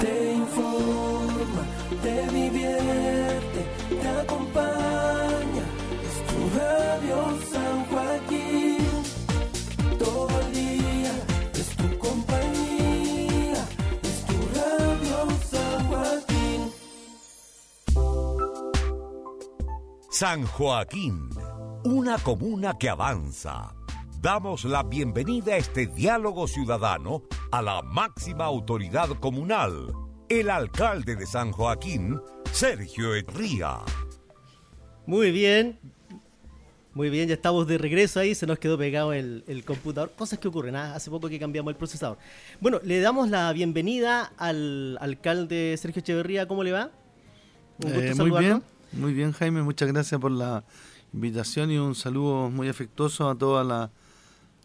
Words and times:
Te 0.00 0.32
informa, 0.34 1.66
te 2.02 2.26
divierte, 2.28 3.66
te 3.90 4.08
acompaña. 4.08 5.64
Es 6.06 6.16
tu 6.28 6.38
radio 6.58 7.16
San 7.50 7.84
Joaquín. 7.86 8.78
Todo 9.98 10.40
el 10.40 10.52
día 10.54 11.12
es 11.54 11.68
tu 11.76 11.98
compañía. 11.98 13.68
Es 14.02 14.24
tu 14.26 14.36
radio 14.54 15.16
San 15.50 15.86
Joaquín. 15.88 16.72
San 20.10 20.46
Joaquín, 20.46 21.28
una 21.84 22.18
comuna 22.18 22.78
que 22.78 22.88
avanza. 22.88 23.74
Damos 24.20 24.64
la 24.64 24.84
bienvenida 24.84 25.54
a 25.54 25.56
este 25.56 25.86
diálogo 25.88 26.46
ciudadano 26.46 27.22
a 27.52 27.60
la 27.60 27.82
máxima 27.82 28.46
autoridad 28.46 29.10
comunal, 29.20 29.92
el 30.30 30.48
alcalde 30.48 31.16
de 31.16 31.26
San 31.26 31.52
Joaquín, 31.52 32.18
Sergio 32.50 33.14
Etría. 33.14 33.80
Muy 35.04 35.30
bien. 35.30 35.78
Muy 36.94 37.10
bien, 37.10 37.28
ya 37.28 37.34
estamos 37.34 37.66
de 37.66 37.76
regreso 37.76 38.20
ahí, 38.20 38.34
se 38.34 38.46
nos 38.46 38.58
quedó 38.58 38.78
pegado 38.78 39.12
el, 39.12 39.44
el 39.46 39.66
computador. 39.66 40.12
Cosas 40.16 40.38
que 40.38 40.48
ocurren, 40.48 40.76
¿ah? 40.76 40.94
hace 40.94 41.10
poco 41.10 41.28
que 41.28 41.38
cambiamos 41.38 41.72
el 41.72 41.76
procesador. 41.76 42.16
Bueno, 42.58 42.80
le 42.84 43.00
damos 43.00 43.28
la 43.28 43.52
bienvenida 43.52 44.32
al 44.38 44.96
alcalde 45.02 45.76
Sergio 45.76 46.00
Echeverría, 46.00 46.48
¿cómo 46.48 46.64
le 46.64 46.72
va? 46.72 46.90
Un 47.84 47.92
gusto 47.92 48.00
eh, 48.00 48.14
muy 48.14 48.30
bien, 48.30 48.62
muy 48.92 49.12
bien 49.12 49.32
Jaime, 49.32 49.62
muchas 49.62 49.92
gracias 49.92 50.18
por 50.18 50.30
la 50.30 50.64
invitación 51.12 51.70
y 51.70 51.76
un 51.76 51.94
saludo 51.94 52.48
muy 52.48 52.68
afectuoso 52.68 53.28
a 53.28 53.36
toda 53.36 53.62
la 53.62 53.90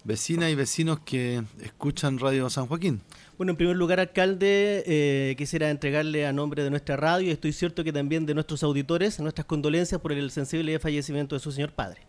vecinas 0.07 0.49
y 0.49 0.55
vecinos 0.55 1.01
que 1.01 1.43
escuchan 1.61 2.17
Radio 2.17 2.49
San 2.49 2.65
Joaquín. 2.67 3.01
Bueno, 3.37 3.51
en 3.51 3.57
primer 3.57 3.75
lugar, 3.75 3.99
alcalde, 3.99 4.81
eh, 4.87 5.35
quisiera 5.37 5.69
entregarle 5.69 6.25
a 6.25 6.31
nombre 6.31 6.63
de 6.63 6.69
nuestra 6.69 6.95
radio 6.95 7.27
y 7.27 7.31
estoy 7.31 7.51
cierto 7.51 7.83
que 7.83 7.91
también 7.91 8.25
de 8.25 8.33
nuestros 8.33 8.63
auditores 8.63 9.19
nuestras 9.19 9.45
condolencias 9.45 9.99
por 9.99 10.13
el 10.13 10.31
sensible 10.31 10.79
fallecimiento 10.79 11.35
de 11.35 11.41
su 11.41 11.51
señor 11.51 11.73
padre. 11.73 12.07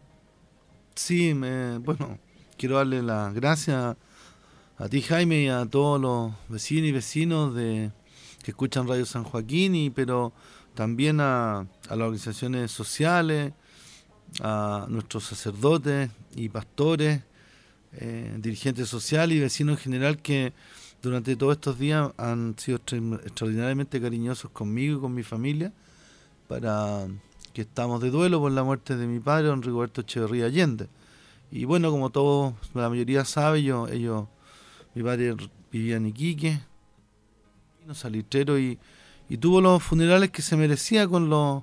Sí, 0.94 1.32
bueno, 1.32 2.20
quiero 2.56 2.76
darle 2.76 3.02
las 3.02 3.34
gracias 3.34 3.96
a 4.76 4.88
ti, 4.88 5.02
Jaime, 5.02 5.42
y 5.42 5.48
a 5.48 5.66
todos 5.66 6.00
los 6.00 6.32
vecinos 6.48 6.88
y 6.88 6.92
vecinos 6.92 7.54
de 7.56 7.90
que 8.44 8.52
escuchan 8.52 8.86
Radio 8.86 9.06
San 9.06 9.24
Joaquín, 9.24 9.74
y, 9.74 9.90
pero 9.90 10.32
también 10.74 11.18
a, 11.20 11.58
a 11.58 11.96
las 11.96 11.98
organizaciones 11.98 12.70
sociales, 12.70 13.54
a 14.40 14.86
nuestros 14.88 15.24
sacerdotes 15.24 16.10
y 16.36 16.48
pastores 16.48 17.22
eh, 17.92 18.36
dirigentes 18.38 18.88
sociales 18.88 19.36
y 19.36 19.40
vecinos 19.40 19.78
en 19.78 19.82
general 19.82 20.18
que 20.18 20.52
durante 21.02 21.36
todos 21.36 21.54
estos 21.54 21.78
días 21.78 22.10
han 22.16 22.58
sido 22.58 22.76
extraordinariamente 22.76 24.00
cariñosos 24.00 24.50
conmigo 24.50 24.98
y 24.98 25.00
con 25.00 25.14
mi 25.14 25.22
familia 25.22 25.72
para 26.48 27.06
que 27.52 27.62
estamos 27.62 28.00
de 28.00 28.10
duelo 28.10 28.40
por 28.40 28.52
la 28.52 28.64
muerte 28.64 28.96
de 28.96 29.06
mi 29.06 29.20
padre, 29.20 29.48
don 29.48 29.62
Rigoberto 29.62 30.00
Echeverría 30.00 30.46
Allende. 30.46 30.88
Y 31.50 31.64
bueno, 31.64 31.90
como 31.90 32.10
todos, 32.10 32.54
la 32.74 32.88
mayoría 32.88 33.24
sabe, 33.24 33.62
yo, 33.62 33.88
ellos, 33.88 34.26
mi 34.94 35.02
padre 35.02 35.34
vivía 35.70 35.96
en 35.96 36.06
Iquique, 36.06 36.60
salitrero 37.94 38.58
y, 38.58 38.78
y 39.28 39.38
tuvo 39.38 39.60
los 39.60 39.82
funerales 39.82 40.30
que 40.30 40.42
se 40.42 40.56
merecía 40.56 41.08
con 41.08 41.28
los 41.28 41.62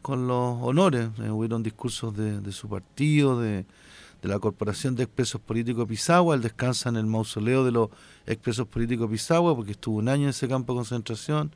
con 0.00 0.26
los 0.26 0.58
honores. 0.60 1.10
Eh, 1.20 1.30
hubieron 1.30 1.62
discursos 1.62 2.14
de, 2.16 2.40
de 2.40 2.52
su 2.52 2.68
partido, 2.68 3.40
de, 3.40 3.64
de 4.22 4.28
la 4.28 4.38
Corporación 4.38 4.94
de 4.94 5.02
Expresos 5.02 5.40
Políticos 5.40 5.86
Pisagua. 5.88 6.36
Él 6.36 6.42
descansa 6.42 6.88
en 6.88 6.96
el 6.96 7.06
mausoleo 7.06 7.64
de 7.64 7.72
los 7.72 7.90
expresos 8.24 8.68
políticos 8.68 9.10
Pisagua 9.10 9.54
porque 9.54 9.72
estuvo 9.72 9.98
un 9.98 10.08
año 10.08 10.24
en 10.24 10.30
ese 10.30 10.48
campo 10.48 10.72
de 10.72 10.78
concentración. 10.78 11.52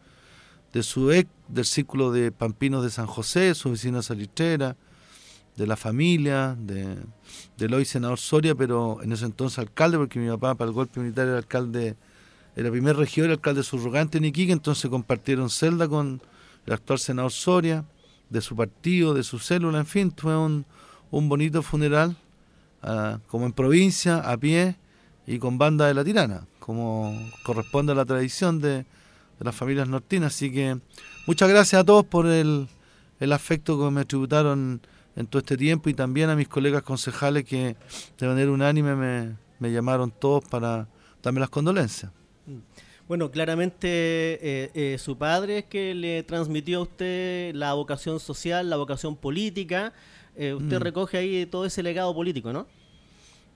De 0.72 0.82
su 0.82 1.12
ex, 1.12 1.30
del 1.48 1.64
círculo 1.64 2.10
de 2.10 2.32
Pampinos 2.32 2.82
de 2.82 2.90
San 2.90 3.06
José, 3.06 3.54
su 3.54 3.70
vecina 3.70 4.02
salitrera, 4.02 4.76
de 5.56 5.66
la 5.66 5.76
familia, 5.76 6.54
de, 6.58 6.98
del 7.56 7.72
hoy 7.72 7.86
senador 7.86 8.18
Soria, 8.18 8.54
pero 8.54 9.00
en 9.02 9.12
ese 9.12 9.24
entonces 9.24 9.58
alcalde, 9.58 9.96
porque 9.96 10.18
mi 10.18 10.28
papá 10.28 10.54
para 10.54 10.68
el 10.68 10.74
golpe 10.74 11.00
militar 11.00 11.28
era 11.28 11.38
alcalde, 11.38 11.96
era 12.56 12.70
primer 12.70 12.96
regidor, 12.96 13.30
alcalde 13.30 13.62
subrogante 13.62 14.18
en 14.18 14.26
Iquique, 14.26 14.52
entonces 14.52 14.90
compartieron 14.90 15.48
celda 15.48 15.88
con 15.88 16.20
el 16.66 16.72
actual 16.72 16.98
senador 16.98 17.32
Soria, 17.32 17.86
de 18.28 18.40
su 18.42 18.54
partido, 18.54 19.14
de 19.14 19.22
su 19.22 19.38
célula, 19.38 19.78
en 19.78 19.86
fin, 19.86 20.12
fue 20.14 20.36
un, 20.36 20.66
un 21.10 21.28
bonito 21.28 21.62
funeral 21.62 22.16
como 23.28 23.46
en 23.46 23.52
provincia, 23.52 24.18
a 24.18 24.36
pie 24.36 24.76
y 25.26 25.38
con 25.38 25.58
banda 25.58 25.86
de 25.86 25.94
la 25.94 26.04
tirana, 26.04 26.46
como 26.60 27.18
corresponde 27.44 27.92
a 27.92 27.94
la 27.94 28.04
tradición 28.04 28.60
de, 28.60 28.84
las 29.40 29.54
familias 29.54 29.88
nortinas. 29.88 30.34
Así 30.34 30.50
que 30.50 30.78
muchas 31.26 31.48
gracias 31.48 31.82
a 31.82 31.84
todos 31.84 32.04
por 32.04 32.26
el, 32.26 32.68
afecto 33.30 33.78
que 33.78 33.90
me 33.90 34.04
tributaron 34.04 34.80
en 35.16 35.26
todo 35.26 35.40
este 35.40 35.56
tiempo 35.56 35.88
y 35.88 35.94
también 35.94 36.30
a 36.30 36.36
mis 36.36 36.48
colegas 36.48 36.82
concejales 36.82 37.44
que 37.44 37.76
de 38.18 38.26
manera 38.26 38.50
unánime 38.50 39.36
me, 39.58 39.70
llamaron 39.70 40.10
todos 40.10 40.44
para 40.44 40.88
darme 41.22 41.40
las 41.40 41.50
condolencias. 41.50 42.12
Bueno, 43.08 43.30
claramente 43.30 43.88
eh, 43.88 44.70
eh, 44.74 44.98
su 44.98 45.16
padre 45.16 45.58
es 45.58 45.64
que 45.66 45.94
le 45.94 46.22
transmitió 46.24 46.80
a 46.80 46.82
usted 46.82 47.54
la 47.54 47.72
vocación 47.74 48.18
social, 48.18 48.68
la 48.68 48.76
vocación 48.76 49.16
política. 49.16 49.92
Eh, 50.36 50.54
usted 50.54 50.78
mm. 50.78 50.82
recoge 50.82 51.16
ahí 51.16 51.46
todo 51.46 51.64
ese 51.64 51.82
legado 51.82 52.14
político, 52.14 52.52
¿no? 52.52 52.66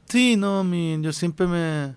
Sí, 0.06 0.36
no, 0.36 0.64
mi, 0.64 0.98
yo 1.02 1.12
siempre 1.12 1.46
me, 1.46 1.94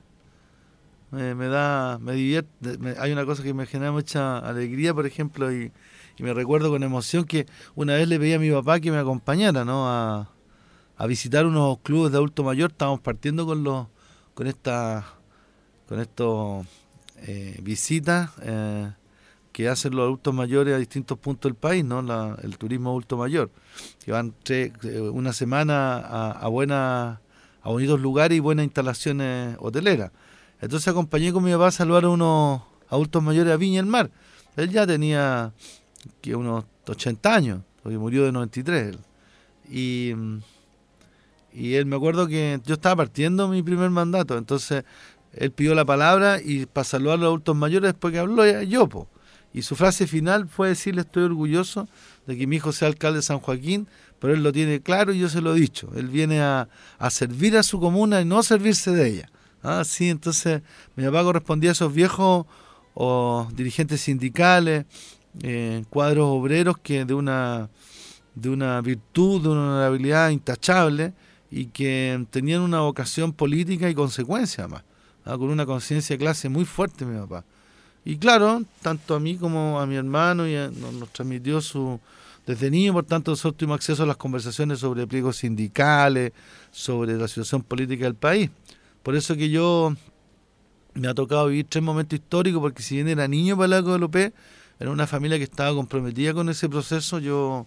me, 1.12 1.48
da, 1.48 1.98
me 2.00 2.14
divierte. 2.14 2.78
hay 3.00 3.12
una 3.12 3.26
cosa 3.26 3.44
que 3.44 3.54
me 3.54 3.66
genera 3.66 3.92
mucha 3.92 4.40
alegría, 4.40 4.94
por 4.94 5.06
ejemplo, 5.06 5.52
y, 5.52 5.72
me 6.20 6.34
recuerdo 6.34 6.70
con 6.70 6.84
emoción 6.84 7.26
que 7.26 7.48
una 7.76 7.96
vez 7.96 8.08
le 8.08 8.20
pedí 8.20 8.34
a 8.34 8.40
mi 8.40 8.52
papá 8.52 8.80
que 8.80 8.92
me 8.92 8.98
acompañara, 8.98 9.66
¿no? 9.66 9.88
A, 9.88 10.30
visitar 11.08 11.46
unos 11.46 11.80
clubes 11.80 12.14
de 12.14 12.18
adulto 12.18 12.46
mayor. 12.46 12.72
Estábamos 12.72 13.02
partiendo 13.02 13.46
con 13.46 13.62
los, 13.62 13.88
con 14.34 14.48
esta, 14.48 15.06
con 15.88 16.00
estos 16.00 16.66
eh, 17.18 17.60
visitas 17.62 18.30
eh, 18.42 18.90
que 19.54 19.70
hacen 19.70 19.96
los 19.96 20.04
adultos 20.04 20.34
mayores 20.34 20.74
a 20.74 20.80
distintos 20.80 21.18
puntos 21.20 21.50
del 21.50 21.56
país, 21.56 21.86
¿no? 21.86 22.00
el 22.42 22.58
turismo 22.58 22.90
adulto 22.90 23.18
mayor, 23.18 23.52
que 24.04 24.12
van 24.12 24.34
eh, 24.50 24.72
una 25.14 25.32
semana 25.32 25.98
a, 25.98 26.32
a 26.32 27.20
a 27.66 27.70
bonitos 27.70 28.02
lugares 28.02 28.36
y 28.36 28.42
buenas 28.42 28.66
instalaciones 28.66 29.56
hoteleras. 29.60 30.12
Entonces 30.60 30.88
acompañé 30.88 31.32
con 31.32 31.44
mi 31.44 31.52
papá 31.52 31.68
a 31.68 31.72
saludar 31.72 32.04
a 32.06 32.10
unos 32.10 32.62
adultos 32.90 33.24
mayores 33.24 33.54
a 33.54 33.58
Viña 33.58 33.78
del 33.78 33.86
Mar. 33.86 34.10
Él 34.58 34.70
ya 34.70 34.86
tenía 34.86 35.54
unos 36.36 36.66
80 36.88 37.34
años, 37.34 37.62
porque 37.82 37.98
murió 37.98 38.26
de 38.26 38.32
93. 38.32 38.98
Y, 39.70 40.14
y 41.54 41.76
él 41.76 41.86
me 41.86 41.96
acuerdo 41.96 42.28
que 42.28 42.60
yo 42.66 42.74
estaba 42.74 42.98
partiendo 42.98 43.48
mi 43.48 43.62
primer 43.64 43.92
mandato, 43.92 44.38
entonces 44.38 44.84
él 45.32 45.52
pidió 45.52 45.74
la 45.74 45.86
palabra 45.86 46.40
y 46.44 46.66
para 46.66 46.84
saludar 46.84 47.16
a 47.16 47.18
los 47.18 47.28
adultos 47.28 47.56
mayores 47.56 47.94
después 47.94 48.12
que 48.12 48.20
habló 48.20 48.62
yo, 48.64 48.90
po. 48.90 49.08
Y 49.54 49.62
su 49.62 49.76
frase 49.76 50.08
final 50.08 50.48
fue 50.48 50.70
decirle 50.70 51.02
estoy 51.02 51.24
orgulloso 51.24 51.88
de 52.26 52.36
que 52.38 52.48
mi 52.48 52.56
hijo 52.56 52.72
sea 52.72 52.88
alcalde 52.88 53.18
de 53.18 53.24
San 53.24 53.40
Joaquín, 53.40 53.88
pero 54.20 54.34
él 54.34 54.42
lo 54.42 54.52
tiene 54.52 54.82
claro 54.82 55.14
y 55.14 55.20
yo 55.20 55.30
se 55.30 55.42
lo 55.42 55.56
he 55.56 55.60
dicho. 55.60 55.92
Él 55.96 56.08
viene 56.08 56.42
a, 56.42 56.68
servir 57.12 57.56
a 57.58 57.64
su 57.64 57.80
comuna 57.80 58.20
y 58.22 58.26
no 58.26 58.40
a 58.40 58.44
servirse 58.44 58.92
de 58.92 59.08
ella. 59.08 59.30
¿Ah? 59.62 59.84
Sí, 59.86 60.10
entonces 60.10 60.62
mi 60.96 61.06
papá 61.06 61.24
correspondía 61.24 61.70
a 61.70 61.74
esos 61.74 61.94
viejos 61.94 62.46
o 62.96 63.48
dirigentes 63.54 64.02
sindicales, 64.02 64.86
eh, 65.42 65.84
cuadros 65.90 66.26
obreros 66.30 66.78
que 66.80 67.06
de 67.06 67.14
una, 67.14 67.70
de 68.36 68.50
una 68.50 68.82
virtud, 68.82 69.42
de 69.42 69.50
una 69.50 69.62
honorabilidad 69.62 70.30
intachable 70.30 71.14
y 71.52 71.68
que 71.68 72.26
tenían 72.32 72.62
una 72.62 72.82
vocación 72.82 73.34
política 73.34 73.88
y 73.88 73.94
consecuencia 73.94 74.68
más, 74.68 74.84
¿ah? 75.26 75.38
con 75.38 75.50
una 75.50 75.66
conciencia 75.66 76.18
clase 76.18 76.50
muy 76.50 76.66
fuerte 76.66 77.06
mi 77.06 77.20
papá. 77.20 77.46
Y 78.06 78.18
claro, 78.18 78.64
tanto 78.82 79.16
a 79.16 79.20
mí 79.20 79.38
como 79.38 79.80
a 79.80 79.86
mi 79.86 79.96
hermano 79.96 80.46
nos, 80.46 81.10
transmitió 81.12 81.62
su 81.62 82.00
desde 82.46 82.70
niño, 82.70 82.92
por 82.92 83.06
tanto, 83.06 83.32
nosotros 83.32 83.56
tuvimos 83.56 83.76
acceso 83.76 84.04
a 84.04 84.06
las 84.06 84.18
conversaciones 84.18 84.80
sobre 84.80 85.08
pliegos 85.08 85.38
sindicales, 85.38 86.34
sobre 86.72 87.16
la 87.18 87.30
situación 87.30 87.64
política 87.64 88.04
del 88.04 88.16
país. 88.16 88.50
Por 89.02 89.16
eso 89.16 89.38
que 89.38 89.50
yo 89.50 89.96
me 90.94 91.08
ha 91.08 91.14
tocado 91.14 91.48
vivir 91.48 91.68
tres 91.70 91.82
momentos 91.82 92.20
históricos, 92.20 92.62
porque 92.62 92.84
si 92.84 92.96
bien 92.96 93.08
era 93.08 93.30
niño 93.30 93.56
para 93.56 93.82
la 93.82 93.98
López, 93.98 94.34
era 94.78 94.92
una 94.92 95.08
familia 95.08 95.38
que 95.38 95.46
estaba 95.46 95.74
comprometida 95.74 96.34
con 96.34 96.50
ese 96.50 96.68
proceso, 96.68 97.20
yo, 97.20 97.66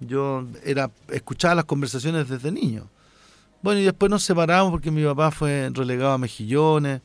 yo 0.00 0.46
era 0.64 0.90
escuchaba 1.10 1.54
las 1.54 1.64
conversaciones 1.64 2.28
desde 2.28 2.52
niño. 2.52 2.90
Bueno, 3.62 3.80
y 3.80 3.84
después 3.84 4.10
nos 4.10 4.22
separamos 4.22 4.70
porque 4.70 4.90
mi 4.90 5.02
papá 5.02 5.30
fue 5.30 5.70
relegado 5.72 6.12
a 6.12 6.18
Mejillones, 6.18 7.00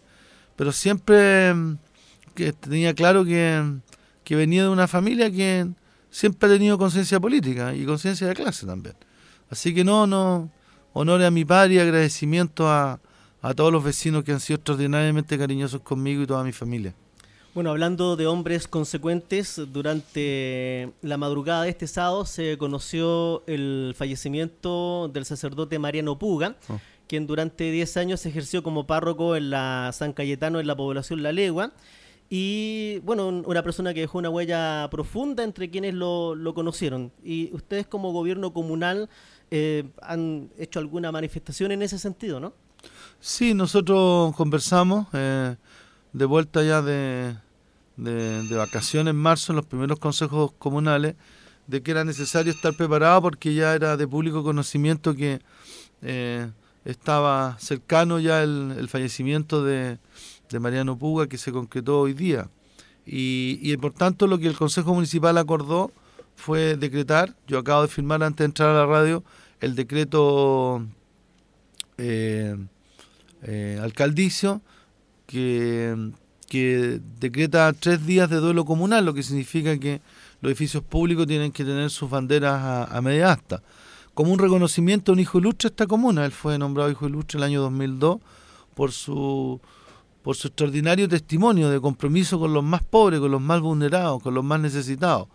pero 0.58 0.74
siempre 0.74 1.54
que 2.34 2.54
tenía 2.54 2.94
claro 2.94 3.26
que, 3.26 3.80
venía 4.30 4.64
de 4.64 4.70
una 4.70 4.88
familia 4.88 5.32
que 5.32 5.68
siempre 6.12 6.50
ha 6.50 6.54
tenido 6.54 6.78
conciencia 6.78 7.20
política 7.20 7.74
y 7.74 7.86
conciencia 7.86 8.28
de 8.28 8.36
clase 8.36 8.66
también. 8.66 8.96
Así 9.50 9.74
que 9.74 9.84
no, 9.84 10.06
no, 10.06 10.52
honor 10.94 11.24
a 11.24 11.32
mi 11.32 11.46
padre 11.46 11.76
y 11.76 11.80
agradecimiento 11.80 12.68
a, 12.68 13.00
a 13.42 13.54
todos 13.54 13.72
los 13.72 13.84
vecinos 13.84 14.24
que 14.24 14.32
han 14.32 14.40
sido 14.40 14.58
extraordinariamente 14.58 15.38
cariñosos 15.38 15.82
conmigo 15.82 16.22
y 16.22 16.28
toda 16.28 16.44
mi 16.44 16.52
familia. 16.52 16.94
Bueno, 17.56 17.72
hablando 17.72 18.16
de 18.16 18.28
hombres 18.28 18.68
consecuentes, 18.68 19.60
durante 19.74 20.94
la 21.02 21.18
madrugada 21.18 21.64
de 21.64 21.70
este 21.70 21.88
sábado 21.88 22.24
se 22.26 22.58
conoció 22.60 23.44
el 23.48 23.94
fallecimiento 23.98 25.10
del 25.12 25.26
sacerdote 25.26 25.80
Mariano 25.80 26.20
Puga, 26.20 26.56
oh. 26.70 26.80
quien 27.08 27.26
durante 27.26 27.72
10 27.72 27.98
años 27.98 28.26
ejerció 28.28 28.62
como 28.62 28.86
párroco 28.86 29.36
en 29.36 29.50
la 29.50 29.90
San 29.94 30.14
Cayetano 30.14 30.60
en 30.60 30.68
la 30.68 30.78
población 30.78 31.24
La 31.24 31.32
Legua. 31.32 31.74
Y 32.30 33.00
bueno, 33.00 33.28
una 33.28 33.64
persona 33.64 33.94
que 33.94 34.02
dejó 34.02 34.20
una 34.20 34.30
huella 34.30 34.88
profunda 34.92 35.44
entre 35.44 35.70
quienes 35.70 35.96
lo, 35.96 36.36
conocieron. 36.54 37.12
Y 37.24 37.50
ustedes 37.54 37.88
como 37.88 38.12
gobierno 38.12 38.54
comunal 38.54 39.10
eh, 39.50 39.86
han 40.02 40.50
hecho 40.58 40.80
alguna 40.80 41.12
manifestación 41.12 41.72
en 41.72 41.82
ese 41.82 41.98
sentido, 41.98 42.40
¿no? 42.40 42.54
Sí, 43.20 43.54
nosotros 43.54 44.36
conversamos. 44.36 45.08
Eh, 45.14 45.56
de 46.14 46.26
vuelta 46.26 46.64
ya 46.64 46.82
de, 46.82 47.36
de, 47.98 48.56
vacaciones 48.56 49.12
en 49.12 49.18
marzo 49.18 49.52
en 49.52 49.58
los 49.58 49.66
primeros 49.66 50.00
consejos 50.00 50.52
comunales 50.58 51.16
de 51.68 51.84
que 51.84 51.92
era 51.92 52.04
necesario 52.04 52.52
estar 52.52 52.74
preparado 52.74 53.22
porque 53.22 53.54
ya 53.54 53.76
era 53.76 53.96
de 53.98 54.08
público 54.08 54.44
conocimiento 54.44 55.16
que 55.16 55.40
eh, 56.02 56.50
estaba 56.86 57.58
cercano 57.60 58.20
ya 58.20 58.42
el, 58.42 58.88
fallecimiento 58.90 59.64
de, 59.64 60.00
de, 60.50 60.60
Mariano 60.60 60.98
Puga 60.98 61.28
que 61.28 61.38
se 61.38 61.52
concretó 61.52 62.02
hoy 62.02 62.14
día. 62.14 62.50
Y, 63.06 63.60
y, 63.62 63.76
por 63.78 63.94
tanto 63.94 64.28
lo 64.28 64.38
que 64.38 64.48
el 64.48 64.56
Consejo 64.56 64.94
Municipal 64.94 65.38
acordó 65.38 65.92
fue 66.36 66.78
decretar, 66.78 67.36
yo 67.48 67.60
acabo 67.60 67.82
de 67.82 67.88
firmar 67.88 68.24
antes 68.24 68.40
de 68.40 68.46
entrar 68.46 68.70
a 68.70 68.80
la 68.80 68.86
radio, 68.86 69.24
el 69.60 69.76
decreto 69.76 70.86
eh, 71.98 72.56
eh, 73.44 73.80
alcaldicio 73.82 74.62
que, 75.26 76.12
que 76.48 77.02
decreta 77.20 77.72
tres 77.74 78.06
días 78.06 78.30
de 78.30 78.38
duelo 78.38 78.66
comunal, 78.66 79.06
lo 79.06 79.14
que 79.14 79.24
significa 79.24 79.78
que 79.78 80.02
los 80.42 80.50
edificios 80.50 80.84
públicos 80.84 81.28
tienen 81.28 81.52
que 81.52 81.66
tener 81.66 81.90
sus 81.90 82.10
banderas 82.10 82.90
a, 82.90 83.02
media 83.02 83.34
asta. 83.34 83.62
Como 84.14 84.32
un 84.32 84.40
reconocimiento 84.40 85.12
a 85.12 85.14
un 85.14 85.20
hijo 85.20 85.40
ilustre 85.40 85.70
esta 85.70 85.88
comuna, 85.88 86.26
él 86.26 86.32
fue 86.32 86.58
nombrado 86.58 86.90
hijo 86.90 87.08
ilustre 87.08 87.38
el 87.38 87.44
año 87.44 87.62
2002 87.62 88.20
por 88.76 88.92
su 88.92 89.60
por 90.24 90.36
su 90.36 90.48
extraordinario 90.48 91.08
testimonio 91.08 91.70
de 91.70 91.80
compromiso 91.80 92.40
con 92.40 92.54
los 92.54 92.64
más 92.64 92.84
pobres, 92.84 93.20
con 93.20 93.32
los 93.32 93.42
más 93.42 93.62
vulnerados, 93.62 94.22
con 94.22 94.34
los 94.34 94.44
más 94.44 94.60
necesitados, 94.60 95.28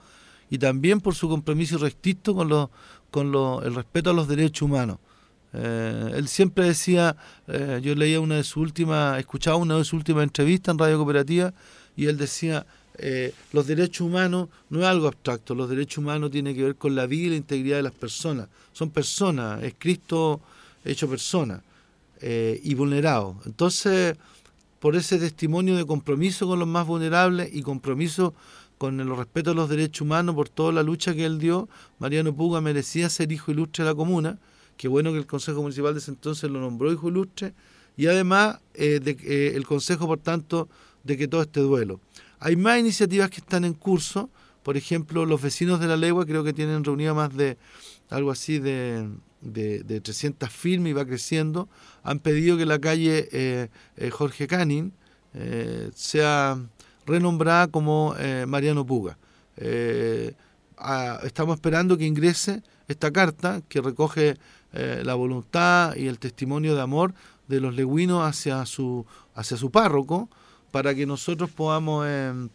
y 0.51 0.59
también 0.59 1.01
por 1.01 1.15
su 1.15 1.29
compromiso 1.29 1.77
irrestricto 1.77 2.35
con, 2.35 3.63
el 3.65 3.75
respeto 3.75 4.11
a 4.11 4.13
los 4.13 4.29
derechos 4.29 4.63
humanos. 4.63 4.99
Eh, 5.53 6.13
él 6.17 6.29
siempre 6.29 6.67
decía, 6.67 7.17
eh, 7.47 7.81
yo 7.83 7.95
leía 7.95 8.21
una 8.21 8.37
de 8.37 8.45
sus 8.45 8.59
últimas, 8.59 9.19
escuchaba 9.19 9.57
una 9.57 9.77
de 9.77 9.85
sus 9.85 9.95
últimas 9.95 10.25
entrevistas 10.25 10.73
en 10.73 10.79
Radio 10.79 10.99
Cooperativa 10.99 11.55
y 11.97 12.07
él 12.07 12.19
decía, 12.19 12.67
eh, 12.99 13.33
los 13.53 13.67
derechos 13.67 14.01
humanos 14.07 14.49
no 14.69 14.81
es 14.81 14.87
algo 14.87 15.07
abstracto, 15.07 15.55
los 15.55 15.71
derechos 15.71 15.99
humanos 15.99 16.31
tienen 16.33 16.57
que 16.57 16.65
ver 16.65 16.77
con 16.77 16.95
la 16.95 17.07
vida 17.07 17.27
y 17.29 17.31
la 17.31 17.37
integridad 17.37 17.77
de 17.77 17.85
las 17.85 17.93
personas. 17.93 18.49
Son 18.73 18.91
personas, 18.91 19.63
es 19.63 19.75
Cristo 19.79 20.41
hecho 20.85 21.09
persona 21.09 21.63
y 22.21 22.73
vulnerado. 22.75 23.37
Entonces, 23.45 24.17
por 24.85 24.97
ese 24.97 25.17
testimonio 25.17 25.79
de 25.79 25.87
compromiso 25.87 26.47
con 26.47 26.59
los 26.59 26.69
más 26.69 26.87
vulnerables 26.87 27.49
y 27.55 27.63
compromiso 27.63 28.35
con 28.77 29.01
el 29.01 29.17
respeto 29.17 29.53
a 29.53 29.55
los 29.55 29.71
derechos 29.71 30.03
humanos 30.03 30.35
por 30.35 30.51
toda 30.51 30.73
la 30.73 30.83
lucha 30.83 31.15
que 31.15 31.25
él 31.25 31.39
dio, 31.39 31.71
Mariano 31.99 32.37
Puga 32.37 32.61
merecía 32.61 33.09
ser 33.09 33.33
hijo 33.33 33.51
ilustre 33.51 33.83
de 33.83 33.89
la 33.89 33.95
comuna. 33.95 34.39
Qué 34.77 34.87
bueno 34.87 35.11
que 35.13 35.17
el 35.17 35.27
Consejo 35.27 35.63
Municipal 35.63 35.95
de 35.95 36.01
ese 36.01 36.11
entonces 36.11 36.51
lo 36.51 36.61
nombró 36.61 36.93
hijo 36.93 37.09
ilustre. 37.09 37.55
Y 37.97 38.09
además 38.09 38.61
eh, 38.75 39.01
de, 39.03 39.13
eh, 39.23 39.53
el 39.57 39.67
Consejo, 39.67 40.07
por 40.07 40.19
tanto, 40.19 40.69
de 41.03 41.17
que 41.17 41.29
todo 41.29 41.41
este 41.41 41.61
duelo. 41.61 42.01
Hay 42.39 42.55
más 42.57 42.79
iniciativas 42.79 43.31
que 43.31 43.41
están 43.41 43.65
en 43.65 43.73
curso, 43.73 44.29
por 44.63 44.77
ejemplo, 44.77 45.25
los 45.25 45.41
vecinos 45.41 45.81
de 45.81 45.87
la 45.87 45.97
Legua 45.97 46.27
creo 46.27 46.45
que 46.45 46.53
tienen 46.53 46.85
reunido 46.85 47.15
más 47.15 47.35
de 47.35 47.57
algo 48.11 48.31
así 48.31 48.59
de, 48.59 49.09
de, 49.45 50.01
300 50.01 50.51
firmas 50.51 50.91
y 50.91 50.93
va 50.93 51.05
creciendo, 51.05 51.69
han 52.03 52.19
pedido 52.19 52.57
que 52.57 52.67
la 52.67 52.79
calle 52.79 53.29
eh, 53.33 53.69
Jorge 54.11 54.47
Canin 54.47 54.93
sea 55.95 56.57
renombrada 57.07 57.67
como 57.67 58.15
Mariano 58.47 58.87
Puga. 58.87 59.19
estamos 59.57 61.55
esperando 61.57 61.99
que 61.99 62.07
ingrese 62.07 62.63
esta 62.89 63.11
carta 63.11 63.63
que 63.69 63.81
recoge 63.81 64.37
eh, 64.73 65.03
la 65.05 65.15
voluntad 65.15 65.95
y 65.97 66.09
el 66.09 66.19
testimonio 66.19 66.75
de 66.75 66.83
amor 66.83 67.15
de 67.47 67.61
los 67.61 67.77
leguinos 67.77 68.27
hacia 68.27 68.67
su, 68.67 69.07
hacia 69.35 69.57
su 69.57 69.71
párroco, 69.71 70.29
para 70.71 70.95
que 70.95 71.07
nosotros 71.07 71.51
podamos 71.51 72.07
eh, 72.09 72.49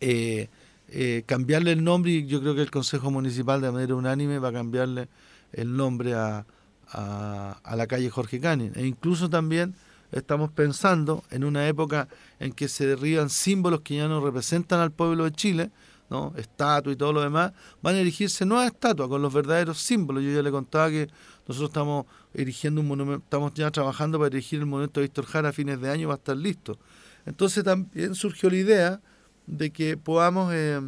eh, 0.00 1.22
cambiarle 1.24 1.72
el 1.72 1.82
nombre 1.82 2.12
y 2.12 2.26
yo 2.26 2.40
creo 2.40 2.54
que 2.54 2.60
el 2.60 2.70
Consejo 2.70 3.10
Municipal 3.10 3.62
de 3.62 3.70
manera 3.70 3.94
unánime 3.94 4.38
va 4.38 4.48
a 4.48 4.52
cambiarle 4.52 5.08
el 5.56 5.76
nombre 5.76 6.14
a, 6.14 6.46
a, 6.94 7.76
la 7.76 7.86
calle 7.86 8.10
Jorge 8.10 8.40
Cani. 8.40 8.70
E 8.74 8.86
incluso 8.86 9.28
también 9.28 9.74
estamos 10.12 10.50
pensando 10.50 11.24
en 11.30 11.44
una 11.44 11.66
época 11.66 12.08
en 12.38 12.52
que 12.52 12.68
se 12.68 12.86
derriban 12.86 13.30
símbolos 13.30 13.80
que 13.80 13.96
ya 13.96 14.08
no 14.08 14.24
representan 14.24 14.80
al 14.80 14.92
pueblo 14.92 15.24
de 15.24 15.32
Chile, 15.32 15.70
¿no? 16.10 16.32
estatua 16.36 16.92
y 16.92 16.96
todo 16.96 17.12
lo 17.12 17.22
demás, 17.22 17.52
van 17.82 17.96
a 17.96 18.00
erigirse 18.00 18.44
nuevas 18.46 18.66
estatuas 18.66 19.08
con 19.08 19.22
los 19.22 19.32
verdaderos 19.32 19.78
símbolos. 19.78 20.22
Yo 20.22 20.30
ya 20.30 20.42
le 20.42 20.50
contaba 20.50 20.90
que 20.90 21.08
nosotros 21.48 21.70
estamos 21.70 22.06
erigiendo 22.32 22.80
un 22.80 22.88
monumento, 22.88 23.24
estamos 23.24 23.54
ya 23.54 23.70
trabajando 23.70 24.18
para 24.18 24.28
erigir 24.28 24.60
el 24.60 24.66
monumento 24.66 25.00
de 25.00 25.06
Víctor 25.06 25.26
Jara 25.26 25.48
a 25.48 25.52
fines 25.52 25.80
de 25.80 25.90
año, 25.90 26.08
va 26.08 26.14
a 26.14 26.18
estar 26.18 26.36
listo. 26.36 26.78
Entonces 27.26 27.64
también 27.64 28.14
surgió 28.14 28.50
la 28.50 28.56
idea 28.56 29.00
de 29.46 29.70
que 29.70 29.96
podamos 29.96 30.52
eh, 30.54 30.80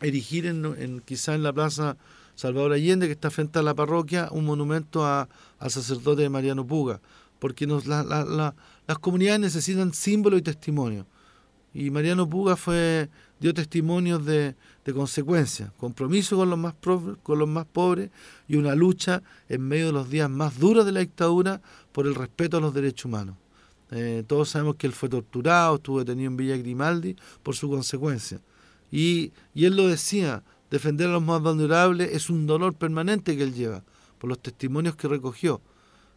erigir 0.00 0.46
en, 0.46 0.64
en, 0.78 1.00
quizá 1.00 1.34
en 1.34 1.42
la 1.42 1.52
plaza 1.52 1.96
Salvador 2.36 2.72
Allende, 2.72 3.06
que 3.06 3.12
está 3.12 3.30
frente 3.30 3.58
a 3.58 3.62
la 3.62 3.74
parroquia, 3.74 4.28
un 4.30 4.44
monumento 4.44 5.04
a, 5.04 5.28
al 5.58 5.70
sacerdote 5.70 6.28
Mariano 6.28 6.64
Puga, 6.64 7.00
porque 7.40 7.66
nos, 7.66 7.86
las 7.86 8.98
comunidades 9.00 9.40
necesitan 9.40 9.92
símbolo 9.92 10.36
y 10.36 10.42
testimonio. 10.42 11.06
Y 11.74 11.90
Mariano 11.90 12.28
Puga 12.28 12.56
fue 12.56 13.10
dio 13.38 13.52
testimonios 13.52 14.24
de, 14.24 14.54
de 14.84 14.94
consecuencias, 14.94 15.70
compromiso 15.76 16.36
con 16.36 16.48
los, 16.48 16.58
más 16.58 16.74
con 17.22 17.38
los 17.38 17.48
más 17.48 17.66
pobres 17.66 18.10
y 18.48 18.56
una 18.56 18.74
lucha 18.74 19.22
en 19.48 19.62
medio 19.62 19.86
de 19.86 19.92
los 19.92 20.08
días 20.08 20.30
más 20.30 20.58
duros 20.58 20.86
de 20.86 20.92
la 20.92 21.00
dictadura 21.00 21.60
por 21.92 22.06
el 22.06 22.14
respeto 22.14 22.56
a 22.56 22.60
los 22.60 22.72
derechos 22.72 23.06
humanos. 23.06 23.36
Eh, 23.90 24.24
todos 24.26 24.48
sabemos 24.48 24.76
que 24.76 24.86
él 24.86 24.92
fue 24.92 25.08
torturado, 25.08 25.76
estuvo 25.76 25.98
detenido 26.00 26.30
en 26.30 26.36
Villa 26.36 26.56
Grimaldi 26.56 27.16
por 27.42 27.54
su 27.54 27.68
consecuencia. 27.68 28.40
Y, 28.90 29.32
y 29.54 29.64
él 29.64 29.76
lo 29.76 29.88
decía, 29.88 30.42
defender 30.70 31.08
a 31.08 31.12
los 31.12 31.22
más 31.22 31.40
vulnerables 31.42 32.10
es 32.12 32.30
un 32.30 32.46
dolor 32.46 32.74
permanente 32.74 33.36
que 33.36 33.42
él 33.42 33.54
lleva, 33.54 33.82
por 34.18 34.28
los 34.28 34.38
testimonios 34.38 34.96
que 34.96 35.08
recogió. 35.08 35.60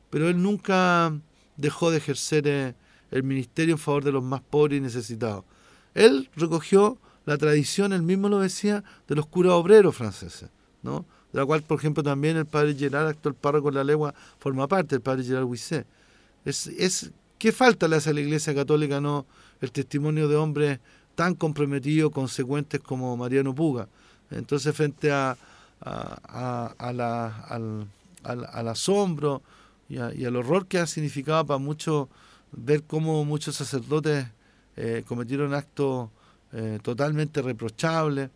Pero 0.10 0.29
él 0.29 0.41
nunca 0.41 1.13
dejó 1.58 1.91
de 1.91 1.98
ejercer 1.98 2.48
eh, 2.48 2.75
el 3.12 3.24
ministerio 3.24 3.75
en 3.75 3.79
favor 3.79 4.03
de 4.03 4.12
los 4.12 4.24
más 4.24 4.41
pobres 4.41 4.77
y 4.77 4.82
necesitados. 4.82 5.44
Él 5.94 6.29
recogió 6.36 6.98
la 7.25 7.38
tradición, 7.38 7.94
él 7.94 8.01
mismo 8.01 8.29
lo 8.29 8.39
decía, 8.39 8.84
de 9.08 9.15
los 9.15 9.27
curas 9.27 9.53
obreros 9.53 9.96
franceses, 9.96 10.50
¿no? 10.82 11.06
de 11.32 11.39
la 11.39 11.46
cual, 11.46 11.62
por 11.62 11.77
ejemplo, 11.77 12.01
también 12.01 12.38
el 12.38 12.46
padre 12.46 12.75
Gerard, 12.75 13.08
actual 13.08 13.36
párroco 13.36 13.70
de 13.70 13.75
la 13.75 13.84
legua, 13.84 14.13
forma 14.39 14.68
parte, 14.68 14.96
el 14.96 15.01
padre 15.01 15.24
Gerard 15.24 15.44
Huisset. 15.44 15.86
Es, 16.46 16.68
es, 16.68 17.12
¿Qué 17.38 17.51
falta 17.51 17.88
le 17.88 17.98
hace 17.98 18.10
a 18.10 18.13
la 18.13 18.22
Iglesia 18.22 18.56
Católica 18.56 19.00
no 19.00 19.25
el 19.62 19.72
testimonio 19.72 20.27
de 20.27 20.36
hombres 20.36 20.79
tan 21.15 21.36
comprometidos, 21.36 22.12
consecuentes 22.12 22.79
como 22.79 23.15
Mariano 23.15 23.53
Puga? 23.53 23.88
Entonces, 24.31 24.75
frente 24.75 25.12
a, 25.12 25.38
a, 25.81 26.91
la, 26.93 27.27
al, 27.48 27.88
al, 28.24 28.67
asombro 28.67 29.41
y, 29.88 29.98
al 29.98 30.36
horror 30.36 30.67
que 30.67 30.79
ha 30.79 30.88
significado 30.88 31.45
para 31.45 31.57
muchos 31.57 32.07
ver 32.51 32.83
cómo 32.83 33.24
muchos 33.25 33.55
sacerdotes 33.55 34.25
eh, 34.75 35.03
cometieron 35.07 35.53
actos 35.53 36.09
eh, 36.51 36.79
totalmente 36.81 37.41
reprochable, 37.41 38.29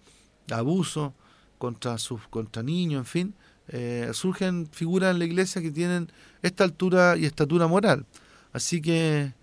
abuso 0.52 1.14
contra 1.58 1.98
sus 1.98 2.28
contra 2.28 2.62
niños, 2.62 3.00
en 3.00 3.06
fin, 3.06 3.36
eh, 3.70 4.10
surgen 4.14 4.68
figuras 4.72 5.12
en 5.12 5.20
la 5.20 5.26
iglesia 5.26 5.62
que 5.62 5.72
tienen 5.72 6.12
esta 6.42 6.64
altura 6.64 7.18
y 7.18 7.26
estatura 7.26 7.68
moral. 7.68 8.06
Así 8.52 8.82
que 8.82 9.34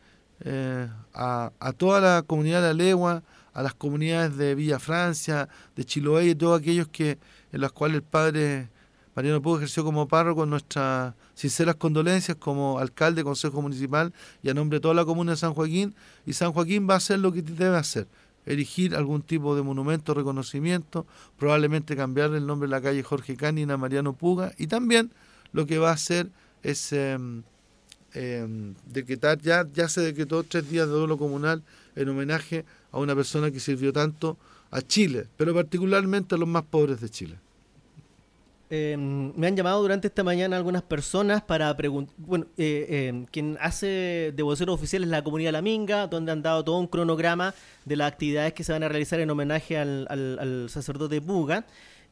a, 1.13 1.53
a, 1.59 1.73
toda 1.73 2.01
la 2.01 2.23
comunidad 2.23 2.63
de 2.63 2.69
la 2.69 2.75
legua, 2.75 3.23
a 3.53 3.63
las 3.63 3.75
comunidades 3.75 4.37
de 4.37 4.55
Villa 4.55 4.79
Francia, 4.79 5.49
de 5.77 5.85
Chiloé 5.85 6.27
y 6.27 6.35
todos 6.35 6.61
aquellos 6.61 6.89
que 6.89 7.19
en 7.53 7.61
las 7.61 7.73
cuales 7.73 7.97
el 7.97 8.03
padre 8.03 8.69
Mariano 9.15 9.43
Pugo 9.43 9.57
ejerció 9.57 9.85
como 9.85 10.07
párroco, 10.07 10.47
nuestras 10.47 11.15
sinceras 11.35 11.75
condolencias 11.75 12.37
como 12.37 12.79
alcalde, 12.79 13.25
consejo 13.25 13.61
municipal 13.61 14.13
y 14.43 14.51
a 14.51 14.55
nombre 14.55 14.77
de 14.77 14.81
toda 14.81 14.95
la 14.95 15.05
comuna 15.05 15.33
de 15.33 15.37
San 15.37 15.53
Joaquín. 15.53 15.95
Y 16.27 16.33
San 16.33 16.53
Joaquín 16.53 16.89
va 16.89 16.95
a 16.95 16.97
hacer 16.99 17.19
lo 17.19 17.33
que 17.33 17.43
debe 17.43 17.77
hacer, 17.77 18.07
erigir 18.47 18.95
algún 18.95 19.23
tipo 19.23 19.57
de 19.57 19.63
monumento, 19.63 20.15
reconocimiento, 20.15 21.07
probablemente 21.37 21.97
cambiar 21.97 22.33
el 22.35 22.47
nombre 22.47 22.69
de 22.69 22.71
la 22.71 22.81
calle 22.81 23.03
Jorge 23.03 23.37
Canina 23.37 23.75
a 23.75 23.77
Mariano 23.77 24.13
Puga 24.13 24.53
y 24.57 24.69
también 24.69 25.13
lo 25.53 25.67
que 25.67 25.79
va 25.79 25.91
a 25.91 25.95
hacer 25.95 26.31
es 26.63 26.93
eh, 26.93 27.19
decretar, 28.13 29.41
ya, 29.41 29.67
ya 29.73 29.89
se 29.89 30.01
decretó 30.01 30.43
tres 30.43 30.69
días 30.69 30.87
de 30.89 30.95
duelo 30.95 31.17
comunal 31.17 31.63
en 31.97 32.09
homenaje 32.09 32.65
a 32.93 32.99
una 32.99 33.15
persona 33.15 33.51
que 33.51 33.61
sirvió 33.61 33.93
tanto 33.93 34.37
a 34.71 34.83
Chile, 34.83 35.27
pero 35.37 35.55
particularmente 35.55 36.35
a 36.35 36.39
los 36.39 36.49
más 36.49 36.65
pobres 36.65 37.01
de 37.01 37.09
Chile. 37.09 37.37
Eh, 38.73 38.97
me 38.97 39.49
han 39.49 39.57
llamado 39.57 39.83
durante 39.83 40.07
esta 40.07 40.23
mañana 40.23 40.57
algunas 40.57 40.83
personas 40.83 41.43
para 41.43 41.77
preguntar. 41.77 42.15
Bueno, 42.19 42.47
eh, 42.57 42.87
eh, 42.89 43.27
quien 43.33 43.59
hace 43.61 44.33
de 44.33 44.43
vocero 44.45 44.73
oficial 44.73 45.03
es 45.03 45.09
la 45.09 45.25
comunidad 45.25 45.51
La 45.51 45.61
Minga, 45.61 46.07
donde 46.07 46.31
han 46.31 46.41
dado 46.41 46.63
todo 46.63 46.79
un 46.79 46.87
cronograma 46.87 47.53
de 47.85 47.97
las 47.97 48.13
actividades 48.13 48.53
que 48.53 48.63
se 48.63 48.71
van 48.71 48.85
a 48.85 48.89
realizar 48.89 49.19
en 49.19 49.29
homenaje 49.29 49.77
al, 49.77 50.07
al, 50.09 50.39
al 50.39 50.71
sacerdote 50.71 51.21
Puga. 51.21 51.65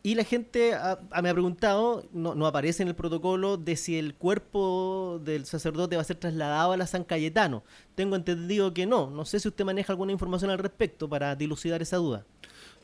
Y 0.03 0.15
la 0.15 0.25
gente 0.25 0.75
a, 0.75 1.01
a 1.11 1.23
me 1.23 1.29
ha 1.29 1.35
preguntado, 1.35 2.05
no, 2.13 2.35
no, 2.35 2.47
aparece 2.47 2.83
en 2.83 2.89
el 2.89 2.95
protocolo, 2.95 3.57
de 3.57 3.77
si 3.77 3.99
el 3.99 4.15
cuerpo 4.15 5.21
del 5.25 5.45
sacerdote 5.45 5.97
va 5.97 6.03
a 6.03 6.05
ser 6.05 6.17
trasladado 6.17 6.73
a 6.73 6.77
la 6.77 6.87
San 6.87 7.05
Cayetano. 7.05 7.65
Tengo 7.95 8.15
entendido 8.15 8.73
que 8.73 8.87
no. 8.87 9.11
No 9.11 9.25
sé 9.25 9.41
si 9.41 9.49
usted 9.49 9.65
maneja 9.65 9.93
alguna 9.93 10.13
información 10.13 10.51
al 10.51 10.59
respecto 10.59 11.09
para 11.09 11.35
dilucidar 11.35 11.83
esa 11.83 11.97
duda. 11.97 12.25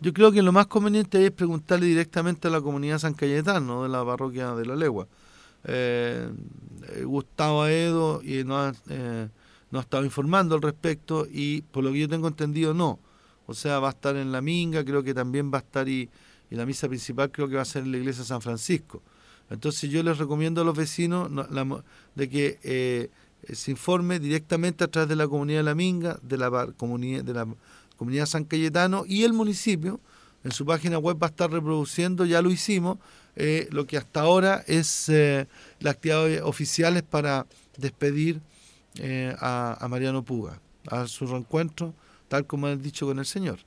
Yo 0.00 0.12
creo 0.12 0.32
que 0.32 0.42
lo 0.42 0.52
más 0.52 0.66
conveniente 0.66 1.24
es 1.24 1.30
preguntarle 1.30 1.86
directamente 1.86 2.48
a 2.48 2.50
la 2.50 2.60
comunidad 2.60 2.98
San 2.98 3.14
Cayetano 3.14 3.84
de 3.84 3.88
la 3.88 4.04
parroquia 4.04 4.54
de 4.54 4.66
La 4.66 4.74
Legua. 4.74 5.06
Eh, 5.64 6.28
Gustavo 7.04 7.62
Aedo 7.62 8.20
y 8.22 8.44
no 8.44 8.58
ha, 8.58 8.74
eh, 8.90 9.28
no 9.70 9.78
ha 9.78 9.82
estado 9.82 10.04
informando 10.04 10.56
al 10.56 10.62
respecto 10.62 11.26
y 11.30 11.62
por 11.62 11.84
lo 11.84 11.92
que 11.92 12.00
yo 12.00 12.08
tengo 12.08 12.28
entendido 12.28 12.74
no. 12.74 12.98
O 13.46 13.54
sea, 13.54 13.78
va 13.78 13.88
a 13.88 13.92
estar 13.92 14.16
en 14.16 14.32
la 14.32 14.40
Minga, 14.40 14.84
creo 14.84 15.02
que 15.02 15.14
también 15.14 15.50
va 15.52 15.58
a 15.58 15.60
estar 15.60 15.88
y, 15.88 16.10
y 16.54 16.56
la 16.56 16.64
misa 16.64 16.86
principal 16.86 17.32
creo 17.32 17.48
que 17.48 17.56
va 17.56 17.62
a 17.62 17.64
ser 17.64 17.82
en 17.82 17.90
la 17.90 17.98
iglesia 17.98 18.22
de 18.22 18.28
San 18.28 18.40
Francisco. 18.40 19.02
Entonces 19.50 19.90
yo 19.90 20.02
les 20.04 20.18
recomiendo 20.18 20.60
a 20.60 20.64
los 20.64 20.76
vecinos 20.76 21.28
de 22.14 22.28
que 22.28 22.58
eh, 22.62 23.10
se 23.52 23.72
informe 23.72 24.20
directamente 24.20 24.84
a 24.84 24.88
través 24.88 25.08
de 25.08 25.16
la 25.16 25.26
comunidad 25.26 25.58
de 25.58 25.64
la 25.64 25.74
Minga, 25.74 26.18
de 26.22 26.38
la 26.38 26.68
comunidad 26.76 27.24
de 27.24 27.34
la 27.34 27.46
Comunidad 27.96 28.26
San 28.26 28.44
Cayetano 28.44 29.04
y 29.06 29.24
el 29.24 29.32
municipio 29.32 30.00
en 30.44 30.52
su 30.52 30.64
página 30.64 30.98
web 30.98 31.16
va 31.20 31.28
a 31.28 31.30
estar 31.30 31.50
reproduciendo, 31.50 32.24
ya 32.24 32.42
lo 32.42 32.50
hicimos, 32.50 32.98
eh, 33.36 33.66
lo 33.70 33.86
que 33.86 33.96
hasta 33.96 34.20
ahora 34.20 34.62
es 34.66 35.08
eh, 35.08 35.48
las 35.80 35.94
actividades 35.94 36.42
oficiales 36.42 37.02
para 37.02 37.46
despedir 37.76 38.40
eh, 38.98 39.34
a, 39.40 39.86
Mariano 39.88 40.22
Puga, 40.22 40.60
a 40.88 41.06
su 41.06 41.26
reencuentro, 41.26 41.94
tal 42.28 42.46
como 42.46 42.66
han 42.66 42.80
dicho 42.80 43.06
con 43.06 43.18
el 43.18 43.26
Señor. 43.26 43.58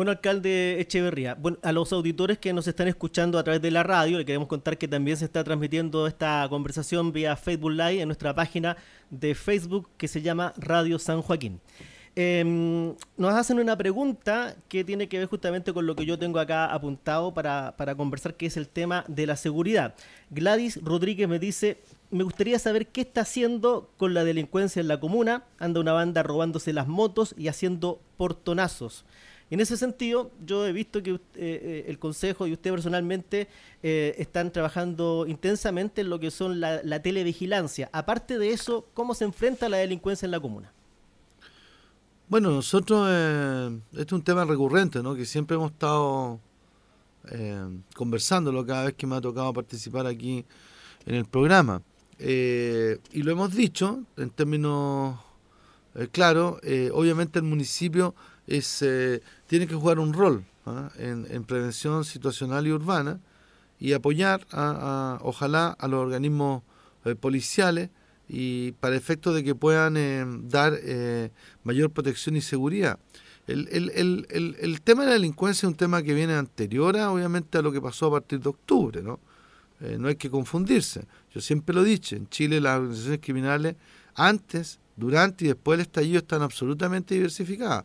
Bueno, 0.00 0.12
alcalde 0.12 0.80
Echeverría, 0.80 1.34
bueno, 1.34 1.58
a 1.62 1.72
los 1.72 1.92
auditores 1.92 2.38
que 2.38 2.54
nos 2.54 2.66
están 2.66 2.88
escuchando 2.88 3.38
a 3.38 3.44
través 3.44 3.60
de 3.60 3.70
la 3.70 3.82
radio, 3.82 4.16
le 4.16 4.24
queremos 4.24 4.48
contar 4.48 4.78
que 4.78 4.88
también 4.88 5.18
se 5.18 5.26
está 5.26 5.44
transmitiendo 5.44 6.06
esta 6.06 6.46
conversación 6.48 7.12
vía 7.12 7.36
Facebook 7.36 7.72
Live 7.72 8.00
en 8.00 8.08
nuestra 8.08 8.34
página 8.34 8.78
de 9.10 9.34
Facebook 9.34 9.90
que 9.98 10.08
se 10.08 10.22
llama 10.22 10.54
Radio 10.56 10.98
San 10.98 11.20
Joaquín. 11.20 11.60
Eh, 12.16 12.94
nos 13.18 13.34
hacen 13.34 13.60
una 13.60 13.76
pregunta 13.76 14.56
que 14.70 14.84
tiene 14.84 15.06
que 15.06 15.18
ver 15.18 15.28
justamente 15.28 15.74
con 15.74 15.86
lo 15.86 15.94
que 15.94 16.06
yo 16.06 16.18
tengo 16.18 16.38
acá 16.38 16.72
apuntado 16.72 17.34
para, 17.34 17.76
para, 17.76 17.94
conversar, 17.94 18.36
que 18.36 18.46
es 18.46 18.56
el 18.56 18.68
tema 18.68 19.04
de 19.06 19.26
la 19.26 19.36
seguridad. 19.36 19.94
Gladys 20.30 20.82
Rodríguez 20.82 21.28
me 21.28 21.38
dice, 21.38 21.76
me 22.10 22.24
gustaría 22.24 22.58
saber 22.58 22.86
qué 22.86 23.02
está 23.02 23.20
haciendo 23.20 23.90
con 23.98 24.14
la 24.14 24.24
delincuencia 24.24 24.80
en 24.80 24.88
la 24.88 24.98
comuna. 24.98 25.44
Anda 25.58 25.78
una 25.78 25.92
banda 25.92 26.22
robándose 26.22 26.72
las 26.72 26.88
motos 26.88 27.34
y 27.36 27.48
haciendo 27.48 28.00
portonazos. 28.16 29.04
En 29.50 29.60
ese 29.60 29.76
sentido, 29.76 30.30
yo 30.46 30.66
he 30.66 30.72
visto 30.72 31.02
que 31.02 31.20
eh, 31.34 31.84
el 31.88 31.98
Consejo 31.98 32.46
y 32.46 32.52
usted 32.52 32.70
personalmente 32.70 33.48
eh, 33.82 34.14
están 34.16 34.52
trabajando 34.52 35.26
intensamente 35.26 36.02
en 36.02 36.08
lo 36.08 36.20
que 36.20 36.30
son 36.30 36.60
la, 36.60 36.80
la 36.84 37.02
televigilancia. 37.02 37.90
Aparte 37.92 38.38
de 38.38 38.52
eso, 38.52 38.86
¿cómo 38.94 39.14
se 39.14 39.24
enfrenta 39.24 39.68
la 39.68 39.78
delincuencia 39.78 40.24
en 40.26 40.30
la 40.30 40.40
comuna? 40.40 40.72
Bueno, 42.28 42.52
nosotros, 42.52 43.08
eh, 43.10 43.80
este 43.90 44.02
es 44.04 44.12
un 44.12 44.22
tema 44.22 44.44
recurrente, 44.44 45.02
¿no? 45.02 45.16
Que 45.16 45.26
siempre 45.26 45.56
hemos 45.56 45.72
estado 45.72 46.38
eh, 47.28 47.66
conversándolo 47.96 48.64
cada 48.64 48.84
vez 48.84 48.94
que 48.94 49.04
me 49.04 49.16
ha 49.16 49.20
tocado 49.20 49.52
participar 49.52 50.06
aquí 50.06 50.44
en 51.06 51.14
el 51.16 51.24
programa. 51.24 51.82
Eh, 52.20 52.98
y 53.10 53.24
lo 53.24 53.32
hemos 53.32 53.52
dicho 53.52 54.04
en 54.16 54.30
términos 54.30 55.18
eh, 55.96 56.06
claros, 56.12 56.60
obviamente 56.92 57.40
el 57.40 57.44
municipio 57.46 58.14
es, 58.50 58.84
tiene 59.46 59.66
que 59.66 59.74
jugar 59.74 59.98
un 59.98 60.12
rol 60.12 60.44
¿ah? 60.66 60.90
en, 60.98 61.26
en, 61.30 61.44
prevención 61.44 62.04
situacional 62.04 62.66
y 62.66 62.72
urbana 62.72 63.20
y 63.78 63.94
apoyar, 63.94 64.46
a, 64.52 65.18
ojalá, 65.22 65.68
a 65.78 65.88
los 65.88 66.00
organismos 66.00 66.62
policiales 67.20 67.90
y 68.32 68.72
para 68.72 68.94
efecto 68.94 69.34
de 69.34 69.42
que 69.42 69.56
puedan 69.56 69.96
eh, 69.96 70.24
dar 70.44 70.78
eh, 70.80 71.30
mayor 71.64 71.90
protección 71.90 72.36
y 72.36 72.40
seguridad. 72.40 72.98
El, 73.48 73.66
el, 73.72 73.90
el, 74.30 74.56
el, 74.60 74.80
tema 74.82 75.02
de 75.02 75.08
la 75.08 75.14
delincuencia 75.14 75.66
es 75.66 75.70
un 75.70 75.76
tema 75.76 76.00
que 76.04 76.14
viene 76.14 76.34
anterior, 76.34 76.96
a, 76.96 77.10
obviamente, 77.10 77.58
a 77.58 77.62
lo 77.62 77.72
que 77.72 77.80
pasó 77.80 78.06
a 78.06 78.10
partir 78.12 78.38
de 78.38 78.48
octubre, 78.48 79.02
¿no? 79.02 79.18
Eh, 79.80 79.96
no 79.98 80.06
hay 80.06 80.14
que 80.14 80.30
confundirse. 80.30 81.06
Yo 81.34 81.40
siempre 81.40 81.74
lo 81.74 81.82
he 81.82 81.88
dicho, 81.88 82.14
en 82.14 82.28
Chile 82.28 82.60
las 82.60 82.76
organizaciones 82.76 83.20
criminales 83.20 83.74
antes, 84.14 84.78
durante 84.94 85.46
y 85.46 85.48
después 85.48 85.78
del 85.78 85.86
estallido 85.86 86.18
están 86.18 86.42
absolutamente 86.42 87.14
diversificadas. 87.14 87.84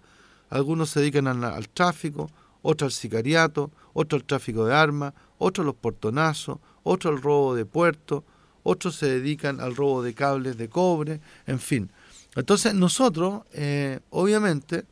Algunos 0.50 0.90
se 0.90 1.00
dedican 1.00 1.28
al, 1.28 1.70
tráfico, 1.70 2.30
otros 2.62 2.94
al 2.94 3.00
sicariato, 3.00 3.72
otros 3.94 4.22
al 4.22 4.28
tráfico 4.28 4.66
de 4.66 4.74
armas, 4.74 5.14
otros 5.38 5.64
a 5.64 5.68
los 5.68 5.75
portonazos, 5.75 6.60
otros 6.84 7.16
al 7.16 7.22
robo 7.22 7.56
de 7.56 7.66
puertos, 7.66 8.24
otros 8.64 8.96
se 8.96 9.08
dedican 9.08 9.60
al 9.60 9.75
robo 9.75 10.02
de 10.02 10.14
cables 10.14 10.58
de 10.58 10.70
cobre, 10.70 11.22
en 11.46 11.60
fin. 11.60 11.92
Entonces 12.36 12.74
nosotros, 12.74 13.44
eh, 13.54 14.00
obviamente, 14.10 14.86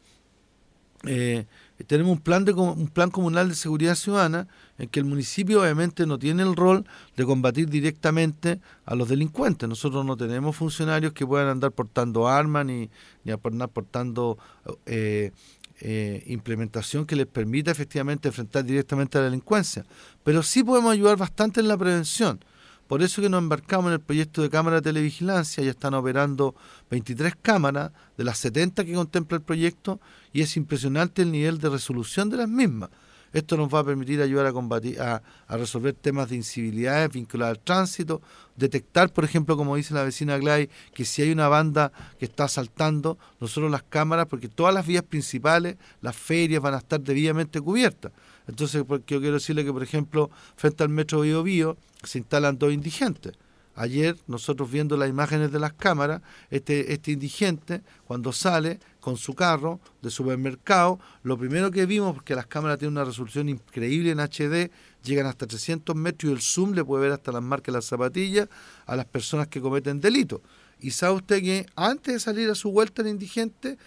eh, 1.06 1.46
tenemos 1.88 2.14
un 2.14 2.22
plan, 2.22 2.46
de, 2.46 2.54
un 2.54 2.88
plan 2.88 3.12
comunal 3.12 3.50
de 3.50 3.56
seguridad 3.56 3.96
ciudadana 3.96 4.48
en 4.77 4.89
que 4.89 5.00
el 5.00 5.06
municipio 5.06 5.62
obviamente 5.62 6.06
no 6.06 6.18
tiene 6.18 6.44
el 6.44 6.56
rol 6.56 6.86
de 7.15 7.25
combatir 7.25 7.70
directamente 7.70 8.60
a 8.86 8.96
los 8.96 9.08
delincuentes. 9.08 9.70
Nosotros 9.70 10.06
no 10.06 10.18
tenemos 10.18 10.56
funcionarios 10.56 11.13
que 11.13 11.25
puedan 11.25 11.48
andar 11.48 11.72
portando 11.72 12.27
armas 12.27 12.65
ni, 12.65 12.89
ni 13.24 13.32
andar 13.32 13.70
portando 13.70 14.38
eh, 14.86 15.32
eh, 15.80 16.24
implementación 16.27 17.06
que 17.06 17.15
les 17.15 17.27
permita 17.27 17.72
efectivamente 17.72 18.30
enfrentar 18.30 18.63
directamente 18.63 19.18
a 19.18 19.22
la 19.22 19.25
delincuencia. 19.25 19.86
Pero 20.24 20.42
sí 20.42 20.63
podemos 20.63 20.94
ayudar 20.94 21.18
bastante 21.18 21.60
en 21.60 21.68
la 21.68 21.77
prevención. 21.77 22.39
Por 22.88 23.01
eso 23.01 23.22
que 23.22 23.30
nos 23.30 23.39
embarcamos 23.39 23.88
en 23.88 23.94
el 23.94 24.00
proyecto 24.00 24.42
de 24.42 24.50
cámara 24.50 24.77
de 24.77 24.82
televigilancia, 24.84 25.63
ya 25.63 25.72
están 25.72 25.94
operando 25.94 26.53
23 26.92 27.34
cámaras 27.42 27.92
de 28.18 28.24
las 28.24 28.38
70 28.39 28.86
que 28.86 28.94
contempla 28.94 29.38
el 29.38 29.44
proyecto 29.44 30.00
y 30.32 30.42
es 30.42 30.58
impresionante 30.58 31.22
el 31.22 31.32
nivel 31.32 31.60
de 31.60 31.70
resolución 31.70 32.30
de 32.30 32.38
las 32.38 32.50
mismas. 32.50 32.89
Esto 33.34 33.58
nos 33.58 33.74
va 33.74 33.80
a 33.80 33.84
permitir 33.84 34.22
ayudar 34.22 34.46
a 34.46 34.54
combatir, 34.54 35.02
a, 35.02 35.22
resolver 35.50 35.94
temas 35.94 36.30
de 36.30 36.36
incivilidades 36.36 37.10
vinculadas 37.12 37.58
al 37.58 37.63
tránsito, 37.63 38.22
detectar, 38.56 39.12
por 39.12 39.24
ejemplo, 39.24 39.58
como 39.58 39.75
dice 39.75 39.96
la 39.96 40.04
vecina 40.04 40.38
Glay, 40.38 40.70
que 40.94 41.04
si 41.04 41.24
hay 41.24 41.32
una 41.32 41.48
banda 41.48 41.92
que 42.20 42.25
está 42.25 42.44
asaltando, 42.44 43.18
nosotros 43.40 43.72
las 43.72 43.84
cámaras, 43.84 44.28
porque 44.28 44.48
todas 44.48 44.74
las 44.74 44.86
vías 44.86 45.04
principales, 45.04 45.78
las 46.02 46.16
ferias 46.16 46.62
van 46.62 46.75
a 46.75 46.78
estar 46.78 47.02
debidamente 47.02 47.60
cubiertas. 47.60 48.12
Entonces, 48.48 48.84
porque 48.88 49.16
yo 49.16 49.20
quiero 49.20 49.36
decirle 49.36 49.66
que, 49.66 49.74
por 49.74 49.84
ejemplo, 49.84 50.30
frente 50.56 50.84
al 50.84 50.90
metro 50.90 51.22
Bio 51.22 51.42
Bio 51.42 51.78
se 52.04 52.20
instalan 52.20 52.60
dos 52.60 52.72
indigentes. 52.72 53.34
Ayer, 53.75 54.16
nosotros 54.28 54.70
viendo 54.70 54.96
las 54.98 55.10
imágenes 55.10 55.52
de 55.52 55.60
las 55.60 55.74
cámaras, 55.74 56.22
este, 56.52 56.94
este 56.94 57.12
indigente, 57.12 57.82
cuando 58.06 58.32
sale 58.32 58.80
con 59.04 59.18
su 59.18 59.34
carro 59.34 59.82
de 60.02 60.10
supermercado, 60.10 60.98
lo 61.24 61.38
primero 61.38 61.70
que 61.72 61.86
vimos, 61.86 62.14
porque 62.14 62.36
las 62.36 62.48
cámaras 62.48 62.80
tienen 62.80 62.94
una 62.94 63.04
resolución 63.04 63.50
increíble 63.50 64.12
en 64.12 64.22
HD, 64.22 64.72
llegan 65.04 65.26
hasta 65.26 65.46
300 65.46 65.94
metros 65.94 66.32
y 66.32 66.34
el 66.34 66.42
zoom 66.42 66.72
le 66.72 66.86
puede 66.86 67.04
ver 67.04 67.12
hasta 67.12 67.34
las 67.34 67.44
marcas 67.44 67.74
de 67.74 67.78
las 67.80 67.86
zapatillas 67.86 68.48
a 68.86 68.96
las 68.96 69.06
personas 69.06 69.50
que 69.50 69.60
cometen 69.60 70.00
delitos. 70.00 70.40
Y 70.80 70.92
sabe 70.92 71.16
usted 71.16 71.42
que 71.42 71.66
antes 71.76 72.14
de 72.14 72.20
salir 72.22 72.50
a 72.50 72.56
su 72.56 72.72
vuelta 72.72 73.02
el 73.02 73.10
indigente, 73.10 73.78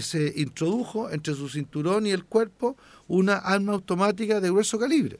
se 0.00 0.32
introdujo 0.36 1.10
entre 1.10 1.34
su 1.34 1.48
cinturón 1.48 2.06
y 2.06 2.10
el 2.10 2.24
cuerpo 2.24 2.76
una 3.08 3.38
arma 3.38 3.72
automática 3.72 4.40
de 4.40 4.48
grueso 4.48 4.78
calibre. 4.78 5.18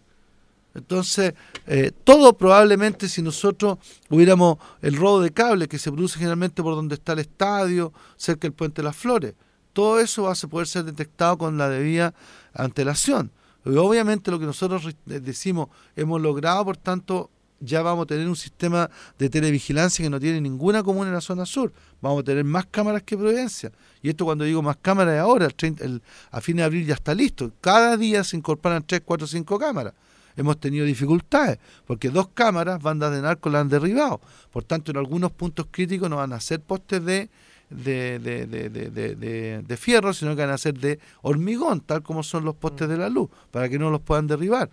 Entonces, 0.74 1.34
eh, 1.66 1.92
todo 2.04 2.36
probablemente 2.36 3.08
si 3.08 3.22
nosotros 3.22 3.78
hubiéramos 4.08 4.58
el 4.80 4.96
robo 4.96 5.20
de 5.20 5.30
cable 5.30 5.68
que 5.68 5.78
se 5.78 5.90
produce 5.90 6.18
generalmente 6.18 6.62
por 6.62 6.74
donde 6.74 6.94
está 6.94 7.12
el 7.12 7.20
estadio, 7.20 7.92
cerca 8.16 8.42
del 8.42 8.52
Puente 8.52 8.82
de 8.82 8.86
las 8.86 8.96
Flores, 8.96 9.34
todo 9.72 10.00
eso 10.00 10.24
va 10.24 10.32
a 10.32 10.48
poder 10.48 10.66
ser 10.66 10.84
detectado 10.84 11.38
con 11.38 11.58
la 11.58 11.68
debida 11.68 12.14
antelación. 12.54 13.30
Y 13.64 13.76
obviamente 13.76 14.30
lo 14.30 14.38
que 14.38 14.46
nosotros 14.46 14.88
decimos 15.04 15.68
hemos 15.96 16.20
logrado, 16.20 16.64
por 16.64 16.76
tanto, 16.76 17.30
ya 17.60 17.80
vamos 17.82 18.04
a 18.04 18.06
tener 18.06 18.28
un 18.28 18.36
sistema 18.36 18.90
de 19.18 19.30
televigilancia 19.30 20.02
que 20.02 20.10
no 20.10 20.18
tiene 20.18 20.40
ninguna 20.40 20.82
comuna 20.82 21.08
en 21.08 21.14
la 21.14 21.20
zona 21.20 21.46
sur. 21.46 21.72
Vamos 22.00 22.20
a 22.20 22.24
tener 22.24 22.44
más 22.44 22.66
cámaras 22.66 23.02
que 23.04 23.16
Providencia. 23.16 23.70
Y 24.02 24.08
esto 24.08 24.24
cuando 24.24 24.44
digo 24.44 24.62
más 24.62 24.76
cámaras 24.82 25.18
ahora, 25.20 25.46
el 25.46 25.54
30, 25.54 25.84
el, 25.84 26.02
a 26.30 26.40
fin 26.40 26.56
de 26.56 26.64
abril 26.64 26.86
ya 26.86 26.94
está 26.94 27.14
listo. 27.14 27.52
Cada 27.60 27.96
día 27.96 28.24
se 28.24 28.36
incorporan 28.36 28.82
3, 28.84 29.02
4, 29.04 29.26
5 29.26 29.58
cámaras. 29.58 29.94
Hemos 30.36 30.58
tenido 30.58 30.84
dificultades, 30.86 31.58
porque 31.86 32.08
dos 32.10 32.28
cámaras, 32.34 32.82
bandas 32.82 33.12
de 33.12 33.20
narco 33.22 33.50
la 33.50 33.60
han 33.60 33.68
derribado. 33.68 34.20
Por 34.50 34.64
tanto, 34.64 34.90
en 34.90 34.96
algunos 34.98 35.32
puntos 35.32 35.66
críticos 35.70 36.08
no 36.10 36.16
van 36.16 36.32
a 36.32 36.36
hacer 36.36 36.60
postes 36.60 37.04
de 37.04 37.30
de, 37.70 38.18
de, 38.18 38.46
de, 38.46 38.68
de- 38.68 38.90
de- 39.16 39.62
de 39.66 39.76
fierro, 39.78 40.12
sino 40.12 40.36
que 40.36 40.42
van 40.42 40.50
a 40.50 40.58
ser 40.58 40.74
de 40.78 40.98
hormigón, 41.22 41.80
tal 41.80 42.02
como 42.02 42.22
son 42.22 42.44
los 42.44 42.54
postes 42.54 42.86
de 42.86 42.98
la 42.98 43.08
luz, 43.08 43.30
para 43.50 43.66
que 43.70 43.78
no 43.78 43.88
los 43.90 44.02
puedan 44.02 44.26
derribar. 44.26 44.68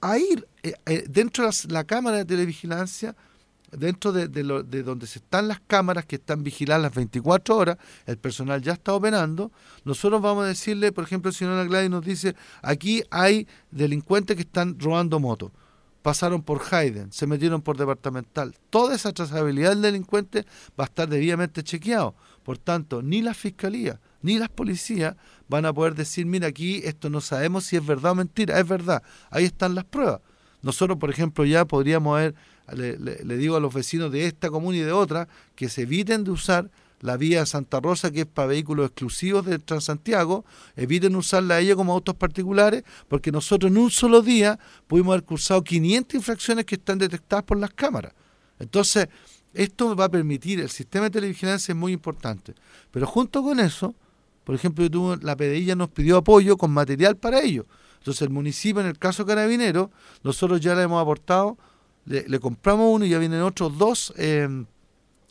Ahí, 0.00 0.42
eh, 0.62 0.72
eh, 0.86 1.04
dentro 1.10 1.44
de 1.44 1.48
las- 1.48 1.70
la 1.70 1.84
cámara 1.84 2.16
de 2.16 2.24
televigilancia, 2.24 3.14
dentro 3.72 4.12
de, 4.12 4.28
de 4.28 4.44
lo- 4.44 4.62
de 4.62 4.82
donde 4.82 5.06
se 5.06 5.18
están 5.18 5.48
las 5.48 5.60
cámaras 5.66 6.04
que 6.06 6.16
están 6.16 6.42
vigiladas 6.44 6.82
las 6.82 6.94
24 6.94 7.56
horas, 7.56 7.78
el 8.06 8.18
personal 8.18 8.62
ya 8.62 8.72
está 8.74 8.92
operando, 8.94 9.50
nosotros 9.84 10.20
vamos 10.22 10.44
a 10.44 10.48
decirle, 10.48 10.92
por 10.92 11.04
ejemplo, 11.04 11.32
si 11.32 11.44
no 11.44 11.64
Gladys 11.64 11.90
nos 11.90 12.04
dice, 12.04 12.36
aquí 12.62 13.02
hay 13.10 13.46
delincuentes 13.70 14.36
que 14.36 14.42
están 14.42 14.78
robando 14.78 15.18
motos, 15.18 15.50
pasaron 16.02 16.42
por 16.42 16.60
Hayden, 16.70 17.12
se 17.12 17.26
metieron 17.26 17.62
por 17.62 17.76
departamental, 17.76 18.54
toda 18.70 18.94
esa 18.94 19.12
trazabilidad 19.12 19.70
del 19.70 19.82
delincuente 19.82 20.44
va 20.78 20.84
a 20.84 20.86
estar 20.86 21.08
debidamente 21.08 21.62
chequeado, 21.62 22.14
por 22.42 22.58
tanto, 22.58 23.02
ni 23.02 23.22
la 23.22 23.34
fiscalía 23.34 24.00
ni 24.20 24.38
las 24.38 24.48
policías 24.50 25.16
van 25.48 25.66
a 25.66 25.72
poder 25.72 25.96
decir, 25.96 26.26
mira, 26.26 26.46
aquí 26.46 26.80
esto 26.84 27.10
no 27.10 27.20
sabemos 27.20 27.64
si 27.64 27.76
es 27.76 27.84
verdad 27.84 28.12
o 28.12 28.14
mentira, 28.14 28.58
es 28.60 28.68
verdad, 28.68 29.02
ahí 29.30 29.44
están 29.44 29.74
las 29.74 29.84
pruebas. 29.84 30.20
Nosotros, 30.62 30.96
por 30.98 31.10
ejemplo, 31.10 31.44
ya 31.44 31.64
podríamos 31.64 32.16
haber, 32.16 32.36
le, 32.74 33.36
digo 33.36 33.56
a 33.56 33.60
los 33.60 33.72
vecinos 33.72 34.12
de 34.12 34.26
esta 34.26 34.50
comuna 34.50 34.78
y 34.78 34.80
de 34.80 34.92
otra, 34.92 35.28
que 35.54 35.68
se 35.68 35.82
eviten 35.82 36.24
de 36.24 36.30
usar 36.30 36.70
la 37.00 37.16
vía 37.16 37.44
Santa 37.46 37.80
Rosa, 37.80 38.12
que 38.12 38.20
es 38.20 38.26
para 38.26 38.48
vehículos 38.48 38.86
exclusivos 38.86 39.44
de 39.44 39.58
Transantiago, 39.58 40.44
eviten 40.76 41.16
usarla 41.16 41.56
a 41.56 41.60
ellos 41.60 41.76
como 41.76 41.92
autos 41.92 42.14
particulares, 42.14 42.84
porque 43.08 43.32
nosotros 43.32 43.70
en 43.72 43.78
un 43.78 43.90
solo 43.90 44.22
día 44.22 44.58
pudimos 44.86 45.14
haber 45.14 45.24
cursado 45.24 45.64
500 45.64 46.14
infracciones 46.14 46.64
que 46.64 46.76
están 46.76 46.98
detectadas 46.98 47.44
por 47.44 47.58
las 47.58 47.70
cámaras. 47.70 48.12
Entonces, 48.60 49.08
esto 49.52 49.96
va 49.96 50.04
a 50.04 50.08
permitir, 50.08 50.60
el 50.60 50.70
sistema 50.70 51.06
de 51.06 51.10
televigilancia 51.10 51.72
es 51.72 51.76
muy 51.76 51.92
importante, 51.92 52.54
pero 52.90 53.06
junto 53.06 53.42
con 53.42 53.58
eso, 53.58 53.94
por 54.44 54.54
ejemplo, 54.54 55.16
la 55.20 55.36
PDI 55.36 55.74
nos 55.74 55.90
pidió 55.90 56.18
apoyo 56.18 56.56
con 56.56 56.70
material 56.70 57.16
para 57.16 57.40
ello. 57.40 57.66
Entonces 57.98 58.22
el 58.22 58.30
municipio, 58.30 58.80
en 58.80 58.88
el 58.88 58.98
caso 58.98 59.24
carabinero, 59.24 59.90
nosotros 60.24 60.60
ya 60.60 60.74
le 60.74 60.82
hemos 60.82 61.00
aportado, 61.00 61.56
le, 62.04 62.24
le 62.28 62.40
compramos 62.40 62.86
uno 62.90 63.04
y 63.04 63.10
ya 63.10 63.18
vienen 63.18 63.42
otros 63.42 63.76
dos 63.78 64.12
eh, 64.16 64.48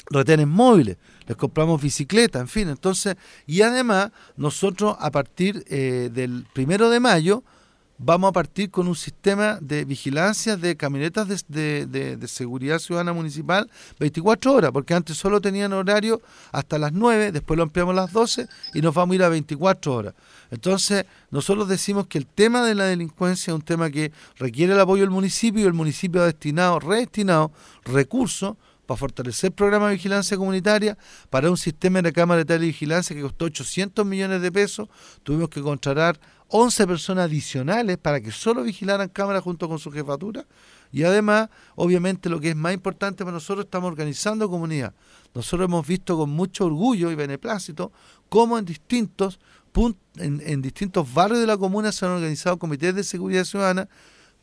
retenes 0.10 0.48
móviles, 0.48 0.98
les 1.28 1.38
compramos 1.38 1.82
bicicleta, 1.82 2.40
en 2.40 2.48
fin. 2.48 2.70
Entonces, 2.70 3.16
y 3.46 3.62
además, 3.62 4.12
nosotros 4.36 4.96
a 5.00 5.12
partir 5.12 5.64
eh, 5.68 6.10
del 6.14 6.46
primero 6.54 6.90
de 6.90 7.00
mayo 7.00 7.44
vamos 8.04 8.30
a 8.30 8.32
partir 8.32 8.72
con 8.72 8.88
un 8.88 8.96
sistema 8.96 9.60
de 9.62 9.86
vigilancia 9.86 10.58
de 10.58 10.76
camionetas 10.76 11.46
de, 11.48 11.86
de- 11.86 12.28
seguridad 12.28 12.80
ciudadana 12.80 13.14
municipal 13.14 13.70
24 14.00 14.54
horas, 14.54 14.72
porque 14.72 14.94
antes 14.94 15.18
solo 15.18 15.40
tenían 15.40 15.74
horario 15.74 16.22
hasta 16.52 16.80
las 16.80 16.94
9, 16.94 17.32
después 17.32 17.58
lo 17.58 17.64
ampliamos 17.64 17.94
a 17.94 18.02
las 18.02 18.12
12 18.12 18.48
y 18.74 18.82
nos 18.82 18.94
vamos 18.96 19.14
a 19.14 19.16
ir 19.16 19.24
a 19.24 19.30
24 19.30 19.94
horas. 19.94 20.14
Entonces, 20.50 21.06
nosotros 21.30 21.68
decimos 21.68 22.08
que 22.08 22.18
el 22.18 22.26
tema 22.26 22.64
de 22.66 22.76
la 22.76 22.86
delincuencia 22.86 23.52
es 23.52 23.56
un 23.56 23.62
tema 23.62 23.90
que 23.90 24.12
requiere 24.38 24.74
el 24.74 24.80
apoyo 24.80 25.04
del 25.04 25.12
municipio 25.12 25.62
y 25.62 25.66
el 25.68 25.74
municipio 25.74 26.22
ha 26.22 26.26
destinado, 26.26 26.80
redestinado 26.80 27.52
recursos 27.86 28.56
para 28.86 28.98
fortalecer 28.98 29.52
programas 29.52 29.90
de 29.90 29.96
vigilancia 29.96 30.38
comunitaria, 30.38 30.98
para 31.30 31.50
un 31.50 31.58
sistema 31.58 32.02
de 32.02 32.12
cámara 32.12 32.40
de 32.40 32.46
televigilancia 32.46 33.16
que 33.16 33.22
costó 33.22 33.46
800 33.46 34.06
millones 34.06 34.42
de 34.42 34.52
pesos. 34.52 34.90
Tuvimos 35.24 35.50
que 35.50 35.62
contratar 35.62 36.20
11 36.52 36.86
personas 36.86 37.26
adicionales 37.26 37.98
para 37.98 38.20
que 38.20 38.32
solo 38.32 38.64
vigilaran 38.64 39.10
cámaras 39.10 39.42
junto 39.42 39.70
con 39.70 39.80
su 39.80 39.92
jefatura. 39.92 40.46
Y 40.92 41.04
además, 41.04 41.50
obviamente, 41.76 42.30
lo 42.30 42.40
que 42.40 42.50
es 42.50 42.56
más 42.56 42.74
importante 42.74 43.24
para 43.24 43.34
nosotros, 43.34 43.66
estamos 43.66 43.88
organizando 43.88 44.50
comunidad. 44.50 44.94
Nosotros 45.34 45.66
hemos 45.66 45.88
visto 45.88 46.18
con 46.18 46.30
mucho 46.30 46.66
orgullo 46.66 47.10
y 47.10 47.16
beneplácito 47.16 47.94
cómo 48.28 48.58
en 48.58 48.66
distintos, 48.66 49.40
en 50.18 50.62
distintos 50.62 51.14
barrios 51.14 51.40
de 51.40 51.48
la 51.48 51.58
comuna 51.58 51.94
se 51.94 52.06
han 52.06 52.12
organizado 52.12 52.60
comités 52.60 52.94
de 52.94 53.04
seguridad 53.06 53.46
ciudadana 53.46 53.88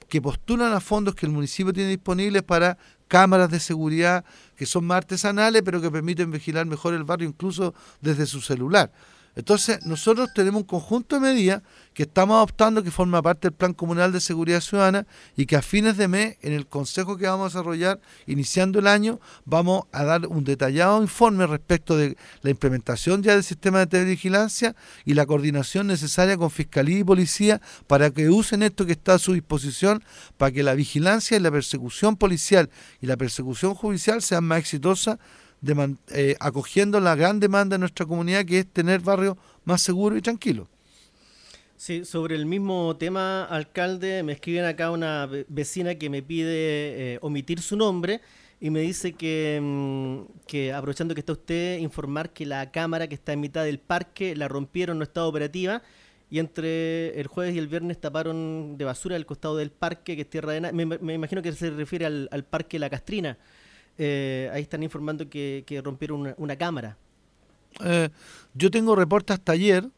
que 0.09 0.23
postulan 0.23 0.73
a 0.73 0.81
fondos 0.81 1.15
que 1.15 1.27
el 1.27 1.33
municipio 1.33 1.73
tiene 1.73 1.91
disponibles 1.91 2.43
para 2.43 2.79
cámaras 3.09 3.51
de 3.51 3.61
seguridad 3.61 4.25
que 4.57 4.67
son 4.67 4.87
más 4.87 4.99
artesanales, 4.99 5.63
pero 5.63 5.81
que 5.81 5.91
permiten 5.91 6.31
vigilar 6.31 6.67
mejor 6.67 6.95
el 6.95 7.05
barrio 7.05 7.29
incluso 7.29 7.75
desde 8.01 8.27
su 8.27 8.41
celular. 8.41 8.91
Entonces, 9.37 9.85
nosotros 9.87 10.31
tenemos 10.35 10.63
un 10.63 10.67
conjunto 10.67 11.17
de 11.17 11.21
medidas 11.21 11.63
que 11.95 12.05
estamos 12.05 12.37
adoptando 12.37 12.83
que 12.83 12.91
forma 12.91 13.23
parte 13.23 13.49
del 13.49 13.57
Plan 13.57 13.73
Comunal 13.73 14.13
de 14.13 14.21
Seguridad 14.21 14.61
Ciudadana 14.61 15.07
y 15.37 15.47
que 15.47 15.57
a 15.57 15.63
fines 15.63 15.97
de 15.97 16.09
mes, 16.09 16.37
en 16.43 16.53
el 16.53 16.67
consejo 16.67 17.17
que 17.17 17.27
vamos 17.27 17.47
a 17.47 17.59
desarrollar, 17.59 18.01
iniciando 18.27 18.79
el 18.79 18.87
año, 18.87 19.21
vamos 19.45 19.85
a 19.93 20.05
dar 20.05 20.27
un 20.27 20.45
detallado 20.45 21.03
informe 21.03 21.47
respecto 21.47 21.97
de 21.97 22.17
la 22.43 22.51
implementación 22.51 23.23
ya 23.23 23.35
del 23.35 23.45
sistema 23.45 23.81
de 23.81 23.87
televigilancia 23.87 24.77
y 25.05 25.15
la 25.15 25.27
coordinación 25.27 25.87
necesaria 25.87 26.37
con 26.37 26.51
Fiscalía 26.51 26.99
y 26.99 27.05
Policía 27.05 27.61
para 27.87 28.11
que 28.11 28.29
usen 28.29 28.63
esto 28.63 28.87
que 28.87 28.93
está 28.93 29.15
a 29.15 29.19
su 29.19 29.33
disposición 29.33 30.03
para 30.37 30.53
que 30.53 30.63
la 30.63 30.75
vigilancia 30.75 31.37
y 31.37 31.41
la 31.41 31.51
persecución 31.51 32.17
policial 32.17 32.71
y 33.01 33.07
la 33.07 33.17
persecución 33.17 33.75
judicial 33.75 34.23
sean 34.23 34.45
más 34.45 34.59
exitosas 34.59 35.19
eh, 36.09 36.37
acogiendo 36.41 37.01
la 37.01 37.15
gran 37.15 37.41
demanda 37.41 37.75
de 37.77 37.81
nuestra 37.81 38.07
comunidad 38.07 38.45
que 38.45 38.61
es 38.61 38.73
tener 38.73 39.01
barrios 39.01 39.37
más 39.65 39.83
seguros 39.83 40.19
y 40.19 40.23
tranquilos. 40.23 40.69
Sí, 41.77 42.05
sobre 42.05 42.35
el 42.35 42.45
mismo 42.47 42.97
tema, 42.99 43.45
alcalde, 43.45 44.23
me 44.25 44.33
escriben 44.33 44.65
acá 44.65 44.91
una 44.91 45.27
ve- 45.27 45.47
vecina 45.49 45.95
que 45.95 46.11
me 46.11 46.23
pide 46.23 47.15
eh, 47.15 47.19
omitir 47.23 47.61
su 47.63 47.77
nombre 47.77 48.21
y 48.61 48.71
me 48.71 48.81
dice 48.81 49.15
que, 49.15 49.61
mm, 49.63 50.23
que, 50.49 50.73
aprovechando 50.73 51.15
que 51.15 51.21
está 51.21 51.33
usted, 51.33 51.79
informar 51.79 52.33
que 52.33 52.47
la 52.47 52.73
cámara 52.73 53.07
que 53.07 53.15
está 53.15 53.33
en 53.33 53.41
mitad 53.41 53.65
del 53.65 53.79
parque 53.79 54.35
la 54.35 54.49
rompieron, 54.49 54.99
no 54.99 55.05
estaba 55.05 55.29
operativa 55.29 55.81
y 56.31 56.41
entre 56.41 57.19
el 57.21 57.29
jueves 57.29 57.55
y 57.55 57.59
el 57.59 57.69
viernes 57.69 58.01
taparon 58.01 58.77
de 58.77 58.85
basura 58.85 59.15
el 59.17 59.25
costado 59.25 59.57
del 59.57 59.71
parque, 59.71 60.17
que 60.17 60.23
es 60.23 60.31
tierra 60.31 60.53
de. 60.53 60.73
Me, 60.73 60.85
me 60.85 61.15
imagino 61.15 61.43
que 61.43 61.53
se 61.53 61.71
refiere 61.71 62.07
al, 62.07 62.29
al 62.33 62.45
parque 62.45 62.79
La 62.81 62.91
Castrina. 62.91 63.39
Eh, 63.99 64.51
ahí 64.53 64.63
están 64.63 64.83
informando 64.83 65.29
que, 65.29 65.65
que 65.67 65.81
rompieron 65.83 66.21
una, 66.21 66.35
una 66.39 66.57
cámara. 66.57 66.97
Eh, 67.85 68.09
yo 68.55 68.71
tengo 68.71 68.95
reportes 68.97 69.35
hasta 69.35 69.53
ayer 69.53 69.89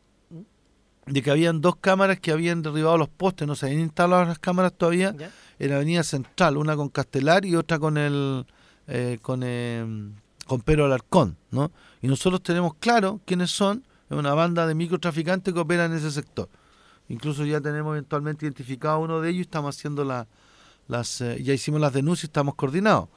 de 1.07 1.23
que 1.23 1.31
habían 1.31 1.61
dos 1.61 1.77
cámaras 1.77 2.21
que 2.21 2.31
habían 2.31 2.63
derribado 2.63 2.99
los 2.99 3.09
postes, 3.09 3.47
no 3.47 3.55
se 3.55 3.67
habían 3.67 3.81
instalado 3.81 4.25
las 4.25 4.39
cámaras 4.39 4.73
todavía 4.73 5.15
¿ya? 5.17 5.31
en 5.59 5.71
la 5.71 5.77
Avenida 5.77 6.03
Central, 6.03 6.57
una 6.57 6.77
con 6.77 6.89
Castelar 6.89 7.45
y 7.45 7.57
otra 7.57 7.79
con 7.79 7.99
el 7.99 8.47
eh, 8.87 9.19
con 9.21 9.43
eh, 9.45 9.85
con 10.47 10.61
Pedro 10.63 10.87
Alarcón, 10.87 11.37
¿no? 11.51 11.71
Y 12.03 12.09
nosotros 12.09 12.43
tenemos 12.43 12.75
claro 12.75 13.21
quiénes 13.25 13.51
son, 13.51 13.85
es 14.09 14.17
una 14.17 14.35
banda 14.35 14.67
de 14.67 14.75
microtraficantes 14.75 15.55
que 15.55 15.61
operan 15.61 15.93
en 15.93 15.99
ese 15.99 16.11
sector. 16.11 16.49
Incluso 17.09 17.45
ya 17.45 17.61
tenemos 17.61 17.93
eventualmente 17.93 18.47
identificado 18.47 18.97
a 18.97 18.99
uno 18.99 19.21
de 19.21 19.31
ellos 19.31 19.39
y 19.39 19.43
estamos 19.43 19.77
haciendo 19.77 20.05
la, 20.05 20.27
las 20.89 21.21
eh, 21.21 21.41
ya 21.43 21.55
hicimos 21.55 21.81
las 21.81 21.93
denuncias 21.93 22.25
y 22.25 22.27
estamos 22.27 22.55
coordinados. 22.57 23.09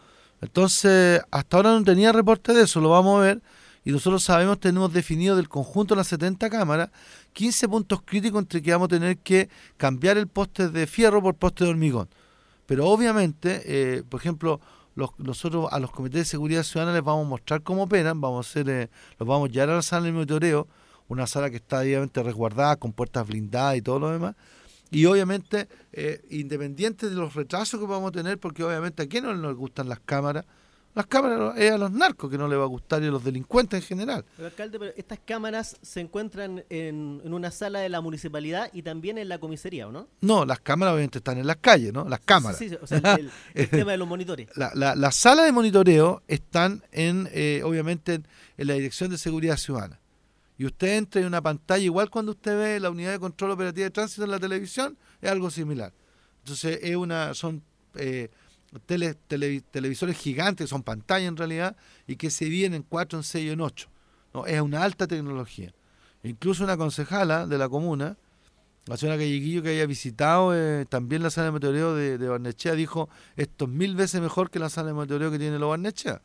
Entonces, 0.44 1.22
hasta 1.32 1.58
ahora 1.58 1.72
no 1.72 1.84
tenía 1.84 2.12
reporte 2.12 2.54
de 2.54 2.64
eso, 2.64 2.82
lo 2.82 2.90
vamos 2.90 3.20
a 3.20 3.24
ver. 3.24 3.42
Y 3.86 3.92
nosotros 3.92 4.24
sabemos, 4.24 4.60
tenemos 4.60 4.94
definido 4.94 5.36
del 5.36 5.50
conjunto 5.50 5.94
de 5.94 6.00
las 6.00 6.08
70 6.08 6.50
cámaras, 6.50 6.90
15 7.34 7.68
puntos 7.68 8.02
críticos 8.06 8.40
entre 8.42 8.62
que 8.62 8.72
vamos 8.72 8.86
a 8.86 8.90
tener 8.90 9.18
que 9.18 9.50
cambiar 9.78 10.18
el 10.18 10.28
poste 10.28 10.70
de 10.70 10.88
fierro 10.88 11.22
por 11.22 11.36
poste 11.36 11.66
de 11.66 11.70
hormigón. 11.72 12.08
Pero 12.66 12.88
obviamente, 12.88 13.62
eh, 13.66 14.04
por 14.08 14.22
ejemplo, 14.22 14.62
los- 14.96 15.12
nosotros 15.18 15.68
a 15.72 15.80
los 15.80 15.92
comités 15.92 16.22
de 16.22 16.26
seguridad 16.26 16.64
ciudadana 16.64 16.94
les 16.96 17.04
vamos 17.04 17.26
a 17.26 17.30
mostrar 17.30 17.62
cómo 17.62 17.84
operan, 17.84 18.22
vamos 18.22 18.46
a 18.46 18.50
hacer, 18.50 18.70
eh, 18.70 18.90
los 19.20 19.28
vamos 19.28 19.50
a 19.50 19.52
llevar 19.52 19.70
a 19.72 19.76
la 19.76 19.82
sala 19.82 20.06
de 20.06 20.12
monitoreo, 20.14 20.68
una 21.10 21.28
sala 21.28 21.50
que 21.50 21.58
está 21.58 21.80
debidamente 21.80 22.24
resguardada, 22.24 22.78
con 22.78 22.94
puertas 22.94 23.28
blindadas 23.28 23.76
y 23.78 23.82
todo 23.82 24.00
lo 24.00 24.12
demás. 24.12 24.36
Y 24.94 25.06
obviamente, 25.06 25.68
eh, 25.92 26.22
independiente 26.30 27.10
de 27.10 27.16
los 27.16 27.34
retrasos 27.34 27.80
que 27.80 27.86
vamos 27.86 28.10
a 28.10 28.12
tener, 28.12 28.38
porque 28.38 28.64
obviamente 28.64 29.04
a 29.04 29.08
quién 29.08 29.24
no 29.24 29.34
les 29.34 29.56
gustan 29.56 29.90
las 29.90 30.00
cámaras, 30.00 30.46
las 30.96 31.08
cámaras 31.08 31.58
es 31.58 31.72
a 31.72 31.78
los 31.80 31.92
narcos 31.92 32.30
que 32.30 32.38
no 32.38 32.48
les 32.48 32.60
va 32.60 32.64
a 32.64 32.68
gustar 32.68 33.02
y 33.02 33.08
a 33.08 33.10
los 33.10 33.24
delincuentes 33.24 33.82
en 33.82 33.88
general. 33.88 34.24
Pero, 34.36 34.48
alcalde, 34.48 34.78
pero 34.78 34.94
estas 34.96 35.20
cámaras 35.26 35.76
se 35.82 36.02
encuentran 36.02 36.64
en, 36.70 37.20
en 37.24 37.34
una 37.34 37.50
sala 37.50 37.80
de 37.80 37.90
la 37.90 38.00
municipalidad 38.00 38.70
y 38.74 38.84
también 38.84 39.18
en 39.18 39.28
la 39.28 39.40
comisaría, 39.40 39.88
¿o 39.88 39.92
no? 39.92 40.08
No, 40.22 40.46
las 40.46 40.60
cámaras 40.60 40.94
obviamente 40.94 41.18
están 41.18 41.40
en 41.40 41.48
las 41.48 41.58
calles, 41.58 41.92
¿no? 41.92 42.08
Las 42.08 42.20
cámaras. 42.20 42.60
Sí, 42.60 42.70
sí, 42.70 42.78
o 42.80 42.86
sea, 42.86 43.18
el, 43.56 43.70
tema 43.70 43.92
de 43.92 43.98
los 43.98 44.08
monitores. 44.08 44.50
La, 44.56 44.72
la, 44.76 44.96
las 44.96 45.16
salas 45.16 45.46
de 45.46 45.52
monitoreo 45.52 46.22
están 46.28 46.84
en, 46.92 47.28
eh, 47.32 47.62
obviamente, 47.66 48.14
en, 48.16 48.28
en 48.58 48.68
la 48.68 48.76
Dirección 48.76 49.10
de 49.10 49.18
Seguridad 49.18 49.58
Ciudadana. 49.58 50.00
Y 50.64 50.66
usted 50.66 50.96
entra 50.98 51.20
en 51.20 51.28
una 51.28 51.42
pantalla, 51.42 51.84
igual 51.84 52.10
cuando 52.10 52.32
usted 52.32 52.58
ve 52.58 52.80
la 52.80 52.90
unidad 52.90 53.12
de 53.12 53.20
control 53.20 53.52
operativa 53.52 53.84
de 53.84 53.92
tránsito 53.92 54.24
en 54.24 54.32
la 54.32 54.40
televisión, 54.40 54.98
es 55.22 55.30
algo 55.30 55.50
similar. 55.52 55.92
Entonces, 56.40 56.80
es 56.82 56.96
una, 56.96 57.34
son 57.34 57.62
eh, 57.96 58.30
tele- 58.86 59.18
tele- 59.28 59.62
televisores 59.72 60.18
gigantes, 60.18 60.70
son 60.70 60.82
pantallas 60.82 61.28
en 61.28 61.36
realidad, 61.36 61.76
y 62.08 62.16
que 62.16 62.30
se 62.30 62.46
dividen 62.46 62.76
en 62.76 62.84
4, 62.84 63.20
en 63.20 63.24
6 63.24 63.46
y 63.46 63.50
en 63.50 63.60
8. 63.60 63.90
¿no? 64.34 64.46
Es 64.46 64.62
una 64.62 64.84
alta 64.84 65.06
tecnología. 65.06 65.74
Incluso 66.24 66.64
una 66.64 66.78
concejala 66.78 67.46
de 67.46 67.58
la 67.58 67.68
comuna, 67.68 68.16
la 68.86 68.96
señora 68.96 69.18
Calleguillo, 69.18 69.64
que 69.64 69.70
haya 69.72 69.86
visitado 69.86 70.56
eh, 70.56 70.86
también 70.88 71.24
la 71.24 71.30
sala 71.30 71.48
de 71.48 71.52
monitoreo 71.52 71.94
de, 71.94 72.18
de 72.18 72.28
Barnechea, 72.30 72.72
dijo, 72.76 73.10
esto 73.36 73.66
es 73.66 73.72
mil 73.72 73.98
veces 73.98 74.22
mejor 74.22 74.50
que 74.50 74.60
la 74.60 74.70
sala 74.70 74.88
de 74.88 74.94
monitoreo 74.94 75.30
que 75.30 75.40
tiene 75.40 75.60
los 75.60 75.68
Barnechea. 75.70 76.22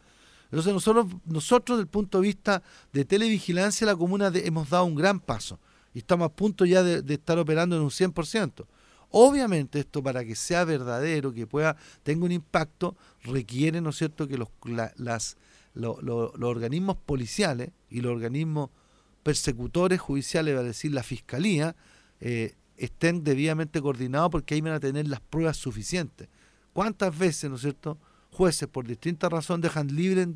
Entonces 0.51 0.73
nosotros, 0.73 1.07
nosotros 1.27 1.79
desde 1.79 1.87
el 1.87 1.91
punto 1.91 2.21
de 2.21 2.27
vista 2.29 2.63
de 2.93 3.05
televigilancia, 3.05 3.87
la 3.87 3.97
comuna 3.97 4.33
hemos 4.35 4.71
dado 4.71 4.85
un 4.85 4.95
gran 4.95 5.21
paso 5.21 5.59
y 5.93 5.99
estamos 5.99 6.27
a 6.27 6.29
punto 6.31 6.65
ya 6.65 6.83
de, 6.83 7.15
estar 7.15 7.39
operando 7.39 7.77
en 7.77 7.83
un 7.83 7.91
100%. 7.91 8.67
Obviamente 9.11 9.81
esto 9.81 10.03
para 10.03 10.25
que 10.25 10.35
sea 10.35 10.65
verdadero, 10.65 11.33
que 11.33 11.47
pueda 11.47 11.77
tenga 12.03 12.25
un 12.25 12.33
impacto, 12.33 12.97
requiere, 13.23 13.81
¿no 13.81 13.91
es 13.91 13.97
cierto?, 13.97 14.29
que 14.29 14.39
los, 14.39 14.49
las, 14.97 15.37
los 15.75 15.99
organismos 16.43 16.97
policiales 16.97 17.71
y 17.91 18.01
los 18.01 18.13
organismos 18.13 18.71
persecutores 19.23 20.01
judiciales, 20.01 20.57
va 20.57 20.61
a 20.61 20.65
decir 20.65 20.93
la 20.93 21.03
fiscalía, 21.03 21.77
eh, 22.21 22.55
estén 22.77 23.25
debidamente 23.25 23.83
coordinados 23.83 24.31
porque 24.31 24.55
ahí 24.55 24.61
van 24.61 24.73
a 24.73 24.81
tener 24.81 25.09
las 25.09 25.21
pruebas 25.21 25.57
suficientes. 25.57 26.29
¿Cuántas 26.73 27.17
veces, 27.17 27.51
¿no 27.51 27.57
es 27.57 27.63
cierto?, 27.63 27.99
jueces 28.39 28.69
por 28.69 28.87
distintas 28.87 29.33
razones 29.33 29.63
dejan 29.63 29.89
libre, 29.89 30.29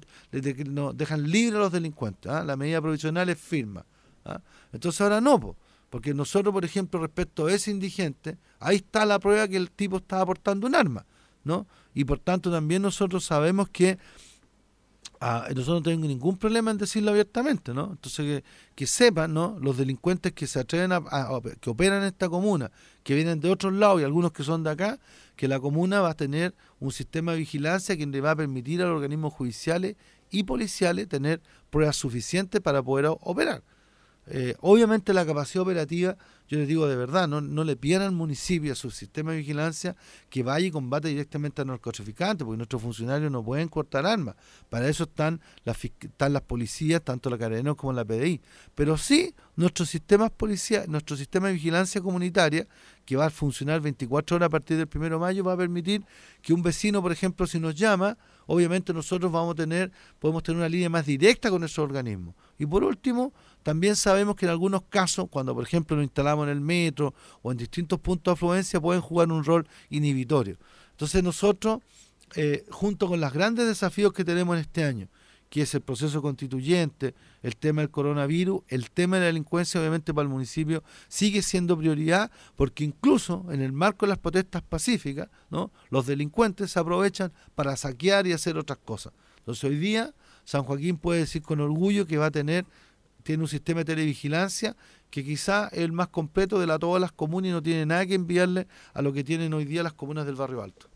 no, 0.67 0.93
dejan 0.93 1.23
libre 1.31 1.57
a 1.57 1.61
los 1.61 1.73
delincuentes. 1.73 2.33
¿ah? 2.33 2.43
La 2.43 2.57
medida 2.57 2.81
provisional 2.81 3.29
es 3.29 3.39
firma. 3.39 3.87
¿ah? 4.25 4.41
Entonces 4.73 5.01
ahora 5.01 5.21
no, 5.21 5.57
porque 5.89 6.13
nosotros, 6.13 6.53
por 6.53 6.65
ejemplo, 6.65 6.99
respecto 6.99 7.47
a 7.47 7.53
ese 7.53 7.71
indigente, 7.71 8.39
ahí 8.59 8.77
está 8.77 9.07
la 9.07 9.21
prueba 9.21 9.47
que 9.47 9.57
el 9.57 9.71
tipo 9.71 9.99
estaba 9.99 10.27
portando 10.27 10.67
un 10.67 10.75
arma. 10.75 11.07
¿no? 11.45 11.69
Y 11.95 12.05
por 12.05 12.19
tanto 12.19 12.51
también 12.51 12.83
nosotros 12.83 13.25
sabemos 13.25 13.69
que 13.69 13.99
Ah, 15.25 15.47
nosotros 15.51 15.77
no 15.77 15.83
tenemos 15.85 16.09
ningún 16.09 16.37
problema 16.37 16.73
en 16.73 16.79
decirlo 16.79 17.13
abiertamente, 17.13 17.73
¿no? 17.73 17.93
Entonces 17.93 18.43
que, 18.75 18.87
sepan, 18.89 19.33
¿no? 19.33 19.57
Los 19.61 19.77
delincuentes 19.77 20.33
que 20.33 20.49
se 20.49 20.59
atreven 20.59 20.91
a, 20.91 21.01
que 21.61 21.71
operan 21.71 22.03
en 22.03 22.09
esta 22.09 22.29
comuna, 22.29 22.73
que 23.05 23.15
vienen 23.15 23.39
de 23.39 23.49
otros 23.49 23.73
lados 23.73 24.01
y 24.01 24.05
algunos 24.05 24.33
que 24.33 24.43
son 24.43 24.65
de 24.65 24.71
acá, 24.71 24.99
que 25.37 25.47
la 25.47 25.61
comuna 25.61 26.01
va 26.01 26.11
a 26.11 26.15
tener 26.15 26.57
un 26.81 26.91
sistema 26.91 27.31
de 27.31 27.39
vigilancia 27.39 27.97
que 27.97 28.05
le 28.05 28.21
va 28.21 28.33
a 28.33 28.37
permitir 28.37 28.83
a 28.83 28.87
los 28.87 28.97
organismos 28.97 29.33
judiciales 29.33 29.95
y 30.33 30.43
policiales 30.43 31.09
tener 31.09 31.41
pruebas 31.71 31.95
suficientes 31.95 32.61
para 32.61 32.83
poder 32.83 33.07
operar. 33.21 33.63
Eh, 34.27 34.55
obviamente 34.61 35.13
la 35.13 35.27
capacidad 35.27 35.63
operativa, 35.63 36.17
yo 36.47 36.59
les 36.59 36.69
digo 36.69 36.87
de 36.87 36.95
verdad, 36.95 37.27
no, 37.27 37.41
no 37.41 37.65
le 37.65 37.77
pidan 37.77 38.03
al 38.03 38.13
municipio, 38.13 38.73
a 38.73 38.77
su 38.77 38.91
sistema 38.91 39.33
de 39.33 39.39
vigilancia, 39.39 39.97
que 40.31 40.43
vaya 40.43 40.67
y 40.67 40.71
combate 40.71 41.09
directamente 41.09 41.63
a 41.63 41.65
narcotraficantes, 41.65 42.45
porque 42.45 42.57
nuestros 42.57 42.83
funcionarios 42.83 43.33
no 43.33 43.43
pueden 43.43 43.69
cortar 43.69 44.07
armas. 44.07 44.37
Para 44.69 44.89
eso 44.89 45.05
están 45.05 45.41
las, 45.65 45.85
están 45.85 46.33
las 46.33 46.43
policías, 46.43 47.03
tanto 47.03 47.31
la 47.31 47.39
Carabineros 47.39 47.77
como 47.77 47.93
la 47.93 48.05
PDI. 48.05 48.41
Pero 48.75 48.97
sí, 48.97 49.35
nuestro 49.57 49.85
sistema, 49.85 50.29
policía, 50.29 50.85
nuestro 50.87 51.17
sistema 51.17 51.49
de 51.49 51.55
vigilancia 51.55 52.01
comunitaria, 52.01 52.69
que 53.05 53.17
va 53.17 53.27
a 53.27 53.31
funcionar 53.31 53.81
24 53.81 54.37
horas 54.37 54.47
a 54.47 54.51
partir 54.51 54.77
del 54.77 54.89
1 54.95 55.11
de 55.11 55.19
mayo, 55.19 55.43
va 55.43 55.55
a 55.55 55.57
permitir 55.57 56.05
que 56.43 56.53
un 56.53 56.63
vecino, 56.63 57.03
por 57.03 57.11
ejemplo, 57.11 57.47
si 57.47 57.59
nos 57.59 57.75
llama, 57.75 58.17
obviamente 58.47 58.93
nosotros 58.93 59.31
vamos 59.31 59.53
a 59.53 59.57
tener, 59.57 59.93
podemos 60.19 60.43
tener 60.43 60.59
una 60.59 60.69
línea 60.69 60.89
más 60.89 61.07
directa 61.07 61.51
con 61.51 61.65
esos 61.65 61.79
organismos. 61.79 62.35
Y 62.59 62.67
por 62.67 62.85
último, 62.85 63.33
también 63.63 63.97
sabemos 63.97 64.37
que 64.37 64.47
en 64.47 64.51
algunos 64.51 64.83
casos, 64.89 65.27
cuando 65.31 65.55
por 65.55 65.65
ejemplo 65.65 65.97
nos 65.97 66.05
instalamos 66.05 66.45
en 66.45 66.51
el 66.51 66.61
metro 66.61 67.15
o 67.43 67.53
en 67.53 67.59
distintos 67.59 68.01
puntos 68.01 68.33
de 68.33 68.35
afluencia, 68.35 68.81
pueden 68.81 69.03
jugar 69.03 69.31
un 69.31 69.45
rol 69.45 69.67
inhibitorio. 69.91 70.57
Entonces 70.91 71.23
nosotros, 71.23 71.81
eh, 72.37 72.65
junto 72.71 73.09
con 73.09 73.21
los 73.21 73.33
grandes 73.33 73.67
desafíos 73.67 74.13
que 74.13 74.25
tenemos 74.25 74.57
en 74.57 74.63
este 74.63 74.85
año, 74.85 75.09
que 75.53 75.61
es 75.61 75.75
el 75.75 75.83
proceso 75.83 76.23
constituyente, 76.23 77.15
el 77.43 77.57
tema 77.57 77.83
del 77.83 77.91
coronavirus, 77.91 78.63
el 78.69 78.91
tema 78.91 79.17
de 79.17 79.21
la 79.21 79.27
delincuencia, 79.27 79.79
obviamente 79.79 80.15
para 80.15 80.23
el 80.23 80.31
municipio 80.31 80.83
sigue 81.09 81.43
siendo 81.43 81.77
prioridad, 81.77 82.31
porque 82.57 82.85
incluso 82.85 83.45
en 83.51 83.61
el 83.61 83.71
marco 83.71 84.07
de 84.07 84.11
las 84.11 84.19
protestas 84.19 84.63
pacíficas, 84.63 85.29
¿no? 85.51 85.71
los 85.91 86.07
delincuentes 86.07 86.71
se 86.71 86.81
aprovechan 86.81 87.35
para 87.55 87.77
saquear 87.77 88.27
y 88.27 88.33
hacer 88.33 88.57
otras 88.57 88.79
cosas. 88.79 89.13
Entonces 89.41 89.63
hoy 89.65 89.77
día 89.77 90.15
San 90.47 90.63
Joaquín 90.63 90.97
puede 90.97 91.21
decir 91.21 91.43
con 91.43 91.61
orgullo 91.61 92.07
que 92.07 92.17
va 92.17 92.27
a 92.27 92.31
tener 92.31 92.65
tiene 93.23 93.43
un 93.43 93.49
sistema 93.49 93.81
de 93.81 93.85
televigilancia 93.85 94.75
que 95.11 95.23
quizá 95.23 95.69
es 95.69 95.81
el 95.81 95.93
más 95.93 96.09
completo 96.09 96.61
de 96.61 96.67
la, 96.67 96.79
todas 96.79 96.99
las 96.99 97.13
comunas 97.13 97.51
y 97.51 97.53
no 97.53 97.63
tiene 97.63 97.85
nada 97.85 98.07
que 98.07 98.15
enviarle 98.15 98.69
a 98.95 99.03
lo 99.03 99.13
que 99.13 99.23
tienen 99.23 99.53
hoy 99.53 99.67
día 99.67 99.83
las 99.83 99.93
comunas 99.93 100.25
del 100.25 100.37
barrio 100.37 100.63
alto. 100.63 100.92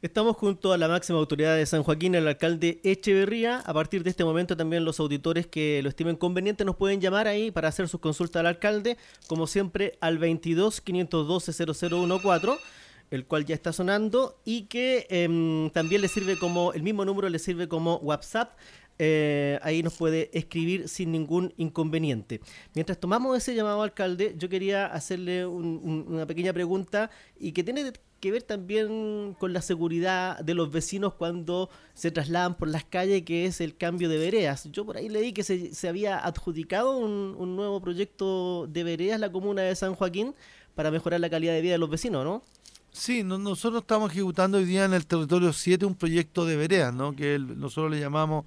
Estamos 0.00 0.36
junto 0.36 0.72
a 0.72 0.78
la 0.78 0.86
máxima 0.86 1.18
autoridad 1.18 1.56
de 1.56 1.66
San 1.66 1.82
Joaquín, 1.82 2.14
el 2.14 2.28
alcalde 2.28 2.80
Echeverría. 2.84 3.58
A 3.58 3.74
partir 3.74 4.04
de 4.04 4.10
este 4.10 4.24
momento 4.24 4.56
también 4.56 4.84
los 4.84 5.00
auditores 5.00 5.48
que 5.48 5.82
lo 5.82 5.88
estimen 5.88 6.14
conveniente 6.14 6.64
nos 6.64 6.76
pueden 6.76 7.00
llamar 7.00 7.26
ahí 7.26 7.50
para 7.50 7.66
hacer 7.66 7.88
sus 7.88 8.00
consultas 8.00 8.38
al 8.38 8.46
alcalde, 8.46 8.96
como 9.26 9.48
siempre 9.48 9.98
al 10.00 10.18
22 10.18 10.80
512 10.82 11.52
0014 11.74 12.62
el 13.10 13.24
cual 13.24 13.44
ya 13.44 13.56
está 13.56 13.72
sonando 13.72 14.38
y 14.44 14.66
que 14.66 15.06
em, 15.10 15.70
también 15.70 16.02
le 16.02 16.08
sirve 16.08 16.38
como, 16.38 16.72
el 16.74 16.82
mismo 16.82 17.04
número 17.04 17.28
le 17.28 17.38
sirve 17.38 17.66
como 17.66 17.96
WhatsApp 17.96 18.52
eh, 19.00 19.58
ahí 19.62 19.82
nos 19.82 19.96
puede 19.96 20.28
escribir 20.36 20.88
sin 20.88 21.12
ningún 21.12 21.54
inconveniente. 21.56 22.40
Mientras 22.74 22.98
tomamos 22.98 23.36
ese 23.36 23.54
llamado 23.54 23.82
alcalde, 23.82 24.34
yo 24.36 24.48
quería 24.48 24.86
hacerle 24.86 25.46
una 25.46 26.26
pequeña 26.26 26.52
pregunta 26.52 27.10
y 27.38 27.52
que 27.52 27.62
tiene 27.62 27.92
que 28.20 28.30
ver 28.30 28.42
también 28.42 29.36
con 29.38 29.52
la 29.52 29.62
seguridad 29.62 30.38
de 30.40 30.54
los 30.54 30.70
vecinos 30.70 31.14
cuando 31.14 31.70
se 31.94 32.10
trasladan 32.10 32.56
por 32.56 32.68
las 32.68 32.84
calles, 32.84 33.22
que 33.22 33.46
es 33.46 33.60
el 33.60 33.76
cambio 33.76 34.08
de 34.08 34.18
veredas. 34.18 34.68
Yo 34.72 34.84
por 34.84 34.96
ahí 34.96 35.08
leí 35.08 35.32
que 35.32 35.42
se, 35.42 35.88
había 35.88 36.18
adjudicado 36.18 36.96
un, 36.96 37.56
nuevo 37.56 37.80
proyecto 37.80 38.66
de 38.66 38.84
veredas 38.84 39.20
la 39.20 39.30
comuna 39.30 39.62
de 39.62 39.74
San 39.74 39.94
Joaquín 39.94 40.34
para 40.74 40.90
mejorar 40.90 41.20
la 41.20 41.30
calidad 41.30 41.52
de 41.52 41.60
vida 41.60 41.72
de 41.72 41.78
los 41.78 41.90
vecinos, 41.90 42.24
¿no? 42.24 42.42
Sí, 42.90 43.22
nosotros 43.22 43.82
estamos 43.82 44.10
ejecutando 44.10 44.58
hoy 44.58 44.64
día 44.64 44.84
en 44.84 44.94
el 44.94 45.06
territorio 45.06 45.52
7 45.52 45.84
un 45.84 45.94
proyecto 45.94 46.44
de 46.46 46.56
veredas, 46.56 46.92
¿no? 46.92 47.14
que 47.14 47.38
nosotros 47.38 47.92
le 47.92 48.00
llamamos 48.00 48.46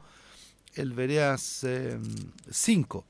el 0.73 0.93
Vereas 0.93 1.65
5, 2.49 3.05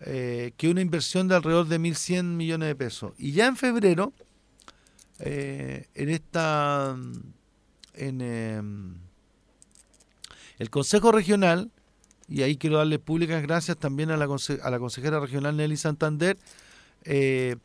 eh, 0.00 0.52
que 0.56 0.66
es 0.66 0.70
una 0.70 0.82
inversión 0.82 1.26
de 1.26 1.36
alrededor 1.36 1.66
de 1.66 1.80
1.100 1.80 2.24
millones 2.24 2.68
de 2.68 2.74
pesos. 2.74 3.12
Y 3.18 3.32
ya 3.32 3.46
en 3.46 3.56
febrero, 3.56 4.12
eh, 5.20 5.86
en 5.94 6.08
esta, 6.08 6.96
en 7.94 8.20
em, 8.20 8.94
el 10.58 10.70
Consejo 10.70 11.12
Regional, 11.12 11.70
y 12.28 12.42
ahí 12.42 12.56
quiero 12.56 12.78
darle 12.78 12.98
públicas 12.98 13.42
gracias 13.42 13.76
también 13.76 14.10
a 14.10 14.16
la, 14.16 14.24
a 14.24 14.70
la 14.70 14.78
consejera 14.78 15.20
regional 15.20 15.56
Nelly 15.56 15.76
Santander, 15.76 16.36
eh, 17.04 17.56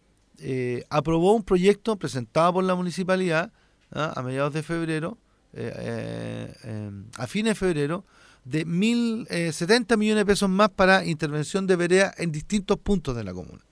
aprobó 0.89 1.33
un 1.33 1.43
proyecto 1.43 1.95
presentado 1.97 2.53
por 2.53 2.63
la 2.63 2.75
municipalidad 2.75 3.51
¿ah? 3.91 4.13
a 4.15 4.21
mediados 4.21 4.53
de 4.53 4.63
febrero, 4.63 5.17
em, 5.53 7.05
a 7.17 7.27
fines 7.27 7.51
de 7.51 7.55
febrero, 7.55 8.05
de 8.49 8.65
mil, 8.65 9.27
eh, 9.29 9.51
70 9.51 9.97
millones 9.97 10.21
de 10.21 10.25
pesos 10.25 10.49
más 10.49 10.69
para 10.69 11.05
intervención 11.05 11.67
de 11.67 11.75
vereda 11.75 12.13
en 12.17 12.31
distintos 12.31 12.77
puntos 12.79 13.15
de 13.15 13.23
la 13.23 13.33
comuna. 13.33 13.63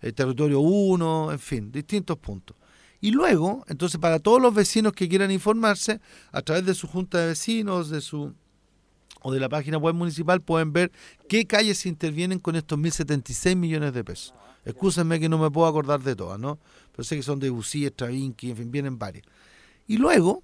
El 0.00 0.14
territorio 0.14 0.60
1, 0.60 1.32
en 1.32 1.38
fin, 1.38 1.72
distintos 1.72 2.18
puntos. 2.18 2.56
Y 3.06 3.12
luego, 3.12 3.64
entonces, 3.68 4.00
para 4.00 4.18
todos 4.18 4.42
los 4.42 4.52
vecinos 4.52 4.92
que 4.92 5.08
quieran 5.08 5.30
informarse, 5.30 6.00
a 6.32 6.42
través 6.42 6.66
de 6.66 6.74
su 6.74 6.88
junta 6.88 7.20
de 7.20 7.28
vecinos, 7.28 7.88
de 7.88 8.00
su 8.00 8.34
o 9.22 9.32
de 9.32 9.38
la 9.38 9.48
página 9.48 9.78
web 9.78 9.94
municipal, 9.94 10.40
pueden 10.40 10.72
ver 10.72 10.90
qué 11.28 11.46
calles 11.46 11.86
intervienen 11.86 12.40
con 12.40 12.56
estos 12.56 12.76
1.076 12.76 13.54
millones 13.54 13.94
de 13.94 14.02
pesos. 14.02 14.34
Excúsenme 14.64 15.20
que 15.20 15.28
no 15.28 15.38
me 15.38 15.48
puedo 15.52 15.68
acordar 15.68 16.02
de 16.02 16.16
todas, 16.16 16.40
¿no? 16.40 16.58
Pero 16.90 17.04
sé 17.04 17.14
que 17.14 17.22
son 17.22 17.38
de 17.38 17.48
Bucí, 17.48 17.86
Stravinsky, 17.86 18.50
en 18.50 18.56
fin, 18.56 18.70
vienen 18.72 18.98
varias. 18.98 19.24
Y 19.86 19.98
luego, 19.98 20.42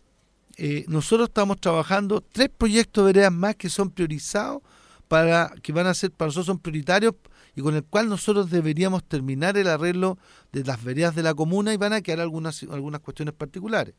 eh, 0.56 0.84
nosotros 0.86 1.30
estamos 1.30 1.60
trabajando 1.60 2.20
tres 2.20 2.48
proyectos 2.48 3.04
de 3.04 3.12
veredas 3.12 3.32
más 3.32 3.56
que 3.56 3.70
son 3.70 3.90
priorizados 3.90 4.62
para 5.08 5.52
que 5.64 5.72
van 5.72 5.88
a 5.88 5.94
ser 5.94 6.12
para 6.12 6.28
nosotros 6.28 6.46
son 6.46 6.60
prioritarios 6.60 7.16
y 7.54 7.62
con 7.62 7.74
el 7.74 7.84
cual 7.84 8.08
nosotros 8.08 8.50
deberíamos 8.50 9.04
terminar 9.04 9.56
el 9.56 9.68
arreglo 9.68 10.18
de 10.52 10.64
las 10.64 10.82
veredas 10.82 11.14
de 11.14 11.22
la 11.22 11.34
comuna 11.34 11.72
y 11.72 11.76
van 11.76 11.92
a 11.92 12.00
quedar 12.00 12.20
algunas 12.20 12.62
algunas 12.64 13.00
cuestiones 13.00 13.34
particulares. 13.34 13.94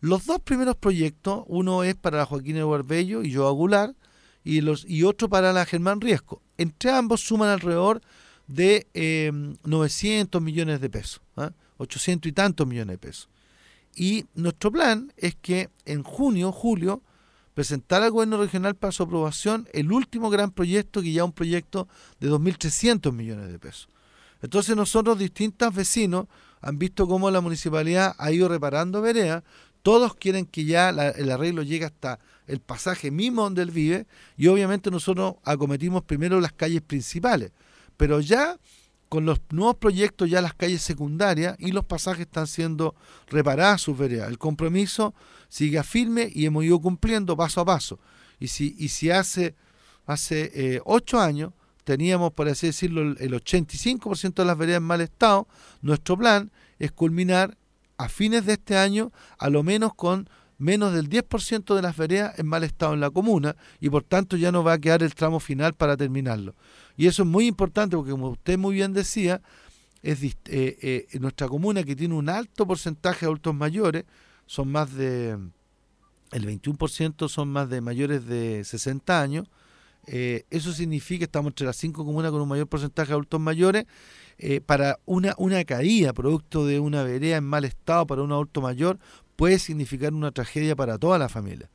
Los 0.00 0.26
dos 0.26 0.40
primeros 0.40 0.76
proyectos, 0.76 1.44
uno 1.46 1.82
es 1.84 1.94
para 1.94 2.24
Joaquín 2.26 2.56
Eduardo 2.56 2.94
y 2.94 3.30
yo 3.30 3.48
Aguilar 3.48 3.94
y 4.44 4.60
los 4.60 4.84
y 4.88 5.04
otro 5.04 5.28
para 5.28 5.52
la 5.52 5.64
Germán 5.64 6.00
Riesco. 6.00 6.42
Entre 6.58 6.90
ambos 6.90 7.20
suman 7.20 7.48
alrededor 7.48 8.00
de 8.46 8.86
900 9.64 10.40
eh, 10.40 10.44
millones 10.44 10.80
de 10.80 10.90
pesos, 10.90 11.20
800 11.78 12.26
¿ah? 12.26 12.28
y 12.28 12.32
tantos 12.32 12.66
millones 12.66 12.94
de 12.94 12.98
pesos. 12.98 13.28
Y 13.94 14.26
nuestro 14.34 14.70
plan 14.70 15.12
es 15.16 15.34
que 15.36 15.70
en 15.86 16.02
junio, 16.02 16.52
julio, 16.52 17.02
presentar 17.56 18.02
al 18.02 18.10
gobierno 18.10 18.36
regional 18.36 18.74
para 18.74 18.92
su 18.92 19.02
aprobación 19.02 19.66
el 19.72 19.90
último 19.90 20.28
gran 20.28 20.50
proyecto, 20.50 21.00
que 21.00 21.10
ya 21.10 21.22
es 21.22 21.24
un 21.24 21.32
proyecto 21.32 21.88
de 22.20 22.28
2.300 22.28 23.10
millones 23.12 23.50
de 23.50 23.58
pesos. 23.58 23.88
Entonces 24.42 24.76
nosotros, 24.76 25.18
distintos 25.18 25.74
vecinos, 25.74 26.26
han 26.60 26.78
visto 26.78 27.08
cómo 27.08 27.30
la 27.30 27.40
municipalidad 27.40 28.14
ha 28.18 28.30
ido 28.30 28.46
reparando 28.50 29.00
veredas, 29.00 29.42
todos 29.80 30.14
quieren 30.16 30.44
que 30.44 30.66
ya 30.66 30.90
el 30.90 31.30
arreglo 31.30 31.62
llegue 31.62 31.86
hasta 31.86 32.18
el 32.46 32.60
pasaje 32.60 33.10
mismo 33.10 33.44
donde 33.44 33.62
él 33.62 33.70
vive. 33.70 34.06
Y 34.36 34.48
obviamente 34.48 34.90
nosotros 34.90 35.36
acometimos 35.42 36.04
primero 36.04 36.38
las 36.42 36.52
calles 36.52 36.82
principales, 36.82 37.52
pero 37.96 38.20
ya 38.20 38.58
con 39.08 39.24
los 39.24 39.40
nuevos 39.50 39.76
proyectos 39.76 40.28
ya 40.28 40.40
las 40.40 40.54
calles 40.54 40.82
secundarias 40.82 41.56
y 41.58 41.72
los 41.72 41.84
pasajes 41.84 42.26
están 42.26 42.46
siendo 42.46 42.94
reparadas 43.28 43.82
sus 43.82 43.96
veredas. 43.96 44.28
El 44.28 44.38
compromiso 44.38 45.14
sigue 45.48 45.82
firme 45.82 46.30
y 46.32 46.46
hemos 46.46 46.64
ido 46.64 46.80
cumpliendo 46.80 47.36
paso 47.36 47.60
a 47.60 47.64
paso. 47.64 48.00
Y 48.38 48.48
si, 48.48 48.74
y 48.78 48.88
si 48.88 49.10
hace, 49.10 49.54
hace 50.06 50.50
eh, 50.54 50.80
ocho 50.84 51.20
años 51.20 51.52
teníamos, 51.84 52.32
por 52.32 52.48
así 52.48 52.66
decirlo, 52.66 53.02
el, 53.02 53.16
el 53.20 53.32
85% 53.32 54.34
de 54.34 54.44
las 54.44 54.58
veredas 54.58 54.78
en 54.78 54.84
mal 54.84 55.00
estado, 55.00 55.46
nuestro 55.82 56.16
plan 56.18 56.50
es 56.78 56.90
culminar 56.90 57.56
a 57.98 58.08
fines 58.08 58.44
de 58.44 58.54
este 58.54 58.76
año 58.76 59.12
a 59.38 59.48
lo 59.48 59.62
menos 59.62 59.94
con 59.94 60.28
menos 60.58 60.92
del 60.92 61.08
10% 61.08 61.74
de 61.74 61.82
las 61.82 61.96
veredas 61.96 62.38
en 62.38 62.46
mal 62.46 62.64
estado 62.64 62.94
en 62.94 63.00
la 63.00 63.10
comuna 63.10 63.56
y 63.80 63.90
por 63.90 64.02
tanto 64.02 64.36
ya 64.36 64.52
no 64.52 64.64
va 64.64 64.74
a 64.74 64.78
quedar 64.78 65.02
el 65.02 65.14
tramo 65.14 65.40
final 65.40 65.74
para 65.74 65.96
terminarlo. 65.96 66.54
Y 66.96 67.06
eso 67.06 67.22
es 67.22 67.28
muy 67.28 67.46
importante 67.46 67.96
porque 67.96 68.12
como 68.12 68.30
usted 68.30 68.58
muy 68.58 68.74
bien 68.74 68.92
decía, 68.92 69.42
es 70.02 70.22
eh, 70.22 70.34
eh, 70.46 71.06
nuestra 71.20 71.48
comuna 71.48 71.82
que 71.82 71.96
tiene 71.96 72.14
un 72.14 72.28
alto 72.28 72.66
porcentaje 72.66 73.20
de 73.20 73.26
adultos 73.26 73.54
mayores, 73.54 74.04
son 74.46 74.70
más 74.70 74.94
de, 74.94 75.36
el 76.32 76.46
21% 76.46 77.28
son 77.28 77.48
más 77.48 77.68
de 77.68 77.80
mayores 77.80 78.26
de 78.26 78.64
60 78.64 79.20
años, 79.20 79.48
eh, 80.06 80.44
eso 80.50 80.72
significa 80.72 81.20
que 81.20 81.24
estamos 81.24 81.50
entre 81.50 81.66
las 81.66 81.76
cinco 81.76 82.04
comunas 82.04 82.30
con 82.30 82.40
un 82.40 82.48
mayor 82.48 82.68
porcentaje 82.68 83.08
de 83.08 83.14
adultos 83.14 83.40
mayores. 83.40 83.86
para 84.66 84.98
una, 85.06 85.34
una 85.38 85.64
caída 85.64 86.12
producto 86.12 86.64
de 86.66 86.78
una 86.78 87.02
vereda 87.02 87.38
en 87.38 87.44
mal 87.44 87.64
estado 87.64 88.06
para 88.06 88.22
un 88.22 88.30
adulto 88.30 88.60
mayor 88.60 88.98
puede 89.36 89.58
significar 89.58 90.12
una 90.14 90.32
tragedia 90.32 90.74
para 90.74 90.98
toda 90.98 91.18
la 91.18 91.28
familia. 91.28 91.70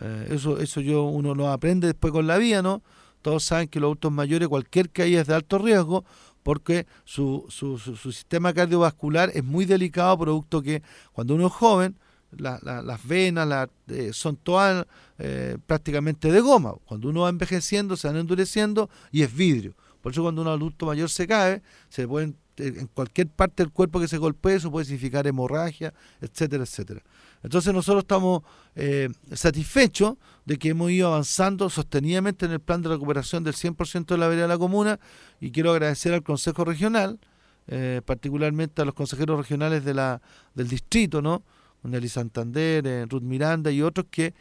Eh, 0.00 0.28
eso, 0.30 0.58
eso 0.58 0.80
yo 0.80 1.04
uno 1.04 1.34
lo 1.34 1.48
aprende 1.50 1.86
después 1.86 2.12
con 2.12 2.26
la 2.26 2.38
vida, 2.38 2.62
¿no? 2.62 2.82
Todos 3.20 3.44
saben 3.44 3.68
que 3.68 3.78
los 3.78 3.88
adultos 3.88 4.10
mayores, 4.10 4.48
cualquier 4.48 4.90
caída 4.90 5.20
es 5.20 5.26
de 5.28 5.34
alto 5.34 5.58
riesgo, 5.58 6.04
porque 6.42 6.86
su, 7.04 7.46
su, 7.48 7.78
su, 7.78 7.94
sistema 7.96 8.52
cardiovascular 8.52 9.30
es 9.32 9.44
muy 9.44 9.64
delicado, 9.64 10.18
producto 10.18 10.60
que 10.60 10.82
cuando 11.12 11.36
uno 11.36 11.46
es 11.46 11.52
joven, 11.52 11.96
las 12.32 13.06
venas 13.06 13.68
eh, 13.88 14.10
son 14.12 14.36
todas 14.36 14.86
eh, 15.18 15.58
prácticamente 15.66 16.32
de 16.32 16.40
goma. 16.40 16.74
Cuando 16.84 17.10
uno 17.10 17.20
va 17.22 17.28
envejeciendo, 17.28 17.96
se 17.96 18.08
van 18.08 18.16
endureciendo 18.16 18.90
y 19.12 19.22
es 19.22 19.32
vidrio. 19.32 19.74
Por 20.00 20.12
eso 20.12 20.22
cuando 20.22 20.42
un 20.42 20.48
adulto 20.48 20.86
mayor 20.86 21.10
se 21.10 21.26
cae, 21.28 21.62
se 21.88 22.08
pueden 22.08 22.36
en 22.56 22.86
cualquier 22.88 23.28
parte 23.28 23.62
del 23.62 23.72
cuerpo 23.72 24.00
que 24.00 24.08
se 24.08 24.18
golpee, 24.18 24.56
eso 24.56 24.70
puede 24.70 24.84
significar 24.84 25.26
hemorragia, 25.26 25.94
etcétera, 26.20 26.64
etcétera. 26.64 27.02
Entonces 27.42 27.72
nosotros 27.72 28.04
estamos 28.04 28.42
eh, 28.76 29.08
satisfechos 29.32 30.14
de 30.44 30.58
que 30.58 30.70
hemos 30.70 30.90
ido 30.90 31.08
avanzando 31.08 31.68
sostenidamente 31.70 32.46
en 32.46 32.52
el 32.52 32.60
plan 32.60 32.82
de 32.82 32.90
recuperación 32.90 33.42
del 33.42 33.54
100% 33.54 34.06
de 34.06 34.18
la 34.18 34.28
vereda 34.28 34.42
de 34.42 34.48
la 34.48 34.58
comuna 34.58 35.00
y 35.40 35.50
quiero 35.50 35.72
agradecer 35.72 36.12
al 36.12 36.22
Consejo 36.22 36.64
Regional, 36.64 37.18
eh, 37.66 38.00
particularmente 38.04 38.82
a 38.82 38.84
los 38.84 38.94
consejeros 38.94 39.38
regionales 39.38 39.84
de 39.84 39.94
la, 39.94 40.20
del 40.54 40.68
distrito, 40.68 41.22
¿no? 41.22 41.42
Nelly 41.82 42.08
Santander, 42.08 42.86
eh, 42.86 43.06
Ruth 43.08 43.22
Miranda 43.22 43.70
y 43.70 43.82
otros 43.82 44.06
que 44.10 44.34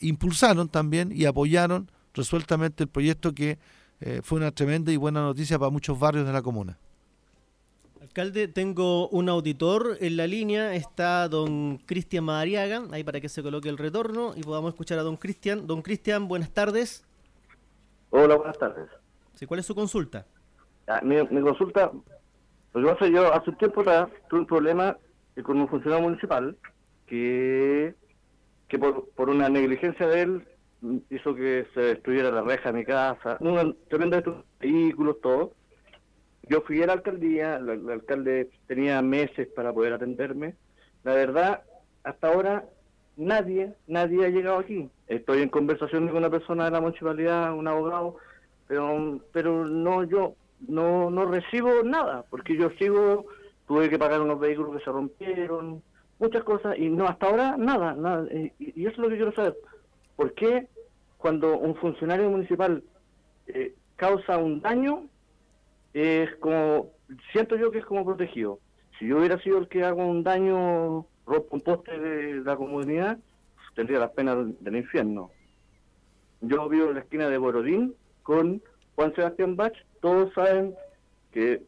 impulsaron 0.00 0.68
también 0.68 1.10
y 1.10 1.24
apoyaron 1.24 1.90
resueltamente 2.12 2.82
el 2.82 2.90
proyecto 2.90 3.32
que 3.32 3.58
fue 4.22 4.36
una 4.36 4.50
tremenda 4.50 4.92
y 4.92 4.98
buena 4.98 5.22
noticia 5.22 5.58
para 5.58 5.70
muchos 5.70 5.98
barrios 5.98 6.26
de 6.26 6.34
la 6.34 6.42
comuna. 6.42 6.78
Alcalde, 8.16 8.48
tengo 8.48 9.10
un 9.10 9.28
auditor 9.28 9.98
en 10.00 10.16
la 10.16 10.26
línea, 10.26 10.74
está 10.74 11.28
don 11.28 11.76
Cristian 11.84 12.24
Madariaga, 12.24 12.84
ahí 12.90 13.04
para 13.04 13.20
que 13.20 13.28
se 13.28 13.42
coloque 13.42 13.68
el 13.68 13.76
retorno 13.76 14.32
y 14.34 14.42
podamos 14.42 14.70
escuchar 14.70 14.98
a 14.98 15.02
don 15.02 15.18
Cristian. 15.18 15.66
Don 15.66 15.82
Cristian, 15.82 16.26
buenas 16.26 16.50
tardes. 16.50 17.04
Hola, 18.08 18.36
buenas 18.36 18.56
tardes. 18.56 18.88
Sí, 19.34 19.44
¿Cuál 19.44 19.60
es 19.60 19.66
su 19.66 19.74
consulta? 19.74 20.24
Ah, 20.86 21.02
mi, 21.02 21.18
consulta, 21.42 21.92
lo 22.72 22.80
que 22.80 22.94
pasa 22.94 23.06
yo 23.06 23.34
hace 23.34 23.50
un 23.50 23.58
tiempo 23.58 23.82
atrás 23.82 24.08
tuve 24.30 24.40
un 24.40 24.46
problema 24.46 24.96
con 25.42 25.60
un 25.60 25.68
funcionario 25.68 26.08
municipal 26.08 26.56
que, 27.06 27.94
que 28.66 28.78
por, 28.78 29.10
por 29.10 29.28
una 29.28 29.50
negligencia 29.50 30.08
de 30.08 30.22
él 30.22 30.48
hizo 31.10 31.34
que 31.34 31.66
se 31.74 31.80
destruyera 31.80 32.30
la 32.30 32.40
reja 32.40 32.72
de 32.72 32.78
mi 32.78 32.84
casa, 32.86 33.36
un 33.40 33.76
tremendo 33.90 34.16
de 34.16 34.42
vehículos, 34.58 35.20
todo 35.20 35.52
yo 36.46 36.60
fui 36.62 36.82
a 36.82 36.86
la 36.86 36.94
alcaldía, 36.94 37.56
el, 37.56 37.90
alcalde 37.90 38.50
tenía 38.66 39.02
meses 39.02 39.48
para 39.48 39.72
poder 39.72 39.92
atenderme. 39.92 40.54
La 41.02 41.14
verdad, 41.14 41.62
hasta 42.04 42.28
ahora 42.28 42.64
nadie, 43.16 43.74
nadie 43.86 44.24
ha 44.24 44.28
llegado 44.28 44.58
aquí. 44.58 44.88
Estoy 45.08 45.42
en 45.42 45.48
conversación 45.48 46.06
con 46.08 46.18
una 46.18 46.30
persona 46.30 46.66
de 46.66 46.70
la 46.70 46.80
municipalidad, 46.80 47.54
un 47.54 47.66
abogado, 47.66 48.16
pero, 48.68 49.20
pero 49.32 49.66
no 49.66 50.04
yo 50.04 50.34
no, 50.68 51.10
no 51.10 51.26
recibo 51.26 51.82
nada, 51.82 52.24
porque 52.30 52.56
yo 52.56 52.70
sigo, 52.78 53.26
tuve 53.66 53.90
que 53.90 53.98
pagar 53.98 54.20
unos 54.20 54.40
vehículos 54.40 54.76
que 54.76 54.84
se 54.84 54.90
rompieron, 54.90 55.82
muchas 56.18 56.44
cosas, 56.44 56.78
y 56.78 56.88
no, 56.88 57.06
hasta 57.06 57.26
ahora 57.26 57.56
nada, 57.56 57.94
nada. 57.94 58.26
Y, 58.32 58.52
eso 58.86 58.90
es 58.90 58.98
lo 58.98 59.08
que 59.08 59.16
quiero 59.16 59.32
saber. 59.32 59.56
¿Por 60.16 60.32
qué 60.34 60.68
cuando 61.18 61.58
un 61.58 61.74
funcionario 61.76 62.30
municipal 62.30 62.82
eh, 63.48 63.74
causa 63.96 64.38
un 64.38 64.60
daño, 64.60 65.08
es 65.96 66.34
como, 66.36 66.90
siento 67.32 67.56
yo 67.56 67.70
que 67.70 67.78
es 67.78 67.86
como 67.86 68.04
protegido. 68.04 68.58
Si 68.98 69.06
yo 69.06 69.18
hubiera 69.18 69.38
sido 69.42 69.58
el 69.58 69.68
que 69.68 69.82
hago 69.82 70.06
un 70.06 70.22
daño, 70.22 71.06
rompo 71.26 71.48
un 71.52 71.60
poste 71.62 71.98
de 71.98 72.34
la 72.44 72.54
comunidad, 72.54 73.18
tendría 73.74 74.00
las 74.00 74.10
penas 74.10 74.36
del 74.60 74.76
infierno. 74.76 75.30
Yo 76.42 76.68
vivo 76.68 76.88
en 76.88 76.94
la 76.94 77.00
esquina 77.00 77.30
de 77.30 77.38
Borodín 77.38 77.94
con 78.22 78.62
Juan 78.94 79.14
Sebastián 79.14 79.56
Bach, 79.56 79.72
todos 80.02 80.34
saben 80.34 80.74
que, 81.32 81.62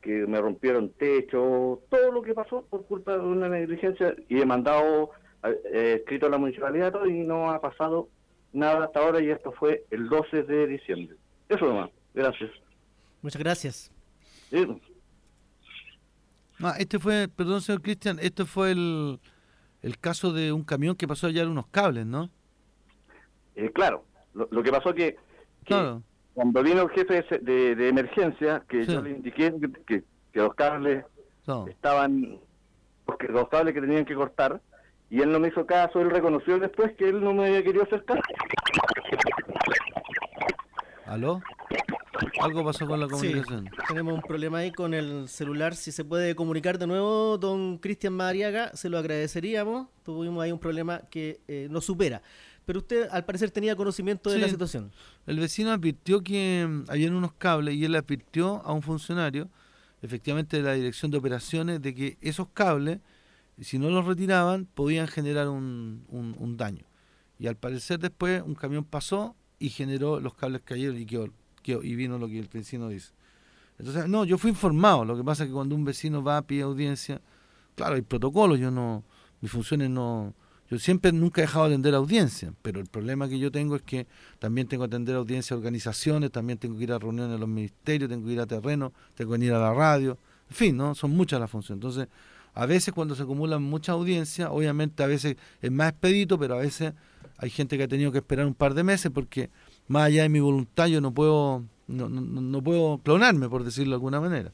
que 0.00 0.24
me 0.26 0.40
rompieron 0.40 0.90
techo, 0.90 1.80
todo 1.88 2.12
lo 2.12 2.22
que 2.22 2.32
pasó 2.32 2.64
por 2.70 2.86
culpa 2.86 3.18
de 3.18 3.24
una 3.24 3.48
negligencia 3.48 4.14
y 4.28 4.40
he 4.40 4.46
mandado 4.46 5.10
eh, 5.42 5.96
escrito 5.98 6.26
a 6.26 6.30
la 6.30 6.38
municipalidad 6.38 6.94
y 7.06 7.24
no 7.24 7.50
ha 7.50 7.60
pasado 7.60 8.08
nada 8.52 8.84
hasta 8.84 9.00
ahora 9.00 9.20
y 9.20 9.30
esto 9.30 9.50
fue 9.50 9.84
el 9.90 10.08
12 10.08 10.44
de 10.44 10.66
diciembre. 10.68 11.16
Eso 11.48 11.66
nomás, 11.66 11.90
gracias. 12.14 12.50
Muchas 13.24 13.42
gracias. 13.42 13.90
este 16.78 16.98
fue, 16.98 17.26
perdón 17.26 17.62
señor 17.62 17.80
Cristian, 17.80 18.18
este 18.20 18.44
fue 18.44 18.72
el, 18.72 19.18
el 19.80 19.98
caso 19.98 20.30
de 20.34 20.52
un 20.52 20.62
camión 20.62 20.94
que 20.94 21.08
pasó 21.08 21.28
allá 21.28 21.48
unos 21.48 21.66
cables, 21.68 22.04
¿no? 22.04 22.28
Eh, 23.56 23.70
claro, 23.72 24.04
lo, 24.34 24.62
que 24.62 24.70
pasó 24.70 24.94
que, 24.94 25.16
que 25.64 26.00
cuando 26.34 26.62
vino 26.62 26.82
el 26.82 26.90
jefe 26.90 27.24
de, 27.40 27.74
de, 27.74 27.88
emergencia, 27.88 28.62
que 28.68 28.84
yo 28.84 29.00
le 29.00 29.12
indiqué 29.12 29.54
que, 29.86 30.04
que 30.30 30.38
los 30.40 30.54
cables 30.54 31.06
estaban, 31.70 32.38
porque 33.06 33.28
los 33.28 33.48
cables 33.48 33.72
que 33.72 33.80
tenían 33.80 34.04
que 34.04 34.14
cortar, 34.14 34.60
y 35.08 35.22
él 35.22 35.32
no 35.32 35.40
me 35.40 35.48
hizo 35.48 35.64
caso, 35.64 35.98
él 35.98 36.10
reconoció 36.10 36.58
después 36.58 36.92
que 36.96 37.08
él 37.08 37.24
no 37.24 37.32
me 37.32 37.46
había 37.46 37.64
querido 37.64 37.84
acercar. 37.84 38.20
¿Aló? 41.06 41.40
Algo 42.40 42.64
pasó 42.64 42.86
con 42.86 43.00
la 43.00 43.08
comunicación. 43.08 43.70
tenemos 43.88 44.14
un 44.14 44.22
problema 44.22 44.58
ahí 44.58 44.72
con 44.72 44.94
el 44.94 45.28
celular. 45.28 45.74
Si 45.74 45.92
se 45.92 46.04
puede 46.04 46.34
comunicar 46.34 46.78
de 46.78 46.86
nuevo, 46.86 47.38
don 47.38 47.78
Cristian 47.78 48.12
Mariaga, 48.12 48.74
se 48.74 48.88
lo 48.88 48.98
agradeceríamos. 48.98 49.88
Tuvimos 50.04 50.42
ahí 50.42 50.52
un 50.52 50.58
problema 50.58 51.00
que 51.10 51.40
eh, 51.48 51.68
nos 51.70 51.84
supera. 51.84 52.22
Pero 52.64 52.78
usted, 52.78 53.08
al 53.10 53.24
parecer, 53.24 53.50
tenía 53.50 53.76
conocimiento 53.76 54.30
de 54.30 54.38
la 54.38 54.48
situación. 54.48 54.90
El 55.26 55.38
vecino 55.38 55.70
advirtió 55.70 56.22
que 56.22 56.66
mm, 56.66 56.84
habían 56.90 57.14
unos 57.14 57.32
cables 57.34 57.74
y 57.74 57.84
él 57.84 57.94
advirtió 57.94 58.62
a 58.64 58.72
un 58.72 58.82
funcionario, 58.82 59.50
efectivamente 60.02 60.56
de 60.56 60.62
la 60.62 60.72
dirección 60.72 61.10
de 61.10 61.18
operaciones, 61.18 61.82
de 61.82 61.94
que 61.94 62.16
esos 62.20 62.48
cables, 62.48 63.00
si 63.60 63.78
no 63.78 63.90
los 63.90 64.06
retiraban, 64.06 64.66
podían 64.66 65.08
generar 65.08 65.48
un, 65.48 66.04
un 66.08 66.56
daño. 66.56 66.86
Y 67.38 67.48
al 67.48 67.56
parecer 67.56 67.98
después 67.98 68.42
un 68.42 68.54
camión 68.54 68.84
pasó 68.84 69.36
y 69.58 69.68
generó 69.68 70.20
los 70.20 70.34
cables 70.34 70.62
cayeron 70.64 70.98
y 70.98 71.06
quedó 71.06 71.28
y 71.66 71.94
vino 71.94 72.18
lo 72.18 72.28
que 72.28 72.38
el 72.38 72.48
vecino 72.52 72.88
dice. 72.88 73.12
Entonces, 73.78 74.08
no, 74.08 74.24
yo 74.24 74.38
fui 74.38 74.50
informado. 74.50 75.04
Lo 75.04 75.16
que 75.16 75.24
pasa 75.24 75.44
es 75.44 75.48
que 75.48 75.54
cuando 75.54 75.74
un 75.74 75.84
vecino 75.84 76.22
va 76.22 76.38
a 76.38 76.42
pide 76.42 76.62
audiencia, 76.62 77.20
claro, 77.74 77.96
hay 77.96 78.02
protocolos, 78.02 78.58
yo 78.58 78.70
no, 78.70 79.02
mis 79.40 79.50
funciones 79.50 79.90
no, 79.90 80.34
yo 80.70 80.78
siempre 80.78 81.12
nunca 81.12 81.40
he 81.40 81.44
dejado 81.44 81.68
de 81.68 81.74
atender 81.74 81.94
audiencia, 81.94 82.52
pero 82.62 82.80
el 82.80 82.86
problema 82.86 83.28
que 83.28 83.38
yo 83.38 83.50
tengo 83.50 83.76
es 83.76 83.82
que 83.82 84.06
también 84.38 84.66
tengo 84.66 84.82
que 84.84 84.86
atender 84.86 85.16
audiencia 85.16 85.54
a 85.54 85.58
organizaciones, 85.58 86.30
también 86.30 86.58
tengo 86.58 86.78
que 86.78 86.84
ir 86.84 86.92
a 86.92 86.98
reuniones 86.98 87.32
de 87.32 87.38
los 87.38 87.48
ministerios, 87.48 88.08
tengo 88.08 88.26
que 88.26 88.32
ir 88.32 88.40
a 88.40 88.46
terreno, 88.46 88.92
tengo 89.14 89.36
que 89.36 89.44
ir 89.44 89.52
a 89.52 89.58
la 89.58 89.74
radio, 89.74 90.18
en 90.48 90.56
fin, 90.56 90.76
¿no? 90.76 90.94
Son 90.94 91.10
muchas 91.10 91.38
las 91.38 91.50
funciones. 91.50 91.78
Entonces, 91.78 92.08
a 92.54 92.66
veces 92.66 92.94
cuando 92.94 93.14
se 93.14 93.24
acumulan 93.24 93.62
muchas 93.62 93.94
audiencias, 93.94 94.48
obviamente 94.50 95.02
a 95.02 95.06
veces 95.06 95.36
es 95.60 95.72
más 95.72 95.90
expedito, 95.90 96.38
pero 96.38 96.54
a 96.54 96.58
veces 96.58 96.94
hay 97.36 97.50
gente 97.50 97.76
que 97.76 97.84
ha 97.84 97.88
tenido 97.88 98.12
que 98.12 98.18
esperar 98.18 98.46
un 98.46 98.54
par 98.54 98.74
de 98.74 98.84
meses 98.84 99.10
porque 99.12 99.50
más 99.86 100.04
allá 100.04 100.22
de 100.22 100.28
mi 100.28 100.40
voluntad, 100.40 100.86
yo 100.86 101.00
no 101.00 101.12
puedo, 101.12 101.64
no, 101.86 102.08
no, 102.08 102.20
no 102.20 102.62
puedo 102.62 102.98
clonarme, 102.98 103.48
por 103.48 103.64
decirlo 103.64 103.90
de 103.90 103.96
alguna 103.96 104.20
manera. 104.20 104.52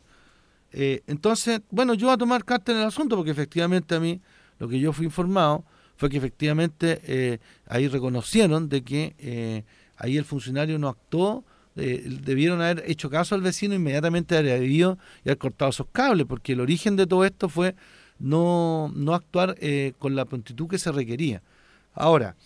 Eh, 0.72 1.02
entonces, 1.06 1.60
bueno, 1.70 1.94
yo 1.94 2.06
voy 2.06 2.14
a 2.14 2.18
tomar 2.18 2.44
carta 2.44 2.72
en 2.72 2.78
el 2.78 2.84
asunto 2.84 3.16
porque 3.16 3.30
efectivamente 3.30 3.94
a 3.94 4.00
mí 4.00 4.20
lo 4.58 4.68
que 4.68 4.78
yo 4.78 4.92
fui 4.92 5.06
informado 5.06 5.64
fue 5.96 6.08
que 6.08 6.16
efectivamente 6.16 7.00
eh, 7.04 7.38
ahí 7.66 7.88
reconocieron 7.88 8.68
de 8.68 8.82
que 8.82 9.14
eh, 9.18 9.64
ahí 9.96 10.16
el 10.16 10.24
funcionario 10.24 10.78
no 10.78 10.88
actuó, 10.88 11.44
debieron 11.74 12.60
haber 12.60 12.82
hecho 12.90 13.08
caso 13.08 13.34
al 13.34 13.40
vecino 13.40 13.74
inmediatamente 13.74 14.36
haber 14.36 14.64
ido 14.64 14.98
y 15.24 15.30
haber 15.30 15.38
cortado 15.38 15.70
esos 15.70 15.86
cables, 15.92 16.26
porque 16.26 16.52
el 16.52 16.60
origen 16.60 16.94
de 16.96 17.06
todo 17.06 17.24
esto 17.24 17.48
fue 17.48 17.74
no, 18.18 18.92
no 18.94 19.14
actuar 19.14 19.56
con 19.98 20.14
la 20.14 20.26
prontitud 20.26 20.68
que 20.68 20.78
se 20.78 20.92
requería. 20.92 21.42
Ahora, 21.94 22.36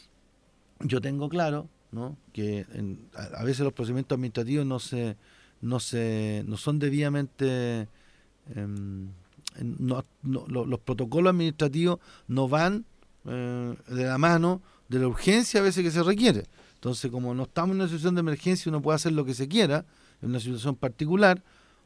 yo 0.81 1.01
tengo 1.01 1.29
claro 1.29 1.68
¿no? 1.94 2.16
que 2.33 2.66
en- 2.74 3.09
a, 3.14 3.44
veces 3.44 3.61
los 3.61 3.72
procedimientos 3.72 4.16
administrativos 4.16 4.66
no 4.66 4.78
se 4.78 5.16
no 5.62 5.80
se 5.80 6.42
no 6.46 6.57
son 6.57 6.78
debidamente 6.78 7.88
em, 8.54 9.09
los 9.61 10.80
protocolos 10.80 11.30
administrativos 11.30 12.00
no 12.26 12.48
van 12.48 12.85
eh, 13.26 13.74
de 13.88 14.04
la 14.04 14.18
mano 14.18 14.61
de 14.88 14.98
la 14.98 15.09
urgencia 15.09 15.61
a 15.61 15.62
veces 15.62 15.85
que 15.85 15.90
se 15.90 16.02
requiere 16.02 16.44
entonces 16.74 17.11
como 17.11 17.33
no 17.33 17.44
estamos 17.44 17.70
en 17.74 17.80
una 17.80 17.87
situación 17.87 18.16
de 18.16 18.20
emergencia 18.20 18.68
uno 18.68 18.83
puede 18.83 18.96
hacer 18.96 19.12
lo 19.12 19.24
que 19.24 19.35
se 19.35 19.48
quiera 19.48 19.87
en 20.20 20.30
una 20.30 20.40
situación 20.40 20.74
particular 20.74 21.42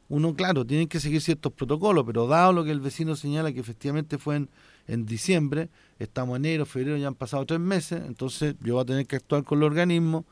uno 0.09 0.35
claro 0.35 0.64
tiene 0.64 0.88
que 0.88 0.99
seguir 0.99 1.21
ciertos 1.21 1.53
protocolos 1.53 2.05
pero 2.07 2.27
dado 2.27 2.55
lo 2.55 2.64
que 2.64 2.71
el 2.71 2.81
vecino 2.81 3.14
señala 3.14 3.53
que 3.53 3.61
efectivamente 3.61 4.16
fue 4.16 4.37
en, 4.37 4.49
en 4.88 5.07
diciembre 5.07 5.68
estamos 5.98 6.37
en 6.38 6.46
enero 6.46 6.66
febrero 6.66 6.96
ya 6.96 7.07
han 7.09 7.14
pasado 7.14 7.46
tres 7.46 7.61
meses 7.61 8.03
entonces 8.07 8.55
yo 8.62 8.74
voy 8.74 8.83
a 8.83 8.87
tener 8.87 9.07
que 9.07 9.16
actuar 9.16 9.44
con 9.44 9.61
los 9.61 9.68
organismos 9.68 10.24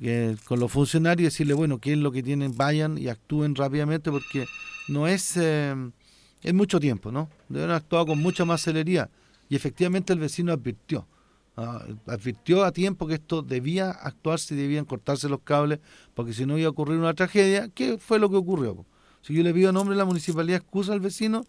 que- 0.00 0.36
con 0.46 0.60
los 0.60 0.70
funcionarios 0.70 1.20
y 1.20 1.24
decirle, 1.24 1.54
bueno, 1.54 1.78
qué 1.78 1.92
es 1.92 1.98
lo 1.98 2.12
que 2.12 2.22
tienen, 2.22 2.56
vayan 2.56 2.96
y 2.96 3.08
actúen 3.08 3.54
rápidamente 3.54 4.10
porque 4.10 4.46
no 4.88 5.06
es, 5.06 5.36
eh, 5.36 5.74
es 6.42 6.54
mucho 6.54 6.80
tiempo, 6.80 7.10
¿no? 7.12 7.28
Deben 7.48 7.70
actuado 7.70 8.06
con 8.06 8.18
mucha 8.18 8.44
más 8.44 8.62
celeridad. 8.62 9.10
Y 9.48 9.56
efectivamente 9.56 10.12
el 10.12 10.20
vecino 10.20 10.52
advirtió, 10.52 11.06
ah, 11.56 11.84
advirtió 12.06 12.64
a 12.64 12.72
tiempo 12.72 13.06
que 13.06 13.14
esto 13.14 13.42
debía 13.42 13.90
actuarse 13.90 14.54
y 14.54 14.56
debían 14.56 14.84
cortarse 14.84 15.28
los 15.28 15.40
cables 15.40 15.80
porque 16.14 16.32
si 16.32 16.46
no 16.46 16.56
iba 16.56 16.68
a 16.68 16.70
ocurrir 16.70 16.98
una 16.98 17.14
tragedia, 17.14 17.68
¿qué 17.74 17.98
fue 17.98 18.18
lo 18.18 18.30
que 18.30 18.36
ocurrió? 18.36 18.86
Si 19.22 19.34
yo 19.34 19.42
le 19.42 19.52
pido 19.52 19.68
a 19.70 19.72
nombre 19.72 19.94
de 19.94 19.98
la 19.98 20.04
municipalidad 20.06 20.60
excusa 20.60 20.92
al 20.92 21.00
vecino 21.00 21.44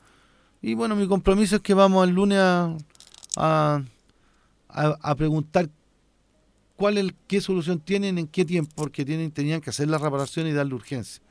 y 0.62 0.74
bueno, 0.74 0.96
mi 0.96 1.08
compromiso 1.08 1.56
es 1.58 1.62
que 1.62 1.74
vamos 1.74 2.08
el 2.08 2.14
lunes 2.14 2.38
a, 2.40 2.76
a, 3.38 3.84
a- 4.70 4.98
a 5.02 5.16
preguntar 5.16 5.70
cuál 6.76 6.98
el, 6.98 7.16
qué 7.28 7.42
solución 7.42 7.80
tienen, 7.80 8.18
en 8.18 8.28
qué 8.28 8.46
tiempo, 8.46 8.72
porque 8.76 9.06
tienen, 9.06 9.32
tenían 9.32 9.62
que 9.62 9.70
hacer 9.70 9.88
la 9.88 9.98
reparación 9.98 10.48
y 10.48 10.52
darle 10.54 10.74
urgencia. 10.76 11.22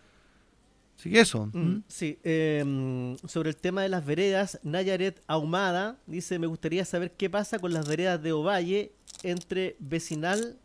Así 0.98 1.10
que 1.10 1.20
eso. 1.20 1.46
Mm, 1.46 1.58
¿m? 1.58 1.82
Sí, 1.88 2.18
eh, 2.24 3.16
sobre 3.26 3.48
el 3.50 3.56
tema 3.56 3.82
de 3.82 3.88
las 3.88 4.04
veredas, 4.04 4.60
Nayaret 4.62 5.22
Ahumada 5.26 5.96
dice, 6.06 6.38
me 6.38 6.46
gustaría 6.46 6.84
saber 6.84 7.12
qué 7.12 7.30
pasa 7.30 7.58
con 7.58 7.72
las 7.72 7.88
veredas 7.88 8.22
de 8.22 8.32
Ovalle 8.32 8.92
entre 9.22 9.76
Vecinal 9.78 10.58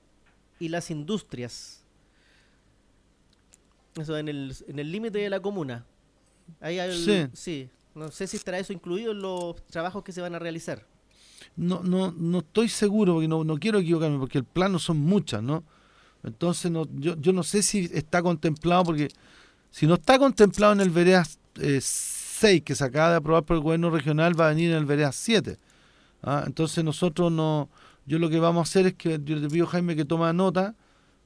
y 0.60 0.68
las 0.70 0.92
industrias. 0.92 1.84
Eso 3.96 4.18
en 4.18 4.28
el 4.28 4.54
en 4.68 4.80
el 4.80 4.92
límite 4.92 5.20
de 5.20 5.30
la 5.30 5.40
comuna. 5.40 5.86
Ahí 6.60 6.80
hay 6.80 6.92
el- 6.92 6.98
Sí. 7.06 7.28
sí. 7.34 7.70
No 7.96 8.12
sé 8.12 8.28
si 8.28 8.36
estará 8.38 8.60
eso 8.60 8.74
incluido 8.74 9.14
en 9.14 9.22
los 9.22 9.56
trabajos 9.68 10.04
que 10.04 10.12
se 10.12 10.22
van 10.22 10.36
a 10.36 10.40
realizar. 10.40 10.86
No, 11.56 11.82
no, 11.82 12.12
no 12.12 12.40
estoy 12.40 12.68
seguro, 12.68 13.14
porque 13.14 13.28
no, 13.28 13.44
no 13.44 13.58
quiero 13.58 13.80
equivocarme, 13.80 14.20
porque 14.20 14.40
el 14.40 14.44
plano 14.44 14.80
son 14.80 14.98
muchas, 14.98 15.42
¿no? 15.42 15.64
Entonces 16.24 16.72
no, 16.72 16.88
yo, 16.96 17.16
yo 17.18 17.32
no 17.32 17.44
sé 17.44 17.64
si 17.64 17.90
está 17.94 18.22
contemplado, 18.22 18.84
porque 18.84 19.08
si 19.72 19.88
no 19.88 19.94
está 19.94 20.20
contemplado 20.20 20.74
en 20.74 20.82
el 20.82 20.90
Veredas 20.90 21.40
eh, 21.60 21.80
6 21.82 22.64
que 22.64 22.76
se 22.76 22.84
acaba 22.84 23.12
de 23.12 23.16
aprobar 23.18 23.44
por 23.44 23.56
el 23.56 23.64
gobierno 23.64 23.90
regional, 23.90 24.40
va 24.40 24.48
a 24.48 24.50
venir 24.50 24.72
en 24.72 24.78
el 24.78 24.86
Veredas 24.86 25.16
7. 25.16 25.58
¿ah? 26.24 26.44
Entonces 26.46 26.84
nosotros 26.84 27.32
no, 27.32 27.70
yo 28.06 28.20
lo 28.20 28.30
que 28.30 28.40
vamos 28.40 28.68
a 28.68 28.70
hacer 28.70 28.88
es 28.88 28.94
que 28.96 29.22
yo 29.24 29.40
te 29.40 29.48
pido 29.48 29.68
Jaime 29.68 29.96
que 29.96 30.04
toma 30.04 30.34
nota, 30.34 30.76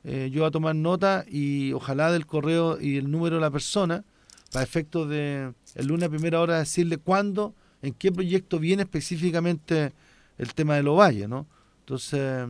eh, 0.04 0.30
yo 0.32 0.42
voy 0.42 0.48
a 0.50 0.52
tomar 0.52 0.76
nota 0.76 1.26
y 1.28 1.74
ojalá 1.74 2.12
del 2.12 2.26
correo 2.26 2.80
y 2.80 2.98
el 2.98 3.10
número 3.10 3.38
de 3.38 3.42
la 3.42 3.52
persona, 3.52 4.04
para 4.52 4.64
efectos 4.64 5.10
de 5.10 5.54
el 5.76 5.88
lunes 5.88 6.08
a 6.08 6.10
primera 6.10 6.40
hora 6.42 6.60
decirle 6.60 6.98
cuándo, 6.98 7.54
en 7.82 7.94
qué 7.94 8.12
proyecto 8.12 8.60
viene 8.60 8.84
específicamente 8.84 9.94
el 10.38 10.54
tema 10.54 10.76
de 10.76 10.84
los 10.84 10.98
valles, 10.98 11.30
¿no? 11.30 11.48
Entonces, 11.82 12.48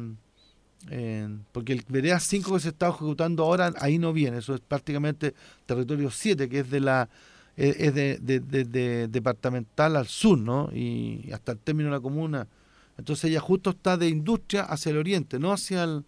porque 1.52 1.74
el 1.74 1.84
Vereda 1.88 2.20
5 2.20 2.54
que 2.54 2.60
se 2.62 2.70
está 2.70 2.88
ejecutando 2.90 3.44
ahora, 3.44 3.74
ahí 3.80 4.00
no 4.00 4.14
viene, 4.14 4.38
eso 4.38 4.56
es 4.56 4.62
prácticamente 4.62 5.34
territorio 5.66 6.10
7, 6.10 6.48
que 6.50 6.60
es 6.60 6.70
de 6.70 6.80
la 6.80 7.10
es 7.58 7.76
es 7.78 7.94
de, 7.94 8.18
de- 8.20 8.40
de- 8.40 8.64
de- 8.64 9.08
departamental 9.10 9.98
al 9.98 10.08
sur, 10.08 10.38
¿no? 10.38 10.70
Y 10.74 11.30
hasta 11.34 11.52
el 11.52 11.60
término 11.60 11.90
de 11.90 11.96
la 11.98 12.00
comuna. 12.02 12.48
Entonces 12.98 13.26
ella 13.30 13.42
justo 13.42 13.72
está 13.72 13.98
de 13.98 14.08
industria 14.08 14.64
hacia 14.64 14.92
el 14.92 14.98
oriente, 14.98 15.40
no 15.40 15.52
hacia 15.52 15.84
el, 15.84 16.06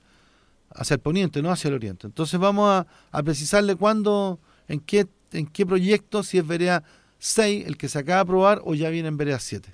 hacia 0.73 0.95
el 0.95 0.99
poniente, 1.01 1.41
no 1.41 1.51
hacia 1.51 1.67
el 1.69 1.75
oriente. 1.75 2.07
Entonces 2.07 2.39
vamos 2.39 2.69
a, 2.69 2.87
a 3.11 3.23
precisarle 3.23 3.75
cuándo, 3.75 4.39
en 4.69 4.79
qué, 4.79 5.07
en 5.31 5.47
qué 5.47 5.65
proyecto, 5.65 6.23
si 6.23 6.37
es 6.37 6.47
Vereda 6.47 6.83
6 7.19 7.67
el 7.67 7.77
que 7.77 7.87
se 7.87 7.99
acaba 7.99 8.17
de 8.17 8.21
aprobar 8.21 8.61
o 8.63 8.73
ya 8.73 8.89
viene 8.89 9.07
en 9.07 9.17
Vereda 9.17 9.39
7. 9.39 9.73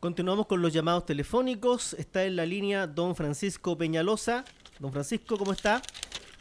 Continuamos 0.00 0.46
con 0.46 0.62
los 0.62 0.72
llamados 0.72 1.04
telefónicos. 1.06 1.94
Está 1.94 2.24
en 2.24 2.36
la 2.36 2.46
línea 2.46 2.86
don 2.86 3.16
Francisco 3.16 3.76
Peñalosa. 3.76 4.44
Don 4.78 4.92
Francisco, 4.92 5.36
¿cómo 5.36 5.52
está? 5.52 5.82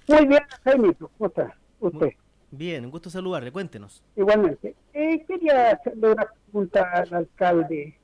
Muy 0.08 0.28
bien, 0.28 0.44
Jaime, 0.64 0.94
¿cómo 0.94 1.28
está 1.28 1.58
usted? 1.80 2.10
Bien, 2.52 2.86
un 2.86 2.92
gusto 2.92 3.10
saludarle. 3.10 3.52
Cuéntenos. 3.52 4.04
Igualmente. 4.16 4.76
Eh, 4.94 5.26
quería 5.28 5.72
hacerle 5.72 6.12
una 6.12 6.28
pregunta 6.28 6.92
al 6.94 7.14
alcalde. 7.14 7.98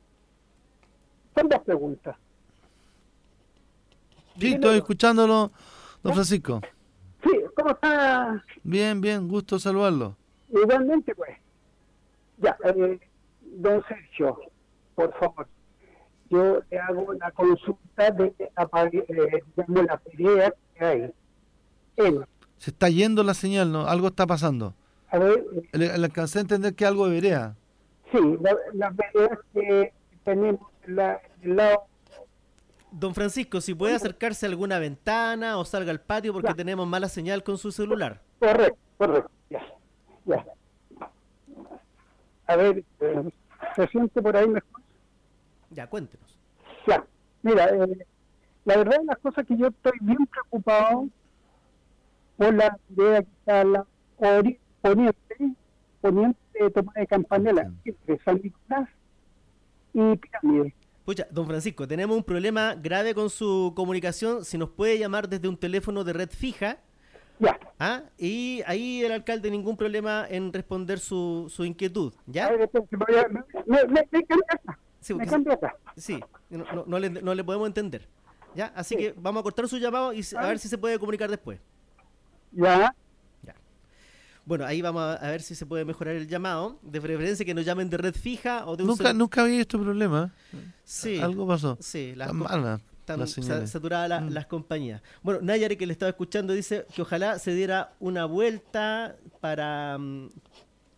Son 1.35 1.47
dos 1.47 1.59
preguntas. 1.61 2.15
Sí, 4.39 4.53
estoy 4.53 4.77
escuchándolo, 4.77 5.51
don 6.01 6.13
Francisco. 6.13 6.61
Sí, 7.23 7.29
¿cómo 7.55 7.69
está? 7.69 8.43
Bien, 8.63 8.99
bien, 8.99 9.27
gusto 9.27 9.59
saludarlo. 9.59 10.17
Igualmente, 10.53 11.15
pues. 11.15 11.31
Ya, 12.37 12.55
eh, 12.65 12.99
don 13.41 13.83
Sergio, 13.87 14.39
por 14.95 15.13
favor. 15.17 15.47
Yo 16.29 16.61
le 16.69 16.79
hago 16.79 17.01
una 17.03 17.31
consulta 17.31 18.11
de 18.11 18.33
la, 18.55 18.89
eh, 18.91 19.43
digamos, 19.55 19.85
la 19.85 19.97
pelea 19.97 20.53
que 20.75 20.85
hay. 20.85 21.13
Él, 21.97 22.25
Se 22.57 22.71
está 22.71 22.89
yendo 22.89 23.23
la 23.23 23.33
señal, 23.33 23.71
¿no? 23.71 23.87
Algo 23.87 24.07
está 24.07 24.25
pasando. 24.25 24.73
a 25.09 25.19
ver, 25.19 25.45
eh, 25.55 25.77
Le, 25.77 25.87
le 25.97 26.05
alcancé 26.05 26.39
a 26.39 26.41
entender 26.41 26.73
que 26.73 26.85
algo 26.87 27.05
de 27.07 27.13
Berea. 27.13 27.55
sí, 28.11 28.17
la- 28.41 28.57
las 28.73 28.93
peleas 28.95 29.39
que 29.53 29.93
tenemos 30.23 30.61
en 30.87 30.95
la- 30.95 31.21
en 31.43 31.51
el 31.51 31.55
lado 31.57 31.83
Don 32.91 33.13
Francisco, 33.15 33.59
si 33.61 33.73
puede 33.73 33.95
acercarse 33.95 34.45
a 34.45 34.49
alguna 34.49 34.77
ventana 34.79 35.57
o 35.57 35.65
salga 35.65 35.89
al 35.91 35.99
patio 35.99 36.31
porque 36.33 36.49
Ya. 36.49 36.55
tenemos 36.55 36.87
mala 36.87 37.09
señal 37.09 37.43
con 37.43 37.57
su 37.57 37.71
celular. 37.71 38.21
Correcto, 38.39 38.77
correcto, 38.97 39.31
ya, 39.49 39.61
ya. 40.25 40.45
A 42.47 42.55
ver, 42.55 42.83
eh, 42.99 43.23
¿se 43.75 43.87
siente 43.87 44.21
por 44.21 44.35
ahí 44.35 44.47
mejor? 44.47 44.81
Ya, 45.69 45.87
cuéntenos. 45.87 46.37
Ya, 46.87 47.03
mira, 47.41 47.69
eh, 47.69 48.05
la 48.65 48.77
verdad 48.77 48.99
de 48.99 49.05
las 49.05 49.17
cosas 49.19 49.45
que 49.47 49.57
yo 49.57 49.67
estoy 49.67 49.93
bien 50.01 50.25
preocupado 50.27 51.07
por 52.37 52.53
la 52.53 52.77
idea 52.95 53.21
que 53.21 53.29
está 53.39 53.63
la 53.63 53.85
ori- 54.19 54.59
poniente, 54.81 55.55
poniente 56.01 56.39
de 56.59 56.69
toma 56.69 56.91
de 56.95 57.07
campanela 57.07 57.71
entre 57.85 58.19
San 58.23 58.41
Nicolás 58.43 58.89
y 59.93 60.15
Pirámide. 60.17 60.73
Pucha, 61.05 61.27
don 61.31 61.45
Francisco, 61.47 61.87
tenemos 61.87 62.15
un 62.15 62.23
problema 62.23 62.75
grave 62.75 63.13
con 63.13 63.29
su 63.29 63.73
comunicación. 63.75 64.45
Si 64.45 64.57
nos 64.57 64.69
puede 64.69 64.97
llamar 64.97 65.27
desde 65.27 65.47
un 65.49 65.57
teléfono 65.57 66.03
de 66.03 66.13
red 66.13 66.29
fija, 66.29 66.77
Ya, 67.43 67.59
¿ah? 67.79 68.03
y 68.17 68.61
ahí 68.65 69.03
el 69.03 69.11
alcalde 69.11 69.51
ningún 69.51 69.75
problema 69.75 70.25
en 70.29 70.53
responder 70.53 70.99
su, 70.99 71.51
su 71.53 71.65
inquietud, 71.65 72.13
¿ya? 72.25 72.49
me, 72.49 72.57
me, 73.65 73.85
me, 73.87 74.07
Sí, 75.97 76.19
no, 76.49 76.63
no- 76.73 76.83
no 76.87 76.99
le, 76.99 77.09
no 77.09 77.35
le 77.35 77.43
podemos 77.43 77.67
entender. 77.67 78.07
¿Ya? 78.55 78.67
Así 78.75 78.95
que 78.95 79.13
vamos 79.17 79.41
a 79.41 79.43
cortar 79.43 79.67
su 79.67 79.77
llamado 79.79 80.13
y 80.13 80.21
a 80.37 80.47
ver 80.47 80.59
si 80.59 80.67
se 80.69 80.77
puede 80.77 80.99
comunicar 80.99 81.29
después. 81.29 81.59
Ya, 82.51 82.95
Ya. 83.41 83.55
Bueno, 84.45 84.63
ahí 84.65 84.81
vamos 84.81 85.01
a, 85.01 85.13
a 85.15 85.31
ver 85.31 85.41
si 85.41 85.55
se 85.55 85.65
puede 85.65 85.83
mejorar 85.85 86.15
el 86.15 86.27
llamado. 86.27 86.77
De 86.83 87.01
preferencia 87.01 87.43
que 87.45 87.53
nos 87.55 87.65
llamen 87.65 87.89
de 87.89 87.97
red 87.97 88.13
fija 88.13 88.65
o 88.67 88.77
de 88.77 88.83
un 88.83 88.89
Nunca, 88.89 89.05
cel- 89.11 89.15
nunca 89.17 89.41
había 89.41 89.59
este 89.61 89.77
problema. 89.77 90.33
Sí, 90.83 91.19
Algo 91.19 91.47
pasó. 91.47 91.77
sí, 91.81 92.13
las 92.15 92.29
Están 93.03 93.19
las 93.19 93.31
sa- 93.31 93.67
saturadas 93.67 94.07
la- 94.07 94.21
Mm. 94.21 94.29
las 94.31 94.45
compañías. 94.45 95.01
Bueno, 95.21 95.41
Nayari 95.41 95.75
que 95.75 95.85
le 95.85 95.91
estaba 95.91 96.09
escuchando 96.09 96.53
dice 96.53 96.85
que 96.95 97.01
ojalá 97.01 97.37
se 97.37 97.53
diera 97.53 97.91
una 97.99 98.23
vuelta 98.23 99.17
para, 99.41 99.97
mm, 99.97 100.29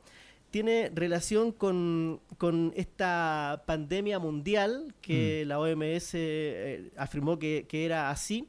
tiene 0.51 0.91
relación 0.93 1.51
con, 1.53 2.19
con 2.37 2.73
esta 2.75 3.63
pandemia 3.65 4.19
mundial 4.19 4.93
que 5.01 5.43
la 5.45 5.59
OMS 5.59 6.11
eh, 6.13 6.91
afirmó 6.97 7.39
que, 7.39 7.65
que 7.67 7.85
era 7.85 8.09
así. 8.09 8.47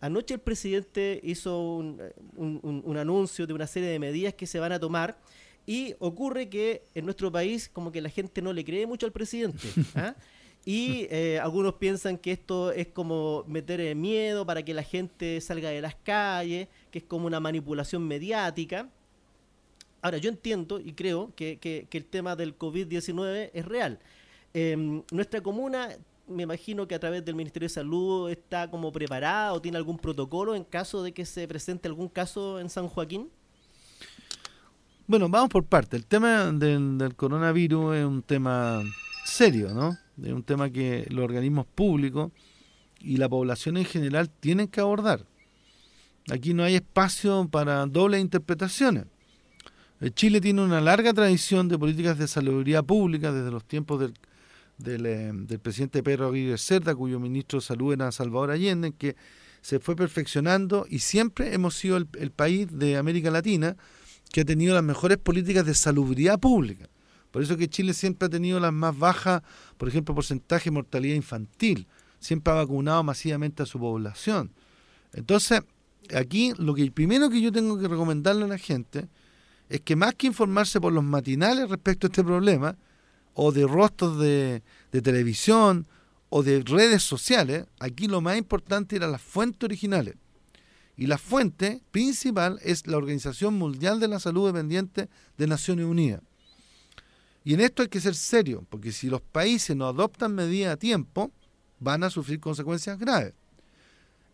Anoche 0.00 0.34
el 0.34 0.40
presidente 0.40 1.20
hizo 1.22 1.60
un, 1.60 2.00
un- 2.36 2.60
un- 2.62 2.82
un 2.86 2.96
anuncio 2.96 3.46
de 3.46 3.52
una 3.52 3.66
serie 3.66 3.88
de 3.90 3.98
medidas 3.98 4.32
que 4.34 4.46
se 4.46 4.58
van 4.58 4.72
a 4.72 4.78
tomar 4.80 5.18
y 5.66 5.94
ocurre 5.98 6.48
que 6.48 6.82
en 6.94 7.04
nuestro 7.04 7.30
país 7.30 7.68
como 7.68 7.92
que 7.92 8.00
la 8.00 8.08
gente 8.08 8.40
no 8.40 8.52
le 8.52 8.64
cree 8.64 8.86
mucho 8.86 9.04
al 9.06 9.12
presidente. 9.12 9.68
¿ah? 9.96 10.14
Y 10.64 11.06
eh, 11.10 11.38
algunos 11.42 11.74
piensan 11.74 12.16
que 12.18 12.32
esto 12.32 12.70
es 12.72 12.86
como 12.88 13.44
meter 13.46 13.80
eh, 13.80 13.94
miedo 13.94 14.46
para 14.46 14.62
que 14.62 14.72
la 14.74 14.82
gente 14.82 15.40
salga 15.40 15.70
de 15.70 15.80
las 15.80 15.94
calles, 15.96 16.68
que 16.90 16.98
es 17.00 17.04
como 17.04 17.26
una 17.26 17.40
manipulación 17.40 18.06
mediática. 18.06 18.88
Ahora, 20.02 20.18
yo 20.18 20.30
entiendo 20.30 20.80
y 20.80 20.92
creo 20.92 21.32
que, 21.34 21.86
el 21.90 22.04
tema 22.04 22.36
del 22.36 22.56
COVID-19 22.58 23.50
es 23.52 23.64
real. 23.64 23.98
Em, 24.54 25.02
nuestra 25.10 25.42
comuna, 25.42 25.90
me 26.26 26.44
imagino 26.44 26.86
que 26.88 26.94
a 26.94 26.98
través 26.98 27.24
del 27.24 27.34
Ministerio 27.34 27.66
de 27.66 27.74
Salud 27.74 28.30
está 28.30 28.70
como 28.70 28.92
preparada 28.92 29.52
o 29.52 29.60
tiene 29.60 29.76
algún 29.76 29.98
protocolo 29.98 30.54
en 30.54 30.64
caso 30.64 31.02
de 31.02 31.12
que 31.12 31.26
se 31.26 31.46
presente 31.46 31.88
algún 31.88 32.08
caso 32.08 32.60
en 32.60 32.70
San 32.70 32.88
Joaquín. 32.88 33.28
Bueno, 35.06 35.28
vamos 35.28 35.50
por 35.50 35.64
parte. 35.64 35.96
El 35.96 36.06
tema 36.06 36.52
del 36.52 37.14
coronavirus 37.16 37.96
es 37.96 38.04
un 38.04 38.22
tema 38.22 38.82
serio, 39.24 39.74
¿no? 39.74 39.98
Es 40.22 40.32
un 40.32 40.42
tema 40.42 40.70
que 40.70 41.06
los 41.10 41.24
organismos 41.24 41.66
públicos 41.66 42.30
y 43.00 43.16
la 43.16 43.28
población 43.28 43.76
en 43.76 43.84
general 43.84 44.30
tienen 44.30 44.68
que 44.68 44.80
abordar. 44.80 45.26
Aquí 46.30 46.54
no 46.54 46.62
hay 46.62 46.76
espacio 46.76 47.48
para 47.50 47.86
dobles 47.86 48.20
interpretaciones. 48.20 49.06
Eh, 50.00 50.10
Chile 50.10 50.40
tiene 50.40 50.62
una 50.62 50.80
larga 50.80 51.12
tradición 51.12 51.68
de 51.68 51.78
políticas 51.78 52.18
de 52.18 52.26
salubridad 52.26 52.84
pública 52.84 53.32
desde 53.32 53.50
los 53.50 53.64
tiempos 53.64 54.00
del, 54.00 54.14
del, 54.78 55.06
eh, 55.06 55.58
presidente 55.58 56.02
Pedro 56.02 56.28
Aguirre 56.28 56.56
Cerda, 56.56 56.94
cuyo 56.94 57.20
ministro 57.20 57.60
de 57.60 57.66
Salud 57.66 57.92
era 57.92 58.10
Salvador 58.10 58.50
Allende, 58.50 58.92
que 58.92 59.14
se 59.60 59.78
fue 59.78 59.94
perfeccionando 59.94 60.86
y 60.88 61.00
siempre 61.00 61.52
hemos 61.52 61.74
sido 61.74 61.98
el, 61.98 62.08
el 62.18 62.30
país 62.30 62.66
de 62.70 62.96
América 62.96 63.30
Latina 63.30 63.76
que 64.32 64.40
ha 64.40 64.44
tenido 64.44 64.74
las 64.74 64.84
mejores 64.84 65.18
políticas 65.18 65.66
de 65.66 65.74
salubridad 65.74 66.38
pública. 66.38 66.88
Por 67.30 67.42
eso 67.42 67.56
que 67.56 67.68
Chile 67.68 67.92
siempre 67.92 68.26
ha 68.26 68.30
tenido 68.30 68.58
las 68.58 68.72
más 68.72 68.98
bajas, 68.98 69.42
por 69.76 69.88
ejemplo, 69.88 70.14
porcentaje 70.14 70.64
de 70.64 70.70
mortalidad 70.72 71.14
infantil. 71.14 71.86
Siempre 72.18 72.52
ha 72.52 72.56
vacunado 72.56 73.02
masivamente 73.02 73.62
a 73.62 73.66
su 73.66 73.78
población. 73.78 74.52
Entonces, 75.12 75.60
aquí 76.14 76.52
lo 76.58 76.74
que 76.74 76.90
primero 76.90 77.28
que 77.28 77.40
yo 77.40 77.52
tengo 77.52 77.78
que 77.78 77.86
recomendarle 77.86 78.44
a 78.44 78.48
la 78.48 78.58
gente 78.58 79.08
es 79.70 79.80
que 79.82 79.94
más 79.94 80.16
que 80.16 80.26
informarse 80.26 80.80
por 80.80 80.92
los 80.92 81.04
matinales 81.04 81.70
respecto 81.70 82.06
a 82.06 82.08
este 82.08 82.24
problema, 82.24 82.76
o 83.34 83.52
de 83.52 83.66
rostros 83.66 84.18
de, 84.18 84.62
televisión, 84.90 85.86
o 86.28 86.42
de 86.42 86.60
redes 86.62 87.04
sociales, 87.04 87.66
aquí 87.78 88.08
lo 88.08 88.20
más 88.20 88.36
importante 88.36 88.96
era 88.96 89.06
las 89.06 89.22
fuentes 89.22 89.64
originales. 89.64 90.16
Y 90.96 91.06
la 91.06 91.18
fuente 91.18 91.82
principal 91.92 92.58
es 92.64 92.88
la 92.88 92.96
Organización 92.96 93.54
Mundial 93.54 94.00
de 94.00 94.08
la 94.08 94.18
Salud 94.18 94.48
dependiente 94.48 95.08
de 95.38 95.46
Naciones 95.46 95.86
Unidas. 95.86 96.20
Y 97.44 97.54
en 97.54 97.60
esto 97.60 97.82
hay 97.82 97.88
que 97.88 98.00
ser 98.00 98.16
serio, 98.16 98.66
porque 98.68 98.90
si 98.90 99.08
los 99.08 99.22
países 99.22 99.76
no 99.76 99.86
adoptan 99.86 100.34
medidas 100.34 100.74
a 100.74 100.76
tiempo, 100.76 101.30
van 101.78 102.02
a 102.02 102.10
sufrir 102.10 102.40
consecuencias 102.40 102.98
graves. 102.98 103.34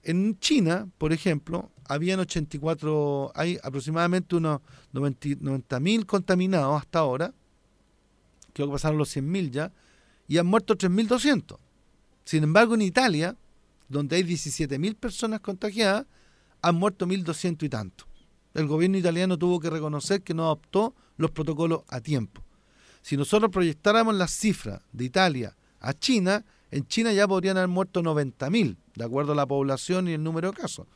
En 0.02 0.38
China, 0.38 0.88
por 0.96 1.12
ejemplo, 1.12 1.70
habían 1.88 2.20
84, 2.20 3.32
hay 3.34 3.58
aproximadamente 3.62 4.36
unos 4.36 4.60
90.000 4.92 6.06
contaminados 6.06 6.80
hasta 6.80 7.00
ahora, 7.00 7.32
creo 8.52 8.68
que 8.68 8.72
pasaron 8.72 8.98
los 8.98 9.14
100.000 9.16 9.50
ya, 9.50 9.72
y 10.28 10.38
han 10.38 10.46
muerto 10.46 10.76
3.200. 10.76 11.58
Sin 12.24 12.42
embargo, 12.42 12.74
en 12.74 12.82
Italia, 12.82 13.36
donde 13.88 14.16
hay 14.16 14.22
17.000 14.22 14.96
personas 14.96 15.40
contagiadas, 15.40 16.06
han 16.62 16.74
muerto 16.74 17.06
1.200 17.06 17.62
y 17.62 17.68
tanto. 17.68 18.06
El 18.54 18.66
gobierno 18.66 18.98
italiano 18.98 19.36
tuvo 19.38 19.60
que 19.60 19.70
reconocer 19.70 20.22
que 20.22 20.34
no 20.34 20.44
adoptó 20.44 20.94
los 21.16 21.30
protocolos 21.30 21.82
a 21.88 22.00
tiempo. 22.00 22.42
Si 23.02 23.16
nosotros 23.16 23.50
proyectáramos 23.52 24.14
las 24.16 24.32
cifras 24.32 24.80
de 24.92 25.04
Italia 25.04 25.56
a 25.78 25.92
China, 25.92 26.44
en 26.70 26.86
China 26.88 27.12
ya 27.12 27.28
podrían 27.28 27.56
haber 27.56 27.68
muerto 27.68 28.02
90.000, 28.02 28.76
de 28.96 29.04
acuerdo 29.04 29.32
a 29.32 29.36
la 29.36 29.46
población 29.46 30.08
y 30.08 30.14
el 30.14 30.24
número 30.24 30.50
de 30.50 30.56
casos. 30.56 30.86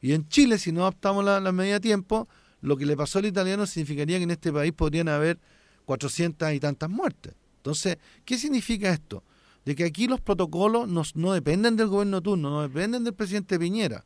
Y 0.00 0.12
en 0.12 0.28
Chile, 0.28 0.58
si 0.58 0.72
no 0.72 0.82
adoptamos 0.82 1.24
la, 1.24 1.40
la 1.40 1.52
medida 1.52 1.76
a 1.76 1.80
tiempo, 1.80 2.28
lo 2.60 2.76
que 2.76 2.86
le 2.86 2.96
pasó 2.96 3.18
al 3.18 3.26
italiano 3.26 3.66
significaría 3.66 4.18
que 4.18 4.24
en 4.24 4.30
este 4.30 4.52
país 4.52 4.72
podrían 4.72 5.08
haber 5.08 5.38
400 5.84 6.52
y 6.52 6.60
tantas 6.60 6.90
muertes. 6.90 7.34
Entonces, 7.58 7.98
¿qué 8.24 8.38
significa 8.38 8.90
esto? 8.90 9.22
De 9.64 9.74
que 9.74 9.84
aquí 9.84 10.06
los 10.06 10.20
protocolos 10.20 10.88
no, 10.88 11.02
no 11.14 11.32
dependen 11.32 11.76
del 11.76 11.88
gobierno 11.88 12.20
turno, 12.20 12.50
no 12.50 12.62
dependen 12.62 13.04
del 13.04 13.14
presidente 13.14 13.58
Piñera. 13.58 14.04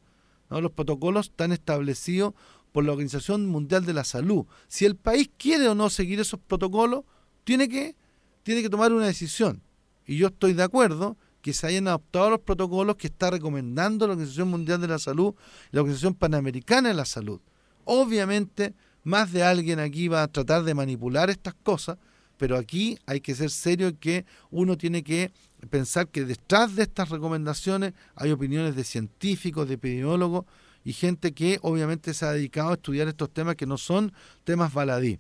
¿no? 0.49 0.61
Los 0.61 0.73
protocolos 0.73 1.27
están 1.27 1.53
establecidos 1.53 2.35
por 2.73 2.85
la 2.85 2.93
Organización 2.93 3.47
Mundial 3.47 3.85
de 3.85 3.93
la 3.93 4.05
Salud. 4.05 4.47
Si 4.69 4.85
el 4.85 4.97
país 4.97 5.31
quiere 5.37 5.69
o 5.69 5.75
no 5.75 5.91
seguir 5.91 6.21
esos 6.21 6.41
protocolos, 6.41 7.05
tiene 7.45 7.69
que, 7.69 7.97
tiene 8.43 8.63
que 8.63 8.71
tomar 8.71 8.93
una 8.93 9.07
decisión. 9.07 9.63
Y 10.07 10.17
yo 10.17 10.29
estoy 10.29 10.55
de 10.55 10.63
acuerdo 10.63 11.17
que 11.43 11.53
se 11.53 11.67
hayan 11.67 11.89
adoptado 11.89 12.31
los 12.31 12.41
protocolos 12.41 12.97
que 12.97 13.07
está 13.07 13.31
recomendando 13.31 14.07
la 14.07 14.13
Organización 14.13 14.49
Mundial 14.49 14.81
de 14.81 14.89
la 14.89 14.99
Salud 14.99 15.35
y 15.73 15.77
la 15.77 15.83
Organización 15.83 16.15
Panamericana 16.15 16.89
de 16.89 16.95
la 16.95 17.05
Salud. 17.05 17.41
Obviamente, 17.85 18.75
más 19.03 19.33
de 19.33 19.43
alguien 19.43 19.79
aquí 19.79 20.09
va 20.09 20.23
a 20.23 20.29
tratar 20.29 20.65
de 20.65 20.75
manipular 20.75 21.31
estas 21.31 21.55
cosas, 21.55 21.99
pero 22.37 22.57
aquí 22.57 22.99
hay 23.07 23.21
que 23.21 23.35
ser 23.35 23.51
serio 23.51 23.99
que 23.99 24.25
uno 24.51 24.77
tiene 24.77 25.03
que 25.03 25.33
pensar 25.69 26.09
que 26.09 26.25
detrás 26.25 26.75
de 26.75 26.85
estas 26.85 27.11
recomendaciones 27.11 27.93
hay 28.15 28.31
opiniones 28.31 28.77
de 28.77 28.85
científicos, 28.85 29.69
de 29.69 29.75
epidemiólogos 29.75 30.47
y 30.85 30.93
gente 30.95 31.33
que 31.33 31.59
obviamente 31.63 32.15
se 32.15 32.25
ha 32.25 32.33
dedicado 32.33 32.71
a 32.71 32.75
estudiar 32.75 33.09
estos 33.09 33.31
temas 33.31 33.57
que 33.57 33.67
no 33.67 33.77
son 33.77 34.13
temas 34.45 34.73
baladí. 34.73 35.19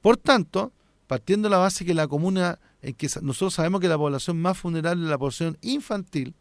Por 0.00 0.16
tanto, 0.16 0.72
partiendo 1.06 1.48
de 1.48 1.50
la 1.50 1.58
base 1.58 1.84
que 1.84 1.92
la 1.92 2.06
comuna, 2.06 2.60
en 2.82 2.94
que 2.94 3.08
nosotros 3.22 3.54
sabemos 3.54 3.80
que 3.80 3.88
la 3.88 3.98
población 3.98 4.40
más 4.40 4.60
vulnerable 4.62 5.04
es 5.04 5.10
la 5.10 5.18
población 5.18 5.58
infantil, 5.60 6.34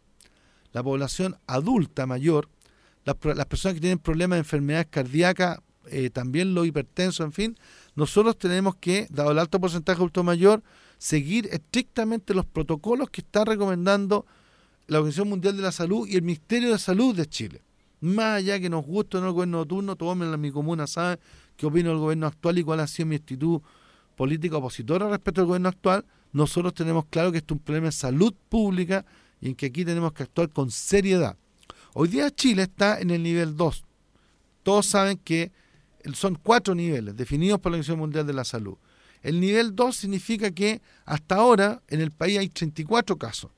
la 0.72 0.84
población 0.84 1.38
adulta 1.48 2.06
mayor, 2.06 2.50
las, 3.06 3.16
personas 3.16 3.76
que 3.76 3.82
tienen 3.82 4.00
problemas 4.00 4.38
de 4.38 4.40
enfermedades 4.40 4.88
cardíacas, 4.90 5.60
eh, 5.88 6.10
también 6.10 6.54
los 6.54 6.68
hipertensos, 6.68 7.26
en 7.26 7.32
fin, 7.32 7.58
nosotros 7.96 8.38
tenemos 8.38 8.76
que, 8.76 9.08
dado 9.10 9.32
el 9.32 9.40
alto 9.40 9.60
porcentaje 9.60 9.98
de 9.98 10.02
adulto 10.02 10.24
mayor, 10.24 10.62
seguir 10.98 11.48
estrictamente 11.52 12.34
los 12.34 12.46
protocolos 12.46 13.10
que 13.10 13.22
está 13.22 13.46
recomendando 13.46 14.26
la 14.88 15.00
Organización 15.00 15.30
Mundial 15.30 15.56
de 15.56 15.64
la 15.64 15.72
Salud 15.72 16.08
y 16.08 16.16
el 16.16 16.22
Ministerio 16.22 16.72
de 16.72 16.80
Salud 16.80 17.16
de 17.16 17.26
Chile. 17.26 17.62
Más 18.02 18.38
allá 18.38 18.60
que 18.60 18.70
nos 18.70 18.86
guste 18.86 19.18
o 19.18 19.22
no 19.22 19.28
el 19.28 19.34
gobierno 19.34 19.66
turno, 19.66 19.96
todos 19.96 20.20
en 20.20 20.40
mi 20.40 20.52
comuna 20.52 20.88
saben 20.88 21.20
qué 21.56 21.66
opino 21.66 21.90
del 21.90 22.00
gobierno 22.00 22.28
actual 22.28 22.58
y 22.58 22.64
cuál 22.64 22.80
ha 22.80 22.88
sido 22.88 23.08
mi 23.08 23.16
actitud 23.16 23.62
política 24.16 24.58
opositora 24.58 25.10
respecto 25.10 25.42
al 25.42 25.48
gobierno 25.48 25.70
actual. 25.70 26.06
Nosotros 26.32 26.74
tenemos 26.74 27.06
claro 27.06 27.32
que 27.32 27.40
esto 27.40 27.54
es 27.54 27.60
un 27.60 27.64
problema 27.64 27.88
de 27.88 27.92
salud 27.92 28.34
pública 28.50 29.06
y 29.42 29.50
en 29.50 29.56
que 29.56 29.68
aquí 29.68 29.84
tenemos 29.84 30.14
que 30.14 30.24
actuar 30.24 30.50
con 30.50 30.70
seriedad. 30.70 31.36
Hoy 31.94 32.08
día 32.08 32.30
Chile 32.30 32.64
está 32.64 33.00
en 33.00 33.10
el 33.10 33.24
nivel 33.24 33.56
2. 33.56 33.84
Todos 34.64 34.86
saben 34.86 35.18
que 35.18 35.52
son 36.14 36.36
cuatro 36.36 36.76
niveles 36.76 37.16
definidos 37.16 37.60
por 37.60 37.72
la 37.72 37.76
Organización 37.76 38.00
Mundial 38.00 38.28
de 38.28 38.34
la 38.34 38.44
Salud. 38.44 38.78
El 39.22 39.40
nivel 39.40 39.76
2 39.76 39.96
significa 39.96 40.52
que 40.52 40.82
hasta 41.06 41.36
ahora 41.36 41.82
en 41.88 42.02
el 42.02 42.12
país 42.12 42.38
hay 42.38 42.50
34 42.50 43.18
casos. 43.18 43.52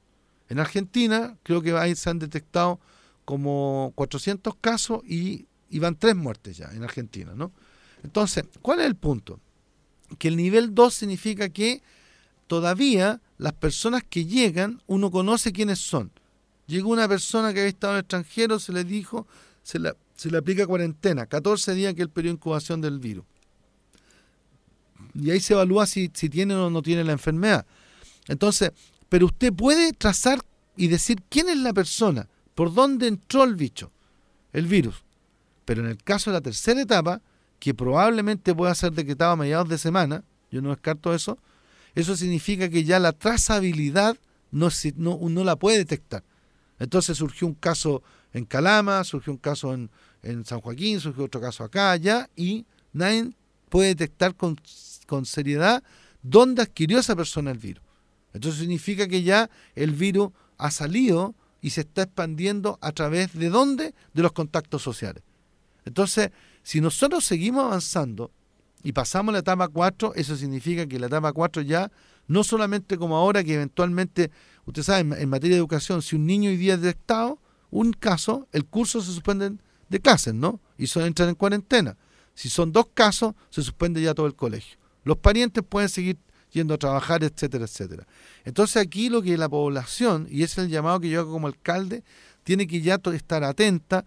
En 0.50 0.60
Argentina 0.60 1.38
creo 1.44 1.62
que 1.62 1.72
ahí 1.74 1.96
se 1.96 2.10
han 2.10 2.20
detectado 2.20 2.80
como 3.26 3.92
400 3.96 4.56
casos 4.60 5.02
y, 5.06 5.46
y 5.70 5.80
van 5.80 5.96
tres 5.96 6.16
muertes 6.16 6.58
ya 6.58 6.70
en 6.74 6.84
Argentina, 6.84 7.34
¿no? 7.36 7.52
Entonces, 8.04 8.46
¿cuál 8.62 8.80
es 8.80 8.88
el 8.88 8.96
punto? 8.96 9.40
Que 10.18 10.30
el 10.30 10.36
nivel 10.36 10.74
2 10.74 10.94
significa 10.94 11.50
que 11.50 11.84
todavía 12.52 13.22
las 13.38 13.54
personas 13.54 14.04
que 14.04 14.26
llegan, 14.26 14.82
uno 14.86 15.10
conoce 15.10 15.54
quiénes 15.54 15.80
son. 15.80 16.12
Llegó 16.68 16.90
una 16.90 17.08
persona 17.08 17.54
que 17.54 17.62
había 17.62 17.70
estado 17.70 17.94
en 17.94 18.00
el 18.00 18.02
extranjero, 18.02 18.60
se 18.60 18.74
le 18.74 18.84
dijo, 18.84 19.26
se, 19.64 19.80
la, 19.80 19.96
se 20.18 20.30
le 20.30 20.38
aplica 20.38 20.68
cuarentena, 20.68 21.28
14 21.28 21.74
días 21.76 21.94
que 21.94 22.02
es 22.02 22.08
el 22.08 22.10
periodo 22.10 22.34
de 22.34 22.36
incubación 22.36 22.82
del 22.82 23.00
virus. 23.00 23.24
Y 25.14 25.32
ahí 25.32 25.40
se 25.40 25.54
evalúa 25.54 25.86
si, 25.86 26.12
si 26.14 26.28
tiene 26.28 26.54
o 26.54 26.70
no 26.70 26.82
tiene 26.82 27.06
la 27.06 27.14
enfermedad. 27.14 27.66
Entonces, 28.28 28.74
pero 29.08 29.28
usted 29.28 29.54
puede 29.54 29.94
trazar 29.94 30.42
y 30.76 30.90
decir 30.90 31.24
quién 31.30 31.48
es 31.48 31.58
la 31.58 31.72
persona, 31.72 32.28
por 32.54 32.74
dónde 32.74 33.08
entró 33.08 33.46
el 33.46 33.56
bicho, 33.56 33.92
el 34.52 34.66
virus. 34.66 35.06
Pero 35.64 35.84
en 35.84 35.88
el 35.88 36.04
caso 36.04 36.32
de 36.32 36.34
la 36.34 36.42
tercera 36.42 36.82
etapa, 36.82 37.22
que 37.60 37.74
probablemente 37.74 38.54
pueda 38.54 38.76
ser 38.76 38.92
decretado 38.92 39.32
a 39.32 39.38
mediados 39.38 39.70
de 39.70 39.78
semana, 39.78 40.26
yo 40.52 40.62
no 40.62 40.72
descarto 40.72 41.14
eso, 41.14 41.38
eso 41.96 42.16
significa 42.16 42.70
que 42.70 42.84
ya 42.84 43.00
la 43.00 43.12
trazabilidad 43.12 44.18
no, 44.52 44.70
no, 44.96 45.20
no 45.30 45.44
la 45.44 45.56
puede 45.56 45.78
detectar. 45.78 46.24
Entonces 46.80 47.18
surgió 47.18 47.48
un 47.48 47.54
caso 47.54 48.02
en 48.34 48.46
Calama, 48.46 49.04
surgió 49.04 49.34
un 49.34 49.38
caso 49.38 49.74
en, 49.74 49.90
en 50.24 50.46
San 50.46 50.62
Joaquín, 50.62 51.00
surgió 51.00 51.26
otro 51.26 51.42
caso 51.42 51.64
acá, 51.64 51.92
allá, 51.92 52.30
y 52.36 52.66
nadie 52.94 53.32
puede 53.70 53.90
detectar 53.90 54.36
con, 54.36 54.60
con 55.08 55.26
seriedad 55.26 55.84
dónde 56.22 56.62
adquirió 56.62 57.00
esa 57.00 57.16
persona 57.16 57.52
el 57.52 57.58
virus. 57.58 57.84
Entonces 58.34 58.62
significa 58.62 59.08
que 59.08 59.24
ya 59.24 59.50
el 59.76 59.92
virus 59.92 60.32
ha 60.58 60.72
salido 60.72 61.36
y 61.62 61.72
se 61.72 61.82
está 61.82 62.04
expandiendo 62.04 62.80
a 62.82 62.92
través 62.92 63.34
de 63.34 63.50
dónde? 63.50 63.94
De 64.14 64.22
los 64.22 64.32
contactos 64.32 64.82
sociales. 64.82 65.24
Entonces, 65.86 66.32
si 66.64 66.82
nosotros 66.82 67.24
seguimos 67.24 67.66
avanzando 67.66 68.32
y 68.84 68.92
pasamos 68.94 69.34
la 69.34 69.40
etapa 69.40 69.68
4, 69.68 70.14
eso 70.16 70.36
significa 70.36 70.86
que 70.88 71.00
la 71.00 71.08
etapa 71.08 71.32
4 71.34 71.62
ya, 71.62 71.92
no 72.28 72.44
solamente 72.44 72.98
como 72.98 73.16
ahora 73.16 73.44
que 73.44 73.56
eventualmente 73.56 74.32
usted 74.66 74.84
sabe, 74.84 75.22
en, 75.22 75.30
materia 75.30 75.56
de 75.56 75.60
educación, 75.60 76.02
si 76.02 76.16
un 76.16 76.26
niño 76.26 76.50
hoy 76.50 76.58
día 76.58 76.76
es 76.76 76.82
detectado, 76.82 77.40
un 77.70 77.94
caso, 77.94 78.48
el 78.52 78.66
curso 78.66 79.02
se 79.02 79.08
suspende 79.08 79.54
de 79.90 80.00
clases, 80.00 80.34
¿no? 80.34 80.60
Y 80.78 80.88
son, 80.88 81.04
entran 81.04 81.30
en 81.30 81.36
cuarentena. 81.36 81.98
Si 82.34 82.50
son 82.50 82.72
dos 82.72 82.88
casos, 82.94 83.34
se 83.50 83.62
suspende 83.62 84.02
ya 84.02 84.14
todo 84.14 84.26
el 84.26 84.36
colegio. 84.36 84.78
Los 85.04 85.18
parientes 85.18 85.64
pueden 85.68 85.90
seguir 85.90 86.18
yendo 86.52 86.74
a 86.74 86.78
trabajar, 86.78 87.24
etcétera, 87.24 87.66
etcétera. 87.66 88.08
Entonces 88.44 88.78
aquí 88.78 89.10
lo 89.10 89.22
que 89.22 89.38
la 89.38 89.50
población, 89.50 90.28
y 90.30 90.44
ese 90.44 90.62
es 90.62 90.66
el 90.66 90.70
llamado 90.70 91.00
que 91.00 91.10
yo 91.10 91.22
hago 91.22 91.32
como 91.32 91.48
alcalde, 91.48 92.04
tiene 92.44 92.68
que 92.68 92.82
ya 92.82 93.00
estar 93.14 93.44
atenta, 93.44 94.06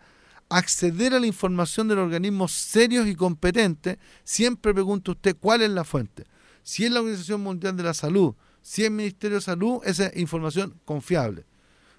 acceder 0.48 1.14
a 1.14 1.20
la 1.20 1.26
información 1.26 1.88
de 1.88 1.94
los 1.94 2.04
organismos 2.04 2.52
serios 2.52 3.06
y 3.06 3.14
competentes. 3.14 3.98
Siempre 4.24 4.74
pregunta 4.74 5.12
usted 5.12 5.36
cuál 5.38 5.62
es 5.62 5.70
la 5.70 5.84
fuente. 5.84 6.24
Si 6.62 6.84
es 6.84 6.90
la 6.90 7.00
Organización 7.00 7.42
Mundial 7.42 7.76
de 7.76 7.82
la 7.82 7.94
Salud, 7.94 8.34
si 8.62 8.82
es 8.82 8.88
el 8.88 8.94
Ministerio 8.94 9.36
de 9.38 9.42
Salud, 9.42 9.80
esa 9.84 10.06
es 10.06 10.16
información 10.16 10.80
confiable. 10.84 11.44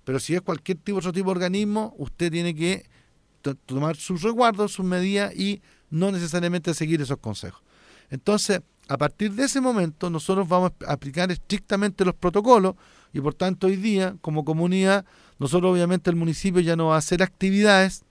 Pero 0.04 0.20
si 0.20 0.36
es 0.36 0.41
cualquier 0.41 0.78
tipo, 0.78 1.00
otro 1.00 1.12
tipo 1.12 1.26
de 1.28 1.32
organismo, 1.32 1.93
usted 1.98 2.32
tiene 2.32 2.56
que 2.56 2.86
to- 3.41 3.56
tomar 3.56 3.96
sus 3.96 4.22
resguardos, 4.22 4.72
sus 4.72 4.86
medidas 4.86 5.36
y 5.36 5.62
no 5.89 6.12
necesariamente 6.12 6.74
seguir 6.74 7.02
esos 7.02 7.18
consejos. 7.18 7.62
Entonces, 8.10 8.62
a 8.88 8.98
partir 8.98 9.34
de 9.34 9.46
ese 9.46 9.62
momento, 9.62 10.10
nosotros 10.10 10.48
vamos 10.48 10.72
a 10.88 10.93
aplicar 10.93 11.32
estrictamente 11.32 12.06
los 12.06 12.14
protocolos 12.16 12.76
y 13.14 13.20
por 13.20 13.34
tanto 13.34 13.68
hoy 13.68 13.78
día, 13.78 14.16
como 14.22 14.46
comunidad, 14.46 15.06
nosotros 15.39 15.72
obviamente 15.72 16.10
el 16.12 16.16
municipio 16.16 16.62
ya 16.62 16.76
no 16.76 16.88
va 16.88 16.96
a 16.96 17.00
hacer 17.00 17.24
actividades 17.24 18.05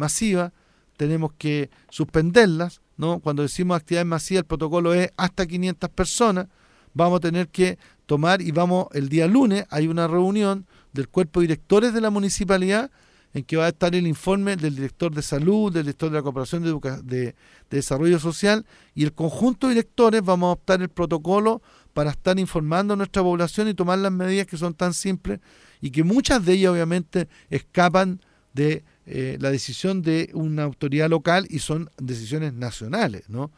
masivas, 0.00 0.52
tenemos 0.96 1.32
que 1.38 1.70
suspenderlas, 1.90 2.80
¿no? 2.96 3.20
Cuando 3.20 3.42
decimos 3.42 3.76
actividades 3.76 4.06
masivas, 4.06 4.40
el 4.40 4.46
protocolo 4.46 4.92
es 4.92 5.10
hasta 5.16 5.46
500 5.46 5.90
personas, 5.90 6.48
vamos 6.92 7.18
a 7.18 7.20
tener 7.20 7.48
que 7.48 7.78
tomar 8.06 8.42
y 8.42 8.50
vamos, 8.50 8.86
el 8.92 9.08
día 9.08 9.28
lunes 9.28 9.64
hay 9.70 9.86
una 9.86 10.08
reunión 10.08 10.66
del 10.92 11.08
cuerpo 11.08 11.40
de 11.40 11.46
directores 11.46 11.94
de 11.94 12.00
la 12.00 12.10
municipalidad 12.10 12.90
en 13.32 13.44
que 13.44 13.56
va 13.56 13.66
a 13.66 13.68
estar 13.68 13.94
el 13.94 14.06
informe 14.06 14.56
del 14.56 14.74
director 14.74 15.14
de 15.14 15.22
salud, 15.22 15.72
del 15.72 15.84
director 15.84 16.10
de 16.10 16.16
la 16.16 16.22
cooperación 16.22 16.64
de, 16.64 16.72
de, 17.04 17.24
de 17.24 17.34
desarrollo 17.70 18.18
social 18.18 18.66
y 18.94 19.04
el 19.04 19.12
conjunto 19.12 19.68
de 19.68 19.74
directores 19.74 20.22
vamos 20.22 20.48
a 20.48 20.52
optar 20.52 20.82
el 20.82 20.88
protocolo 20.88 21.62
para 21.92 22.10
estar 22.10 22.38
informando 22.38 22.94
a 22.94 22.96
nuestra 22.96 23.22
población 23.22 23.68
y 23.68 23.74
tomar 23.74 23.98
las 23.98 24.12
medidas 24.12 24.46
que 24.46 24.56
son 24.56 24.74
tan 24.74 24.92
simples 24.92 25.40
y 25.80 25.90
que 25.90 26.02
muchas 26.02 26.44
de 26.44 26.54
ellas 26.54 26.72
obviamente 26.72 27.28
escapan 27.48 28.20
de 28.52 28.84
eh, 29.06 29.38
la 29.40 29.50
decisión 29.50 30.02
de 30.02 30.30
una 30.34 30.64
autoridad 30.64 31.08
local 31.08 31.46
y 31.50 31.60
son 31.60 31.90
decisiones 31.98 32.52
nacionales, 32.52 33.28
¿no? 33.28 33.50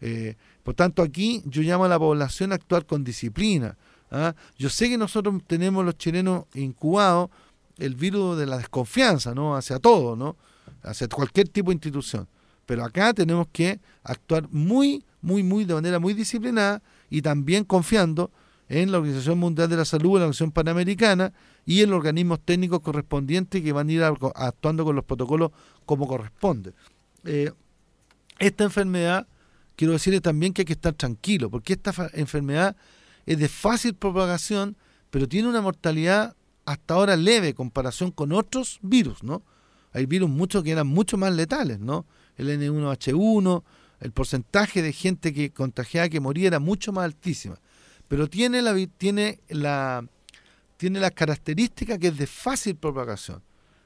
Eh, 0.00 0.36
por 0.62 0.74
tanto, 0.74 1.02
aquí 1.02 1.42
yo 1.46 1.62
llamo 1.62 1.84
a 1.84 1.88
la 1.88 1.98
población 1.98 2.52
a 2.52 2.56
actuar 2.56 2.86
con 2.86 3.04
disciplina. 3.04 3.76
¿ah? 4.10 4.34
Yo 4.58 4.68
sé 4.68 4.88
que 4.88 4.98
nosotros 4.98 5.40
tenemos 5.46 5.84
los 5.84 5.96
chilenos 5.96 6.44
incubados 6.54 7.30
el 7.78 7.94
virus 7.94 8.38
de 8.38 8.46
la 8.46 8.58
desconfianza, 8.58 9.34
¿no? 9.34 9.54
Hacia 9.54 9.78
todo, 9.78 10.16
¿no? 10.16 10.36
Hacia 10.82 11.08
cualquier 11.08 11.48
tipo 11.48 11.70
de 11.70 11.74
institución. 11.74 12.26
Pero 12.64 12.84
acá 12.84 13.12
tenemos 13.12 13.46
que 13.52 13.80
actuar 14.02 14.48
muy, 14.50 15.04
muy, 15.20 15.42
muy, 15.42 15.64
de 15.64 15.74
manera 15.74 15.98
muy 15.98 16.14
disciplinada 16.14 16.82
y 17.10 17.22
también 17.22 17.64
confiando 17.64 18.30
en 18.68 18.90
la 18.90 18.98
Organización 18.98 19.38
Mundial 19.38 19.68
de 19.68 19.76
la 19.76 19.84
Salud, 19.84 20.10
en 20.10 20.20
la 20.20 20.24
Organización 20.24 20.52
Panamericana 20.52 21.32
y 21.64 21.82
en 21.82 21.90
los 21.90 21.98
organismos 21.98 22.40
técnicos 22.40 22.80
correspondientes 22.80 23.62
que 23.62 23.72
van 23.72 23.88
a 23.88 23.92
ir 23.92 24.02
actuando 24.02 24.84
con 24.84 24.96
los 24.96 25.04
protocolos 25.04 25.52
como 25.84 26.06
corresponde. 26.06 26.72
Eh, 27.24 27.52
esta 28.38 28.64
enfermedad, 28.64 29.26
quiero 29.76 29.92
decirle 29.92 30.20
también 30.20 30.52
que 30.52 30.62
hay 30.62 30.66
que 30.66 30.72
estar 30.72 30.94
tranquilo, 30.94 31.50
porque 31.50 31.74
esta 31.74 31.92
enfermedad 32.14 32.76
es 33.24 33.38
de 33.38 33.48
fácil 33.48 33.94
propagación, 33.94 34.76
pero 35.10 35.28
tiene 35.28 35.48
una 35.48 35.60
mortalidad 35.60 36.36
hasta 36.64 36.94
ahora 36.94 37.16
leve 37.16 37.48
en 37.48 37.54
comparación 37.54 38.10
con 38.10 38.32
otros 38.32 38.78
virus, 38.82 39.22
¿no? 39.22 39.42
Hay 39.92 40.06
virus 40.06 40.28
muchos 40.28 40.62
que 40.62 40.72
eran 40.72 40.86
mucho 40.86 41.16
más 41.16 41.32
letales, 41.32 41.78
¿no? 41.78 42.04
El 42.36 42.48
N1H1, 42.50 43.62
el 44.00 44.12
porcentaje 44.12 44.82
de 44.82 44.92
gente 44.92 45.32
que 45.32 45.52
contagiada 45.52 46.08
que 46.08 46.20
moría 46.20 46.48
era 46.48 46.58
mucho 46.58 46.92
más 46.92 47.04
altísima. 47.04 47.58
Pero 48.08 48.28
tiene 48.28 48.62
la 48.62 48.74
tiene 48.98 49.40
la 49.48 50.04
tiene 50.76 51.00
las 51.00 51.12
características 51.12 51.98
que 51.98 52.08
es 52.08 52.18
de 52.18 52.26
fácil 52.26 52.76
propagación. 52.76 53.42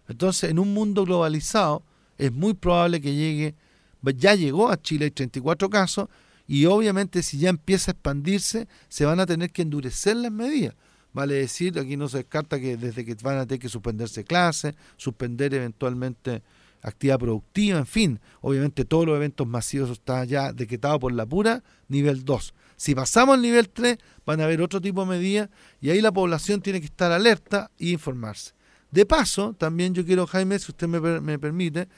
Entonces, 0.08 0.50
en 0.50 0.58
un 0.58 0.74
mundo 0.74 1.04
globalizado 1.04 1.82
es 2.18 2.32
muy 2.32 2.54
probable 2.54 3.00
que 3.00 3.14
llegue 3.14 3.54
ya 4.02 4.34
llegó 4.34 4.70
a 4.70 4.80
Chile 4.80 5.06
hay 5.06 5.10
34 5.10 5.68
casos 5.68 6.08
y 6.46 6.66
obviamente 6.66 7.22
si 7.22 7.38
ya 7.38 7.50
empieza 7.50 7.90
a 7.90 7.92
expandirse 7.92 8.66
se 8.88 9.04
van 9.04 9.20
a 9.20 9.26
tener 9.26 9.50
que 9.50 9.62
endurecer 9.62 10.16
las 10.16 10.32
medidas. 10.32 10.74
Vale 11.12 11.34
decir, 11.34 11.78
aquí 11.78 11.96
no 11.96 12.08
se 12.08 12.18
descarta 12.18 12.60
que 12.60 12.76
desde 12.76 13.04
que 13.04 13.14
van 13.22 13.38
a 13.38 13.46
tener 13.46 13.60
que 13.60 13.68
suspenderse 13.68 14.24
clases, 14.24 14.74
suspender 14.96 15.52
eventualmente 15.54 16.42
actividad 16.82 17.18
productiva, 17.18 17.78
en 17.78 17.86
fin, 17.86 18.20
obviamente 18.40 18.84
todos 18.84 19.06
los 19.06 19.16
eventos 19.16 19.46
masivos 19.46 19.90
están 19.90 20.26
ya 20.26 20.52
decretados 20.52 20.98
por 20.98 21.12
la 21.12 21.26
pura 21.26 21.62
nivel 21.88 22.24
2. 22.24 22.54
Si 22.76 22.94
pasamos 22.94 23.34
al 23.34 23.42
nivel 23.42 23.68
3, 23.68 23.98
van 24.24 24.40
a 24.40 24.44
haber 24.44 24.62
otro 24.62 24.80
tipo 24.80 25.02
de 25.02 25.08
medidas 25.10 25.50
y 25.80 25.90
ahí 25.90 26.00
la 26.00 26.12
población 26.12 26.62
tiene 26.62 26.80
que 26.80 26.86
estar 26.86 27.12
alerta 27.12 27.70
e 27.78 27.88
informarse. 27.90 28.52
De 28.90 29.04
paso, 29.06 29.54
también 29.54 29.94
yo 29.94 30.04
quiero, 30.04 30.26
Jaime, 30.26 30.58
si 30.58 30.72
usted 30.72 30.88
me, 30.88 31.00
per- 31.00 31.20
me 31.20 31.38
permite, 31.38 31.88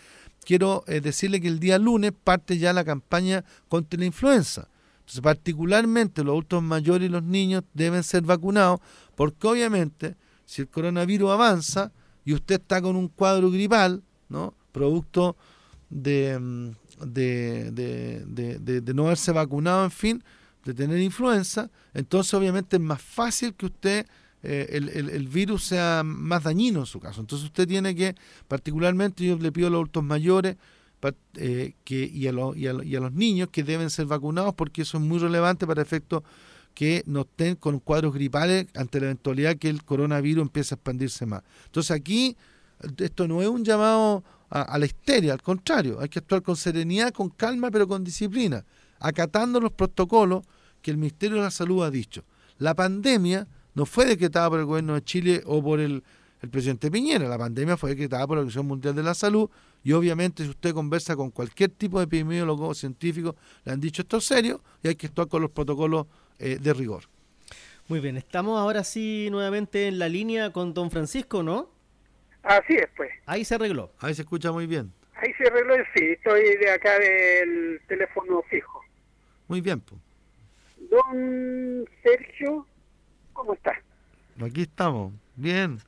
quiero 0.45 0.85
eh, 0.87 1.01
decirle 1.01 1.41
que 1.41 1.49
el 1.49 1.59
día 1.61 1.79
lunes 1.79 2.13
parte 2.25 2.59
ya 2.59 2.73
la 2.73 2.85
campaña 2.85 3.45
contra 3.69 3.99
la 3.99 4.07
influenza. 4.07 4.69
Entonces, 4.99 5.21
particularmente 5.21 6.23
los 6.25 6.33
adultos 6.33 6.63
mayores 6.63 7.09
y 7.09 7.13
los 7.13 7.23
niños 7.23 7.65
deben 7.75 8.03
ser 8.03 8.23
vacunados 8.23 8.81
porque 9.15 9.47
obviamente 9.47 10.17
si 10.45 10.63
el 10.63 10.69
coronavirus 10.69 11.31
avanza 11.31 11.93
y 12.25 12.35
usted 12.35 12.57
está 12.57 12.81
con 12.83 12.97
un 12.97 13.09
cuadro 13.09 13.51
gripal, 13.51 14.03
¿no? 14.29 14.55
Producto 14.73 15.37
de, 15.91 16.39
mm, 16.39 16.71
de, 17.07 17.71
de- 18.81 18.95
no 18.95 19.07
haberse 19.07 19.33
vacunado, 19.33 19.85
en 19.85 19.91
fin, 19.91 20.25
de 20.65 20.75
tener 20.75 21.01
influenza, 21.01 21.71
entonces 21.95 22.33
obviamente 22.35 22.77
es 22.77 22.83
más 22.83 23.03
fácil 23.03 23.55
que 23.55 23.67
usted, 23.67 24.07
eh, 24.45 24.69
el, 24.73 25.29
virus 25.29 25.65
sea 25.65 26.03
más 26.05 26.45
dañino 26.45 26.81
en 26.81 26.87
su 26.87 26.99
caso. 27.01 27.21
Entonces 27.21 27.47
usted 27.47 27.67
tiene 27.69 27.95
que, 27.95 28.15
particularmente 28.49 29.25
yo 29.25 29.37
le 29.39 29.53
pido 29.53 29.69
a 29.69 29.71
los 29.71 29.79
adultos 29.79 30.03
mayores 30.05 30.57
eh, 31.35 31.75
y, 31.89 32.27
a 32.29 32.33
los- 32.33 32.57
y 32.57 32.67
a 32.69 32.73
los 33.01 33.13
niños 33.13 33.49
que 33.51 33.65
deben 33.65 33.91
ser 33.91 34.07
vacunados 34.07 34.55
porque 34.55 34.83
eso 34.83 34.99
es 34.99 35.03
muy 35.05 35.19
relevante 35.19 35.67
para 35.67 35.83
efectos 35.83 36.23
que 36.75 37.03
no 37.07 37.23
estén 37.23 37.57
con 37.57 37.81
cuadros 37.81 38.15
gripales 38.15 38.67
ante 38.75 38.99
la 39.01 39.07
eventualidad 39.07 39.57
que 39.57 39.69
el 39.69 39.85
coronavirus 39.85 40.43
empiece 40.43 40.75
a 40.75 40.77
expandirse 40.77 41.27
más. 41.27 41.43
Entonces 41.67 41.91
aquí 41.91 42.37
esto 42.99 43.29
no 43.29 43.43
es 43.43 43.49
un 43.49 43.65
llamado 43.65 44.25
a, 44.53 44.79
la 44.79 44.85
histeria, 44.85 45.33
al 45.33 45.41
contrario, 45.41 45.99
hay 45.99 46.11
que 46.11 46.19
actuar 46.19 46.43
con 46.43 46.57
serenidad, 46.57 47.11
con 47.13 47.31
calma, 47.31 47.71
pero 47.71 47.89
con 47.89 48.05
disciplina, 48.05 48.65
acatando 49.01 49.59
los 49.59 49.73
protocolos 49.73 50.45
que 50.83 50.91
el 50.91 50.99
Ministerio 50.99 51.39
de 51.39 51.45
la 51.45 51.51
Salud 51.51 51.83
ha 51.83 51.91
dicho. 51.91 52.23
La 52.59 52.75
pandemia 52.75 53.49
no 53.75 53.87
fue 53.87 54.05
decretada 54.05 54.51
por 54.51 54.61
el 54.61 54.67
gobierno 54.67 54.95
de 54.95 55.03
Chile 55.03 55.43
o 55.47 55.63
por 55.63 55.81
el, 55.81 56.03
el 56.43 56.51
presidente 56.51 56.91
Piñera, 56.91 57.29
la 57.29 57.39
pandemia 57.39 57.79
fue 57.79 57.91
decretada 57.91 58.27
por 58.27 58.37
la 58.37 58.41
Organización 58.41 58.67
Mundial 58.67 58.95
de 58.95 59.03
la 59.03 59.15
Salud 59.15 59.49
y 59.83 59.93
obviamente 59.93 60.45
si 60.45 60.51
usted 60.51 60.75
conversa 60.75 61.17
con 61.17 61.31
cualquier 61.31 61.71
tipo 61.71 61.99
de 61.99 62.05
epidemiólogo 62.05 62.69
o 62.69 62.75
científico, 62.75 63.35
le 63.65 63.73
han 63.73 63.81
dicho 63.81 64.03
esto 64.03 64.19
es 64.19 64.25
serio 64.25 64.63
y 64.83 64.89
hay 64.89 64.97
que 64.97 65.07
actuar 65.07 65.29
con 65.29 65.41
los 65.41 65.51
protocolos 65.51 66.07
eh, 66.39 66.59
de 66.61 66.75
rigor. 66.75 67.05
Muy 67.89 68.01
bien, 68.01 68.19
estamos 68.19 68.59
ahora 68.61 68.85
sí 68.85 69.29
nuevamente 69.31 69.89
en 69.89 69.99
la 69.99 70.11
línea 70.11 70.51
con 70.53 70.75
don 70.75 70.91
Francisco, 70.91 71.43
¿no? 71.43 71.71
Así 72.43 72.75
es, 72.75 72.89
pues. 72.97 73.11
Ahí 73.27 73.45
se 73.45 73.55
arregló. 73.55 73.91
Ahí 74.01 74.15
se 74.15 74.23
escucha 74.23 74.51
muy 74.53 74.67
bien. 74.67 74.93
Ahí 75.15 75.33
se 75.35 75.47
arregló, 75.47 75.75
sí. 75.95 76.05
Estoy 76.13 76.57
de 76.57 76.71
acá 76.71 76.99
del 76.99 77.81
teléfono 77.87 78.43
fijo. 78.51 78.83
Muy 79.49 79.61
bien, 79.61 79.81
pues. 79.81 80.01
Don 80.91 81.89
Sergio, 82.03 82.67
¿cómo 83.33 83.55
está? 83.55 83.81
Aquí 84.45 84.63
estamos. 84.63 85.13
Bien. 85.37 85.79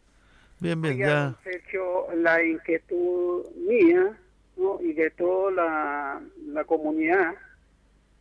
Bien, 0.61 0.81
bien, 0.81 0.95
Oiga, 0.95 1.07
ya. 1.07 1.21
don 1.25 1.37
Sergio, 1.45 2.07
la 2.15 2.43
inquietud 2.43 3.45
mía 3.69 4.17
¿no? 4.57 4.81
y 4.81 4.93
de 4.93 5.11
toda 5.11 5.51
la, 5.51 6.23
la 6.47 6.65
comunidad, 6.65 7.35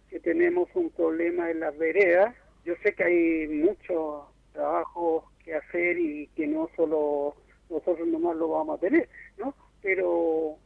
que 0.10 0.20
tenemos 0.20 0.68
un 0.74 0.90
problema 0.90 1.52
en 1.52 1.60
las 1.60 1.78
veredas. 1.78 2.36
Yo 2.66 2.74
sé 2.84 2.94
que 2.96 3.04
hay 3.04 3.48
mucho 3.48 4.28
trabajo 4.54 5.30
que 5.46 5.54
hacer 5.56 5.98
y 6.00 6.28
que 6.36 6.48
no 6.48 6.70
solo 6.76 7.36
nosotros 7.74 8.08
nomás 8.08 8.36
lo 8.38 8.50
vamos 8.50 8.78
a 8.78 8.82
tener, 8.82 9.10
¿no? 9.38 9.54
Pero 9.82 10.58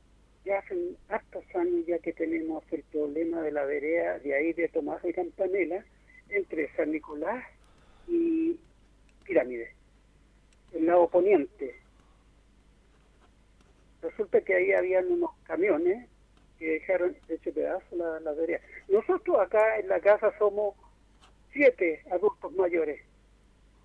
ya 0.45 0.59
hacen 0.59 0.97
hartos 1.09 1.43
años 1.55 1.85
ya 1.87 1.99
que 1.99 2.13
tenemos 2.13 2.63
el 2.71 2.83
problema 2.83 3.41
de 3.41 3.51
la 3.51 3.65
vereda 3.65 4.19
de 4.19 4.35
ahí 4.35 4.53
de 4.53 4.67
Tomás 4.67 5.01
de 5.01 5.13
Campanela 5.13 5.83
entre 6.29 6.73
San 6.75 6.91
Nicolás 6.91 7.43
y 8.07 8.59
Pirámide, 9.25 9.73
el 10.73 10.85
lado 10.85 11.09
poniente. 11.09 11.75
Resulta 14.01 14.41
que 14.41 14.55
ahí 14.55 14.71
habían 14.73 15.11
unos 15.11 15.31
camiones 15.43 16.07
que 16.59 16.79
dejaron 16.79 17.15
hecho 17.29 17.53
pedazo 17.53 17.95
la, 17.95 18.19
la 18.19 18.31
vereda. 18.33 18.61
Nosotros 18.87 19.39
acá 19.39 19.79
en 19.79 19.87
la 19.87 19.99
casa 19.99 20.33
somos 20.37 20.75
siete 21.51 22.03
adultos 22.11 22.51
mayores. 22.53 23.01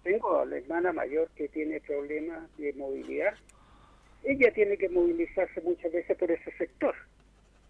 Tengo 0.02 0.42
el 0.42 0.52
hermana 0.52 0.92
mayor 0.92 1.28
que 1.36 1.48
tiene 1.48 1.80
problemas 1.80 2.54
de 2.56 2.72
movilidad, 2.72 3.34
ella 4.24 4.52
tiene 4.52 4.76
que 4.76 4.88
movilizarse 4.88 5.60
muchas 5.60 5.92
veces 5.92 6.16
por 6.16 6.30
ese 6.30 6.50
sector. 6.52 6.94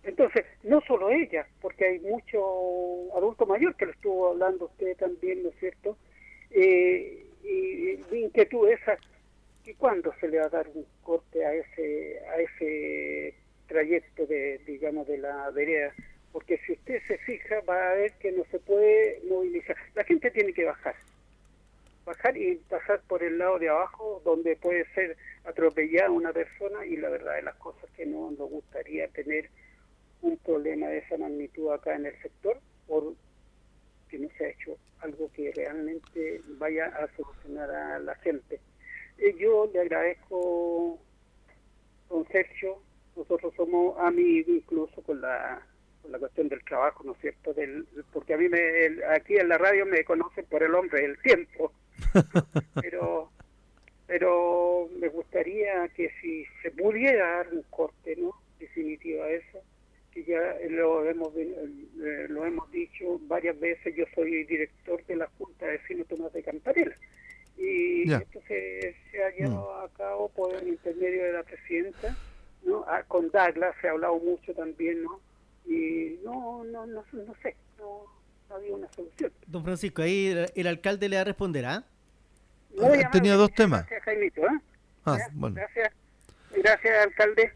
Entonces, 0.05 0.45
no 0.65 0.81
solo 0.83 1.11
ella, 1.11 1.47
porque 1.61 1.87
hay 1.87 2.01
mucho 2.01 3.17
adulto 3.17 3.47
mayor 3.47 3.77
que 3.77 3.87
lo 3.87 3.93
estuvo 3.93 4.31
hablando 4.31 4.67
usted 4.67 4.97
también, 4.97 5.43
¿no 5.43 5.51
es 5.51 5.55
cierto? 5.61 5.97
Eh, 6.51 7.25
y 7.45 7.99
mi 8.11 8.23
inquietud 8.23 8.69
esa, 8.69 8.99
¿y 9.65 9.75
cuándo 9.75 10.13
se 10.21 10.29
le 10.29 10.39
va 10.39 10.47
a 10.47 10.51
dar 10.51 10.69
un 10.75 10.85
corte 11.03 11.45
a 11.45 11.55
ese 11.55 12.21
a 12.29 12.41
ese 12.41 13.35
trayecto 13.69 14.27
de, 14.27 14.59
digamos, 14.67 15.07
de 15.07 15.19
la 15.19 15.51
vereda? 15.51 15.95
Porque 16.33 16.59
si 16.67 16.73
usted 16.73 17.01
se 17.07 17.19
fija, 17.19 17.61
va 17.61 17.91
a 17.91 17.95
ver 17.95 18.13
que 18.15 18.33
no 18.33 18.45
se 18.51 18.59
puede 18.59 19.21
movilizar. 19.29 19.77
La 19.95 20.05
gente 20.05 20.31
tiene 20.31 20.53
que 20.53 20.65
bajar. 20.65 20.97
Bajar 22.05 22.37
y 22.37 22.57
pasar 22.69 23.01
por 23.07 23.23
el 23.23 23.39
lado 23.39 23.59
de 23.59 23.69
abajo, 23.69 24.21
donde 24.25 24.57
puede 24.57 24.85
ser 24.95 25.17
atropellada 25.45 26.11
una 26.11 26.33
persona, 26.33 26.85
y 26.85 26.97
la 26.97 27.09
verdad 27.11 27.37
de 27.37 27.43
las 27.43 27.57
cosas 27.57 27.89
que 27.97 28.07
no 28.07 28.31
nos 28.33 28.51
gustaría 28.51 29.09
tener 29.09 29.51
un 30.21 30.37
problema 30.39 30.89
de 30.89 30.99
esa 30.99 31.17
magnitud 31.17 31.71
acá 31.73 31.95
en 31.95 32.07
el 32.07 32.23
sector, 32.23 32.59
por 32.87 33.15
que 34.09 34.19
no 34.19 34.29
se 34.37 34.45
ha 34.45 34.49
hecho 34.51 34.77
algo 35.01 35.31
que 35.33 35.53
realmente 35.53 36.41
vaya 36.59 36.87
a 36.87 37.09
solucionar 37.17 37.71
a 37.71 37.99
la 37.99 38.15
gente. 38.17 38.61
Eh, 39.19 39.35
yo 39.39 39.71
le 39.73 39.81
agradezco, 39.81 40.99
don 42.09 42.27
Sergio, 42.29 42.79
nosotros 43.17 43.55
somos 43.57 43.99
amigos 43.99 44.49
incluso 44.49 45.03
con 45.03 45.21
la, 45.21 45.67
la 46.09 46.19
cuestión 46.19 46.49
del 46.49 46.65
trabajo, 46.65 47.05
¿no 47.05 47.13
es 47.13 47.19
cierto? 47.21 47.53
Del, 47.55 47.87
porque 48.13 48.35
a 48.35 48.37
mí 48.39 48.49
me, 48.49 48.87
el- 48.87 49.03
aquí 49.05 49.37
en 49.37 49.49
la 49.49 49.59
radio 49.59 49.87
me 49.87 50.05
conocen 50.05 50.45
por 50.47 50.63
el 50.63 50.75
hombre 50.75 51.03
del 51.03 51.19
tiempo, 51.23 51.73
pero 52.81 53.31
pero 54.07 54.89
me 54.99 55.09
gustaría 55.09 55.89
que 55.97 56.11
si 56.21 56.45
se 56.63 56.71
pudiera 56.73 57.37
dar 57.37 57.49
un 57.53 57.63
corte, 57.71 58.15
¿no? 58.17 58.33
Definitivo 58.59 59.23
a 59.23 59.31
eso, 59.31 59.63
que 60.13 60.25
ya 60.25 60.57
lo 60.69 61.09
hemos 61.09 61.33
eh, 61.37 62.27
lo 62.29 62.45
hemos 62.45 62.71
dicho 62.71 63.19
varias 63.23 63.59
veces, 63.59 63.95
yo 63.97 64.05
soy 64.15 64.45
director 64.45 65.03
de 65.07 65.17
la 65.17 65.27
Junta 65.39 65.67
de 65.67 65.79
Vecinos 65.79 66.09
Tomás 66.09 66.33
de 66.33 66.43
Campanella. 66.43 66.95
Y 67.57 68.07
esto 68.23 68.41
se, 68.49 68.95
se 69.11 69.23
ha 69.25 69.31
llevado 69.31 69.75
a 69.81 69.89
cabo 69.95 70.29
por 70.31 70.55
el 70.57 70.69
intermedio 70.69 71.25
de 71.25 71.33
la 71.33 71.43
presidenta, 71.45 72.15
¿no? 72.65 72.85
Ah, 72.89 73.05
con 73.07 73.31
Douglas 73.31 73.75
se 73.81 73.89
ha 73.89 73.93
hablado 73.93 74.17
mucho 74.19 74.53
también, 74.55 75.03
¿no? 75.05 75.21
Y 75.67 76.19
no, 76.25 76.65
no, 76.65 76.87
no, 76.87 77.05
no 77.13 77.35
sé, 77.43 77.57
no, 77.79 78.05
no 78.49 78.55
había 78.55 78.75
una 78.75 78.89
solución. 78.93 79.33
Don 79.47 79.63
Francisco, 79.65 80.03
ahí 80.03 80.27
el, 80.27 80.51
el 80.55 80.67
alcalde 80.67 81.09
le 81.09 81.23
responderá. 81.25 81.85
Muy 82.75 82.85
Ah, 82.85 82.87
amable, 82.89 83.09
tenía 83.13 83.35
dos 83.35 83.53
temas. 83.55 83.81
Gracias, 83.87 84.03
Jaimito, 84.05 84.41
¿eh? 84.43 84.61
Ah, 85.05 85.17
Ya, 85.19 85.29
bueno. 85.35 85.57
Gracias, 85.57 85.93
gracias, 86.57 87.07
alcalde. 87.07 87.53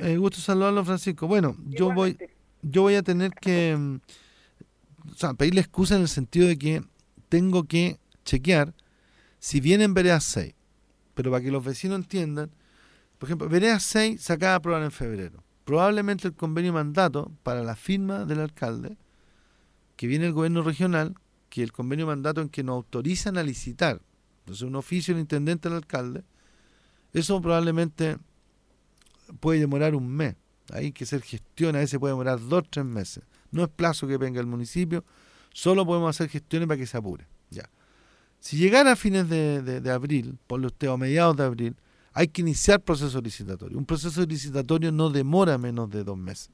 Eh, 0.00 0.16
gusto 0.16 0.40
saludarlo, 0.40 0.84
Francisco. 0.84 1.26
Bueno, 1.26 1.56
yo 1.68 1.92
voy, 1.92 2.16
yo 2.62 2.82
voy 2.82 2.94
a 2.96 3.02
tener 3.02 3.32
que 3.32 3.76
o 5.10 5.14
sea, 5.14 5.34
pedirle 5.34 5.60
excusa 5.60 5.96
en 5.96 6.02
el 6.02 6.08
sentido 6.08 6.46
de 6.48 6.58
que 6.58 6.82
tengo 7.28 7.64
que 7.64 7.98
chequear 8.24 8.74
si 9.38 9.60
vienen 9.60 9.94
veredas 9.94 10.24
6. 10.24 10.54
Pero 11.14 11.30
para 11.30 11.42
que 11.42 11.50
los 11.50 11.64
vecinos 11.64 11.98
entiendan, 11.98 12.50
por 13.18 13.28
ejemplo, 13.28 13.48
veredas 13.48 13.82
6 13.84 14.20
se 14.20 14.32
acaba 14.32 14.52
de 14.52 14.56
aprobar 14.56 14.82
en 14.82 14.90
febrero. 14.90 15.42
Probablemente 15.70 16.26
el 16.26 16.34
convenio 16.34 16.72
mandato 16.72 17.30
para 17.44 17.62
la 17.62 17.76
firma 17.76 18.24
del 18.24 18.40
alcalde, 18.40 18.96
que 19.94 20.08
viene 20.08 20.26
el 20.26 20.32
gobierno 20.32 20.62
regional, 20.62 21.14
que 21.48 21.62
el 21.62 21.70
convenio 21.70 22.08
mandato 22.08 22.40
en 22.40 22.48
que 22.48 22.64
nos 22.64 22.74
autorizan 22.74 23.38
a 23.38 23.44
licitar, 23.44 24.02
entonces 24.40 24.62
un 24.62 24.74
oficio 24.74 25.14
del 25.14 25.20
intendente 25.20 25.68
al 25.68 25.74
alcalde, 25.74 26.24
eso 27.12 27.40
probablemente 27.40 28.16
puede 29.38 29.60
demorar 29.60 29.94
un 29.94 30.08
mes. 30.08 30.34
Hay 30.72 30.90
que 30.90 31.04
hacer 31.04 31.22
gestión, 31.22 31.76
a 31.76 31.78
veces 31.78 32.00
puede 32.00 32.14
demorar 32.14 32.40
dos, 32.40 32.64
tres 32.68 32.84
meses. 32.84 33.22
No 33.52 33.62
es 33.62 33.68
plazo 33.68 34.08
que 34.08 34.16
venga 34.16 34.40
el 34.40 34.48
municipio, 34.48 35.04
solo 35.52 35.86
podemos 35.86 36.10
hacer 36.10 36.28
gestiones 36.28 36.66
para 36.66 36.78
que 36.78 36.86
se 36.88 36.96
apure. 36.96 37.28
Ya. 37.48 37.70
Si 38.40 38.56
llegara 38.56 38.90
a 38.90 38.96
fines 38.96 39.28
de, 39.28 39.88
abril, 39.88 40.36
ponle 40.48 40.66
usted 40.66 40.90
o 40.90 40.98
mediados 40.98 41.36
de 41.36 41.44
abril, 41.44 41.76
hay 42.20 42.28
que 42.28 42.42
iniciar 42.42 42.82
proceso 42.82 43.18
licitatorio. 43.22 43.78
Un 43.78 43.86
proceso 43.86 44.22
licitatorio 44.26 44.92
no 44.92 45.08
demora 45.08 45.56
menos 45.56 45.88
de 45.88 46.04
dos 46.04 46.18
meses, 46.18 46.50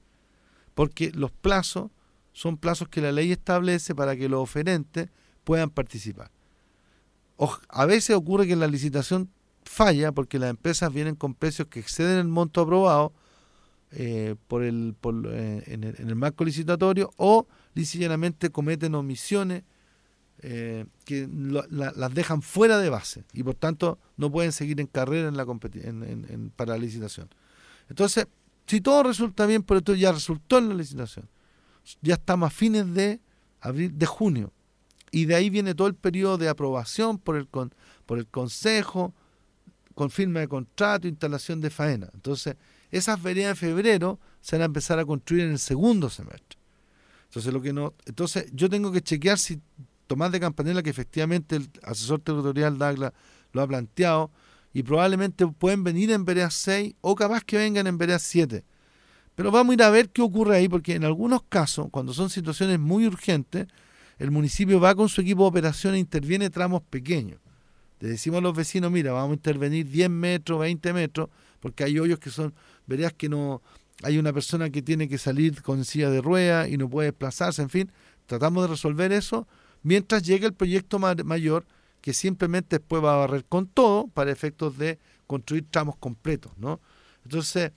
porque 0.74 1.10
los 1.12 1.32
plazos 1.32 1.90
son 2.32 2.56
plazos 2.56 2.88
que 2.88 3.00
la 3.00 3.10
ley 3.10 3.32
establece 3.32 3.92
para 3.94 4.14
que 4.16 4.28
los 4.28 4.40
oferentes 4.40 5.08
puedan 5.42 5.70
participar. 5.70 6.30
Oj- 7.36 7.60
A 7.68 7.84
veces 7.84 8.14
ocurre 8.14 8.46
que 8.46 8.54
la 8.54 8.68
licitación 8.68 9.28
falla 9.64 10.12
porque 10.12 10.38
las 10.38 10.50
empresas 10.50 10.92
vienen 10.92 11.16
con 11.16 11.34
precios 11.34 11.66
que 11.68 11.80
exceden 11.80 12.18
el 12.18 12.28
monto 12.28 12.60
aprobado 12.60 13.12
eh, 13.90 14.36
por 14.46 14.62
el, 14.62 14.94
por, 15.00 15.14
eh, 15.26 15.64
en, 15.66 15.82
el, 15.82 15.96
en 15.98 16.08
el 16.08 16.14
marco 16.14 16.44
licitatorio 16.44 17.10
o 17.16 17.46
lisillanamente 17.74 18.50
cometen 18.50 18.94
omisiones 18.94 19.64
eh, 20.42 20.84
que 21.04 21.28
las 21.30 22.14
dejan 22.14 22.42
fuera 22.42 22.78
de 22.78 22.90
base 22.90 23.24
y 23.32 23.42
por 23.42 23.54
tanto 23.54 23.98
no 24.16 24.30
pueden 24.30 24.52
seguir 24.52 24.80
en 24.80 24.86
carrera 24.86 25.28
en 25.28 25.36
la 25.36 25.42
en- 25.44 26.26
en- 26.28 26.50
para 26.50 26.72
la 26.72 26.78
licitación. 26.78 27.28
Entonces, 27.88 28.26
si 28.66 28.80
todo 28.80 29.02
resulta 29.04 29.46
bien, 29.46 29.62
por 29.62 29.76
esto 29.78 29.94
ya 29.94 30.12
resultó 30.12 30.58
en 30.58 30.68
la 30.68 30.74
licitación, 30.74 31.28
ya 32.02 32.14
estamos 32.14 32.48
a 32.48 32.50
fines 32.50 32.92
de 32.94 33.20
abril, 33.60 33.96
de 33.96 34.06
junio, 34.06 34.52
y 35.12 35.24
de 35.24 35.36
ahí 35.36 35.50
viene 35.50 35.74
todo 35.74 35.86
el 35.88 35.94
periodo 35.94 36.36
de 36.36 36.48
aprobación 36.48 37.18
por 37.18 37.36
el, 37.36 37.46
con- 37.48 37.72
por 38.04 38.18
el 38.18 38.26
Consejo, 38.26 39.14
con 39.94 40.10
firma 40.10 40.40
de 40.40 40.48
contrato, 40.48 41.08
instalación 41.08 41.60
de 41.60 41.70
faena. 41.70 42.10
Entonces, 42.12 42.56
esas 42.90 43.22
veredas 43.22 43.58
de 43.58 43.66
febrero 43.68 44.20
se 44.40 44.56
van 44.56 44.62
a 44.62 44.66
empezar 44.66 44.98
a 44.98 45.06
construir 45.06 45.44
en 45.44 45.52
el 45.52 45.58
segundo 45.58 46.10
semestre. 46.10 46.58
Entonces, 47.28 47.52
lo 47.52 47.60
que 47.62 47.72
no, 47.72 47.94
entonces 48.04 48.46
yo 48.52 48.68
tengo 48.68 48.92
que 48.92 49.00
chequear 49.00 49.38
si 49.38 49.60
Tomás 50.06 50.32
de 50.32 50.40
Campanella, 50.40 50.82
que 50.82 50.90
efectivamente 50.90 51.56
el 51.56 51.70
asesor 51.82 52.20
territorial 52.20 52.78
Douglas 52.78 53.12
lo 53.52 53.62
ha 53.62 53.66
planteado, 53.66 54.30
y 54.72 54.82
probablemente 54.82 55.46
pueden 55.46 55.84
venir 55.84 56.10
en 56.10 56.24
veredas 56.24 56.52
6 56.54 56.96
o 57.00 57.14
capaz 57.14 57.42
que 57.44 57.56
vengan 57.56 57.86
en 57.86 57.96
veredas 57.96 58.22
7. 58.22 58.62
Pero 59.34 59.50
vamos 59.50 59.72
a 59.72 59.74
ir 59.74 59.82
a 59.82 59.90
ver 59.90 60.10
qué 60.10 60.22
ocurre 60.22 60.56
ahí, 60.56 60.68
porque 60.68 60.94
en 60.94 61.04
algunos 61.04 61.42
casos, 61.48 61.88
cuando 61.90 62.12
son 62.12 62.28
situaciones 62.28 62.78
muy 62.78 63.06
urgentes, 63.06 63.66
el 64.18 64.30
municipio 64.30 64.78
va 64.80 64.94
con 64.94 65.08
su 65.08 65.20
equipo 65.22 65.42
de 65.42 65.48
operación 65.48 65.94
e 65.94 65.98
interviene 65.98 66.50
tramos 66.50 66.82
pequeños. 66.82 67.40
Le 68.00 68.08
decimos 68.08 68.38
a 68.38 68.40
los 68.42 68.54
vecinos, 68.54 68.90
mira, 68.92 69.12
vamos 69.12 69.30
a 69.30 69.34
intervenir 69.34 69.88
10 69.88 70.10
metros, 70.10 70.60
20 70.60 70.92
metros, 70.92 71.28
porque 71.60 71.84
hay 71.84 71.98
hoyos 71.98 72.18
que 72.18 72.30
son, 72.30 72.54
veredas 72.86 73.14
que 73.14 73.28
no, 73.28 73.62
hay 74.02 74.18
una 74.18 74.32
persona 74.32 74.68
que 74.68 74.82
tiene 74.82 75.08
que 75.08 75.16
salir 75.16 75.62
con 75.62 75.84
silla 75.84 76.10
de 76.10 76.20
ruedas 76.20 76.68
y 76.68 76.76
no 76.76 76.88
puede 76.88 77.08
desplazarse, 77.08 77.62
en 77.62 77.70
fin, 77.70 77.92
tratamos 78.26 78.64
de 78.64 78.68
resolver 78.68 79.12
eso 79.12 79.46
mientras 79.86 80.24
llega 80.24 80.46
el 80.48 80.52
proyecto 80.52 80.98
ma- 80.98 81.14
mayor 81.24 81.64
que 82.00 82.12
simplemente 82.12 82.78
después 82.78 83.02
va 83.02 83.14
a 83.14 83.18
barrer 83.18 83.44
con 83.44 83.68
todo 83.68 84.08
para 84.08 84.32
efectos 84.32 84.76
de 84.78 84.98
construir 85.28 85.64
tramos 85.70 85.96
completos, 85.96 86.50
¿no? 86.58 86.80
Entonces, 87.24 87.70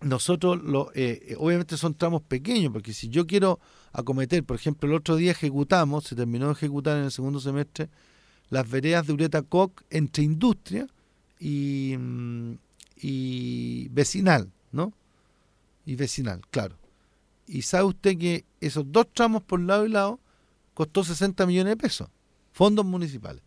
nosotros, 0.00 0.62
lo, 0.62 0.90
eh, 0.94 1.20
eh, 1.28 1.36
obviamente 1.38 1.76
son 1.76 1.94
tramos 1.94 2.22
pequeños, 2.22 2.72
porque 2.72 2.94
si 2.94 3.10
yo 3.10 3.26
quiero 3.26 3.60
acometer, 3.92 4.44
por 4.44 4.56
ejemplo, 4.56 4.88
el 4.88 4.94
otro 4.94 5.16
día 5.16 5.32
ejecutamos, 5.32 6.04
se 6.04 6.16
terminó 6.16 6.46
de 6.46 6.52
ejecutar 6.52 6.96
en 6.96 7.04
el 7.04 7.10
segundo 7.10 7.38
semestre, 7.38 7.90
las 8.48 8.68
veredas 8.68 9.06
de 9.06 9.12
Ureta 9.12 9.42
Coc 9.42 9.82
entre 9.90 10.24
industria 10.24 10.86
y, 11.38 11.96
mm, 11.98 12.52
y 12.96 13.88
vecinal, 13.90 14.50
¿no? 14.72 14.92
Y 15.84 15.96
vecinal, 15.96 16.40
claro. 16.50 16.76
Y 17.46 17.62
sabe 17.62 17.84
usted 17.84 18.16
que 18.16 18.44
esos 18.60 18.84
dos 18.90 19.06
tramos 19.12 19.42
por 19.42 19.60
lado 19.60 19.84
y 19.84 19.90
lado 19.90 20.18
costó 20.80 21.04
60 21.04 21.44
millones 21.44 21.72
de 21.72 21.76
pesos, 21.76 22.08
fondos 22.52 22.86
municipales. 22.86 23.42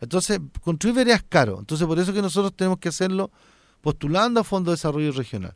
Entonces, 0.00 0.40
construir 0.62 0.96
veredas 0.96 1.20
es 1.20 1.26
caro. 1.28 1.58
Entonces, 1.60 1.86
por 1.86 1.98
eso 1.98 2.14
que 2.14 2.22
nosotros 2.22 2.56
tenemos 2.56 2.78
que 2.78 2.88
hacerlo 2.88 3.30
postulando 3.82 4.40
a 4.40 4.44
Fondo 4.44 4.70
de 4.70 4.76
Desarrollo 4.76 5.12
Regional. 5.12 5.54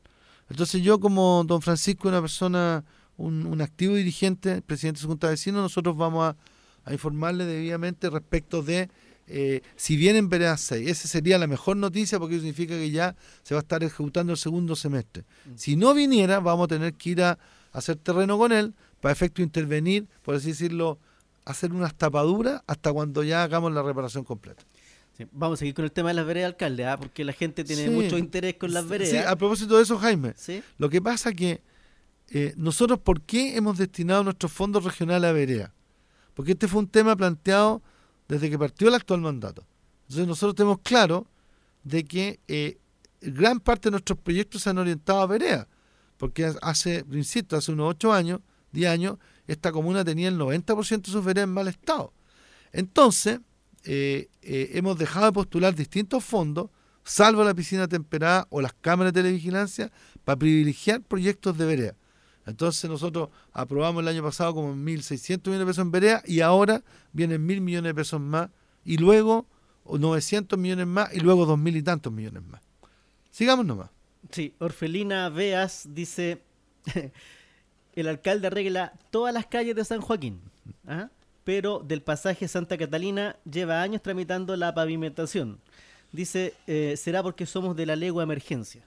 Entonces, 0.50 0.82
yo 0.82 1.00
como 1.00 1.44
don 1.46 1.62
Francisco, 1.62 2.08
una 2.08 2.20
persona, 2.20 2.84
un, 3.16 3.46
un 3.46 3.62
activo 3.62 3.94
dirigente, 3.94 4.60
presidente 4.60 4.98
de 4.98 5.02
su 5.02 5.08
Junta 5.08 5.28
de 5.28 5.32
Vecinos, 5.32 5.62
nosotros 5.62 5.96
vamos 5.96 6.24
a, 6.26 6.36
a 6.84 6.92
informarle 6.92 7.46
debidamente 7.46 8.10
respecto 8.10 8.62
de 8.62 8.90
eh, 9.28 9.62
si 9.76 9.96
vienen 9.96 10.28
veredas 10.28 10.60
6. 10.60 10.90
Esa 10.90 11.08
sería 11.08 11.38
la 11.38 11.46
mejor 11.46 11.78
noticia 11.78 12.18
porque 12.18 12.34
eso 12.34 12.42
significa 12.42 12.74
que 12.74 12.90
ya 12.90 13.16
se 13.44 13.54
va 13.54 13.60
a 13.60 13.62
estar 13.62 13.82
ejecutando 13.82 14.34
el 14.34 14.38
segundo 14.38 14.76
semestre. 14.76 15.24
Si 15.56 15.74
no 15.74 15.94
viniera, 15.94 16.38
vamos 16.40 16.66
a 16.66 16.68
tener 16.68 16.92
que 16.92 17.10
ir 17.10 17.22
a, 17.22 17.38
hacer 17.72 17.96
terreno 17.96 18.36
con 18.36 18.52
él 18.52 18.74
para 19.00 19.12
efecto 19.12 19.42
intervenir, 19.42 20.06
por 20.22 20.34
así 20.34 20.48
decirlo, 20.48 20.98
hacer 21.44 21.72
unas 21.72 21.94
tapaduras 21.94 22.62
hasta 22.66 22.92
cuando 22.92 23.22
ya 23.24 23.42
hagamos 23.42 23.72
la 23.72 23.82
reparación 23.82 24.24
completa. 24.24 24.62
Sí, 25.16 25.26
Vamos 25.32 25.58
a 25.58 25.60
seguir 25.60 25.74
con 25.74 25.84
el 25.84 25.92
tema 25.92 26.08
de 26.10 26.14
las 26.14 26.26
veredas, 26.26 26.52
alcalde, 26.52 26.86
¿ah? 26.86 26.96
porque 26.96 27.24
la 27.24 27.32
gente 27.32 27.64
tiene 27.64 27.84
Sí. 27.84 27.90
mucho 27.90 28.18
interés 28.18 28.54
con 28.54 28.72
las 28.72 28.84
Sí, 28.84 28.90
veredas. 28.90 29.26
a 29.26 29.36
propósito 29.36 29.76
de 29.76 29.82
eso, 29.82 29.98
Jaime, 29.98 30.34
¿Sí? 30.36 30.62
lo 30.78 30.88
que 30.90 31.00
pasa 31.02 31.32
que 31.32 31.60
eh, 32.30 32.52
nosotros, 32.58 32.98
¿por 32.98 33.22
qué 33.22 33.56
hemos 33.56 33.78
destinado 33.78 34.22
nuestros 34.22 34.52
fondos 34.52 34.84
regionales 34.84 35.30
a 35.30 35.32
vereda? 35.32 35.72
Porque 36.34 36.52
este 36.52 36.68
fue 36.68 36.80
un 36.80 36.86
tema 36.88 37.16
planteado 37.16 37.82
desde 38.28 38.50
que 38.50 38.58
partió 38.58 38.88
el 38.88 38.94
actual 38.94 39.22
mandato. 39.22 39.66
Entonces 40.02 40.26
nosotros 40.28 40.54
tenemos 40.54 40.78
claro 40.82 41.26
de 41.84 42.04
que 42.04 42.38
eh, 42.46 42.76
gran 43.22 43.60
parte 43.60 43.88
de 43.88 43.92
nuestros 43.92 44.18
proyectos 44.18 44.62
se 44.62 44.68
han 44.70 44.76
orientado 44.76 45.20
a 45.22 45.26
vereda, 45.26 45.68
porque 46.18 46.52
hace, 46.60 47.02
insisto, 47.12 47.56
hace 47.56 47.72
unos 47.72 47.88
8 47.90 48.12
años, 48.12 48.40
10 48.72 48.90
años, 48.90 49.18
esta 49.46 49.72
comuna 49.72 50.04
tenía 50.04 50.28
el 50.28 50.38
90% 50.38 51.02
de 51.02 51.12
sus 51.12 51.24
veredas 51.24 51.48
en 51.48 51.54
mal 51.54 51.68
estado. 51.68 52.12
Entonces, 52.72 53.40
eh, 53.84 54.28
eh, 54.42 54.70
hemos 54.74 54.98
dejado 54.98 55.26
de 55.26 55.32
postular 55.32 55.74
distintos 55.74 56.24
fondos, 56.24 56.70
salvo 57.04 57.42
la 57.44 57.54
piscina 57.54 57.88
temperada 57.88 58.46
o 58.50 58.60
las 58.60 58.74
cámaras 58.74 59.12
de 59.12 59.22
televigilancia, 59.22 59.90
para 60.24 60.38
privilegiar 60.38 61.00
proyectos 61.02 61.56
de 61.56 61.66
vereda. 61.66 61.94
Entonces 62.48 62.88
nosotros 62.88 63.28
aprobamos 63.52 64.02
el 64.02 64.08
año 64.08 64.22
pasado 64.22 64.54
como 64.54 64.74
1.600 64.74 65.38
millones 65.38 65.58
de 65.60 65.66
pesos 65.66 65.82
en 65.82 65.90
vereda 65.90 66.22
y 66.26 66.40
ahora 66.40 66.82
vienen 67.12 67.46
1.000 67.46 67.60
millones 67.60 67.90
de 67.90 67.94
pesos 67.94 68.20
más 68.20 68.50
y 68.84 68.96
luego 68.96 69.46
900 69.84 70.58
millones 70.58 70.86
más 70.86 71.14
y 71.14 71.20
luego 71.20 71.46
2.000 71.46 71.76
y 71.76 71.82
tantos 71.82 72.12
millones 72.12 72.42
más. 72.44 72.62
Sigamos 73.30 73.66
nomás. 73.66 73.90
Sí, 74.30 74.54
Orfelina 74.58 75.28
Veas 75.28 75.88
dice, 75.90 76.42
el 78.00 78.08
alcalde 78.08 78.46
arregla 78.46 78.92
todas 79.10 79.34
las 79.34 79.46
calles 79.46 79.74
de 79.74 79.84
San 79.84 80.00
Joaquín, 80.00 80.40
¿ah? 80.86 81.08
pero 81.44 81.80
del 81.80 82.02
pasaje 82.02 82.46
Santa 82.48 82.76
Catalina 82.76 83.36
lleva 83.50 83.82
años 83.82 84.02
tramitando 84.02 84.56
la 84.56 84.74
pavimentación. 84.74 85.58
Dice, 86.12 86.54
eh, 86.66 86.94
será 86.96 87.22
porque 87.22 87.46
somos 87.46 87.76
de 87.76 87.86
la 87.86 87.96
legua 87.96 88.22
emergencia. 88.22 88.82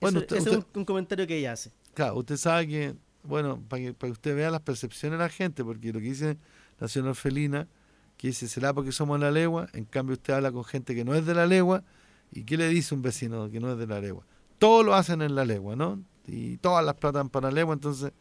Bueno, 0.00 0.20
ese, 0.20 0.38
es 0.38 0.46
un, 0.74 0.84
comentario 0.84 1.26
que 1.26 1.38
ella 1.38 1.52
hace. 1.52 1.70
Claro, 1.94 2.16
usted 2.16 2.36
sabe 2.36 2.66
que, 2.66 2.94
bueno, 3.22 3.62
para 3.68 3.82
que, 3.82 3.94
para 3.94 4.08
que 4.08 4.12
usted 4.12 4.34
vea 4.34 4.50
las 4.50 4.62
percepciones 4.62 5.18
de 5.18 5.24
la 5.24 5.28
gente, 5.28 5.64
porque 5.64 5.92
lo 5.92 6.00
que 6.00 6.06
dice 6.06 6.36
la 6.80 6.88
señora 6.88 7.10
Orfelina, 7.10 7.68
que 8.16 8.28
dice, 8.28 8.48
será 8.48 8.72
porque 8.72 8.92
somos 8.92 9.18
de 9.20 9.26
la 9.26 9.30
legua, 9.30 9.68
en 9.72 9.84
cambio 9.84 10.14
usted 10.14 10.32
habla 10.32 10.50
con 10.50 10.64
gente 10.64 10.94
que 10.94 11.04
no 11.04 11.14
es 11.14 11.24
de 11.26 11.34
la 11.34 11.46
legua, 11.46 11.84
¿y 12.32 12.44
qué 12.44 12.56
le 12.56 12.68
dice 12.68 12.94
un 12.94 13.02
vecino 13.02 13.50
que 13.50 13.60
no 13.60 13.72
es 13.72 13.78
de 13.78 13.86
la 13.86 14.00
legua? 14.00 14.24
Todos 14.58 14.84
lo 14.84 14.94
hacen 14.94 15.22
en 15.22 15.34
la 15.34 15.44
legua, 15.44 15.76
¿no? 15.76 16.02
Y 16.26 16.56
todas 16.58 16.84
las 16.84 16.94
platan 16.94 17.28
para 17.28 17.48
la 17.48 17.54
legua, 17.54 17.74
entonces 17.74 18.12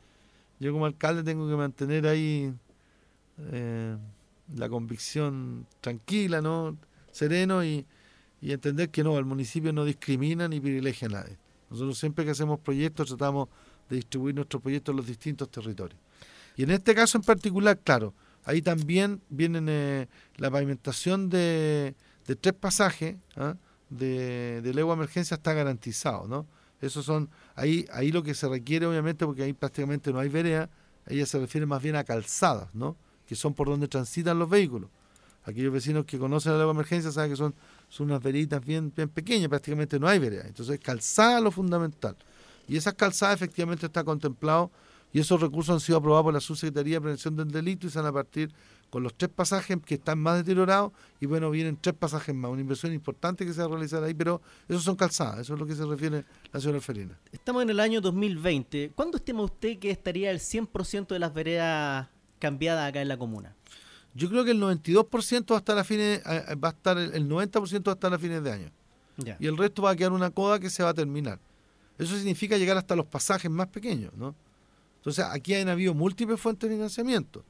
yo 0.59 0.71
como 0.71 0.85
alcalde 0.85 1.23
tengo 1.23 1.47
que 1.49 1.55
mantener 1.55 2.07
ahí 2.07 2.53
eh, 3.37 3.97
la 4.55 4.69
convicción 4.69 5.65
tranquila, 5.81 6.41
¿no? 6.41 6.77
Sereno 7.11 7.63
y, 7.63 7.85
y 8.41 8.51
entender 8.51 8.89
que 8.89 9.03
no, 9.03 9.17
el 9.17 9.25
municipio 9.25 9.73
no 9.73 9.85
discrimina 9.85 10.47
ni 10.47 10.59
privilegia 10.59 11.07
a 11.07 11.11
nadie. 11.11 11.37
Nosotros 11.69 11.97
siempre 11.97 12.25
que 12.25 12.31
hacemos 12.31 12.59
proyectos 12.59 13.07
tratamos 13.07 13.49
de 13.89 13.97
distribuir 13.97 14.35
nuestros 14.35 14.61
proyectos 14.61 14.93
en 14.93 14.97
los 14.97 15.07
distintos 15.07 15.49
territorios. 15.49 15.99
Y 16.55 16.63
en 16.63 16.71
este 16.71 16.93
caso 16.93 17.17
en 17.17 17.23
particular, 17.23 17.79
claro, 17.79 18.13
ahí 18.43 18.61
también 18.61 19.21
viene 19.29 19.59
eh, 19.67 20.07
la 20.37 20.51
pavimentación 20.51 21.29
de, 21.29 21.95
tres 22.39 22.53
pasajes 22.53 23.15
¿ah? 23.35 23.55
de, 23.89 24.61
de 24.61 24.73
legua 24.73 24.93
emergencia 24.93 25.35
está 25.35 25.53
garantizado, 25.53 26.27
¿no? 26.27 26.45
Esos 26.81 27.05
son, 27.05 27.29
ahí, 27.55 27.85
ahí 27.93 28.11
lo 28.11 28.23
que 28.23 28.33
se 28.33 28.47
requiere 28.49 28.85
obviamente, 28.85 29.25
porque 29.25 29.43
ahí 29.43 29.53
prácticamente 29.53 30.11
no 30.11 30.19
hay 30.19 30.29
vereda, 30.29 30.69
ella 31.07 31.25
se 31.25 31.39
refiere 31.39 31.65
más 31.65 31.81
bien 31.81 31.95
a 31.95 32.03
calzadas, 32.03 32.73
¿no? 32.73 32.97
Que 33.25 33.35
son 33.35 33.53
por 33.53 33.67
donde 33.67 33.87
transitan 33.87 34.37
los 34.39 34.49
vehículos. 34.49 34.89
Aquellos 35.43 35.73
vecinos 35.73 36.05
que 36.05 36.19
conocen 36.19 36.51
la 36.53 36.59
legua 36.59 36.73
emergencia 36.73 37.11
saben 37.11 37.31
que 37.31 37.37
son 37.37 37.55
son 37.91 38.09
unas 38.09 38.23
veritas 38.23 38.65
bien, 38.65 38.91
bien 38.95 39.09
pequeñas, 39.09 39.49
prácticamente 39.49 39.99
no 39.99 40.07
hay 40.07 40.17
veredas. 40.17 40.47
Entonces, 40.47 40.79
calzada 40.79 41.41
lo 41.41 41.51
fundamental. 41.51 42.15
Y 42.67 42.77
esas 42.77 42.93
calzadas 42.93 43.35
efectivamente 43.35 43.85
está 43.85 44.03
contemplado 44.03 44.71
y 45.11 45.19
esos 45.19 45.41
recursos 45.41 45.73
han 45.73 45.81
sido 45.81 45.97
aprobados 45.97 46.23
por 46.23 46.33
la 46.33 46.39
Subsecretaría 46.39 46.95
de 46.95 47.01
Prevención 47.01 47.35
del 47.35 47.51
Delito 47.51 47.85
y 47.85 47.89
se 47.89 47.99
van 47.99 48.07
a 48.07 48.13
partir 48.13 48.49
con 48.91 49.03
los 49.03 49.15
tres 49.15 49.31
pasajes 49.33 49.77
que 49.85 49.95
están 49.95 50.19
más 50.19 50.37
deteriorados 50.37 50.91
y 51.21 51.25
bueno, 51.25 51.49
vienen 51.49 51.77
tres 51.79 51.95
pasajes 51.95 52.35
más, 52.35 52.51
una 52.51 52.59
inversión 52.59 52.93
importante 52.93 53.45
que 53.45 53.53
se 53.53 53.61
va 53.61 53.67
a 53.67 53.69
realizar 53.69 54.03
ahí, 54.03 54.13
pero 54.13 54.41
esos 54.67 54.83
son 54.83 54.97
calzadas, 54.97 55.39
eso 55.39 55.53
es 55.53 55.59
lo 55.59 55.65
que 55.65 55.75
se 55.75 55.85
refiere 55.85 56.25
la 56.51 56.59
señora 56.59 56.81
Felina. 56.81 57.17
Estamos 57.31 57.63
en 57.63 57.69
el 57.69 57.79
año 57.79 58.01
2020. 58.01 58.91
¿Cuándo 58.93 59.17
estima 59.17 59.41
usted 59.43 59.79
que 59.79 59.89
estaría 59.89 60.29
el 60.29 60.39
100% 60.39 61.07
de 61.07 61.19
las 61.19 61.33
veredas 61.33 62.09
cambiadas 62.37 62.89
acá 62.89 63.01
en 63.01 63.07
la 63.07 63.17
comuna? 63.17 63.55
Yo 64.13 64.29
creo 64.29 64.43
que 64.43 64.51
el 64.51 64.61
92% 64.61 65.51
va 65.51 65.55
a 65.55 65.59
estar 65.59 65.77
a 65.77 65.85
fines, 65.85 66.21
va 66.21 66.67
a 66.67 66.71
estar 66.71 66.97
el 66.97 67.29
90% 67.29 67.87
va 67.87 67.91
a 67.91 67.95
estar 67.95 68.13
a 68.13 68.19
fines 68.19 68.43
de 68.43 68.51
año. 68.51 68.71
Y 69.39 69.47
el 69.47 69.55
resto 69.55 69.83
va 69.83 69.91
a 69.91 69.95
quedar 69.95 70.11
una 70.11 70.31
coda 70.31 70.59
que 70.59 70.69
se 70.69 70.83
va 70.83 70.89
a 70.89 70.93
terminar. 70.93 71.39
Eso 71.97 72.15
significa 72.17 72.57
llegar 72.57 72.75
hasta 72.75 72.95
los 72.95 73.05
pasajes 73.05 73.49
más 73.49 73.67
pequeños, 73.67 74.11
¿no? 74.15 74.35
Entonces, 74.97 75.23
aquí 75.23 75.53
han 75.53 75.69
habido 75.69 75.93
múltiples 75.93 76.39
fuentes 76.39 76.69
de 76.69 76.75
financiamiento. 76.75 77.45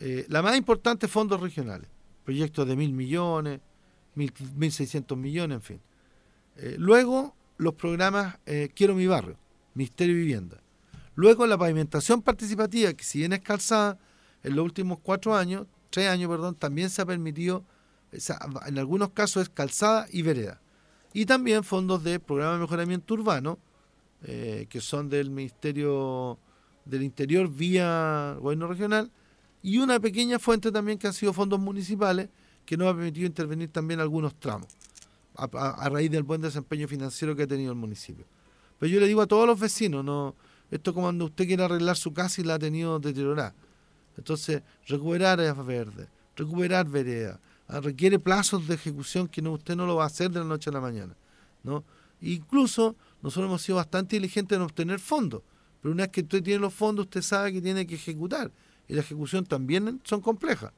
Eh, 0.00 0.26
la 0.28 0.42
más 0.42 0.56
importante, 0.56 1.08
fondos 1.08 1.40
regionales. 1.40 1.88
Proyectos 2.24 2.68
de 2.68 2.76
mil 2.76 2.92
millones, 2.92 3.60
mil, 4.14 4.32
mil 4.54 4.70
seiscientos 4.70 5.18
millones, 5.18 5.56
en 5.56 5.62
fin. 5.62 5.80
Eh, 6.56 6.76
luego, 6.78 7.34
los 7.56 7.74
programas 7.74 8.38
eh, 8.46 8.70
Quiero 8.74 8.94
mi 8.94 9.06
barrio, 9.06 9.36
Ministerio 9.74 10.14
de 10.14 10.20
Vivienda. 10.20 10.62
Luego, 11.14 11.46
la 11.46 11.58
pavimentación 11.58 12.22
participativa, 12.22 12.92
que 12.92 13.02
si 13.02 13.18
bien 13.18 13.32
es 13.32 13.40
calzada, 13.40 13.98
en 14.44 14.54
los 14.54 14.64
últimos 14.64 15.00
cuatro 15.00 15.34
años, 15.34 15.66
tres 15.90 16.08
años, 16.08 16.30
perdón, 16.30 16.54
también 16.54 16.90
se 16.90 17.02
ha 17.02 17.06
permitido, 17.06 17.64
en 18.66 18.78
algunos 18.78 19.10
casos 19.10 19.42
es 19.42 19.48
calzada 19.48 20.06
y 20.12 20.22
vereda. 20.22 20.60
Y 21.12 21.26
también 21.26 21.64
fondos 21.64 22.04
de 22.04 22.20
programa 22.20 22.52
de 22.54 22.60
mejoramiento 22.60 23.14
urbano, 23.14 23.58
que 24.22 24.80
son 24.80 25.08
del 25.08 25.30
Ministerio 25.30 26.38
del 26.84 27.02
Interior 27.02 27.48
vía 27.50 28.36
gobierno 28.40 28.68
regional, 28.68 29.10
y 29.68 29.78
una 29.78 30.00
pequeña 30.00 30.38
fuente 30.38 30.70
también 30.72 30.98
que 30.98 31.06
han 31.06 31.12
sido 31.12 31.32
fondos 31.32 31.58
municipales, 31.60 32.28
que 32.64 32.76
nos 32.76 32.88
ha 32.88 32.94
permitido 32.94 33.26
intervenir 33.26 33.70
también 33.70 34.00
algunos 34.00 34.34
tramos, 34.34 34.68
a, 35.36 35.88
raíz 35.88 36.10
del 36.10 36.22
buen 36.22 36.40
desempeño 36.40 36.88
financiero 36.88 37.34
que 37.34 37.44
ha 37.44 37.46
tenido 37.46 37.72
el 37.72 37.78
municipio. 37.78 38.24
Pero 38.78 38.92
yo 38.92 39.00
le 39.00 39.06
digo 39.06 39.22
a 39.22 39.26
todos 39.26 39.46
los 39.46 39.58
vecinos, 39.58 40.04
no 40.04 40.34
esto 40.70 40.92
como 40.92 41.06
cuando 41.06 41.24
usted 41.24 41.46
quiere 41.46 41.64
arreglar 41.64 41.96
su 41.96 42.12
casa 42.12 42.40
y 42.40 42.44
la 42.44 42.54
ha 42.54 42.58
tenido 42.58 42.98
deteriorada 42.98 43.54
entonces, 44.18 44.62
recuperar 44.86 45.38
áreas 45.40 45.56
recuperar 46.36 46.88
veredas, 46.88 47.38
ah, 47.68 47.80
requiere 47.80 48.18
plazos 48.18 48.66
de 48.66 48.74
ejecución 48.74 49.28
que 49.28 49.40
no, 49.40 49.52
usted 49.52 49.76
no 49.76 49.86
lo 49.86 49.94
va 49.94 50.04
a 50.04 50.06
hacer 50.08 50.30
de 50.30 50.40
la 50.40 50.44
noche 50.44 50.70
a 50.70 50.72
la 50.72 50.80
mañana. 50.80 51.14
¿no? 51.62 51.84
Incluso 52.20 52.96
nosotros 53.22 53.48
hemos 53.48 53.62
sido 53.62 53.76
bastante 53.76 54.16
diligentes 54.16 54.56
en 54.56 54.62
obtener 54.62 54.98
fondos, 54.98 55.42
pero 55.80 55.92
una 55.94 56.02
vez 56.02 56.12
que 56.12 56.22
usted 56.22 56.42
tiene 56.42 56.58
los 56.58 56.74
fondos, 56.74 57.04
usted 57.04 57.22
sabe 57.22 57.52
que 57.52 57.62
tiene 57.62 57.86
que 57.86 57.94
ejecutar. 57.94 58.50
Y 58.88 58.94
la 58.94 59.00
ejecución 59.00 59.44
también 59.44 60.00
son 60.04 60.20
complejas. 60.20 60.72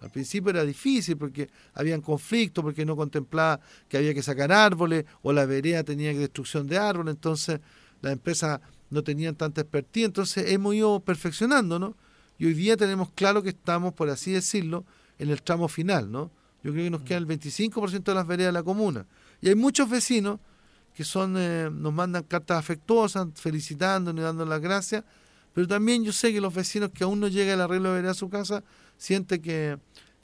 Al 0.00 0.10
principio 0.10 0.50
era 0.50 0.64
difícil 0.64 1.16
porque 1.16 1.48
habían 1.72 2.02
conflictos, 2.02 2.62
porque 2.62 2.84
no 2.84 2.94
contemplaba 2.94 3.60
que 3.88 3.96
había 3.96 4.12
que 4.12 4.22
sacar 4.22 4.52
árboles 4.52 5.06
o 5.22 5.32
la 5.32 5.46
vereda 5.46 5.82
tenía 5.82 6.12
destrucción 6.12 6.66
de 6.66 6.76
árboles, 6.76 7.14
entonces 7.14 7.60
las 8.02 8.12
empresas 8.12 8.60
no 8.90 9.02
tenían 9.02 9.34
tanta 9.34 9.62
expertise, 9.62 10.04
entonces 10.04 10.50
hemos 10.50 10.74
ido 10.74 11.00
perfeccionando, 11.00 11.78
¿no? 11.78 11.96
y 12.38 12.46
hoy 12.46 12.54
día 12.54 12.76
tenemos 12.76 13.10
claro 13.14 13.42
que 13.42 13.50
estamos, 13.50 13.94
por 13.94 14.10
así 14.10 14.32
decirlo, 14.32 14.84
en 15.18 15.30
el 15.30 15.42
tramo 15.42 15.68
final, 15.68 16.10
¿no? 16.10 16.30
Yo 16.62 16.72
creo 16.72 16.84
que 16.84 16.90
nos 16.90 17.02
queda 17.02 17.18
el 17.18 17.26
25% 17.26 18.02
de 18.02 18.14
las 18.14 18.26
veredas 18.26 18.52
de 18.52 18.58
la 18.58 18.62
comuna. 18.62 19.06
Y 19.40 19.48
hay 19.48 19.54
muchos 19.54 19.88
vecinos 19.88 20.40
que 20.94 21.04
son 21.04 21.36
eh, 21.36 21.68
nos 21.70 21.92
mandan 21.92 22.22
cartas 22.24 22.58
afectuosas, 22.58 23.28
felicitándonos 23.34 24.20
y 24.20 24.24
dando 24.24 24.46
las 24.46 24.60
gracias, 24.60 25.04
pero 25.54 25.66
también 25.66 26.04
yo 26.04 26.12
sé 26.12 26.32
que 26.32 26.40
los 26.40 26.52
vecinos 26.52 26.90
que 26.90 27.04
aún 27.04 27.20
no 27.20 27.28
llega 27.28 27.54
el 27.54 27.60
arreglo 27.60 27.94
de 27.94 28.08
a 28.08 28.14
su 28.14 28.28
casa, 28.28 28.62
sienten 28.98 29.40
que, 29.40 29.78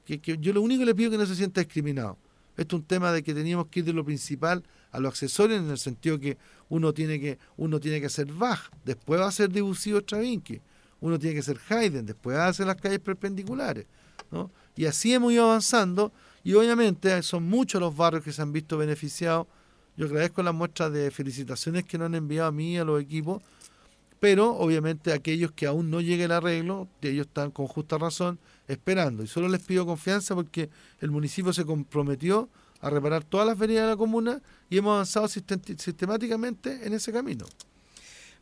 que, 0.04 0.20
que 0.20 0.36
yo 0.38 0.52
lo 0.52 0.60
único 0.60 0.80
que 0.80 0.86
les 0.86 0.94
pido 0.94 1.10
es 1.10 1.12
que 1.12 1.18
no 1.18 1.26
se 1.26 1.36
sienta 1.36 1.60
discriminado. 1.60 2.18
Esto 2.56 2.76
es 2.76 2.80
un 2.82 2.86
tema 2.86 3.12
de 3.12 3.22
que 3.22 3.32
teníamos 3.32 3.68
que 3.68 3.80
ir 3.80 3.86
de 3.86 3.92
lo 3.92 4.04
principal 4.04 4.62
a 4.92 5.00
lo 5.00 5.08
accesorio 5.08 5.56
en 5.56 5.70
el 5.70 5.78
sentido 5.78 6.18
que 6.18 6.36
uno 6.68 6.92
tiene 6.92 7.18
que 7.18 7.38
uno 7.56 7.80
tiene 7.80 8.00
que 8.00 8.06
hacer 8.06 8.26
Bach, 8.26 8.70
después 8.84 9.20
va 9.20 9.28
a 9.28 9.32
ser 9.32 9.50
Debussy 9.50 9.94
o 9.94 10.00
Stravinsky 10.00 10.60
uno 11.00 11.18
tiene 11.18 11.36
que 11.36 11.42
ser 11.42 11.58
Haydn, 11.68 12.06
después 12.06 12.36
hace 12.36 12.64
las 12.64 12.76
calles 12.76 13.00
perpendiculares. 13.00 13.86
¿no? 14.30 14.50
Y 14.76 14.84
así 14.86 15.12
hemos 15.12 15.32
ido 15.32 15.44
avanzando 15.44 16.12
y 16.44 16.54
obviamente 16.54 17.22
son 17.22 17.44
muchos 17.44 17.80
los 17.80 17.96
barrios 17.96 18.22
que 18.22 18.32
se 18.32 18.42
han 18.42 18.52
visto 18.52 18.78
beneficiados. 18.78 19.46
Yo 19.96 20.06
agradezco 20.06 20.42
las 20.42 20.54
muestras 20.54 20.92
de 20.92 21.10
felicitaciones 21.10 21.84
que 21.84 21.98
nos 21.98 22.06
han 22.06 22.14
enviado 22.14 22.48
a 22.48 22.52
mí 22.52 22.74
y 22.74 22.78
a 22.78 22.84
los 22.84 23.02
equipos, 23.02 23.42
pero 24.20 24.54
obviamente 24.56 25.12
aquellos 25.12 25.50
que 25.52 25.66
aún 25.66 25.90
no 25.90 26.02
llegue 26.02 26.24
el 26.24 26.32
arreglo, 26.32 26.88
ellos 27.00 27.26
están 27.26 27.50
con 27.50 27.66
justa 27.66 27.96
razón 27.96 28.38
esperando. 28.68 29.22
Y 29.22 29.26
solo 29.26 29.48
les 29.48 29.62
pido 29.62 29.86
confianza 29.86 30.34
porque 30.34 30.68
el 31.00 31.10
municipio 31.10 31.54
se 31.54 31.64
comprometió 31.64 32.50
a 32.82 32.90
reparar 32.90 33.24
todas 33.24 33.46
las 33.46 33.58
veredas 33.58 33.84
de 33.84 33.90
la 33.90 33.96
comuna 33.96 34.42
y 34.68 34.78
hemos 34.78 34.92
avanzado 34.92 35.26
sistemáticamente 35.26 36.86
en 36.86 36.92
ese 36.92 37.12
camino. 37.12 37.46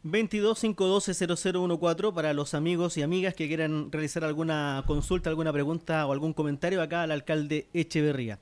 22520014 0.05 2.13
para 2.13 2.33
los 2.33 2.55
amigos 2.55 2.97
y 2.97 3.03
amigas 3.03 3.35
que 3.35 3.49
quieran 3.49 3.91
realizar 3.91 4.25
alguna 4.25 4.85
consulta, 4.87 5.31
alguna 5.31 5.53
pregunta 5.53 6.07
o 6.07 6.13
algún 6.13 6.33
comentario 6.33 6.83
acá 6.83 7.03
al 7.03 7.13
alcalde 7.13 7.69
Echeverría. 7.73 8.39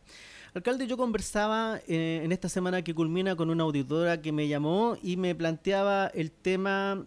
Alcalde, 0.55 0.87
yo 0.87 0.97
conversaba 0.97 1.81
eh, 1.87 2.23
en 2.25 2.33
esta 2.33 2.49
semana 2.49 2.83
que 2.83 2.95
culmina 2.95 3.37
con 3.37 3.51
una 3.51 3.65
auditora 3.65 4.23
que 4.23 4.33
me 4.33 4.49
llamó 4.49 4.97
y 5.03 5.19
me 5.19 5.35
planteaba 5.35 6.07
el 6.09 6.31
tema 6.31 7.07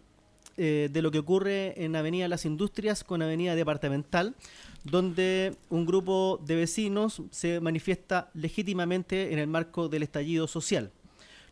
eh, 0.62 0.90
de 0.92 1.02
lo 1.02 1.10
que 1.10 1.20
ocurre 1.20 1.74
en 1.86 1.96
Avenida 1.96 2.28
Las 2.28 2.44
Industrias 2.44 3.06
con 3.06 3.22
Avenida 3.22 3.56
Departamental, 3.56 4.36
donde 4.84 5.56
un 5.70 5.86
grupo 5.86 6.38
de 6.46 6.58
vecinos 6.58 7.22
se 7.32 7.62
manifiesta 7.62 8.30
legítimamente 8.34 9.32
en 9.32 9.40
el 9.40 9.48
marco 9.48 9.88
del 9.88 10.04
estallido 10.04 10.48
social. 10.48 10.92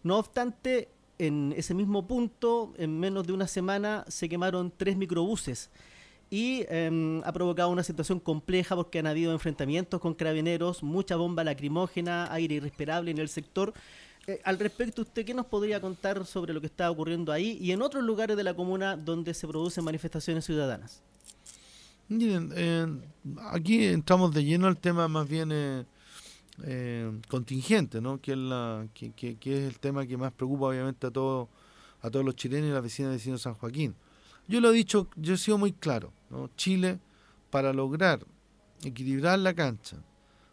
No 0.03 0.17
obstante, 0.17 0.89
en 1.19 1.53
ese 1.55 1.73
mismo 1.73 2.05
punto, 2.05 2.73
en 2.77 2.99
menos 2.99 3.25
de 3.25 3.31
una 3.31 3.47
semana, 3.47 4.03
se 4.09 4.27
quemaron 4.27 4.73
tres 4.75 4.97
microbuses 4.97 5.69
y 6.29 6.65
em, 6.67 7.21
ha 7.23 7.31
provocado 7.31 7.69
una 7.69 7.83
situación 7.83 8.19
compleja 8.19 8.75
porque 8.75 8.99
han 8.99 9.07
habido 9.07 9.31
enfrentamientos 9.31 10.01
con 10.01 10.15
carabineros, 10.15 10.83
mucha 10.83 11.15
bomba 11.15 11.45
lacrimógena, 11.45 12.31
aire 12.33 12.55
irrespirable 12.55 13.11
en 13.11 13.19
el 13.19 13.29
sector. 13.29 13.73
Eh, 14.29 14.41
al 14.43 14.59
respecto, 14.59 15.03
¿usted 15.03 15.25
qué 15.25 15.33
nos 15.33 15.45
podría 15.45 15.79
contar 15.79 16.25
sobre 16.25 16.53
lo 16.53 16.59
que 16.59 16.67
está 16.67 16.91
ocurriendo 16.91 17.31
ahí 17.31 17.57
y 17.61 17.71
en 17.71 17.81
otros 17.81 18.03
lugares 18.03 18.35
de 18.35 18.43
la 18.43 18.53
comuna 18.53 18.97
donde 18.97 19.33
se 19.33 19.47
producen 19.47 19.85
manifestaciones 19.85 20.43
ciudadanas? 20.43 21.01
Miren, 22.09 22.51
eh, 22.53 22.87
aquí 23.51 23.85
entramos 23.85 24.33
de 24.33 24.43
lleno 24.43 24.67
al 24.67 24.77
tema 24.77 25.07
más 25.07 25.29
bien 25.29 25.49
eh, 25.53 27.21
contingente, 27.29 28.01
¿no? 28.01 28.19
Que 28.19 28.33
es, 28.33 28.37
la, 28.37 28.85
que, 28.93 29.37
es 29.41 29.63
el 29.63 29.79
tema 29.79 30.05
que 30.05 30.17
más 30.17 30.33
preocupa 30.33 30.65
obviamente 30.65 31.07
a 31.07 31.11
todos 31.11 31.47
a 32.01 32.09
todos 32.09 32.25
los 32.25 32.35
chilenos 32.35 32.69
y 32.69 32.73
las 32.73 32.83
vecinas 32.83 33.11
y 33.11 33.15
vecinos 33.15 33.39
de 33.39 33.43
San 33.43 33.53
Joaquín. 33.53 33.95
Yo 34.45 34.59
lo 34.59 34.71
he 34.71 34.73
dicho, 34.73 35.07
yo 35.15 35.35
he 35.35 35.37
sido 35.37 35.57
muy 35.57 35.71
claro, 35.71 36.11
¿no? 36.29 36.49
Chile, 36.57 36.99
para 37.49 37.71
lograr 37.71 38.25
equilibrar 38.83 39.39
la 39.39 39.53
cancha, 39.53 39.97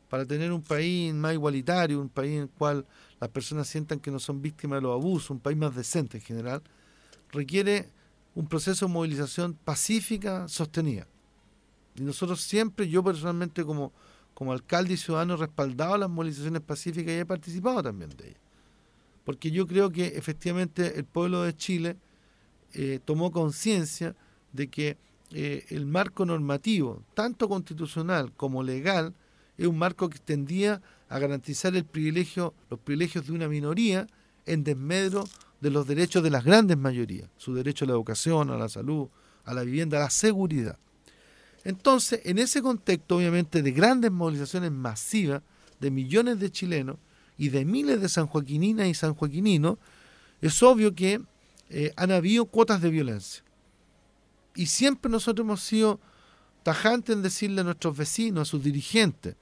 para 0.09 0.25
tener 0.25 0.53
un 0.53 0.63
país 0.63 1.13
más 1.13 1.33
igualitario, 1.33 2.01
un 2.01 2.09
país 2.09 2.35
en 2.35 2.43
el 2.43 2.49
cual 2.49 2.87
las 3.25 3.31
personas 3.31 3.67
sientan 3.69 4.01
que 4.01 4.11
no 4.11 4.19
son 4.19 4.43
víctimas 4.43 4.77
de 4.77 4.83
los 4.83 4.93
abusos, 4.93 5.31
un 5.31 5.41
país 5.41 5.57
más 5.57 5.75
decente 5.75 6.19
en 6.19 6.23
general, 6.23 6.63
requiere 7.33 7.89
un 8.35 8.47
proceso 8.47 8.87
de 8.87 8.93
movilización 8.93 9.55
pacífica 9.55 10.47
sostenida. 10.47 11.07
Y 11.95 12.03
nosotros 12.03 12.43
siempre, 12.43 12.87
yo 12.87 13.03
personalmente 13.03 13.65
como, 13.65 13.95
como 14.35 14.53
alcalde 14.53 14.93
y 14.93 14.97
ciudadano, 14.99 15.35
he 15.35 15.37
respaldado 15.39 15.97
las 15.97 16.11
movilizaciones 16.11 16.61
pacíficas 16.61 17.15
y 17.15 17.19
he 17.21 17.25
participado 17.25 17.83
también 17.83 18.11
de 18.11 18.29
ellas. 18.29 18.41
Porque 19.25 19.51
yo 19.51 19.67
creo 19.67 19.89
que 19.89 20.09
efectivamente 20.09 20.99
el 20.99 21.07
pueblo 21.07 21.45
de 21.45 21.57
Chile 21.57 21.97
eh, 22.75 23.01
tomó 23.03 23.33
conciencia 23.33 24.15
de 24.53 24.69
que 24.69 24.99
eh, 25.31 25.65
el 25.71 25.87
marco 25.87 26.27
normativo, 26.27 27.03
tanto 27.15 27.49
constitucional 27.49 28.35
como 28.35 28.63
legal, 28.63 29.15
es 29.57 29.67
un 29.67 29.79
marco 29.79 30.09
que 30.09 30.19
tendía 30.19 30.83
a 31.09 31.19
garantizar 31.19 31.73
los 31.73 31.85
privilegios 31.85 32.53
de 33.27 33.33
una 33.33 33.49
minoría 33.49 34.07
en 34.47 34.65
desmedro 34.65 35.25
de 35.61 35.71
los 35.71 35.87
derechos 35.87 36.23
de 36.23 36.31
las 36.31 36.45
grandes 36.45 36.77
mayorías, 36.77 37.31
su 37.37 37.55
derecho 37.55 37.85
a 37.85 37.89
la 37.89 37.95
educación, 37.95 38.51
a 38.51 38.57
la 38.57 38.69
salud, 38.69 39.09
a 39.45 39.55
la 39.55 39.63
vivienda, 39.63 39.97
a 39.99 40.01
la 40.01 40.11
seguridad. 40.11 40.79
Entonces, 41.65 42.21
en 42.25 42.39
ese 42.39 42.61
contexto, 42.61 43.17
obviamente, 43.17 43.63
de 43.63 43.73
grandes 43.73 44.11
movilizaciones 44.11 44.71
masivas 44.71 45.43
de 45.81 45.91
millones 45.91 46.39
de 46.39 46.51
chilenos 46.51 46.97
y 47.39 47.49
de 47.49 47.65
miles 47.65 48.01
de 48.01 48.09
sanjoaquininas 48.09 48.87
y 48.87 48.95
sanjoaquininos, 48.95 49.79
es 50.41 50.63
obvio 50.63 50.95
que 50.95 51.23
eh, 51.71 51.93
han 51.97 52.11
habido 52.11 52.45
cuotas 52.45 52.83
de 52.83 52.91
violencia. 52.91 53.43
Y 54.55 54.67
siempre 54.67 55.11
nosotros 55.11 55.45
hemos 55.45 55.63
sido 55.63 55.99
tajantes 56.63 57.17
en 57.17 57.23
decirle 57.23 57.63
a 57.63 57.65
nuestros 57.65 57.97
vecinos, 57.97 58.49
a 58.49 58.51
sus 58.51 58.63
dirigentes, 58.63 59.37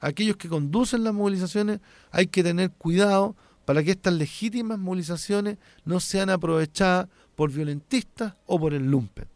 aquellos 0.00 0.36
que 0.36 0.48
conducen 0.48 1.04
las 1.04 1.14
movilizaciones, 1.14 1.80
hay 2.10 2.26
que 2.26 2.42
tener 2.42 2.70
cuidado 2.70 3.36
para 3.64 3.82
que 3.82 3.90
estas 3.90 4.14
legítimas 4.14 4.78
movilizaciones 4.78 5.58
no 5.84 6.00
sean 6.00 6.30
aprovechadas 6.30 7.08
por 7.34 7.52
violentistas 7.52 8.34
o 8.46 8.58
por 8.58 8.74
el 8.74 8.90
lumpen. 8.90 9.28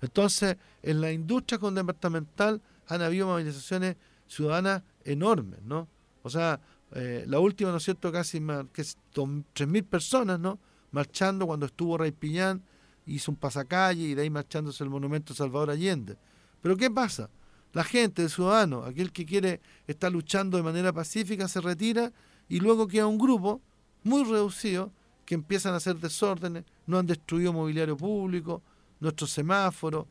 Entonces, 0.00 0.56
en 0.82 1.00
la 1.00 1.12
industria 1.12 1.58
departamental 1.58 2.60
han 2.88 3.02
habido 3.02 3.28
movilizaciones 3.28 3.96
ciudadanas 4.26 4.82
enormes, 5.04 5.62
¿no? 5.62 5.88
O 6.22 6.30
sea, 6.30 6.60
eh, 6.94 7.24
la 7.26 7.38
última, 7.38 7.70
¿no 7.70 7.76
es 7.76 7.84
cierto?, 7.84 8.10
casi 8.10 8.42
que 8.72 8.82
es 8.82 8.98
don- 9.14 9.44
3.000 9.54 9.84
personas, 9.84 10.40
¿no? 10.40 10.58
Marchando 10.90 11.46
cuando 11.46 11.66
estuvo 11.66 11.96
Ray 11.96 12.12
Piñán, 12.12 12.62
hizo 13.06 13.30
un 13.30 13.36
pasacalle 13.36 14.02
y 14.02 14.14
de 14.14 14.22
ahí 14.22 14.30
marchándose 14.30 14.82
el 14.84 14.90
monumento 14.90 15.34
Salvador 15.34 15.70
Allende. 15.70 16.16
Pero 16.60 16.76
¿qué 16.76 16.90
pasa? 16.90 17.30
La 17.72 17.84
gente, 17.84 18.22
el 18.22 18.30
ciudadano, 18.30 18.84
aquel 18.84 19.12
que 19.12 19.24
quiere 19.24 19.60
estar 19.86 20.12
luchando 20.12 20.56
de 20.56 20.62
manera 20.62 20.92
pacífica, 20.92 21.48
se 21.48 21.60
retira 21.60 22.12
y 22.48 22.60
luego 22.60 22.86
queda 22.86 23.06
un 23.06 23.18
grupo 23.18 23.60
muy 24.02 24.24
reducido 24.24 24.92
que 25.24 25.34
empiezan 25.34 25.72
a 25.72 25.76
hacer 25.76 25.96
desórdenes, 25.96 26.64
no 26.86 26.98
han 26.98 27.06
destruido 27.06 27.52
mobiliario 27.52 27.96
público, 27.96 28.62
nuestros 29.00 29.30
semáforos, 29.30 30.06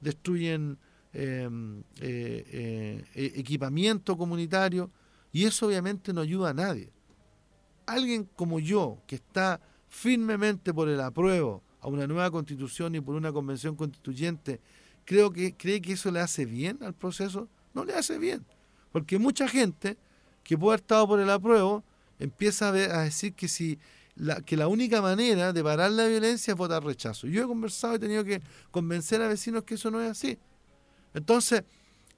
destruyen 0.00 0.78
eh, 1.18 1.48
eh, 2.00 2.44
eh, 2.52 3.04
eh, 3.14 3.32
equipamiento 3.36 4.18
comunitario 4.18 4.90
y 5.32 5.46
eso 5.46 5.66
obviamente 5.66 6.12
no 6.12 6.20
ayuda 6.20 6.50
a 6.50 6.54
nadie. 6.54 6.90
Alguien 7.86 8.28
como 8.36 8.58
yo, 8.58 8.98
que 9.06 9.16
está 9.16 9.60
firmemente 9.88 10.74
por 10.74 10.90
el 10.90 11.00
apruebo 11.00 11.62
a 11.80 11.88
una 11.88 12.06
nueva 12.06 12.30
constitución 12.30 12.96
y 12.96 13.00
por 13.00 13.14
una 13.14 13.32
convención 13.32 13.76
constituyente, 13.76 14.60
creo 15.06 15.32
que 15.32 15.54
cree 15.56 15.80
que 15.80 15.94
eso 15.94 16.10
le 16.10 16.20
hace 16.20 16.44
bien 16.44 16.78
al 16.82 16.92
proceso, 16.92 17.48
no 17.72 17.86
le 17.86 17.94
hace 17.94 18.18
bien, 18.18 18.44
porque 18.92 19.18
mucha 19.18 19.48
gente 19.48 19.96
que 20.44 20.58
puede 20.58 20.74
haber 20.74 20.80
estado 20.80 21.06
por 21.08 21.20
el 21.20 21.30
apruebo 21.30 21.82
empieza 22.18 22.68
a, 22.68 22.72
ver- 22.72 22.92
decir 22.92 23.32
que 23.32 23.48
si 23.48 23.78
la, 24.16 24.40
que 24.42 24.56
la 24.56 24.68
única 24.68 25.00
manera 25.00 25.52
de 25.52 25.62
parar 25.62 25.90
la 25.90 26.06
violencia 26.06 26.52
es 26.52 26.56
votar 26.58 26.84
rechazo. 26.84 27.26
Yo 27.26 27.44
he 27.44 27.46
conversado 27.46 27.94
y 27.94 27.96
he 27.96 28.00
tenido 28.00 28.24
que 28.24 28.42
convencer 28.70 29.22
a 29.22 29.28
vecinos 29.28 29.64
que 29.64 29.74
eso 29.76 29.90
no 29.90 30.00
es 30.02 30.10
así. 30.10 30.38
Entonces, 31.14 31.64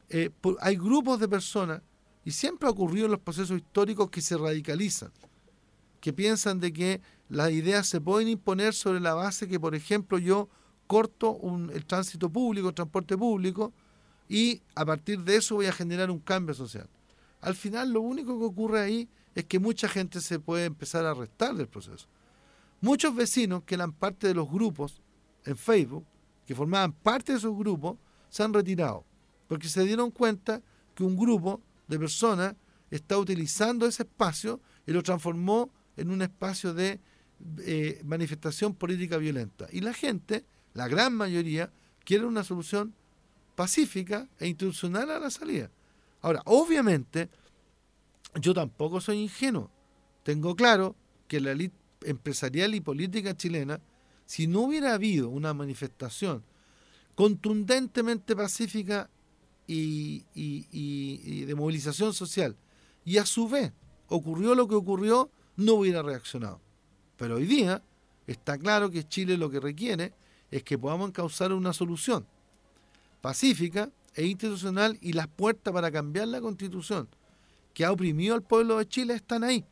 eh, 0.08 0.30
hay 0.60 0.76
grupos 0.76 1.20
de 1.20 1.28
personas, 1.28 1.82
y 2.24 2.30
siempre 2.30 2.68
ha 2.68 2.70
ocurrido 2.70 3.06
en 3.06 3.12
los 3.12 3.20
procesos 3.20 3.56
históricos 3.56 4.10
que 4.10 4.20
se 4.20 4.36
radicalizan, 4.36 5.10
que 6.00 6.12
piensan 6.12 6.60
de 6.60 6.72
que 6.72 7.00
las 7.28 7.50
ideas 7.50 7.86
se 7.88 8.00
pueden 8.00 8.28
imponer 8.28 8.74
sobre 8.74 9.00
la 9.00 9.14
base 9.14 9.48
que, 9.48 9.58
por 9.58 9.74
ejemplo, 9.74 10.18
yo 10.18 10.48
corto 10.88 11.38
el 11.72 11.84
tránsito 11.84 12.28
público, 12.28 12.70
el 12.70 12.74
transporte 12.74 13.16
público, 13.16 13.72
y 14.28 14.60
a 14.74 14.84
partir 14.84 15.20
de 15.20 15.36
eso 15.36 15.54
voy 15.54 15.66
a 15.66 15.72
generar 15.72 16.10
un 16.10 16.18
cambio 16.18 16.54
social. 16.54 16.88
Al 17.40 17.54
final 17.54 17.92
lo 17.92 18.00
único 18.00 18.36
que 18.36 18.44
ocurre 18.44 18.80
ahí 18.80 19.08
es 19.34 19.44
que 19.44 19.60
mucha 19.60 19.88
gente 19.88 20.20
se 20.20 20.40
puede 20.40 20.64
empezar 20.64 21.04
a 21.04 21.14
restar 21.14 21.54
del 21.54 21.68
proceso. 21.68 22.08
Muchos 22.80 23.14
vecinos 23.14 23.62
que 23.64 23.74
eran 23.76 23.92
parte 23.92 24.26
de 24.26 24.34
los 24.34 24.50
grupos 24.50 25.00
en 25.44 25.56
Facebook, 25.56 26.04
que 26.46 26.54
formaban 26.54 26.92
parte 26.92 27.32
de 27.32 27.38
esos 27.38 27.56
grupos, 27.56 27.98
se 28.30 28.42
han 28.42 28.52
retirado, 28.52 29.04
porque 29.46 29.68
se 29.68 29.84
dieron 29.84 30.10
cuenta 30.10 30.62
que 30.94 31.04
un 31.04 31.16
grupo 31.16 31.60
de 31.86 31.98
personas 31.98 32.54
está 32.90 33.18
utilizando 33.18 33.86
ese 33.86 34.02
espacio 34.02 34.60
y 34.86 34.92
lo 34.92 35.02
transformó 35.02 35.70
en 35.96 36.10
un 36.10 36.22
espacio 36.22 36.72
de 36.72 37.00
eh, 37.58 38.00
manifestación 38.04 38.74
política 38.74 39.16
violenta. 39.16 39.68
Y 39.70 39.80
la 39.80 39.92
gente, 39.92 40.44
la 40.78 40.86
gran 40.86 41.12
mayoría, 41.12 41.72
quiere 42.04 42.24
una 42.24 42.44
solución 42.44 42.94
pacífica 43.56 44.28
e 44.38 44.46
institucional 44.46 45.10
a 45.10 45.18
la 45.18 45.28
salida. 45.28 45.72
Ahora, 46.22 46.40
obviamente, 46.46 47.28
yo 48.40 48.54
tampoco 48.54 49.00
soy 49.00 49.18
ingenuo. 49.18 49.72
Tengo 50.22 50.54
claro 50.54 50.94
que 51.26 51.40
la 51.40 51.50
élite 51.50 51.74
empresarial 52.02 52.76
y 52.76 52.80
política 52.80 53.36
chilena, 53.36 53.80
si 54.24 54.46
no 54.46 54.60
hubiera 54.60 54.94
habido 54.94 55.28
una 55.30 55.52
manifestación 55.52 56.44
contundentemente 57.16 58.36
pacífica 58.36 59.10
y- 59.66 60.22
y 60.36 61.44
de 61.44 61.54
movilización 61.56 62.14
social, 62.14 62.56
y 63.04 63.18
a 63.18 63.26
su 63.26 63.48
vez 63.48 63.72
ocurrió 64.06 64.54
lo 64.54 64.68
que 64.68 64.76
ocurrió, 64.76 65.28
no 65.56 65.74
hubiera 65.74 66.02
reaccionado. 66.02 66.60
Pero 67.16 67.34
hoy 67.34 67.46
día 67.46 67.82
está 68.28 68.56
claro 68.56 68.90
que 68.92 69.02
Chile 69.08 69.36
lo 69.36 69.50
que 69.50 69.58
requiere 69.58 70.14
es 70.50 70.62
que 70.62 70.78
podamos 70.78 71.08
encauzar 71.08 71.52
una 71.52 71.72
solución 71.72 72.26
pacífica 73.20 73.90
e 74.14 74.26
institucional 74.26 74.98
y 75.00 75.12
las 75.12 75.28
puertas 75.28 75.72
para 75.72 75.90
cambiar 75.90 76.28
la 76.28 76.40
constitución 76.40 77.08
que 77.74 77.84
ha 77.84 77.92
oprimido 77.92 78.34
al 78.34 78.42
pueblo 78.42 78.78
de 78.78 78.86
Chile 78.86 79.14
están 79.14 79.44
ahí. 79.44 79.64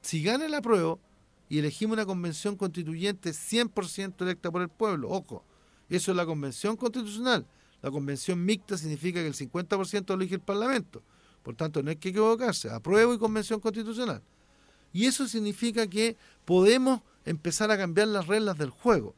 Si 0.00 0.22
gana 0.22 0.46
el 0.46 0.54
apruebo 0.54 1.00
y 1.48 1.58
elegimos 1.58 1.94
una 1.94 2.06
convención 2.06 2.56
constituyente 2.56 3.30
100% 3.30 4.22
electa 4.22 4.50
por 4.50 4.62
el 4.62 4.68
pueblo, 4.68 5.10
ojo, 5.10 5.44
eso 5.88 6.10
es 6.12 6.16
la 6.16 6.24
convención 6.24 6.76
constitucional. 6.76 7.46
La 7.82 7.90
convención 7.90 8.42
mixta 8.42 8.78
significa 8.78 9.20
que 9.20 9.26
el 9.26 9.34
50% 9.34 10.08
lo 10.08 10.14
elige 10.14 10.36
el 10.36 10.40
Parlamento. 10.40 11.02
Por 11.42 11.56
tanto, 11.56 11.82
no 11.82 11.90
hay 11.90 11.96
que 11.96 12.10
equivocarse. 12.10 12.70
Apruebo 12.70 13.12
y 13.12 13.18
convención 13.18 13.60
constitucional. 13.60 14.22
Y 14.92 15.06
eso 15.06 15.26
significa 15.26 15.86
que 15.86 16.16
podemos 16.44 17.00
empezar 17.24 17.70
a 17.70 17.76
cambiar 17.76 18.08
las 18.08 18.26
reglas 18.26 18.56
del 18.56 18.70
juego. 18.70 19.14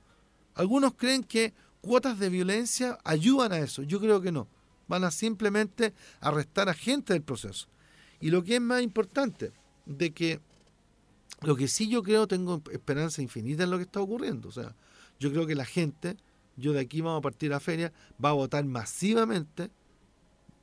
Algunos 0.54 0.94
creen 0.94 1.24
que 1.24 1.52
cuotas 1.80 2.18
de 2.18 2.28
violencia 2.28 2.98
ayudan 3.04 3.52
a 3.52 3.58
eso. 3.58 3.82
Yo 3.82 4.00
creo 4.00 4.20
que 4.20 4.32
no. 4.32 4.48
Van 4.88 5.04
a 5.04 5.10
simplemente 5.10 5.94
arrestar 6.20 6.68
a 6.68 6.74
gente 6.74 7.12
del 7.12 7.22
proceso. 7.22 7.68
Y 8.20 8.30
lo 8.30 8.42
que 8.44 8.56
es 8.56 8.60
más 8.60 8.82
importante, 8.82 9.52
de 9.86 10.12
que 10.12 10.40
lo 11.42 11.56
que 11.56 11.68
sí 11.68 11.88
yo 11.88 12.02
creo, 12.02 12.26
tengo 12.26 12.62
esperanza 12.70 13.22
infinita 13.22 13.64
en 13.64 13.70
lo 13.70 13.76
que 13.76 13.84
está 13.84 14.00
ocurriendo. 14.00 14.48
O 14.48 14.52
sea, 14.52 14.74
yo 15.18 15.30
creo 15.30 15.46
que 15.46 15.54
la 15.54 15.64
gente 15.64 16.16
yo 16.56 16.72
de 16.72 16.80
aquí 16.80 17.00
vamos 17.00 17.18
a 17.18 17.22
partir 17.22 17.52
a 17.52 17.60
feria, 17.60 17.92
va 18.22 18.30
a 18.30 18.34
votar 18.34 18.64
masivamente, 18.64 19.70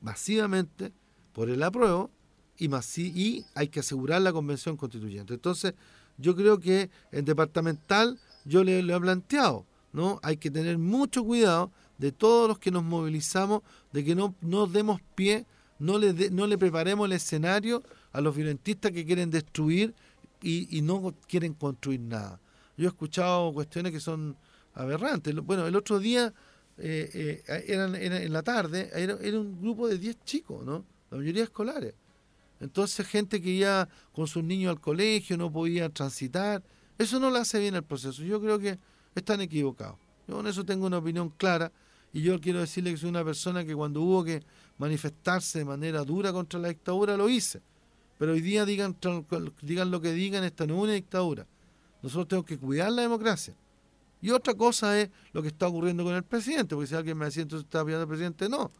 masivamente 0.01 0.93
por 1.33 1.49
el 1.49 1.63
apruebo 1.63 2.11
y, 2.57 3.45
hay 3.55 3.67
que 3.69 3.79
asegurar 3.79 4.21
la 4.21 4.31
convención 4.31 4.77
constituyente. 4.77 5.33
Entonces, 5.33 5.73
yo 6.17 6.35
creo 6.35 6.59
que 6.59 6.89
en 7.11 7.25
departamental 7.25 8.19
yo 8.45 8.63
le, 8.63 8.83
le 8.83 8.95
he 8.95 8.99
planteado, 8.99 9.65
¿no? 9.93 10.19
Hay 10.23 10.37
que 10.37 10.51
tener 10.51 10.77
mucho 10.77 11.23
cuidado 11.23 11.71
de 11.97 12.11
todos 12.11 12.47
los 12.47 12.59
que 12.59 12.71
nos 12.71 12.83
movilizamos, 12.83 13.61
de 13.91 14.03
que 14.03 14.15
no, 14.15 14.35
no 14.41 14.67
demos 14.67 15.01
pie, 15.15 15.45
no 15.79 15.97
le, 15.97 16.29
no 16.31 16.47
le 16.47 16.57
preparemos 16.57 17.05
el 17.05 17.13
escenario 17.13 17.83
a 18.11 18.21
los 18.21 18.35
violentistas 18.35 18.91
que 18.91 19.05
quieren 19.05 19.29
destruir 19.29 19.93
y, 20.41 20.81
no 20.81 21.13
quieren 21.27 21.53
construir 21.53 21.99
nada. 21.99 22.39
Yo 22.77 22.85
he 22.85 22.87
escuchado 22.87 23.53
cuestiones 23.53 23.91
que 23.91 23.99
son 23.99 24.35
aberrantes. 24.73 25.35
Bueno, 25.35 25.67
el 25.67 25.75
otro 25.75 25.99
día, 25.99 26.33
eh, 26.77 27.43
eh, 27.47 27.63
eran, 27.67 27.95
era 27.95 28.21
en 28.21 28.33
la 28.33 28.41
tarde, 28.41 28.89
era, 28.95 29.17
era 29.21 29.39
un 29.39 29.61
grupo 29.61 29.87
de 29.87 29.97
10 29.97 30.23
chicos, 30.23 30.65
¿no? 30.65 30.83
La 31.11 31.17
mayoría 31.17 31.43
escolares. 31.43 31.93
Entonces, 32.59 33.05
gente 33.07 33.41
que 33.41 33.49
iba 33.49 33.89
con 34.11 34.27
sus 34.27 34.43
niños 34.43 34.71
al 34.71 34.79
colegio, 34.79 35.37
no 35.37 35.51
podía 35.51 35.89
transitar. 35.89 36.63
Eso 36.97 37.19
no 37.19 37.29
le 37.31 37.39
hace 37.39 37.59
bien 37.59 37.75
al 37.75 37.83
proceso. 37.83 38.23
Yo 38.23 38.39
creo 38.39 38.59
que 38.59 38.79
están 39.19 39.41
equivocados. 39.41 39.97
Yo 40.27 40.35
con 40.35 40.47
eso 40.47 40.63
tengo 40.63 40.87
una 40.87 40.97
opinión 40.97 41.29
clara 41.29 41.71
y 42.13 42.21
yo 42.21 42.39
quiero 42.39 42.59
decirle 42.59 42.91
que 42.91 42.97
soy 42.97 43.09
una 43.09 43.23
persona 43.23 43.63
que 43.65 43.75
cuando 43.75 44.01
hubo 44.01 44.23
que 44.23 44.43
manifestarse 44.77 45.59
de 45.59 45.65
manera 45.65 46.03
dura 46.03 46.33
contra 46.33 46.59
la 46.59 46.69
dictadura 46.69 47.17
lo 47.17 47.29
hice. 47.29 47.61
Pero 48.17 48.33
hoy 48.33 48.41
día 48.41 48.65
digan, 48.65 48.95
digan 49.61 49.91
lo 49.91 50.01
que 50.01 50.13
digan, 50.13 50.43
esta 50.43 50.67
no 50.67 50.75
es 50.75 50.83
una 50.83 50.93
dictadura. 50.93 51.47
Nosotros 52.03 52.27
tenemos 52.27 52.45
que 52.45 52.57
cuidar 52.57 52.91
la 52.91 53.03
democracia. 53.03 53.55
Y 54.21 54.29
otra 54.29 54.53
cosa 54.53 54.99
es 54.99 55.09
lo 55.33 55.41
que 55.41 55.47
está 55.47 55.67
ocurriendo 55.67 56.03
con 56.03 56.13
el 56.13 56.23
presidente, 56.23 56.75
porque 56.75 56.87
si 56.87 56.95
alguien 56.95 57.17
me 57.17 57.25
decía 57.25 57.41
entonces 57.41 57.65
está 57.65 57.79
apoyando 57.79 58.03
al 58.03 58.07
presidente, 58.07 58.47
no. 58.47 58.71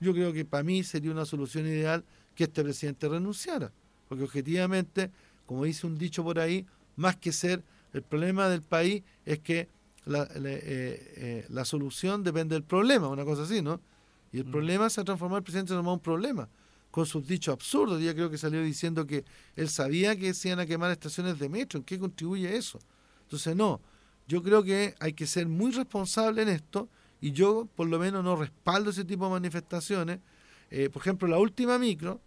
Yo 0.00 0.12
creo 0.12 0.32
que 0.32 0.44
para 0.44 0.64
mí 0.64 0.82
sería 0.82 1.12
una 1.12 1.24
solución 1.24 1.66
ideal 1.66 2.04
que 2.34 2.44
este 2.44 2.64
presidente 2.64 3.08
renunciara, 3.08 3.72
porque 4.08 4.24
objetivamente, 4.24 5.12
como 5.46 5.64
dice 5.64 5.86
un 5.86 5.96
dicho 5.96 6.24
por 6.24 6.40
ahí, 6.40 6.66
más 6.96 7.16
que 7.16 7.30
ser 7.30 7.62
el 7.92 8.02
problema 8.02 8.48
del 8.48 8.62
país 8.62 9.02
es 9.24 9.40
que 9.40 9.68
la, 10.04 10.20
la- 10.34 10.50
eh, 10.50 10.62
eh, 11.16 11.46
la 11.50 11.64
solución 11.64 12.22
depende 12.22 12.54
del 12.54 12.64
problema, 12.64 13.08
una 13.08 13.24
cosa 13.24 13.42
así, 13.42 13.62
¿no? 13.62 13.80
Y 14.32 14.38
el 14.38 14.46
problema 14.46 14.88
se 14.88 15.00
ha 15.00 15.04
transformado, 15.04 15.38
el 15.38 15.44
presidente 15.44 15.74
en 15.74 15.86
un 15.86 16.00
problema, 16.00 16.48
con 16.90 17.04
sus 17.04 17.26
dichos 17.26 17.52
absurdos. 17.52 18.00
Ya 18.02 18.14
creo 18.14 18.30
que 18.30 18.38
salió 18.38 18.62
diciendo 18.62 19.06
que 19.06 19.24
él 19.56 19.68
sabía 19.68 20.16
que 20.16 20.32
se 20.32 20.48
iban 20.48 20.60
a 20.60 20.66
quemar 20.66 20.90
estaciones 20.90 21.38
de 21.38 21.48
metro. 21.50 21.78
¿En 21.78 21.84
qué 21.84 21.98
contribuye 21.98 22.56
eso? 22.56 22.78
Entonces, 23.24 23.54
no. 23.54 23.80
Yo 24.26 24.42
creo 24.42 24.62
que 24.62 24.94
hay 25.00 25.12
que 25.12 25.26
ser 25.26 25.48
muy 25.48 25.70
responsable 25.72 26.42
en 26.42 26.48
esto 26.48 26.88
y 27.20 27.32
yo, 27.32 27.68
por 27.76 27.88
lo 27.88 27.98
menos, 27.98 28.24
no 28.24 28.34
respaldo 28.36 28.88
ese 28.90 29.04
tipo 29.04 29.24
de 29.26 29.32
manifestaciones. 29.32 30.20
Eh, 30.70 30.88
por 30.88 31.02
ejemplo, 31.02 31.28
la 31.28 31.38
última 31.38 31.78
micro, 31.78 32.18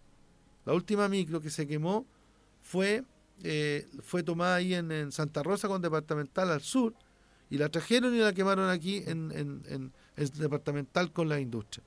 la 0.64 0.74
última 0.74 1.08
micro 1.08 1.40
que 1.40 1.50
se 1.50 1.66
quemó 1.66 2.06
fue, 2.62 3.02
eh, 3.42 3.86
fue 4.02 4.22
tomada 4.22 4.56
ahí 4.56 4.74
en, 4.74 5.12
Santa 5.12 5.42
Rosa 5.42 5.68
con 5.68 5.82
departamental 5.82 6.50
al 6.50 6.60
sur 6.62 6.94
y 7.50 7.58
la 7.58 7.68
trajeron 7.68 8.14
y 8.14 8.18
la 8.18 8.32
quemaron 8.32 8.68
aquí 8.70 9.02
en, 9.06 9.30
en, 9.32 9.62
en 9.68 9.92
departamental 10.38 11.12
con 11.12 11.28
la 11.28 11.38
industria. 11.40 11.84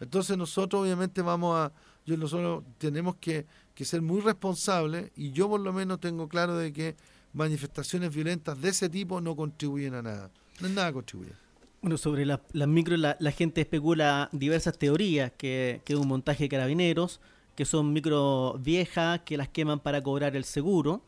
Entonces 0.00 0.36
nosotros 0.36 0.82
obviamente 0.82 1.22
vamos 1.22 1.56
a, 1.56 1.72
yo 2.06 2.16
nosotros 2.16 2.64
tenemos 2.78 3.16
que, 3.16 3.46
que 3.74 3.84
ser 3.84 4.02
muy 4.02 4.20
responsables 4.20 5.10
y 5.16 5.30
yo 5.32 5.48
por 5.48 5.60
lo 5.60 5.72
menos 5.72 6.00
tengo 6.00 6.28
claro 6.28 6.56
de 6.56 6.72
que 6.72 6.96
manifestaciones 7.32 8.14
violentas 8.14 8.60
de 8.60 8.70
ese 8.70 8.88
tipo 8.88 9.20
no 9.20 9.36
contribuyen 9.36 9.94
a 9.94 10.02
nada. 10.02 10.30
No 10.60 10.66
es 10.66 10.74
nada 10.74 10.92
contribuye. 10.92 11.30
Bueno, 11.80 11.96
sobre 11.98 12.26
la- 12.26 12.40
las 12.52 12.68
la, 12.68 13.16
la 13.18 13.32
gente 13.32 13.60
especula 13.60 14.28
diversas 14.32 14.78
teorías, 14.78 15.32
que 15.36 15.80
es 15.86 15.96
un 15.96 16.08
montaje 16.08 16.44
de 16.44 16.48
carabineros, 16.48 17.20
que 17.54 17.64
son 17.64 17.92
micro 17.92 18.56
viejas, 18.60 19.20
que 19.24 19.36
las 19.36 19.48
queman 19.48 19.80
para 19.80 20.02
cobrar 20.02 20.34
el 20.36 20.44
seguro. 20.44 21.02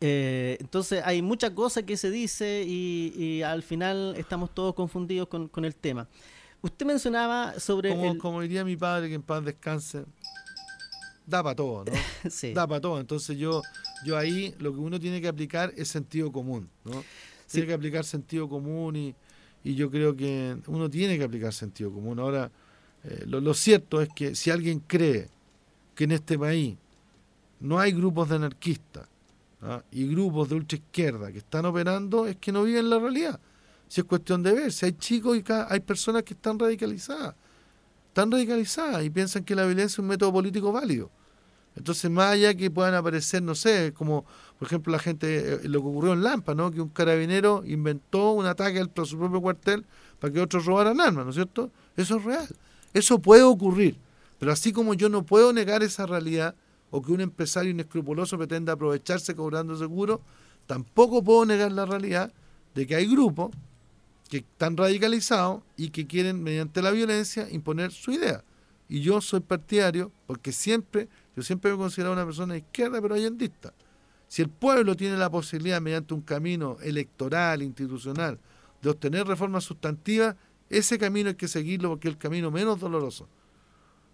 Eh, 0.00 0.58
entonces 0.60 1.02
hay 1.04 1.22
muchas 1.22 1.50
cosas 1.52 1.84
que 1.84 1.96
se 1.96 2.10
dice 2.10 2.64
y, 2.66 3.14
y 3.16 3.42
al 3.42 3.62
final 3.62 4.14
estamos 4.18 4.54
todos 4.54 4.74
confundidos 4.74 5.28
con, 5.28 5.48
con 5.48 5.64
el 5.64 5.74
tema. 5.74 6.06
Usted 6.62 6.84
mencionaba 6.86 7.58
sobre... 7.60 7.90
Como, 7.90 8.12
el- 8.12 8.18
como 8.18 8.40
diría 8.42 8.64
mi 8.64 8.76
padre, 8.76 9.08
que 9.08 9.14
en 9.14 9.22
paz 9.22 9.44
descanse, 9.44 10.04
da 11.26 11.42
para 11.42 11.54
todo, 11.56 11.84
¿no? 11.84 11.92
sí. 12.30 12.52
da 12.52 12.66
para 12.66 12.80
todo. 12.80 13.00
Entonces 13.00 13.38
yo, 13.38 13.62
yo 14.04 14.16
ahí 14.18 14.54
lo 14.58 14.72
que 14.72 14.78
uno 14.80 14.98
tiene 15.00 15.20
que 15.20 15.28
aplicar 15.28 15.72
es 15.76 15.88
sentido 15.88 16.30
común, 16.30 16.68
¿no? 16.84 17.02
Sí. 17.46 17.52
Tiene 17.52 17.68
que 17.68 17.74
aplicar 17.74 18.04
sentido 18.04 18.48
común 18.48 18.96
y, 18.96 19.14
y 19.64 19.74
yo 19.76 19.90
creo 19.90 20.14
que 20.16 20.56
uno 20.66 20.90
tiene 20.90 21.16
que 21.16 21.24
aplicar 21.24 21.52
sentido 21.52 21.92
común. 21.92 22.18
Ahora, 22.18 22.50
eh, 23.04 23.24
lo, 23.26 23.40
lo 23.40 23.54
cierto 23.54 24.00
es 24.02 24.08
que 24.14 24.34
si 24.34 24.50
alguien 24.50 24.80
cree 24.80 25.28
que 25.96 26.04
en 26.04 26.12
este 26.12 26.38
país 26.38 26.76
no 27.58 27.80
hay 27.80 27.90
grupos 27.90 28.28
de 28.28 28.36
anarquistas 28.36 29.08
¿ah? 29.62 29.82
y 29.90 30.06
grupos 30.06 30.48
de 30.48 30.54
ultraizquierda 30.54 31.32
que 31.32 31.38
están 31.38 31.64
operando, 31.64 32.26
es 32.26 32.36
que 32.36 32.52
no 32.52 32.62
viven 32.62 32.88
la 32.88 33.00
realidad. 33.00 33.40
Si 33.88 34.02
es 34.02 34.06
cuestión 34.06 34.42
de 34.42 34.52
ver, 34.52 34.72
si 34.72 34.86
hay 34.86 34.92
chicos 34.92 35.36
y 35.36 35.44
hay 35.68 35.80
personas 35.80 36.22
que 36.22 36.34
están 36.34 36.58
radicalizadas, 36.58 37.34
están 38.08 38.30
radicalizadas 38.30 39.04
y 39.04 39.10
piensan 39.10 39.42
que 39.42 39.54
la 39.54 39.64
violencia 39.64 39.94
es 39.94 39.98
un 39.98 40.06
método 40.06 40.32
político 40.32 40.70
válido. 40.70 41.10
Entonces, 41.76 42.10
más 42.10 42.32
allá 42.32 42.54
que 42.54 42.70
puedan 42.70 42.94
aparecer, 42.94 43.42
no 43.42 43.54
sé, 43.54 43.92
como 43.92 44.24
por 44.58 44.66
ejemplo 44.66 44.92
la 44.92 44.98
gente, 44.98 45.54
eh, 45.54 45.60
lo 45.64 45.82
que 45.82 45.88
ocurrió 45.88 46.14
en 46.14 46.22
Lampa, 46.22 46.54
¿no? 46.54 46.70
Que 46.70 46.80
un 46.80 46.88
carabinero 46.88 47.62
inventó 47.66 48.32
un 48.32 48.46
ataque 48.46 48.80
a 48.80 49.04
su 49.04 49.18
propio 49.18 49.40
cuartel 49.42 49.84
para 50.18 50.32
que 50.32 50.40
otros 50.40 50.64
robaran 50.64 51.00
armas, 51.00 51.24
¿no 51.24 51.30
es 51.30 51.36
cierto? 51.36 51.70
Eso 51.96 52.16
es 52.16 52.24
real. 52.24 52.48
Eso 52.94 53.18
puede 53.18 53.42
ocurrir. 53.42 53.98
Pero 54.38 54.52
así 54.52 54.72
como 54.72 54.94
yo 54.94 55.08
no 55.08 55.24
puedo 55.24 55.52
negar 55.52 55.82
esa 55.82 56.06
realidad, 56.06 56.54
o 56.90 57.02
que 57.02 57.12
un 57.12 57.20
empresario 57.20 57.70
inescrupuloso 57.70 58.38
pretenda 58.38 58.74
aprovecharse 58.74 59.34
cobrando 59.34 59.76
seguro, 59.76 60.20
tampoco 60.66 61.22
puedo 61.22 61.44
negar 61.44 61.72
la 61.72 61.86
realidad 61.86 62.32
de 62.74 62.86
que 62.86 62.94
hay 62.94 63.06
grupos 63.06 63.50
que 64.28 64.38
están 64.38 64.76
radicalizados 64.76 65.62
y 65.76 65.90
que 65.90 66.06
quieren, 66.06 66.42
mediante 66.42 66.82
la 66.82 66.90
violencia, 66.90 67.48
imponer 67.50 67.92
su 67.92 68.12
idea. 68.12 68.44
Y 68.88 69.00
yo 69.00 69.20
soy 69.20 69.40
partidario, 69.40 70.12
porque 70.26 70.52
siempre, 70.52 71.08
yo 71.34 71.42
siempre 71.42 71.70
me 71.70 71.76
he 71.76 71.78
considerado 71.78 72.14
una 72.14 72.24
persona 72.24 72.54
de 72.54 72.60
izquierda, 72.60 73.00
pero 73.00 73.14
allendista. 73.14 73.72
Si 74.28 74.42
el 74.42 74.48
pueblo 74.48 74.96
tiene 74.96 75.16
la 75.16 75.30
posibilidad, 75.30 75.80
mediante 75.80 76.14
un 76.14 76.20
camino 76.20 76.76
electoral, 76.82 77.62
institucional, 77.62 78.38
de 78.82 78.90
obtener 78.90 79.26
reformas 79.26 79.64
sustantivas, 79.64 80.36
ese 80.68 80.98
camino 80.98 81.28
hay 81.28 81.36
que 81.36 81.48
seguirlo 81.48 81.90
porque 81.90 82.08
es 82.08 82.14
el 82.14 82.18
camino 82.18 82.50
menos 82.50 82.78
doloroso. 82.78 83.28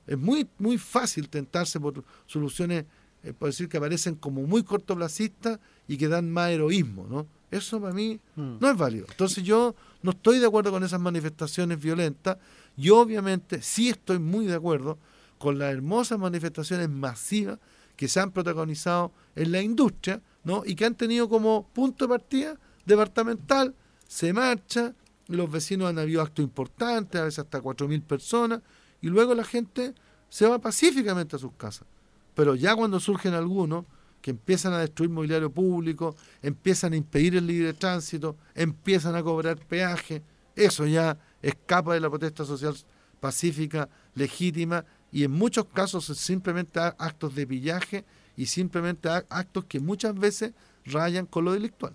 Es 0.07 0.19
muy, 0.19 0.47
muy 0.59 0.79
fácil 0.79 1.29
tentarse 1.29 1.79
por 1.81 2.03
soluciones, 2.27 2.85
eh, 3.23 3.33
por 3.33 3.49
decir 3.49 3.69
que 3.69 3.77
aparecen 3.77 4.15
como 4.17 4.43
muy 4.43 4.63
cortoplacistas 4.63 5.59
y 5.89 5.97
que 5.97 6.09
dan 6.09 6.31
más 6.31 6.51
heroísmo, 6.51 7.07
¿no? 7.09 7.27
Eso 7.51 7.81
para 7.81 7.93
mí 7.93 8.19
Mm. 8.37 8.57
no 8.61 8.71
es 8.71 8.77
válido. 8.77 9.07
Entonces 9.11 9.45
yo 9.45 9.75
no 10.03 10.13
estoy 10.13 10.39
de 10.39 10.47
acuerdo 10.47 10.71
con 10.71 10.83
esas 10.83 11.01
manifestaciones 11.01 11.79
violentas. 11.81 12.39
Yo 12.77 12.99
obviamente 13.01 13.61
sí 13.63 13.91
estoy 13.91 14.19
muy 14.19 14.47
de 14.47 14.55
acuerdo 14.55 14.99
con 15.39 15.59
las 15.59 15.73
hermosas 15.73 16.19
manifestaciones 16.19 16.89
masivas 16.89 17.59
que 17.97 18.09
se 18.09 18.21
han 18.21 18.31
protagonizado 18.33 19.13
en 19.37 19.53
la 19.53 19.61
industria, 19.61 20.21
¿no? 20.45 20.63
Y 20.65 20.75
que 20.75 20.85
han 20.87 20.95
tenido 20.95 21.29
como 21.29 21.69
punto 21.75 22.07
de 22.07 22.09
partida 22.09 22.59
departamental, 22.87 23.75
se 24.09 24.33
marcha, 24.33 24.95
los 25.29 25.51
vecinos 25.51 25.89
han 25.89 25.99
habido 25.99 26.23
actos 26.23 26.43
importantes, 26.43 27.21
a 27.21 27.25
veces 27.25 27.39
hasta 27.41 27.61
4.000 27.61 28.03
personas, 28.03 28.61
y 29.03 29.09
luego 29.09 29.35
la 29.35 29.45
gente 29.45 29.95
se 30.31 30.47
va 30.47 30.59
pacíficamente 30.59 31.37
a 31.37 31.39
sus 31.39 31.53
casas. 31.53 31.87
Pero 32.35 32.55
ya 32.55 32.75
cuando 32.75 32.99
surgen 32.99 33.35
algunos 33.35 33.85
que 34.23 34.31
empiezan 34.31 34.73
a 34.73 34.79
destruir 34.79 35.11
mobiliario 35.11 35.51
público, 35.51 36.17
empiezan 36.41 36.95
a 36.95 36.97
impedir 36.97 37.37
el 37.37 37.47
libre 37.47 37.75
tránsito, 37.75 38.37
empiezan 38.55 39.17
a 39.17 39.23
cobrar 39.23 39.59
peaje, 39.59 40.23
eso 40.55 40.87
ya 40.87 41.19
escapa 41.43 41.95
de 41.95 42.01
la 42.01 42.09
protesta 42.09 42.45
social 42.45 42.75
pacífica, 43.21 43.89
legítima, 44.15 44.85
y 45.11 45.25
en 45.25 45.33
muchos 45.33 45.67
casos 45.67 46.07
simplemente 46.07 46.81
actos 46.81 47.35
de 47.35 47.47
pillaje 47.47 48.05
y 48.37 48.47
simplemente 48.47 49.09
actos 49.11 49.67
que 49.67 49.79
muchas 49.79 50.15
veces 50.15 50.53
rayan 50.87 51.27
con 51.27 51.45
lo 51.45 51.53
delictual. 51.53 51.95